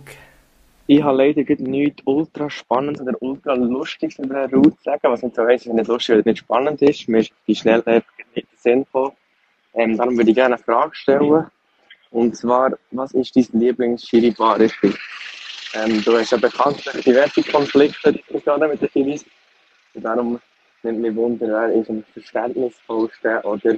Ich 0.89 1.03
habe 1.03 1.17
leider 1.17 1.43
nichts 1.59 2.01
ultra 2.05 2.49
spannendes 2.49 3.01
oder 3.01 3.21
ultra 3.21 3.53
lustiges 3.53 4.19
über 4.19 4.43
eine 4.43 4.53
Route 4.53 4.77
zu 4.77 4.83
sagen, 4.83 4.99
was 5.03 5.21
nicht 5.21 5.35
so 5.35 5.45
heisst, 5.45 5.65
dass 5.65 5.73
es 5.73 5.77
nicht 5.77 5.87
lustig 5.87 6.15
oder 6.15 6.29
nicht 6.29 6.39
spannend 6.39 6.81
ist. 6.81 7.09
Mir 7.09 7.19
ist 7.19 7.33
die 7.45 7.55
schnell 7.55 7.83
einfach 7.85 8.13
nicht 8.35 8.47
der 8.51 8.57
Sinn 8.57 8.85
von. 8.85 9.11
Ähm, 9.73 9.97
darum 9.97 10.15
würde 10.17 10.29
ich 10.29 10.35
gerne 10.35 10.55
eine 10.55 10.63
Frage 10.63 10.95
stellen. 10.95 11.45
Und 12.11 12.37
zwar, 12.37 12.71
was 12.91 13.11
ist 13.13 13.35
dein 13.35 13.59
Lieblings-Schiri-Bar-Spiel? 13.59 14.95
Ähm, 15.73 16.01
du 16.03 16.17
hast 16.17 16.31
ja 16.31 16.37
bekanntlich 16.37 17.03
diverse 17.03 17.43
Konflikte 17.43 18.13
Diskussionen 18.13 18.69
mit 18.69 18.81
den 18.81 18.89
Schiris. 18.89 19.25
Und 19.93 20.05
darum 20.05 20.39
nimmt 20.83 20.99
mich 20.99 21.15
Wunder, 21.15 21.47
wer 21.47 21.73
ist 21.73 21.89
am 21.89 22.03
verständnisvollsten 22.13 23.37
oder 23.39 23.77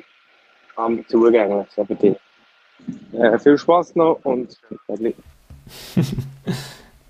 am 0.75 1.05
zugänglichsten 1.07 1.87
für 1.87 1.95
dich. 1.95 2.17
Äh, 3.13 3.37
viel 3.39 3.57
Spaß 3.57 3.95
noch 3.95 4.19
und 4.23 4.57
äh, 4.87 5.13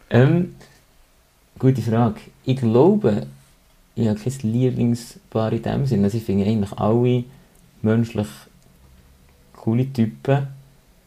Ähm, 0.09 0.55
gute 1.59 1.81
Frage. 1.81 2.21
Ich 2.43 2.57
glaube, 2.57 3.27
ich 3.95 4.07
habe 4.07 4.19
kein 4.19 4.51
Lieblingspaar 4.51 5.53
in 5.53 5.61
dem 5.61 5.85
Sinn. 5.85 6.03
Also 6.03 6.17
ich 6.17 6.23
finde 6.23 6.45
eigentlich 6.45 6.71
alle 6.73 7.25
menschlich 7.81 8.27
coole 9.55 9.91
Typen. 9.91 10.47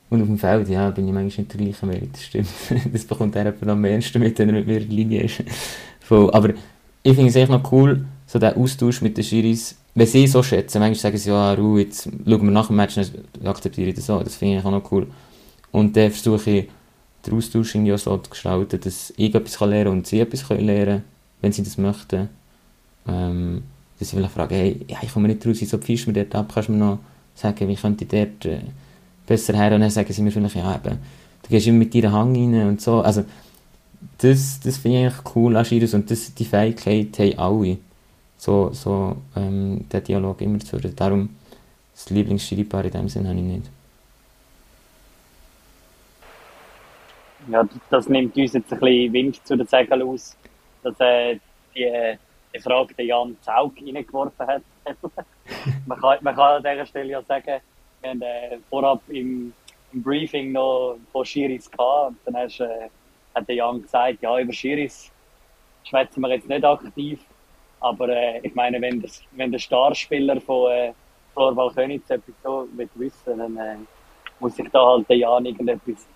Und 0.08 0.20
auf 0.20 0.28
dem 0.28 0.38
Feld, 0.38 0.68
ja, 0.68 0.90
bin 0.90 1.08
ich 1.08 1.14
manchmal 1.14 1.44
nicht 1.44 1.54
der 1.54 1.60
gleichen 1.60 1.88
Meinung, 1.88 2.12
das 2.12 2.22
stimmt. 2.22 2.48
Das 2.92 3.04
bekommt 3.04 3.34
er 3.34 3.54
am 3.66 3.80
meisten 3.80 4.20
mit, 4.20 4.38
wenn 4.38 4.50
er 4.50 4.54
mit 4.54 4.66
mir 4.66 4.80
in 4.82 4.90
Linie 4.90 5.22
ist. 5.22 5.42
Aber 6.10 6.50
ich 7.02 7.14
finde 7.14 7.30
es 7.30 7.36
echt 7.36 7.50
noch 7.50 7.72
cool, 7.72 8.04
so 8.32 8.38
der 8.38 8.56
Austausch 8.56 9.02
mit 9.02 9.16
den 9.16 9.24
Schiris. 9.24 9.76
Wenn 9.94 10.06
sie 10.06 10.26
so 10.26 10.42
schätzen, 10.42 10.78
manchmal 10.78 11.00
sagen 11.00 11.18
sie, 11.18 11.28
ja, 11.28 11.52
Ruhe, 11.52 11.82
jetzt 11.82 12.04
schauen 12.04 12.24
wir 12.24 12.50
nach 12.50 12.68
dem 12.68 12.76
Match, 12.76 12.94
dann 12.94 13.46
akzeptiere 13.46 13.90
ich 13.90 13.94
das 13.94 14.08
auch. 14.08 14.22
Das 14.22 14.36
finde 14.36 14.58
ich 14.58 14.64
auch 14.64 14.70
noch 14.70 14.90
cool. 14.90 15.06
Und 15.70 15.94
dann 15.96 16.10
versuche 16.10 16.50
ich, 16.50 16.68
den 17.26 17.34
Austausch 17.34 17.74
irgendwie 17.74 17.92
auch 17.92 17.98
so 17.98 18.16
zu 18.16 18.30
gestalten, 18.30 18.80
dass 18.80 19.12
ich 19.16 19.34
etwas 19.34 19.58
kann 19.58 19.70
lernen 19.70 19.90
und 19.90 20.06
sie 20.06 20.20
etwas 20.20 20.48
können 20.48 20.64
lernen 20.64 21.04
wenn 21.42 21.52
sie 21.52 21.62
das 21.62 21.76
möchten. 21.76 22.28
Ähm, 23.06 23.64
dass 23.98 24.08
sie 24.08 24.16
vielleicht 24.16 24.32
fragen, 24.32 24.54
hey, 24.54 24.80
ja, 24.88 24.98
ich 25.02 25.12
komme 25.12 25.28
nicht 25.28 25.46
raus, 25.46 25.56
wieso 25.60 25.76
pfischst 25.76 26.06
du 26.06 26.10
mir 26.10 26.24
dort 26.24 26.34
ab, 26.34 26.52
kannst 26.54 26.68
du 26.68 26.72
mir 26.72 26.78
noch 26.78 26.98
sagen, 27.34 27.68
wie 27.68 27.74
könnte 27.74 28.04
ich 28.04 28.10
dort 28.10 28.46
äh, 28.46 28.60
besser 29.26 29.54
her? 29.54 29.74
Und 29.74 29.80
dann 29.80 29.90
sagen 29.90 30.12
sie 30.12 30.22
mir 30.22 30.30
vielleicht, 30.30 30.54
ja, 30.54 30.74
eben, 30.74 30.98
du 31.42 31.48
gehst 31.48 31.66
immer 31.66 31.78
mit 31.78 31.94
deinem 31.94 32.12
Hang 32.12 32.34
rein 32.34 32.68
und 32.68 32.80
so. 32.80 33.00
Also, 33.00 33.24
das, 34.18 34.60
das 34.60 34.78
finde 34.78 34.98
ich 34.98 35.04
eigentlich 35.06 35.36
cool 35.36 35.56
an 35.56 35.64
Schiris 35.64 35.94
und 35.94 36.10
das, 36.10 36.32
die 36.34 36.44
Fähigkeit 36.44 37.18
haben 37.18 37.38
alle, 37.38 37.78
so, 38.42 38.70
so 38.72 39.16
ähm, 39.36 39.88
den 39.88 40.04
Dialog 40.04 40.40
immer 40.40 40.58
zu 40.58 40.78
führen. 40.78 40.96
Darum, 40.96 41.36
das 41.92 42.10
Lieblingsschiri-Paar 42.10 42.84
in 42.84 42.90
dem 42.90 43.08
Sinn 43.08 43.28
habe 43.28 43.38
ich 43.38 43.44
nicht. 43.44 43.70
ja, 47.48 47.66
das 47.90 48.08
nimmt 48.08 48.36
uns 48.36 48.52
jetzt 48.52 48.72
ein 48.72 48.78
bisschen 48.78 49.12
Wind 49.12 49.46
zu 49.46 49.56
den 49.56 49.66
Segeln 49.66 50.02
aus, 50.02 50.36
dass 50.82 50.98
äh, 51.00 51.38
die, 51.74 52.18
die 52.54 52.60
Frage 52.60 52.94
den 52.94 53.06
Jan 53.06 53.36
Zaug 53.40 53.74
reingeworfen 53.76 54.46
hat. 54.46 54.62
man, 55.86 56.00
kann, 56.00 56.18
man 56.20 56.34
kann 56.34 56.56
an 56.56 56.62
dieser 56.62 56.86
Stelle 56.86 57.10
ja 57.10 57.22
sagen, 57.22 57.60
wir 58.00 58.10
haben 58.10 58.22
äh, 58.22 58.58
vorab 58.68 59.00
im, 59.08 59.52
im 59.92 60.02
Briefing 60.02 60.52
noch 60.52 60.96
von 61.10 61.24
Schiris 61.24 61.70
gehabt 61.70 62.10
und 62.10 62.18
dann 62.26 62.36
hast, 62.36 62.60
äh, 62.60 62.88
hat 63.34 63.48
der 63.48 63.56
Jan 63.56 63.82
gesagt, 63.82 64.22
ja, 64.22 64.38
über 64.38 64.52
Schiris 64.52 65.10
schwätzen 65.84 66.20
wir 66.20 66.30
jetzt 66.30 66.48
nicht 66.48 66.64
aktiv, 66.64 67.20
aber 67.82 68.08
äh, 68.08 68.40
ich 68.42 68.54
meine, 68.54 68.80
wenn, 68.80 69.00
das, 69.02 69.22
wenn 69.32 69.52
der 69.52 69.58
Starspieler 69.58 70.40
von 70.40 70.70
äh, 70.72 70.92
Florbal 71.34 71.72
Königs 71.74 72.10
etwas 72.10 72.34
so 72.42 72.68
wissen 72.94 73.38
dann 73.38 73.56
äh, 73.56 73.76
muss 74.40 74.56
sich 74.56 74.68
da 74.72 74.84
halt 74.86 75.08
der 75.08 75.16
Jan 75.18 75.46
irgendetwas 75.46 76.06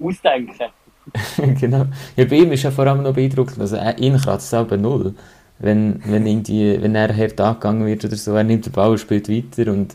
ausdenken. 0.00 0.72
genau. 1.60 1.86
Ja, 2.16 2.24
bei 2.24 2.36
ihm 2.36 2.52
ist 2.52 2.62
ja 2.62 2.70
vor 2.70 2.86
allem 2.86 3.02
noch 3.02 3.14
beeindruckend, 3.14 3.60
also 3.60 3.76
er- 3.76 3.98
ihn 3.98 4.16
kratzt 4.18 4.50
selber 4.50 4.76
null. 4.76 5.14
Wenn, 5.58 6.00
wenn, 6.06 6.26
irgendwie, 6.26 6.80
wenn 6.80 6.94
er 6.94 7.14
hart 7.14 7.40
angegangen 7.40 7.86
wird 7.86 8.04
oder 8.04 8.16
so, 8.16 8.34
er 8.34 8.44
nimmt 8.44 8.66
den 8.66 8.72
Ball 8.72 8.90
und 8.90 8.98
spielt 8.98 9.28
weiter 9.28 9.70
und 9.72 9.94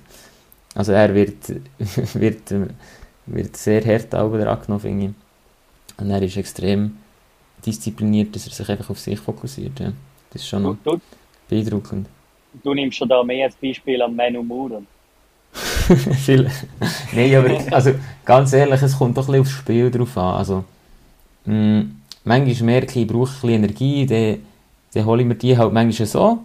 also 0.75 0.91
er 0.93 1.13
wird, 1.15 1.49
wird, 2.15 2.51
äh, 2.51 2.67
wird 3.27 3.57
sehr 3.57 3.83
hart 3.85 4.13
angenommen, 4.15 4.79
finde 4.81 5.05
ich. 5.07 5.11
Und 6.01 6.11
er 6.11 6.21
ist 6.21 6.37
extrem 6.37 6.97
diszipliniert, 7.65 8.35
dass 8.35 8.47
er 8.47 8.53
sich 8.53 8.69
einfach 8.69 8.89
auf 8.91 8.99
sich 8.99 9.19
fokussiert. 9.19 9.79
Ja. 9.79 9.93
Das 10.35 10.41
ist 10.43 10.49
schon 10.49 10.63
Du, 10.63 10.77
du, 10.83 10.99
beeindruckend. 11.47 12.07
du 12.61 12.73
nimmst 12.73 12.97
schon 12.97 13.07
da 13.07 13.23
mehr 13.23 13.45
als 13.45 13.55
Beispiel 13.55 14.01
am 14.01 14.15
Manu 14.15 14.43
Moore. 14.43 14.83
Viel. 15.53 16.51
Nein, 17.13 17.35
aber 17.35 17.73
also, 17.73 17.91
ganz 18.25 18.51
ehrlich, 18.51 18.81
es 18.81 18.97
kommt 18.97 19.15
doch 19.17 19.23
ein 19.23 19.27
bisschen 19.27 19.41
aufs 19.41 19.51
Spiel 19.51 19.89
drauf 19.89 20.17
an. 20.17 20.35
Also, 20.35 20.65
mh, 21.45 21.85
manchmal 22.25 22.63
merke 22.63 22.87
ich, 22.91 22.97
ich 22.97 23.07
brauche 23.07 23.29
ein 23.29 23.33
bisschen 23.33 23.49
Energie, 23.51 24.05
dann, 24.05 24.39
dann 24.93 25.05
hole 25.05 25.21
ich 25.21 25.27
mir 25.29 25.35
die 25.35 25.57
halt 25.57 25.71
manchmal 25.71 26.05
so. 26.07 26.39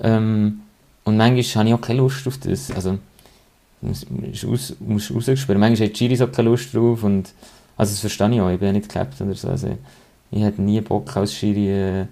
Ähm, 0.00 0.62
und 1.04 1.16
manchmal 1.18 1.64
habe 1.64 1.68
ich 1.68 1.74
auch 1.74 1.80
keine 1.82 1.98
Lust 1.98 2.26
auf 2.26 2.38
das. 2.38 2.70
Also, 2.70 2.98
musst 3.82 4.06
aus, 4.46 4.74
musst. 4.80 5.48
Manchmal 5.48 5.76
hat 5.88 5.94
Giri 5.94 6.16
so 6.16 6.26
keine 6.28 6.48
Lust 6.48 6.74
drauf 6.74 7.02
und 7.04 7.34
also 7.76 7.92
das 7.92 8.00
verstehe 8.00 8.30
ich 8.34 8.40
auch, 8.40 8.48
ich 8.48 8.58
bin 8.58 8.68
ja 8.68 8.72
nicht 8.72 8.88
geklappt 8.88 9.20
oder 9.20 9.34
so. 9.34 9.48
Also, 9.48 9.76
ich 10.30 10.42
hätte 10.42 10.62
nie 10.62 10.80
Bock 10.80 11.14
als 11.16 11.34
Schiri, 11.34 11.68
äh, 11.70 12.06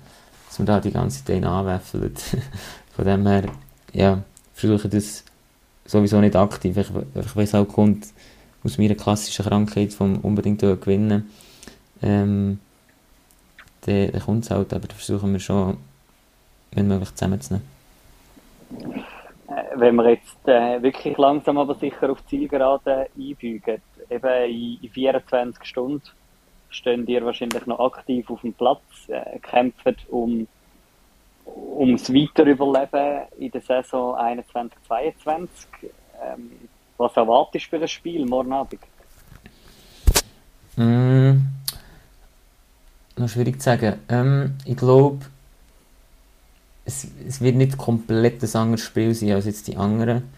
dass 0.54 0.60
man 0.60 0.66
da 0.66 0.78
die 0.78 0.92
ganze 0.92 1.24
Zeit 1.24 1.44
anwäffelt. 1.44 2.22
Von 2.94 3.04
dem 3.04 3.26
her, 3.26 3.46
ja, 3.92 4.22
versuche 4.52 4.88
das 4.88 5.24
sowieso 5.84 6.20
nicht 6.20 6.36
aktiv. 6.36 6.76
Ich, 6.76 6.86
ich 6.90 7.36
weiß 7.36 7.56
auch, 7.56 7.64
kommt 7.64 8.06
aus 8.62 8.78
meiner 8.78 8.94
klassischen 8.94 9.44
Krankheit 9.44 9.92
vom 9.92 10.18
unbedingt 10.18 10.60
gewinnen. 10.60 11.28
Ähm, 12.02 12.60
dann, 13.80 14.12
dann 14.12 14.22
kommt 14.22 14.44
es 14.44 14.50
halt, 14.52 14.72
aber 14.72 14.86
da 14.86 14.94
versuchen 14.94 15.32
wir 15.32 15.40
schon, 15.40 15.76
wenn 16.70 16.86
möglich, 16.86 17.12
zusammenzunehmen. 17.16 17.66
Äh, 19.48 19.62
wenn 19.74 19.96
wir 19.96 20.10
jetzt 20.10 20.46
äh, 20.46 20.80
wirklich 20.80 21.18
langsam 21.18 21.58
aber 21.58 21.74
sicher 21.74 22.10
auf 22.10 22.24
Zielgerade 22.26 23.08
einfügen, 23.18 23.82
eben 24.08 24.28
in, 24.28 24.78
in 24.82 24.88
24 24.88 25.64
Stunden 25.64 26.02
stehen 26.74 27.06
ihr 27.06 27.24
wahrscheinlich 27.24 27.66
noch 27.66 27.80
aktiv 27.80 28.28
auf 28.30 28.40
dem 28.40 28.52
Platz, 28.52 28.80
äh, 29.08 29.38
kämpfen 29.38 29.96
um 30.08 30.46
ums 31.46 32.12
Weiterüberleben 32.12 33.24
in 33.38 33.50
der 33.50 33.60
Saison 33.60 34.16
21-22. 34.16 35.48
Ähm, 36.22 36.50
was 36.96 37.16
erwartest 37.16 37.66
du 37.66 37.70
für 37.70 37.82
ein 37.82 37.88
Spiel 37.88 38.24
morgen 38.26 38.52
Abend? 38.52 38.80
Mm, 40.76 41.42
noch 43.16 43.28
schwierig 43.28 43.60
zu 43.60 43.64
sagen. 43.64 44.00
Ähm, 44.08 44.54
ich 44.64 44.76
glaube, 44.76 45.26
es, 46.84 47.06
es, 47.26 47.40
wird 47.40 47.56
nicht 47.56 47.76
komplett 47.76 48.42
ein 48.42 48.56
anderes 48.60 48.82
Spiel 48.82 49.14
sein 49.14 49.32
als 49.32 49.46
jetzt 49.46 49.66
die 49.68 49.76
anderen. 49.76 50.30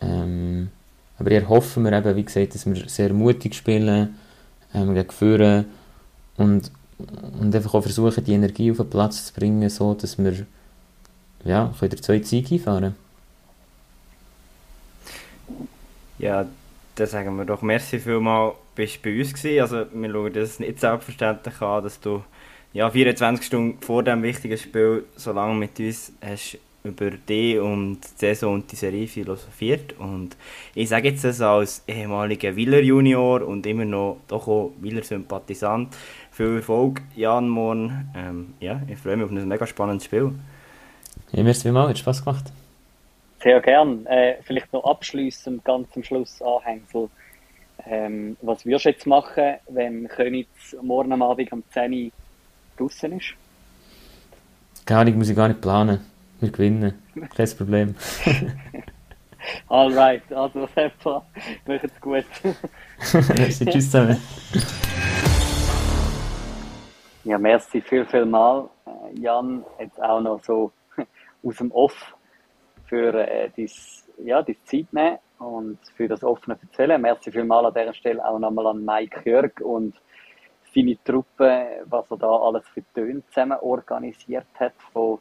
Ähm, 0.00 0.70
aber 1.18 1.30
hier 1.30 1.48
hoffen 1.48 1.84
wir 1.84 1.92
eben, 1.92 2.16
wie 2.16 2.24
gesagt, 2.24 2.54
dass 2.54 2.66
wir 2.66 2.88
sehr 2.88 3.12
mutig 3.12 3.54
spielen, 3.54 4.18
ähm, 4.74 4.94
gegen 4.94 5.10
Führen 5.10 5.66
und, 6.36 6.70
und 7.40 7.54
einfach 7.54 7.74
auch 7.74 7.82
versuchen, 7.82 8.24
die 8.24 8.32
Energie 8.32 8.70
auf 8.70 8.78
den 8.78 8.90
Platz 8.90 9.26
zu 9.26 9.34
bringen, 9.34 9.68
so 9.68 9.94
dass 9.94 10.18
wir 10.18 10.46
ja, 11.44 11.74
können 11.78 12.02
zwei 12.02 12.22
Siege 12.22 12.54
einfahren 12.54 12.94
Ja, 16.18 16.46
dann 16.94 17.06
sagen 17.06 17.36
wir 17.36 17.44
doch 17.44 17.62
merci 17.62 17.98
vielmal, 17.98 18.52
bist 18.74 18.96
du 18.96 19.10
bei 19.10 19.18
uns 19.18 19.34
gewesen. 19.34 19.60
Also 19.60 19.86
wir 19.92 20.10
schauen 20.10 20.32
das 20.32 20.60
nicht 20.60 20.78
selbstverständlich 20.78 21.60
an, 21.60 21.82
dass 21.82 22.00
du 22.00 22.22
ja, 22.72 22.90
24 22.90 23.44
Stunden 23.44 23.82
vor 23.82 24.02
dem 24.02 24.22
wichtigen 24.22 24.56
Spiel 24.56 25.04
so 25.16 25.32
lange 25.32 25.54
mit 25.54 25.78
uns 25.80 26.12
hast 26.20 26.58
über 26.84 27.10
dich 27.10 27.58
und 27.58 28.00
die 28.00 28.18
Saison 28.18 28.54
und 28.54 28.72
die 28.72 28.76
Serie 28.76 29.06
philosophiert. 29.06 29.98
Und 29.98 30.36
ich 30.74 30.88
sage 30.88 31.08
jetzt 31.08 31.24
das 31.24 31.40
als 31.40 31.84
ehemaliger 31.86 32.56
Wieler 32.56 32.80
Junior 32.80 33.42
und 33.42 33.66
immer 33.66 33.84
noch 33.84 34.18
doch 34.28 34.48
auch 34.48 34.72
Wieler 34.80 35.02
Sympathisant. 35.02 35.94
Viel 36.30 36.56
Erfolg, 36.56 37.02
Jan 37.14 37.48
Morn. 37.48 38.10
Ähm, 38.16 38.54
ja, 38.60 38.80
ich 38.88 38.98
freue 38.98 39.16
mich 39.16 39.26
auf 39.26 39.30
ein 39.30 39.46
mega 39.46 39.66
spannendes 39.66 40.06
Spiel. 40.06 40.32
Ja, 41.32 41.42
merci 41.42 41.62
vielmals, 41.62 41.90
hat 41.90 41.98
Spaß 41.98 42.24
gemacht. 42.24 42.52
Sehr 43.42 43.60
gern. 43.60 44.06
Äh, 44.06 44.36
vielleicht 44.42 44.72
noch 44.72 44.84
abschließend 44.84 45.64
ganz 45.64 45.90
zum 45.92 46.02
Schluss 46.02 46.40
Anhängsel. 46.42 47.08
Ähm, 47.84 48.36
was 48.42 48.64
wirst 48.64 48.84
du 48.84 48.90
jetzt 48.90 49.06
machen, 49.06 49.54
wenn 49.68 50.06
Königs 50.08 50.76
morgen 50.80 51.12
am 51.12 51.22
Abend 51.22 51.52
um 51.52 51.62
10 51.72 51.92
Uhr 51.92 52.10
draußen 52.76 53.18
ist? 53.18 53.34
Gar 54.86 55.04
nicht, 55.04 55.16
muss 55.16 55.28
ich 55.28 55.36
gar 55.36 55.48
nicht 55.48 55.60
planen. 55.60 56.00
Wir 56.42 56.50
gewinnen. 56.50 57.00
Kein 57.36 57.48
Problem. 57.56 57.94
Alright, 59.68 60.32
also 60.32 60.66
Seppa, 60.74 61.24
macht's 61.66 62.00
gut. 62.00 62.24
tschüss 63.00 63.58
zusammen. 63.58 64.16
Ja, 67.22 67.38
merci 67.38 67.80
viel, 67.80 68.04
viel 68.06 68.24
mal. 68.24 68.68
Äh, 68.86 69.20
Jan, 69.20 69.64
jetzt 69.78 70.02
auch 70.02 70.20
noch 70.20 70.42
so 70.42 70.72
aus 71.44 71.56
dem 71.58 71.70
Off 71.70 72.16
für 72.86 73.14
äh, 73.14 73.48
dies, 73.56 74.08
ja, 74.18 74.44
Zeit 74.44 74.92
nehmen 74.92 75.18
und 75.38 75.78
für 75.96 76.08
das 76.08 76.24
offene 76.24 76.58
Erzählen. 76.60 77.00
Merci 77.00 77.30
vielmals 77.30 77.66
an 77.66 77.74
dieser 77.80 77.94
Stelle 77.94 78.24
auch 78.28 78.40
nochmal 78.40 78.66
an 78.66 78.84
Mike 78.84 79.30
Jörg 79.30 79.60
und 79.60 79.94
seine 80.74 80.98
Truppe, 81.04 81.84
was 81.84 82.10
er 82.10 82.16
da 82.16 82.36
alles 82.36 82.66
für 82.74 82.82
Töne 82.94 83.22
zusammen 83.28 83.58
organisiert 83.60 84.46
hat, 84.58 84.74
von 84.92 85.20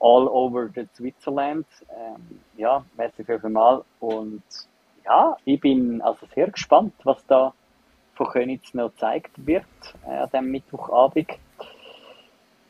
all 0.00 0.28
over 0.28 0.70
the 0.74 0.88
Switzerland. 0.94 1.66
Ähm, 1.90 2.40
ja, 2.56 2.84
merci 2.96 3.24
vielmals 3.24 3.84
und 4.00 4.42
ja, 5.04 5.36
ich 5.44 5.60
bin 5.60 6.00
also 6.02 6.26
sehr 6.34 6.50
gespannt, 6.50 6.94
was 7.04 7.24
da 7.26 7.52
von 8.14 8.28
Königs 8.28 8.74
noch 8.74 8.90
gezeigt 8.90 9.30
wird 9.46 9.64
äh, 10.06 10.10
an 10.10 10.28
diesem 10.30 10.50
Mittwochabend. 10.50 11.30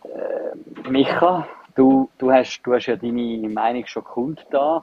Äh, 0.05 0.89
Micha, 0.89 1.47
du, 1.75 2.09
du, 2.19 2.33
hast, 2.33 2.63
du 2.63 2.75
hast 2.75 2.87
ja 2.87 2.97
deine 2.97 3.49
Meinung 3.49 3.87
schon 3.87 4.05
kundgetan, 4.05 4.83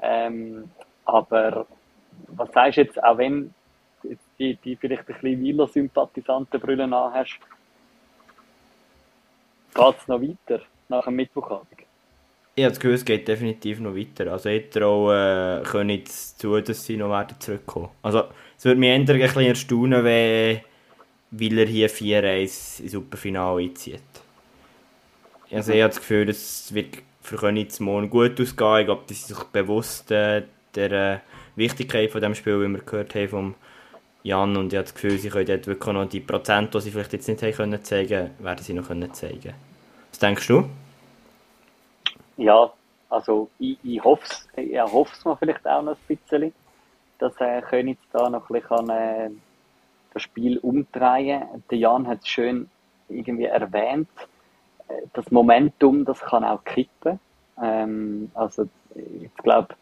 ähm, 0.00 0.70
aber 1.04 1.66
was 2.28 2.50
sagst 2.52 2.76
du 2.76 2.82
jetzt, 2.82 3.02
auch 3.02 3.18
wenn 3.18 3.52
die, 4.38 4.56
die 4.56 4.76
vielleicht 4.76 5.08
ein 5.08 5.14
bisschen 5.14 5.40
Wieler 5.40 5.66
Sympathisantenbrille 5.68 6.84
an 6.84 7.12
hast, 7.12 7.38
geht 9.74 9.96
es 9.98 10.08
noch 10.08 10.20
weiter 10.20 10.60
nach 10.88 11.04
dem 11.04 11.16
Mittwochabend? 11.16 11.83
Ich 12.56 12.62
habe 12.62 12.70
das 12.70 12.78
Gefühl, 12.78 12.94
es 12.94 13.04
geht 13.04 13.26
definitiv 13.26 13.80
noch 13.80 13.96
weiter. 13.96 14.30
Also 14.30 14.48
ich 14.48 14.70
traue 14.70 15.60
äh, 15.60 15.64
Königs 15.64 16.36
zu, 16.36 16.60
dass 16.60 16.84
sie 16.84 16.96
noch 16.96 17.10
werden 17.10 17.36
zurückkommen. 17.40 17.88
Also 18.02 18.24
es 18.56 18.64
würde 18.64 18.78
mich 18.78 18.90
eher 18.90 18.96
ein 18.96 19.06
bisschen 19.06 19.42
erstaunen, 19.42 20.04
wenn 20.04 20.60
Wieler 21.32 21.66
hier 21.66 21.90
4-1 21.90 22.80
ins 22.80 22.92
Superfinale 22.92 23.62
einzieht. 23.62 24.02
Also 25.50 25.72
ich 25.72 25.82
habe 25.82 25.90
das 25.90 25.98
Gefühl, 25.98 26.28
es 26.28 26.72
wird 26.72 26.98
für 27.22 27.36
Königs 27.36 27.80
morgen 27.80 28.08
gut 28.08 28.40
ausgehen. 28.40 28.80
Ich 28.80 28.86
glaube, 28.86 29.02
die 29.08 29.14
sind 29.14 29.36
sich 29.36 29.44
bewusst 29.46 30.12
äh, 30.12 30.44
der 30.76 30.92
äh, 30.92 31.18
Wichtigkeit 31.56 32.12
von 32.12 32.20
dem 32.20 32.36
Spiel, 32.36 32.60
wie 32.60 32.68
wir 32.68 32.80
gehört 32.80 33.16
haben 33.16 33.28
vom 33.28 33.54
Jan. 34.22 34.56
Und 34.56 34.72
ich 34.72 34.76
habe 34.76 34.84
das 34.84 34.94
Gefühl, 34.94 35.18
sie 35.18 35.28
können 35.28 35.46
dort 35.46 35.66
wirklich 35.66 35.92
noch 35.92 36.08
die 36.08 36.20
Prozente, 36.20 36.78
die 36.78 36.84
sie 36.84 36.90
vielleicht 36.92 37.14
jetzt 37.14 37.26
nicht 37.26 37.42
haben 37.42 37.52
können 37.52 37.82
zeigen, 37.82 38.30
werden 38.38 38.62
sie 38.62 38.74
noch 38.74 38.86
können 38.86 39.12
zeigen. 39.12 39.54
Was 40.10 40.18
denkst 40.20 40.46
du? 40.46 40.68
Ja, 42.36 42.72
also 43.10 43.48
ich, 43.58 43.78
ich 43.84 44.02
hoffe 44.02 44.24
es 44.24 44.48
ich 44.56 44.80
hoffe 44.80 45.28
mir 45.28 45.36
vielleicht 45.36 45.66
auch 45.66 45.82
noch 45.82 45.96
ein 45.96 46.16
bisschen, 46.16 46.52
dass 47.18 47.40
äh, 47.40 47.62
Königs 47.62 48.02
da 48.12 48.28
noch 48.30 48.50
ein 48.50 48.60
bisschen 48.60 48.90
äh, 48.90 49.30
das 50.12 50.22
Spiel 50.22 50.58
umdrehen 50.58 51.40
kann. 51.40 51.64
Der 51.70 51.78
Jan 51.78 52.06
hat 52.08 52.20
es 52.22 52.28
schön 52.28 52.70
irgendwie 53.08 53.44
erwähnt 53.44 54.08
das 55.12 55.30
Momentum, 55.30 56.04
das 56.04 56.20
kann 56.20 56.44
auch 56.44 56.62
kippen. 56.64 57.18
Ähm, 57.62 58.30
also 58.34 58.68
ich 58.94 59.34
glaube, 59.36 59.74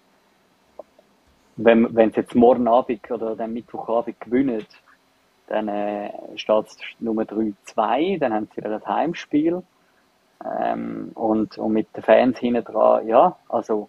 wenn, 1.57 1.95
wenn 1.95 2.11
sie 2.11 2.21
jetzt 2.21 2.35
morgen 2.35 2.69
Abend 2.69 3.11
oder 3.11 3.37
dann 3.37 3.53
Mittwochabend 3.53 4.21
gewinnen, 4.21 4.65
dann 5.49 5.69
äh, 5.69 6.11
steht 6.37 6.67
es 6.67 6.77
Nummer 6.99 7.23
3-2, 7.23 8.19
dann 8.19 8.33
haben 8.33 8.49
sie 8.51 8.57
wieder 8.59 8.79
das 8.79 8.87
Heimspiel. 8.87 9.63
Ähm, 10.45 11.13
und, 11.15 11.59
und 11.59 11.73
mit 11.73 11.95
den 11.97 12.03
Fans 12.03 12.39
hinten 12.39 12.65
dran, 12.65 13.07
ja, 13.07 13.37
also 13.49 13.89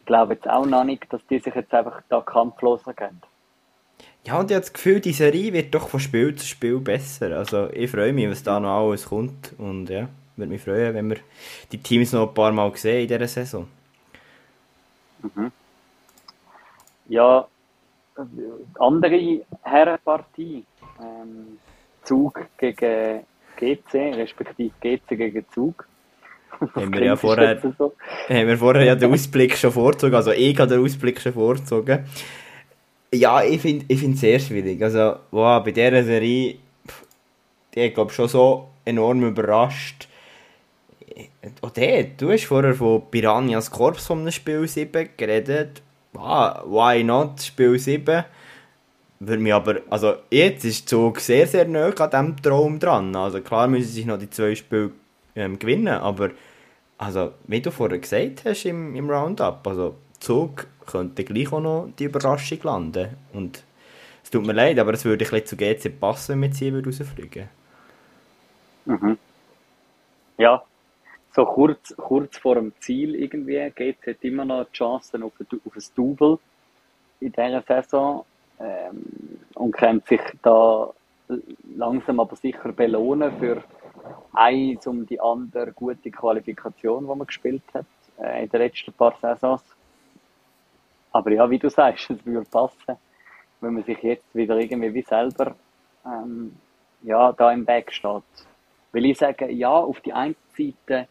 ich 0.00 0.06
glaube 0.06 0.34
jetzt 0.34 0.48
auch 0.48 0.66
noch 0.66 0.84
nicht, 0.84 1.10
dass 1.12 1.24
die 1.28 1.38
sich 1.38 1.54
jetzt 1.54 1.72
einfach 1.72 2.02
da 2.08 2.20
kampflos 2.20 2.86
ergeben. 2.86 3.20
Ja, 4.24 4.38
und 4.38 4.50
ich 4.50 4.54
habe 4.54 4.64
das 4.64 4.72
Gefühl, 4.72 5.00
die 5.00 5.12
Serie 5.12 5.52
wird 5.52 5.74
doch 5.74 5.88
von 5.88 6.00
Spiel 6.00 6.34
zu 6.34 6.46
Spiel 6.46 6.78
besser. 6.78 7.36
Also 7.36 7.70
ich 7.70 7.90
freue 7.90 8.12
mich, 8.12 8.28
was 8.28 8.42
da 8.42 8.60
noch 8.60 8.88
alles 8.88 9.06
kommt. 9.06 9.54
Und 9.58 9.90
ja 9.90 10.08
würde 10.36 10.52
mich 10.52 10.62
freuen, 10.62 10.94
wenn 10.94 11.10
wir 11.10 11.18
die 11.70 11.78
Teams 11.78 12.12
noch 12.12 12.28
ein 12.28 12.34
paar 12.34 12.52
Mal 12.52 12.74
sehen 12.76 13.02
in 13.02 13.08
dieser 13.08 13.28
Saison. 13.28 13.68
Mhm. 15.22 15.52
Ja, 17.08 17.46
andere 18.78 19.44
Herrenpartie. 19.62 20.64
Ähm, 21.00 21.58
Zug 22.04 22.46
gegen 22.58 23.24
GC, 23.62 24.16
respektive 24.16 24.70
GC 24.80 25.16
gegen 25.16 25.44
Zug. 25.54 25.86
haben 26.74 26.92
wir 26.92 27.04
ja 27.04 27.16
vorher, 27.16 27.58
so? 27.78 27.94
haben 28.28 28.46
wir 28.46 28.58
vorher 28.58 28.84
ja 28.84 28.94
den 28.94 29.12
Ausblick 29.12 29.56
schon 29.56 29.72
vorgezogen, 29.72 30.14
also 30.14 30.32
ich 30.32 30.58
habe 30.58 30.68
den 30.68 30.84
Ausblick 30.84 31.20
schon 31.20 31.32
vorgezogen. 31.32 32.04
Ja, 33.14 33.42
ich 33.42 33.60
finde 33.60 33.84
es 33.88 34.02
ich 34.02 34.20
sehr 34.20 34.38
schwierig. 34.38 34.82
Also, 34.82 35.16
wow, 35.30 35.62
bei 35.62 35.70
dieser 35.70 36.02
Serie, 36.02 36.56
die 37.74 37.84
hat, 37.84 37.94
glaube 37.94 38.12
schon 38.12 38.28
so 38.28 38.68
enorm 38.84 39.22
überrascht, 39.24 40.08
Oh, 41.60 41.68
der, 41.68 42.04
du 42.04 42.30
hast 42.30 42.44
vorher 42.44 42.74
von 42.74 43.10
Piranhas 43.10 43.70
Korps 43.70 44.06
von 44.06 44.20
einem 44.20 44.30
Spiel 44.30 44.66
7 44.66 45.10
geredet. 45.16 45.82
Ah, 46.16 46.62
why 46.64 47.02
not 47.02 47.42
Spiel 47.42 47.78
7? 47.78 48.24
Würde 49.26 49.42
mich 49.42 49.54
aber, 49.54 49.80
also 49.88 50.14
jetzt 50.30 50.64
ist 50.64 50.88
Zug 50.88 51.20
sehr, 51.20 51.46
sehr 51.46 51.66
nah 51.66 51.90
an 51.90 52.10
diesem 52.10 52.42
Traum 52.42 52.78
dran. 52.78 53.14
Also 53.14 53.40
klar 53.40 53.68
müssen 53.68 53.86
sie 53.86 53.92
sich 53.92 54.06
noch 54.06 54.18
die 54.18 54.30
zwei 54.30 54.54
Spiele 54.54 54.90
ähm, 55.36 55.58
gewinnen, 55.58 55.88
aber 55.88 56.30
also, 56.98 57.32
wie 57.48 57.60
du 57.60 57.72
vorher 57.72 57.98
gesagt 57.98 58.44
hast 58.44 58.64
im, 58.64 58.94
im 58.94 59.10
Roundup, 59.10 59.66
also 59.66 59.96
Zug 60.20 60.68
könnte 60.86 61.24
gleich 61.24 61.52
auch 61.52 61.60
noch 61.60 61.88
die 61.98 62.04
Überraschung 62.04 62.58
landen. 62.62 63.16
Und 63.32 63.64
es 64.22 64.30
tut 64.30 64.46
mir 64.46 64.52
leid, 64.52 64.78
aber 64.78 64.92
es 64.92 65.04
würde 65.04 65.26
ein 65.32 65.44
zu 65.44 65.56
GC 65.56 65.98
passen, 65.98 66.40
wenn 66.40 66.52
wir 66.52 66.56
hier 66.56 66.84
rausfliegen 66.84 67.48
Mhm. 68.84 69.16
Ja, 70.38 70.62
so 71.32 71.44
kurz, 71.44 71.94
kurz 71.96 72.36
vor 72.36 72.56
dem 72.56 72.72
Ziel 72.80 73.14
irgendwie. 73.14 73.70
GC 73.74 74.06
hat 74.06 74.22
immer 74.22 74.44
noch 74.44 74.70
Chancen 74.72 75.22
auf 75.22 75.32
auf 75.40 75.76
ein 75.76 75.84
Double 75.94 76.38
in 77.20 77.32
dieser 77.32 77.62
Saison 77.62 78.24
ähm, 78.62 79.40
und 79.54 79.72
kann 79.72 80.00
sich 80.06 80.20
da 80.42 80.90
langsam 81.76 82.20
aber 82.20 82.36
sicher 82.36 82.72
belohnen 82.72 83.32
für 83.38 83.62
eins 84.32 84.86
um 84.86 85.06
die 85.06 85.20
andere 85.20 85.72
gute 85.72 86.10
Qualifikation, 86.10 87.04
die 87.04 87.14
man 87.14 87.26
gespielt 87.26 87.62
hat 87.74 87.86
äh, 88.20 88.44
in 88.44 88.50
den 88.50 88.60
letzten 88.60 88.92
paar 88.92 89.14
Saisons. 89.20 89.62
Aber 91.12 91.30
ja, 91.30 91.48
wie 91.50 91.58
du 91.58 91.68
sagst, 91.68 92.10
es 92.10 92.24
würde 92.24 92.48
passen, 92.50 92.96
wenn 93.60 93.74
man 93.74 93.84
sich 93.84 93.98
jetzt 94.02 94.34
wieder 94.34 94.56
irgendwie 94.58 94.94
wie 94.94 95.02
selber 95.02 95.54
ähm, 96.04 96.56
ja, 97.02 97.32
da 97.32 97.52
im 97.52 97.66
Weg 97.66 97.92
steht. 97.92 98.22
Weil 98.92 99.06
ich 99.06 99.18
sage, 99.18 99.50
ja, 99.50 99.72
auf 99.72 100.00
die 100.00 100.12
einen 100.12 100.36
Seite 100.56 101.08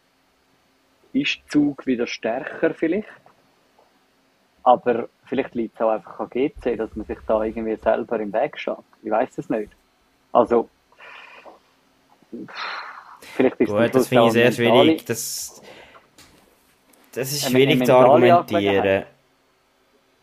ist 1.13 1.39
Zug 1.49 1.85
wieder 1.85 2.07
stärker 2.07 2.73
vielleicht, 2.73 3.07
aber 4.63 5.09
vielleicht 5.25 5.55
liegt 5.55 5.75
es 5.75 5.81
auch 5.81 5.91
einfach 5.91 6.19
an 6.19 6.29
GC, 6.29 6.77
dass 6.77 6.95
man 6.95 7.05
sich 7.05 7.17
da 7.27 7.43
irgendwie 7.43 7.75
selber 7.75 8.19
im 8.19 8.33
Weg 8.33 8.57
steht. 8.57 8.75
Ich 9.01 9.11
weiß 9.11 9.37
es 9.37 9.49
nicht. 9.49 9.71
Also, 10.31 10.69
vielleicht 13.35 13.59
ist 13.59 13.69
Gut, 13.69 13.95
das 13.95 14.07
finde 14.07 14.27
ich 14.27 14.31
sehr 14.33 14.51
schwierig. 14.51 15.05
Das, 15.05 15.61
das 17.13 17.31
ist 17.31 17.49
schwierig 17.49 17.85
zu 17.85 17.93
argumentieren. 17.93 19.03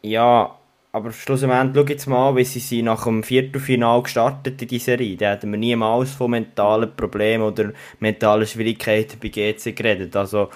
Ja, 0.02 0.54
aber 0.92 1.12
schlussendlich, 1.12 1.74
schau 1.74 1.88
jetzt 1.88 2.06
mal, 2.06 2.36
wie 2.36 2.44
sie 2.44 2.60
sind 2.60 2.86
nach 2.86 3.04
dem 3.04 3.22
Viertelfinal 3.22 4.02
gestartet 4.02 4.62
in 4.62 4.68
dieser 4.68 4.84
Serie. 4.96 5.16
Da 5.16 5.32
hatten 5.32 5.50
wir 5.50 5.58
niemals 5.58 6.12
von 6.12 6.30
mentalen 6.30 6.96
Problemen 6.96 7.44
oder 7.44 7.72
mentalen 8.00 8.46
Schwierigkeiten 8.46 9.18
bei 9.20 9.28
GC 9.28 9.76
geredet. 9.76 10.16
Also, 10.16 10.48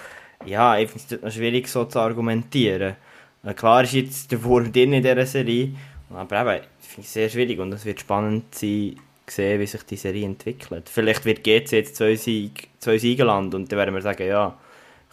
ja, 0.45 0.77
ich 0.77 0.89
finde 0.89 1.15
es 1.15 1.21
noch 1.21 1.31
schwierig 1.31 1.67
so 1.67 1.85
zu 1.85 1.99
argumentieren. 1.99 2.95
Klar 3.55 3.83
ist 3.83 3.93
jetzt 3.93 4.31
der 4.31 4.41
Wurf 4.43 4.71
drin 4.71 4.93
in 4.93 5.03
dieser 5.03 5.25
Serie, 5.25 5.73
aber 6.13 6.41
eben, 6.41 6.65
ich 6.81 6.87
finde 6.87 7.05
es 7.05 7.13
sehr 7.13 7.27
schwierig 7.27 7.59
und 7.59 7.73
es 7.73 7.83
wird 7.83 7.99
spannend 7.99 8.55
sein, 8.55 8.95
sehen, 9.27 9.59
wie 9.59 9.65
sich 9.65 9.83
die 9.83 9.97
Serie 9.97 10.25
entwickelt. 10.25 10.87
Vielleicht 10.89 11.25
wird 11.25 11.43
GC 11.43 11.71
jetzt 11.71 11.95
zwei, 11.97 12.15
Sieg, 12.15 12.69
zwei 12.79 12.97
Siege 12.97 13.29
und 13.29 13.51
dann 13.51 13.69
werden 13.71 13.93
wir 13.93 14.01
sagen, 14.01 14.27
ja, 14.27 14.57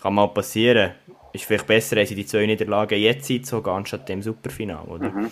kann 0.01 0.15
mal 0.15 0.28
passieren. 0.28 0.93
Ist 1.32 1.44
vielleicht 1.44 1.66
besser, 1.66 2.05
sie 2.07 2.15
die 2.15 2.27
zwei 2.27 2.47
Niederlagen 2.47 2.98
jetzt 2.98 3.47
sogar 3.47 3.77
anstatt 3.77 4.09
dem 4.09 4.23
Superfinal, 4.23 4.85
oder? 4.86 5.11
Mhm. 5.11 5.31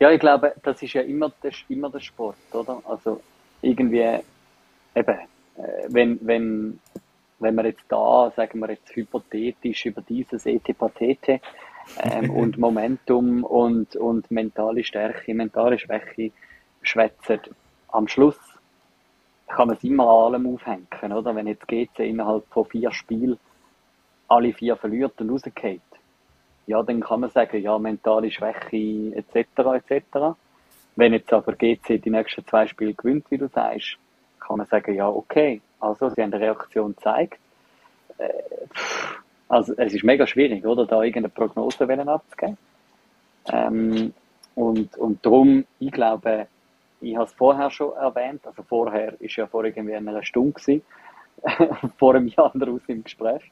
Ja, 0.00 0.10
ich 0.10 0.20
glaube, 0.20 0.54
das 0.62 0.82
ist 0.82 0.92
ja 0.92 1.02
immer 1.02 1.32
der, 1.42 1.52
immer 1.68 1.90
der 1.90 2.00
Sport, 2.00 2.36
oder? 2.52 2.82
Also 2.84 3.20
irgendwie, 3.62 4.00
eben, 4.94 5.18
äh, 5.56 5.86
wenn, 5.88 6.18
wenn, 6.22 6.80
wenn 7.38 7.54
wir 7.54 7.66
jetzt 7.66 7.84
da, 7.88 8.32
sagen 8.36 8.58
wir 8.60 8.70
jetzt 8.70 8.94
hypothetisch 8.94 9.86
über 9.86 10.02
dieses 10.02 10.44
ETPATT 10.46 11.40
ähm, 12.02 12.30
und 12.30 12.58
Momentum 12.58 13.44
und, 13.44 13.96
und 13.96 14.30
mentale 14.30 14.84
Stärke, 14.84 15.34
mentale 15.34 15.78
Schwäche 15.78 16.32
schwätzen, 16.82 17.40
am 17.88 18.08
Schluss 18.08 18.38
kann 19.46 19.68
man 19.68 19.76
es 19.76 19.84
immer 19.84 20.04
an 20.04 20.34
allem 20.34 20.54
aufhängen, 20.54 21.12
oder? 21.12 21.34
Wenn 21.34 21.46
jetzt 21.46 21.68
GC 21.68 22.00
innerhalb 22.00 22.46
von 22.48 22.64
vier 22.66 22.92
Spielen 22.92 23.38
alle 24.28 24.52
vier 24.52 24.76
verliert 24.76 25.20
und 25.20 25.30
rausgeht, 25.30 25.80
ja, 26.66 26.82
dann 26.82 27.00
kann 27.00 27.20
man 27.20 27.30
sagen, 27.30 27.60
ja, 27.60 27.78
mentale 27.78 28.30
Schwäche 28.30 29.14
etc. 29.14 29.84
etc. 29.88 30.36
Wenn 30.96 31.12
jetzt 31.12 31.32
aber 31.32 31.52
GC 31.52 32.02
die 32.02 32.10
nächsten 32.10 32.46
zwei 32.46 32.66
Spiele 32.66 32.94
gewinnt, 32.94 33.30
wie 33.30 33.38
du 33.38 33.48
sagst, 33.48 33.96
kann 34.40 34.58
man 34.58 34.66
sagen, 34.66 34.94
ja, 34.94 35.08
okay, 35.08 35.60
also 35.80 36.08
sie 36.08 36.22
haben 36.22 36.32
eine 36.32 36.44
Reaktion 36.44 36.94
gezeigt. 36.94 37.38
Äh, 38.18 38.28
also 39.48 39.74
es 39.76 39.94
ist 39.94 40.04
mega 40.04 40.26
schwierig, 40.26 40.64
oder, 40.64 40.86
da 40.86 41.02
irgendeine 41.02 41.28
Prognose 41.28 41.84
abzugeben. 42.06 42.56
Ähm, 43.52 44.12
und, 44.54 44.96
und 44.96 45.24
darum, 45.24 45.64
ich 45.78 45.90
glaube, 45.90 46.46
ich 47.00 47.14
habe 47.16 47.26
es 47.26 47.32
vorher 47.32 47.70
schon 47.70 47.92
erwähnt, 47.94 48.46
also 48.46 48.62
vorher 48.62 49.20
ist 49.20 49.36
ja 49.36 49.46
vor 49.46 49.64
irgendwie 49.64 49.94
einer 49.94 50.22
Stunde 50.22 50.52
gewesen, 50.52 50.82
vor 51.98 52.14
einem 52.14 52.28
Jahr 52.28 52.52
raus 52.60 52.80
im 52.86 53.04
Gespräch, 53.04 53.42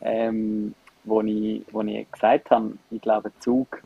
ähm, 0.00 0.74
wo, 1.04 1.22
ich, 1.22 1.64
wo 1.70 1.82
ich 1.82 2.10
gesagt 2.10 2.50
habe, 2.50 2.72
ich 2.90 3.00
glaube, 3.00 3.32
Zug, 3.38 3.82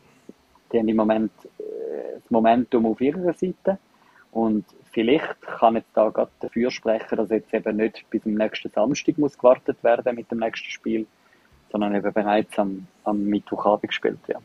die 0.71 0.79
haben 0.79 0.89
im 0.89 0.97
Moment 0.97 1.31
äh, 1.59 2.19
das 2.19 2.29
Momentum 2.29 2.85
auf 2.87 2.99
ihrer 2.99 3.33
Seite 3.33 3.77
und 4.31 4.65
vielleicht 4.91 5.41
kann 5.41 5.75
jetzt 5.75 5.91
da 5.93 6.09
gerade 6.09 6.31
dafür 6.41 6.71
sprechen, 6.71 7.15
dass 7.15 7.29
jetzt 7.29 7.53
eben 7.53 7.77
nicht 7.77 8.09
bis 8.09 8.23
zum 8.23 8.33
nächsten 8.33 8.69
Samstag 8.69 9.17
muss 9.17 9.37
gewartet 9.37 9.81
werden 9.83 10.15
mit 10.15 10.29
dem 10.31 10.39
nächsten 10.39 10.69
Spiel, 10.69 11.05
sondern 11.71 11.95
eben 11.95 12.13
bereits 12.13 12.57
am, 12.57 12.87
am 13.03 13.23
Mittwochabend 13.25 13.89
gespielt 13.89 14.19
wird. 14.27 14.39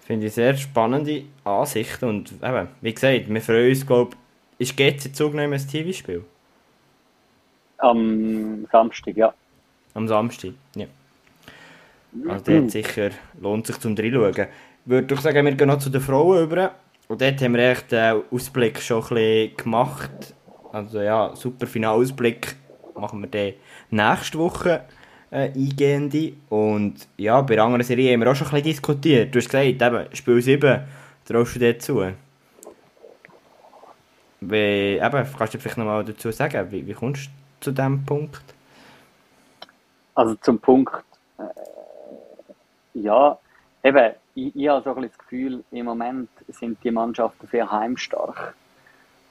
Finde 0.00 0.26
ich 0.26 0.34
sehr 0.34 0.56
spannende 0.56 1.24
Ansicht 1.44 2.02
und 2.02 2.32
eben, 2.42 2.68
wie 2.80 2.92
gesagt, 2.92 3.28
wir 3.28 3.40
freuen 3.40 3.70
uns, 3.70 3.86
glaube 3.86 4.16
ist 4.58 4.76
GC 4.76 5.14
Zug 5.14 5.34
noch 5.34 5.42
ein 5.42 5.56
TV-Spiel? 5.56 6.24
Am 7.78 8.66
Samstag, 8.70 9.16
ja. 9.16 9.34
Am 9.94 10.06
Samstag, 10.06 10.52
ja. 10.76 10.86
Also 12.28 12.44
dort 12.44 12.70
sicher 12.70 13.10
lohnt 13.40 13.66
sich 13.66 13.78
zum 13.78 13.96
reinschauen. 13.96 14.30
Ich 14.30 14.46
würde 14.84 15.06
doch 15.08 15.20
sagen, 15.20 15.44
wir 15.44 15.54
gehen 15.54 15.68
noch 15.68 15.78
zu 15.78 15.90
den 15.90 16.00
Frauen 16.00 16.44
über. 16.44 16.72
Und 17.08 17.20
dort 17.20 17.42
haben 17.42 17.54
wir 17.54 17.70
echt 17.70 17.90
den 17.92 18.22
Ausblick 18.30 18.80
schon 18.80 19.02
ein 19.02 19.08
bisschen 19.08 19.56
gemacht. 19.56 20.34
Also 20.72 21.00
ja, 21.00 21.34
super 21.34 21.66
Finalausblick 21.66 22.56
machen 23.02 23.20
wir 23.20 23.28
den 23.28 23.54
nächste 23.90 24.38
Woche 24.38 24.84
äh, 25.30 25.50
eingehende. 25.50 26.32
Und 26.48 27.06
ja, 27.18 27.40
bei 27.42 27.56
der 27.56 27.64
anderen 27.64 27.82
Serie 27.82 28.12
haben 28.12 28.20
wir 28.20 28.30
auch 28.30 28.34
schon 28.34 28.46
ein 28.46 28.52
bisschen 28.52 28.70
diskutiert. 28.70 29.34
Du 29.34 29.38
hast 29.38 29.50
gesagt, 29.50 29.66
eben, 29.66 30.14
Spiel 30.14 30.40
7, 30.40 30.80
traust 31.26 31.56
du 31.56 31.58
dir 31.58 31.78
zu? 31.78 32.12
Wie, 34.40 34.98
eben, 34.98 35.26
kannst 35.38 35.54
du 35.54 35.58
vielleicht 35.58 35.78
noch 35.78 35.84
mal 35.84 36.04
dazu 36.04 36.30
sagen, 36.30 36.70
wie, 36.70 36.86
wie 36.86 36.94
kommst 36.94 37.26
du 37.26 37.30
zu 37.60 37.72
diesem 37.72 38.04
Punkt? 38.04 38.42
Also 40.14 40.34
zum 40.36 40.58
Punkt, 40.58 41.04
äh, 41.38 41.42
ja, 42.94 43.38
eben, 43.82 44.12
ich, 44.34 44.54
ich 44.56 44.68
habe 44.68 44.82
so 44.82 44.90
ein 44.90 44.96
bisschen 44.96 45.10
das 45.10 45.18
Gefühl, 45.18 45.64
im 45.70 45.86
Moment 45.86 46.28
sind 46.48 46.82
die 46.84 46.90
Mannschaften 46.90 47.46
sehr 47.48 47.70
heimstark. 47.70 48.54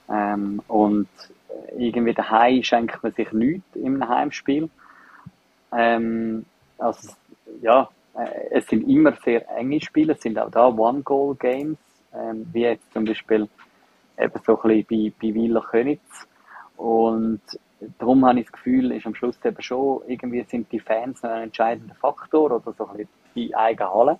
Ähm, 0.08 0.60
und 0.68 1.08
irgendwie 1.76 2.14
daheim 2.14 2.62
schenkt 2.62 3.02
man 3.02 3.12
sich 3.12 3.32
nichts 3.32 3.76
im 3.76 4.06
Heimspiel. 4.06 4.68
Ähm, 5.72 6.44
also, 6.78 7.12
ja, 7.60 7.88
äh, 8.14 8.48
es 8.50 8.66
sind 8.66 8.88
immer 8.88 9.14
sehr 9.24 9.48
enge 9.56 9.80
Spiele, 9.80 10.14
es 10.14 10.22
sind 10.22 10.38
auch 10.38 10.50
da 10.50 10.68
One-Goal-Games, 10.68 11.78
ähm, 12.14 12.46
wie 12.52 12.62
jetzt 12.62 12.92
zum 12.92 13.04
Beispiel 13.04 13.48
eben 14.18 14.40
so 14.44 14.60
ein 14.60 14.84
bisschen 14.84 15.12
bei, 15.20 15.28
bei 15.28 15.34
Wieler 15.34 15.62
Könitz. 15.62 16.26
Und 16.76 17.40
darum 17.98 18.26
habe 18.26 18.40
ich 18.40 18.46
das 18.46 18.52
Gefühl, 18.52 18.92
ist 18.92 19.06
am 19.06 19.14
Schluss 19.14 19.38
eben 19.44 19.62
schon, 19.62 20.02
irgendwie 20.06 20.44
sind 20.44 20.70
die 20.72 20.80
Fans 20.80 21.22
ein 21.24 21.44
entscheidender 21.44 21.94
Faktor 21.94 22.50
oder 22.50 22.72
so 22.72 22.86
ein 22.86 22.96
bisschen 22.96 23.08
die 23.34 23.54
eigene 23.54 23.92
Halle. 23.92 24.18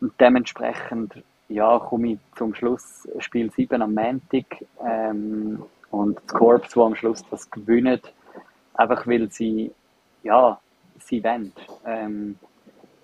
Und 0.00 0.12
dementsprechend, 0.20 1.22
ja, 1.52 1.78
komme 1.78 2.12
ich 2.12 2.18
zum 2.36 2.54
Schluss 2.54 3.08
Spiel 3.18 3.50
7 3.50 3.80
am 3.82 3.94
Montag 3.94 4.46
ähm, 4.84 5.62
und 5.90 6.18
das 6.26 6.34
Korps, 6.34 6.74
das 6.74 6.78
am 6.78 6.94
Schluss 6.94 7.24
das 7.30 7.50
gewinnt, 7.50 8.12
einfach 8.74 9.06
weil 9.06 9.30
sie 9.30 9.72
ja, 10.22 10.58
sie 10.98 11.22
wollen. 11.22 11.52
Ähm, 11.84 12.38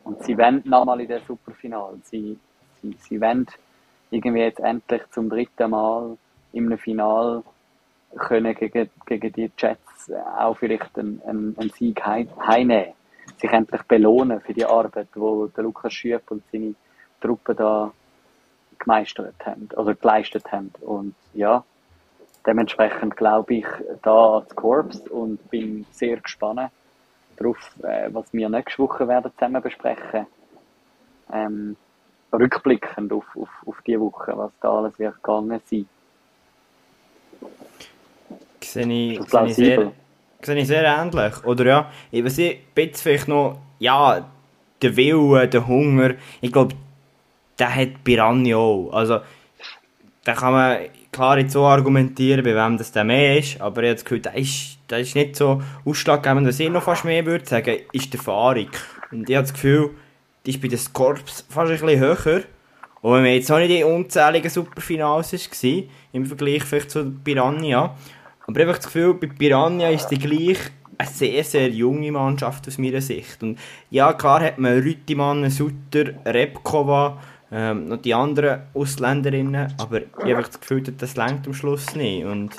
und 0.05 0.23
sie 0.25 0.37
wollen 0.39 0.63
nochmal 0.65 1.01
in 1.01 1.09
der 1.09 1.21
Superfinale. 1.21 1.99
Sie, 2.05 2.39
sie, 2.81 2.97
sie 3.01 3.21
wollen 3.21 3.47
irgendwie 4.11 4.41
jetzt 4.41 4.61
endlich 4.61 5.03
zum 5.11 5.29
dritten 5.29 5.71
Mal 5.71 6.17
im 6.53 6.79
Final 6.79 7.43
können 8.17 8.55
gegen, 8.55 8.89
gegen 9.05 9.33
die 9.33 9.51
Jets 9.59 10.11
auch 10.39 10.57
vielleicht 10.57 10.99
einen, 10.99 11.21
einen, 11.27 11.57
einen 11.59 11.71
Sieg 11.71 12.03
heimnehmen. 12.05 12.95
Sich 13.37 13.53
endlich 13.53 13.83
belohnen 13.83 14.41
für 14.41 14.55
die 14.55 14.65
Arbeit, 14.65 15.09
die 15.15 15.61
Lukas 15.61 15.93
Schüpp 15.93 16.31
und 16.31 16.43
seine 16.51 16.75
Truppe 17.21 17.55
da 17.55 17.93
gemeistert 18.79 19.35
haben, 19.45 19.69
oder 19.77 19.95
geleistet 19.95 20.51
haben. 20.53 20.73
Und 20.81 21.15
ja, 21.35 21.65
dementsprechend 22.47 23.17
glaube 23.17 23.55
ich 23.55 23.67
da 24.03 24.37
als 24.37 24.55
Korps 24.55 25.01
und 25.09 25.51
bin 25.51 25.87
sehr 25.93 26.19
gespannt 26.19 26.71
darauf, 27.37 27.59
äh, 27.83 28.09
was 28.13 28.33
wir 28.33 28.49
nächste 28.49 28.83
Woche 28.83 29.07
werden 29.07 29.31
zusammen 29.35 29.63
besprechen 29.63 30.27
ähm, 31.33 31.77
rückblickend 32.33 33.13
auf, 33.13 33.25
auf, 33.37 33.49
auf 33.67 33.77
die 33.87 33.99
Woche, 33.99 34.33
was 34.37 34.51
da 34.61 34.73
alles 34.73 34.99
wird 34.99 35.15
gegangen 35.23 35.61
sein. 35.65 35.87
Sehe 38.61 39.13
ich, 39.13 39.31
sehe 39.31 39.47
ich, 39.47 39.55
sehr, 39.55 39.93
sehe 40.43 40.57
ich 40.57 40.67
sehr 40.67 40.85
ähnlich. 40.85 41.45
Oder 41.45 41.65
ja, 41.65 41.91
ich 42.11 42.25
weiß 42.25 42.39
nicht, 42.39 42.61
vielleicht 42.75 43.29
noch, 43.29 43.59
ja, 43.79 44.31
der 44.83 44.97
Wille, 44.97 45.49
der 45.49 45.67
Hunger, 45.67 46.15
ich 46.41 46.53
glaube, 46.53 46.75
der 47.59 47.75
hat 47.75 48.05
Piranha 48.05 48.57
auch. 48.57 48.91
Also, 48.93 49.21
da 50.25 50.35
kann 50.35 50.53
man 50.53 50.79
klar 51.13 51.39
jetzt 51.39 51.53
so 51.53 51.65
argumentieren, 51.65 52.45
bei 52.45 52.55
wem 52.55 52.77
das 52.77 52.93
der 52.93 53.05
mehr 53.05 53.39
ist, 53.39 53.61
aber 53.61 53.83
das 53.83 54.05
Gefühl, 54.05 54.21
das 54.21 54.35
ist, 54.35 54.79
das 54.89 55.01
ist 55.01 55.15
nicht 55.15 55.37
so 55.37 55.63
ausschlaggebend. 55.85 56.47
Was 56.47 56.61
ich 56.61 56.71
noch 56.71 56.83
fast 56.83 57.05
mehr 57.05 57.25
würde 57.25 57.47
sagen, 57.47 57.77
ist 57.93 58.13
die 58.13 58.19
Erfahrung. 58.19 58.69
Und 59.11 59.29
ich 59.29 59.37
habe 59.37 59.45
das 59.45 59.53
Gefühl, 59.53 59.91
die 60.45 60.51
ist 60.51 60.61
bei 60.61 60.69
den 60.69 60.79
Scorps 60.79 61.47
fast 61.49 61.71
ein 61.71 61.79
bisschen 61.79 62.01
höher. 62.01 62.43
Und 63.01 63.15
wenn 63.15 63.23
man 63.23 63.33
jetzt 63.33 63.49
noch 63.49 63.59
nicht 63.59 63.71
in 63.71 63.85
unzähligen 63.85 64.51
Superfinals 64.51 65.33
war, 65.33 65.83
im 66.13 66.27
Vergleich 66.27 66.65
vielleicht 66.65 66.91
zu 66.91 67.11
Piranha, 67.11 67.97
aber 68.47 68.61
einfach 68.61 68.77
das 68.77 68.87
Gefühl, 68.87 69.15
bei 69.15 69.29
Piranha 69.29 69.89
ist 69.89 70.09
die 70.09 70.19
gleich 70.19 70.59
eine 70.99 71.09
sehr, 71.09 71.45
sehr 71.45 71.69
junge 71.69 72.11
Mannschaft 72.11 72.67
aus 72.67 72.79
meiner 72.79 73.01
Sicht. 73.01 73.43
Und 73.43 73.59
ja, 73.91 74.13
klar 74.15 74.41
hat 74.41 74.59
man 74.59 74.79
Rüttimann, 74.79 75.49
Sutter, 75.49 76.15
Repkova, 76.25 77.19
ähm, 77.51 77.89
noch 77.89 77.99
die 77.99 78.15
anderen 78.15 78.63
Ausländerinnen, 78.75 79.75
aber 79.79 80.03
ich 80.03 80.35
habe 80.35 80.43
das 80.43 80.61
Gefühl, 80.61 80.83
das 80.83 81.17
längt 81.17 81.47
am 81.47 81.55
Schluss 81.55 81.95
nicht. 81.95 82.25
Und 82.25 82.51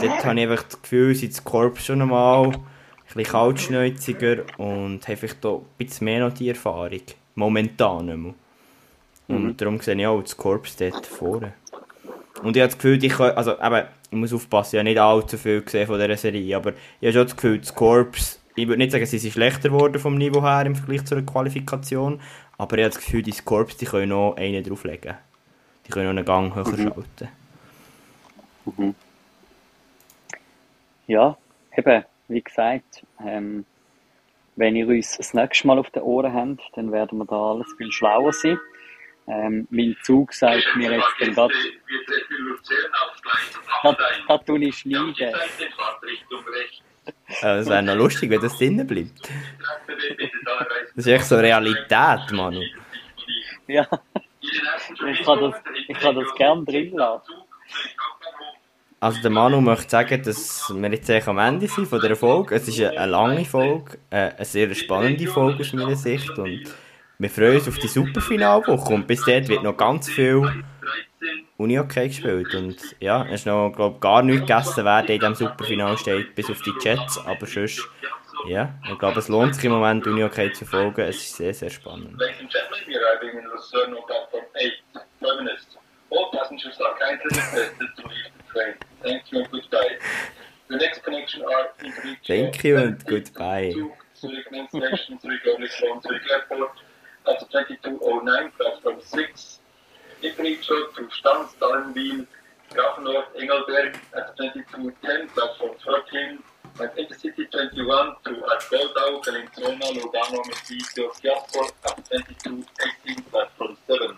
dort 0.00 0.24
habe 0.24 0.40
ich 0.40 0.48
einfach 0.48 0.64
das 0.64 0.82
Gefühl, 0.82 1.14
sind 1.14 1.32
das 1.32 1.44
Korps 1.44 1.86
schon 1.86 2.02
einmal 2.02 2.48
ein 2.48 2.62
bisschen 3.06 3.24
kaltschnäuziger 3.24 4.38
und 4.58 5.06
haben 5.06 5.16
vielleicht 5.16 5.46
auch 5.46 5.60
ein 5.60 5.86
bisschen 5.86 6.04
mehr 6.04 6.20
noch 6.26 6.34
die 6.34 6.48
Erfahrung. 6.48 7.02
Momentan 7.34 8.10
einmal. 8.10 8.34
Und 9.28 9.44
mhm. 9.44 9.56
darum 9.56 9.80
sehe 9.80 9.96
ich 9.96 10.06
auch 10.06 10.22
das 10.22 10.36
Korps 10.36 10.76
dort 10.76 11.06
vorne. 11.06 11.52
Und 12.42 12.56
ich 12.56 12.62
habe 12.62 12.68
das 12.68 12.78
Gefühl, 12.78 13.02
ich, 13.02 13.12
kann, 13.12 13.30
also, 13.30 13.52
eben, 13.52 13.86
ich 14.10 14.18
muss 14.18 14.32
aufpassen, 14.32 14.76
ich 14.76 14.78
habe 14.80 14.88
nicht 14.88 14.98
allzu 14.98 15.38
viel 15.38 15.62
gesehen 15.62 15.86
von 15.86 15.98
dieser 15.98 16.16
Serie, 16.16 16.56
aber 16.56 16.72
ich 17.00 17.08
habe 17.08 17.12
schon 17.12 17.26
das 17.26 17.36
Gefühl, 17.36 17.58
das 17.58 17.74
Korps, 17.74 18.40
ich 18.54 18.68
würde 18.68 18.78
nicht 18.78 18.92
sagen, 18.92 19.06
sie 19.06 19.18
sind 19.18 19.32
schlechter 19.32 19.68
geworden 19.68 19.98
vom 19.98 20.16
Niveau 20.16 20.42
her 20.42 20.64
im 20.64 20.76
Vergleich 20.76 21.04
zur 21.04 21.22
Qualifikation, 21.22 22.20
aber 22.58 22.78
ich 22.78 22.84
habe 22.84 22.94
das 22.94 23.04
Gefühl, 23.04 23.22
die 23.22 23.32
Corps 23.32 23.76
die 23.76 23.84
können 23.84 24.10
noch 24.10 24.36
einen 24.36 24.62
drauflegen. 24.64 25.16
Die 25.86 25.90
können 25.90 26.06
noch 26.06 26.10
einen 26.10 26.24
Gang 26.24 26.54
höher 26.54 26.66
mhm. 26.66 26.92
schalten. 26.92 27.28
Mhm. 28.64 28.94
Ja, 31.06 31.36
eben, 31.76 32.04
wie 32.28 32.42
gesagt, 32.42 33.04
ähm, 33.24 33.64
wenn 34.56 34.74
ihr 34.74 34.88
uns 34.88 35.16
das 35.16 35.34
nächste 35.34 35.66
Mal 35.66 35.78
auf 35.78 35.90
den 35.90 36.02
Ohren 36.02 36.32
habt, 36.32 36.76
dann 36.76 36.90
werden 36.90 37.18
wir 37.18 37.26
da 37.26 37.52
alles 37.52 37.72
viel 37.76 37.92
schlauer 37.92 38.32
sein. 38.32 38.58
Ähm, 39.28 39.66
mein 39.70 39.96
Zug 40.02 40.32
sagt 40.32 40.64
mir 40.76 40.92
jetzt 40.92 41.14
dann 41.20 41.34
gerade, 41.34 41.54
da, 43.82 43.96
da 44.28 44.38
tue 44.38 44.64
ich 44.64 44.78
schneiden. 44.78 45.14
Es 47.28 47.68
wäre 47.68 47.82
noch 47.82 47.96
lustig, 47.96 48.30
wenn 48.30 48.40
das 48.40 48.56
drinnen 48.56 48.86
bleibt. 48.86 49.28
Das 50.94 51.06
ist 51.06 51.12
echt 51.12 51.24
so 51.24 51.36
Realität, 51.36 52.32
Manu. 52.32 52.62
Ja, 53.66 53.86
ich 55.10 55.22
kann 55.24 55.40
das, 55.40 55.54
ich 55.88 55.98
kann 55.98 56.14
das 56.14 56.34
gern 56.36 56.64
drin 56.64 56.92
lassen. 56.94 57.32
Also 59.00 59.20
der 59.20 59.30
Manu 59.30 59.60
möchte 59.60 59.90
sagen, 59.90 60.22
dass 60.22 60.72
wir 60.74 60.90
jetzt 60.90 61.10
eigentlich 61.10 61.26
am 61.28 61.38
Ende 61.38 61.68
sind 61.68 61.86
von 61.86 62.00
dieser 62.00 62.16
Folge. 62.16 62.54
Es 62.54 62.66
ist 62.66 62.80
eine, 62.80 63.06
lange 63.06 63.44
Folge, 63.44 63.98
äh, 64.10 64.30
eine 64.36 64.44
sehr 64.44 64.74
spannende 64.74 65.26
Folge 65.26 65.60
aus 65.60 65.72
meiner 65.72 65.96
Sicht 65.96 66.30
und 66.38 66.62
wir 67.18 67.30
freuen 67.30 67.56
uns 67.56 67.68
auf 67.68 67.78
die 67.78 67.88
Superfinalwoche 67.88 68.94
und 68.94 69.06
bis 69.06 69.24
dahin 69.24 69.48
wird 69.48 69.62
noch 69.62 69.76
ganz 69.76 70.08
viel 70.08 70.64
Uni-Hockey 71.58 72.08
gespielt 72.08 72.54
und 72.54 72.76
ja, 73.00 73.24
es 73.26 73.40
ist 73.40 73.46
noch, 73.46 73.72
glaube 73.74 73.98
gar 73.98 74.22
nichts 74.22 74.42
gegessen, 74.42 74.84
wer 74.84 75.00
in 75.00 75.06
diesem 75.06 75.34
Superfinal 75.34 75.96
steht, 75.96 76.34
bis 76.34 76.50
auf 76.50 76.60
die 76.62 76.74
Jets, 76.82 77.18
aber 77.26 77.46
sonst, 77.46 77.88
ja, 78.46 78.74
ich 78.90 78.98
glaube, 78.98 79.18
es 79.18 79.28
lohnt 79.28 79.54
sich 79.54 79.64
im 79.64 79.72
Moment 79.72 80.06
Uni-Hockey 80.06 80.52
zu 80.52 80.66
folgen, 80.66 81.00
es 81.00 81.16
ist 81.16 81.36
sehr, 81.36 81.54
sehr 81.54 81.70
spannend. 81.70 82.20
Thank 89.02 89.30
you 89.30 89.38
and 89.40 89.50
goodbye. 89.50 89.98
The 90.68 90.76
next 90.76 91.02
connection 91.04 91.42
are 91.42 91.68
Thank 92.26 92.64
you 92.64 92.76
and 92.76 93.06
goodbye. 93.06 93.72
Zurich 94.14 94.50
Main 94.50 94.66
Station, 94.68 95.20
Zurich 95.20 95.40
Early 95.46 95.68
Zurich 95.68 96.22
Airport, 96.32 96.72
at 97.26 97.38
2209, 97.38 98.52
platform 98.56 99.00
6. 99.00 99.60
Ignicho 100.22 100.94
to 100.94 101.08
Stanz, 101.10 101.52
Dallenwil, 101.60 102.26
Grafenort, 102.72 103.26
Engelberg 103.38 103.94
at 104.16 104.36
2210, 104.36 105.28
platform 105.28 105.70
13, 105.84 106.38
and 106.80 106.90
Intercity 106.98 107.50
21 107.50 108.16
to 108.24 108.30
at 108.52 108.60
Goldau, 108.70 109.22
Bellinzona, 109.24 109.86
Lugano, 109.96 110.42
Messito, 110.48 111.10
Chiasso 111.20 111.64
at 111.84 111.96
2218, 112.10 113.22
platform 113.30 113.76
7. 113.86 114.16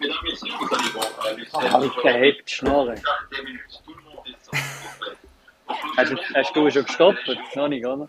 Mesdames, 0.00 0.22
Messieurs, 0.24 0.54
vous 0.58 0.74
allez 0.74 0.88
voir, 0.92 1.06
Ah, 1.54 1.70
habe 1.70 1.86
ich 1.86 1.96
gehebt, 1.96 2.50
Schnorre. 2.50 2.94
Hast, 5.96 6.14
hast 6.34 6.56
du 6.56 6.70
schon 6.70 6.84
gestoppt? 6.84 7.28
Noch 7.54 7.68
nicht, 7.68 7.86
oder? 7.86 8.08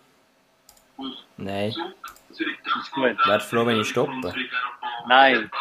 Nein. 1.38 1.73
Wäre 3.26 3.39
froh, 3.39 3.65
wenn 3.65 3.80
ich 3.80 3.89
stoppe. 3.89 4.34
Nein. 5.07 5.51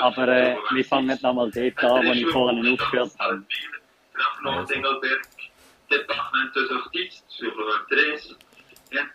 Aber 0.00 0.28
äh, 0.28 0.56
wir 0.72 0.84
fangen 0.84 1.06
nicht 1.08 1.22
nochmal 1.22 1.50
dort 1.50 1.84
an, 1.84 2.06
wo 2.06 2.12
ich 2.12 2.26
vorhin 2.26 2.72
aufgehört 2.72 3.12
habe. 3.18 3.44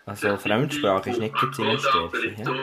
Also, 0.05 0.37
Fremdsprache 0.37 1.09
ist 1.11 1.19
nicht 1.19 1.35
die 1.41 1.51
Zielstärke. 1.51 2.35
Ja? 2.37 2.45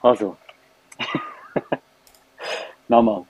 Also. 0.00 0.36
nochmal. 2.88 3.26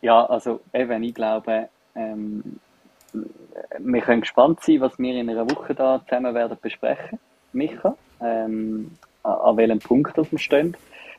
Ja, 0.00 0.24
also 0.26 0.62
eben, 0.72 1.02
ich 1.02 1.14
glaube, 1.14 1.68
ähm, 1.96 2.60
wir 3.78 4.00
können 4.00 4.20
gespannt 4.20 4.60
sein, 4.60 4.80
was 4.80 4.98
wir 4.98 5.14
in 5.14 5.30
einer 5.30 5.48
Woche 5.50 5.74
da 5.74 6.00
zusammen 6.04 6.34
werden 6.34 6.56
besprechen, 6.60 7.18
Micha. 7.52 7.96
Ähm, 8.20 8.92
an, 9.22 9.56
welchem 9.56 9.78
Punkt 9.78 10.16
wir 10.16 10.38
stehen, 10.38 10.76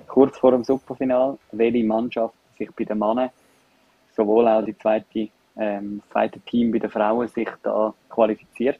kurz 0.07 0.38
vor 0.38 0.52
dem 0.52 0.64
Superfinal, 0.64 1.38
welche 1.52 1.84
Mannschaft 1.84 2.36
sich 2.57 2.72
bei 2.72 2.86
den 2.86 2.99
Männern, 2.99 3.30
sowohl 4.15 4.48
auch 4.48 4.64
die 4.64 4.78
zweite, 4.78 5.30
ähm, 5.57 6.02
das 6.02 6.10
zweite 6.11 6.40
Team 6.41 6.72
bei 6.72 6.80
den 6.80 6.90
Frauen 6.90 7.28
sich 7.28 7.49
da 7.64 7.94
qualifiziert 8.10 8.80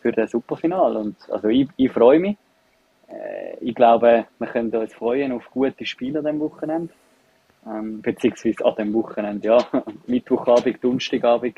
für 0.00 0.12
das 0.12 0.30
Superfinal. 0.30 0.96
Und 0.96 1.16
also 1.30 1.48
ich, 1.48 1.68
ich 1.76 1.90
freue 1.90 2.18
mich. 2.18 2.36
Äh, 3.08 3.56
ich 3.60 3.74
glaube, 3.74 4.26
wir 4.38 4.46
können 4.46 4.74
uns 4.74 4.94
freuen 4.94 5.32
auf 5.32 5.50
gute 5.50 5.84
Spiele 5.84 6.20
an 6.20 6.24
diesem 6.24 6.40
Wochenende. 6.40 6.92
Ähm, 7.66 8.02
beziehungsweise 8.02 8.64
an 8.64 8.74
dem 8.74 8.94
Wochenende, 8.94 9.46
ja. 9.46 9.58
Mittwochabend, 10.06 10.82
Donnerstagabend 10.82 11.56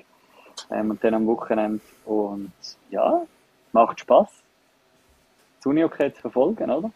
ähm, 0.75 0.91
und 0.91 1.03
dann 1.05 1.15
am 1.15 1.27
Wochenende. 1.27 1.81
Und 2.05 2.53
ja, 2.91 3.23
macht 3.73 4.01
Spaß. 4.01 4.29
Das 5.59 5.67
Uni-Okay 5.67 6.13
zu 6.13 6.21
verfolgen, 6.21 6.71
oder? 6.71 6.91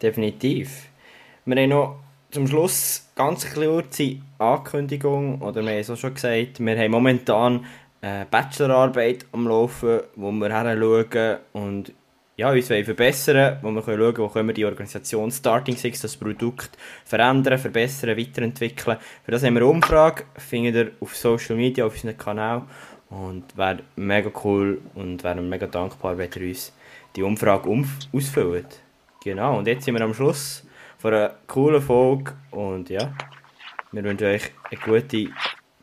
Definitiv. 0.00 0.88
Wir 1.44 1.62
haben 1.62 1.70
noch 1.70 1.96
zum 2.30 2.46
Schluss 2.46 3.10
ganz 3.16 3.52
kurze 3.52 4.18
Ankündigung, 4.38 5.42
oder 5.42 5.62
wir 5.62 5.72
haben 5.72 5.78
es 5.78 5.90
auch 5.90 5.96
schon 5.96 6.14
gesagt, 6.14 6.60
wir 6.60 6.78
haben 6.78 6.90
momentan 6.90 7.64
eine 8.00 8.26
Bachelorarbeit 8.30 9.26
am 9.32 9.48
Laufen, 9.48 10.00
wo 10.16 10.30
wir 10.30 10.56
hinschauen 10.56 11.38
und 11.52 11.92
ja, 12.40 12.50
uns 12.50 12.68
verbessern 12.68 13.58
wo 13.60 13.70
wir 13.70 13.82
können 13.82 13.98
schauen, 13.98 14.16
wo 14.16 14.28
können 14.28 14.48
wir 14.48 14.54
die 14.54 14.64
Organisation 14.64 15.30
Starting 15.30 15.76
Six, 15.76 16.00
das 16.00 16.16
Produkt, 16.16 16.70
verändern, 17.04 17.58
verbessern, 17.58 18.16
weiterentwickeln. 18.16 18.96
Für 19.22 19.30
das 19.30 19.44
haben 19.44 19.52
wir 19.52 19.60
eine 19.60 19.70
Umfrage, 19.70 20.24
findet 20.38 20.74
ihr 20.74 20.92
auf 21.00 21.14
Social 21.14 21.56
Media, 21.56 21.84
auf 21.84 21.92
unserem 21.92 22.16
Kanal 22.16 22.62
und 23.10 23.44
wäre 23.58 23.80
mega 23.96 24.30
cool 24.42 24.80
und 24.94 25.22
wären 25.22 25.50
mega 25.50 25.66
dankbar, 25.66 26.16
wenn 26.16 26.30
ihr 26.34 26.48
uns 26.48 26.72
die 27.14 27.22
Umfrage 27.22 27.68
ausfüllt. 28.10 28.80
Genau, 29.22 29.58
und 29.58 29.66
jetzt 29.66 29.84
sind 29.84 29.94
wir 29.94 30.00
am 30.00 30.14
Schluss 30.14 30.64
von 30.96 31.12
einer 31.12 31.34
coolen 31.46 31.82
Folge 31.82 32.32
und 32.52 32.88
ja, 32.88 33.12
wir 33.92 34.02
wünschen 34.02 34.28
euch 34.28 34.50
eine 34.70 34.80
gute 34.80 35.28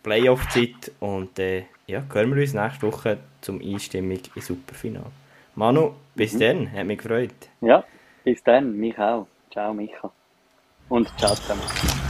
Playoff-Zeit 0.02 0.92
und 1.02 1.38
äh, 1.38 1.66
ja, 1.86 2.04
hören 2.12 2.34
wir 2.34 2.42
uns 2.42 2.56
nächste 2.56 2.88
Woche 2.88 3.20
zum 3.42 3.62
Einstimmung 3.62 4.22
im 4.34 4.42
Superfinale. 4.42 5.27
Manu, 5.58 5.96
bis 6.14 6.34
mhm. 6.34 6.40
dann, 6.40 6.72
hat 6.72 6.86
mich 6.86 7.00
gefreut. 7.00 7.50
Ja, 7.62 7.84
bis 8.24 8.44
dann, 8.44 8.78
mich 8.78 8.98
auch. 9.00 9.26
Ciao, 9.52 9.74
Micha. 9.74 10.12
Und 10.88 11.12
ciao 11.18 11.34
zusammen. 11.34 12.07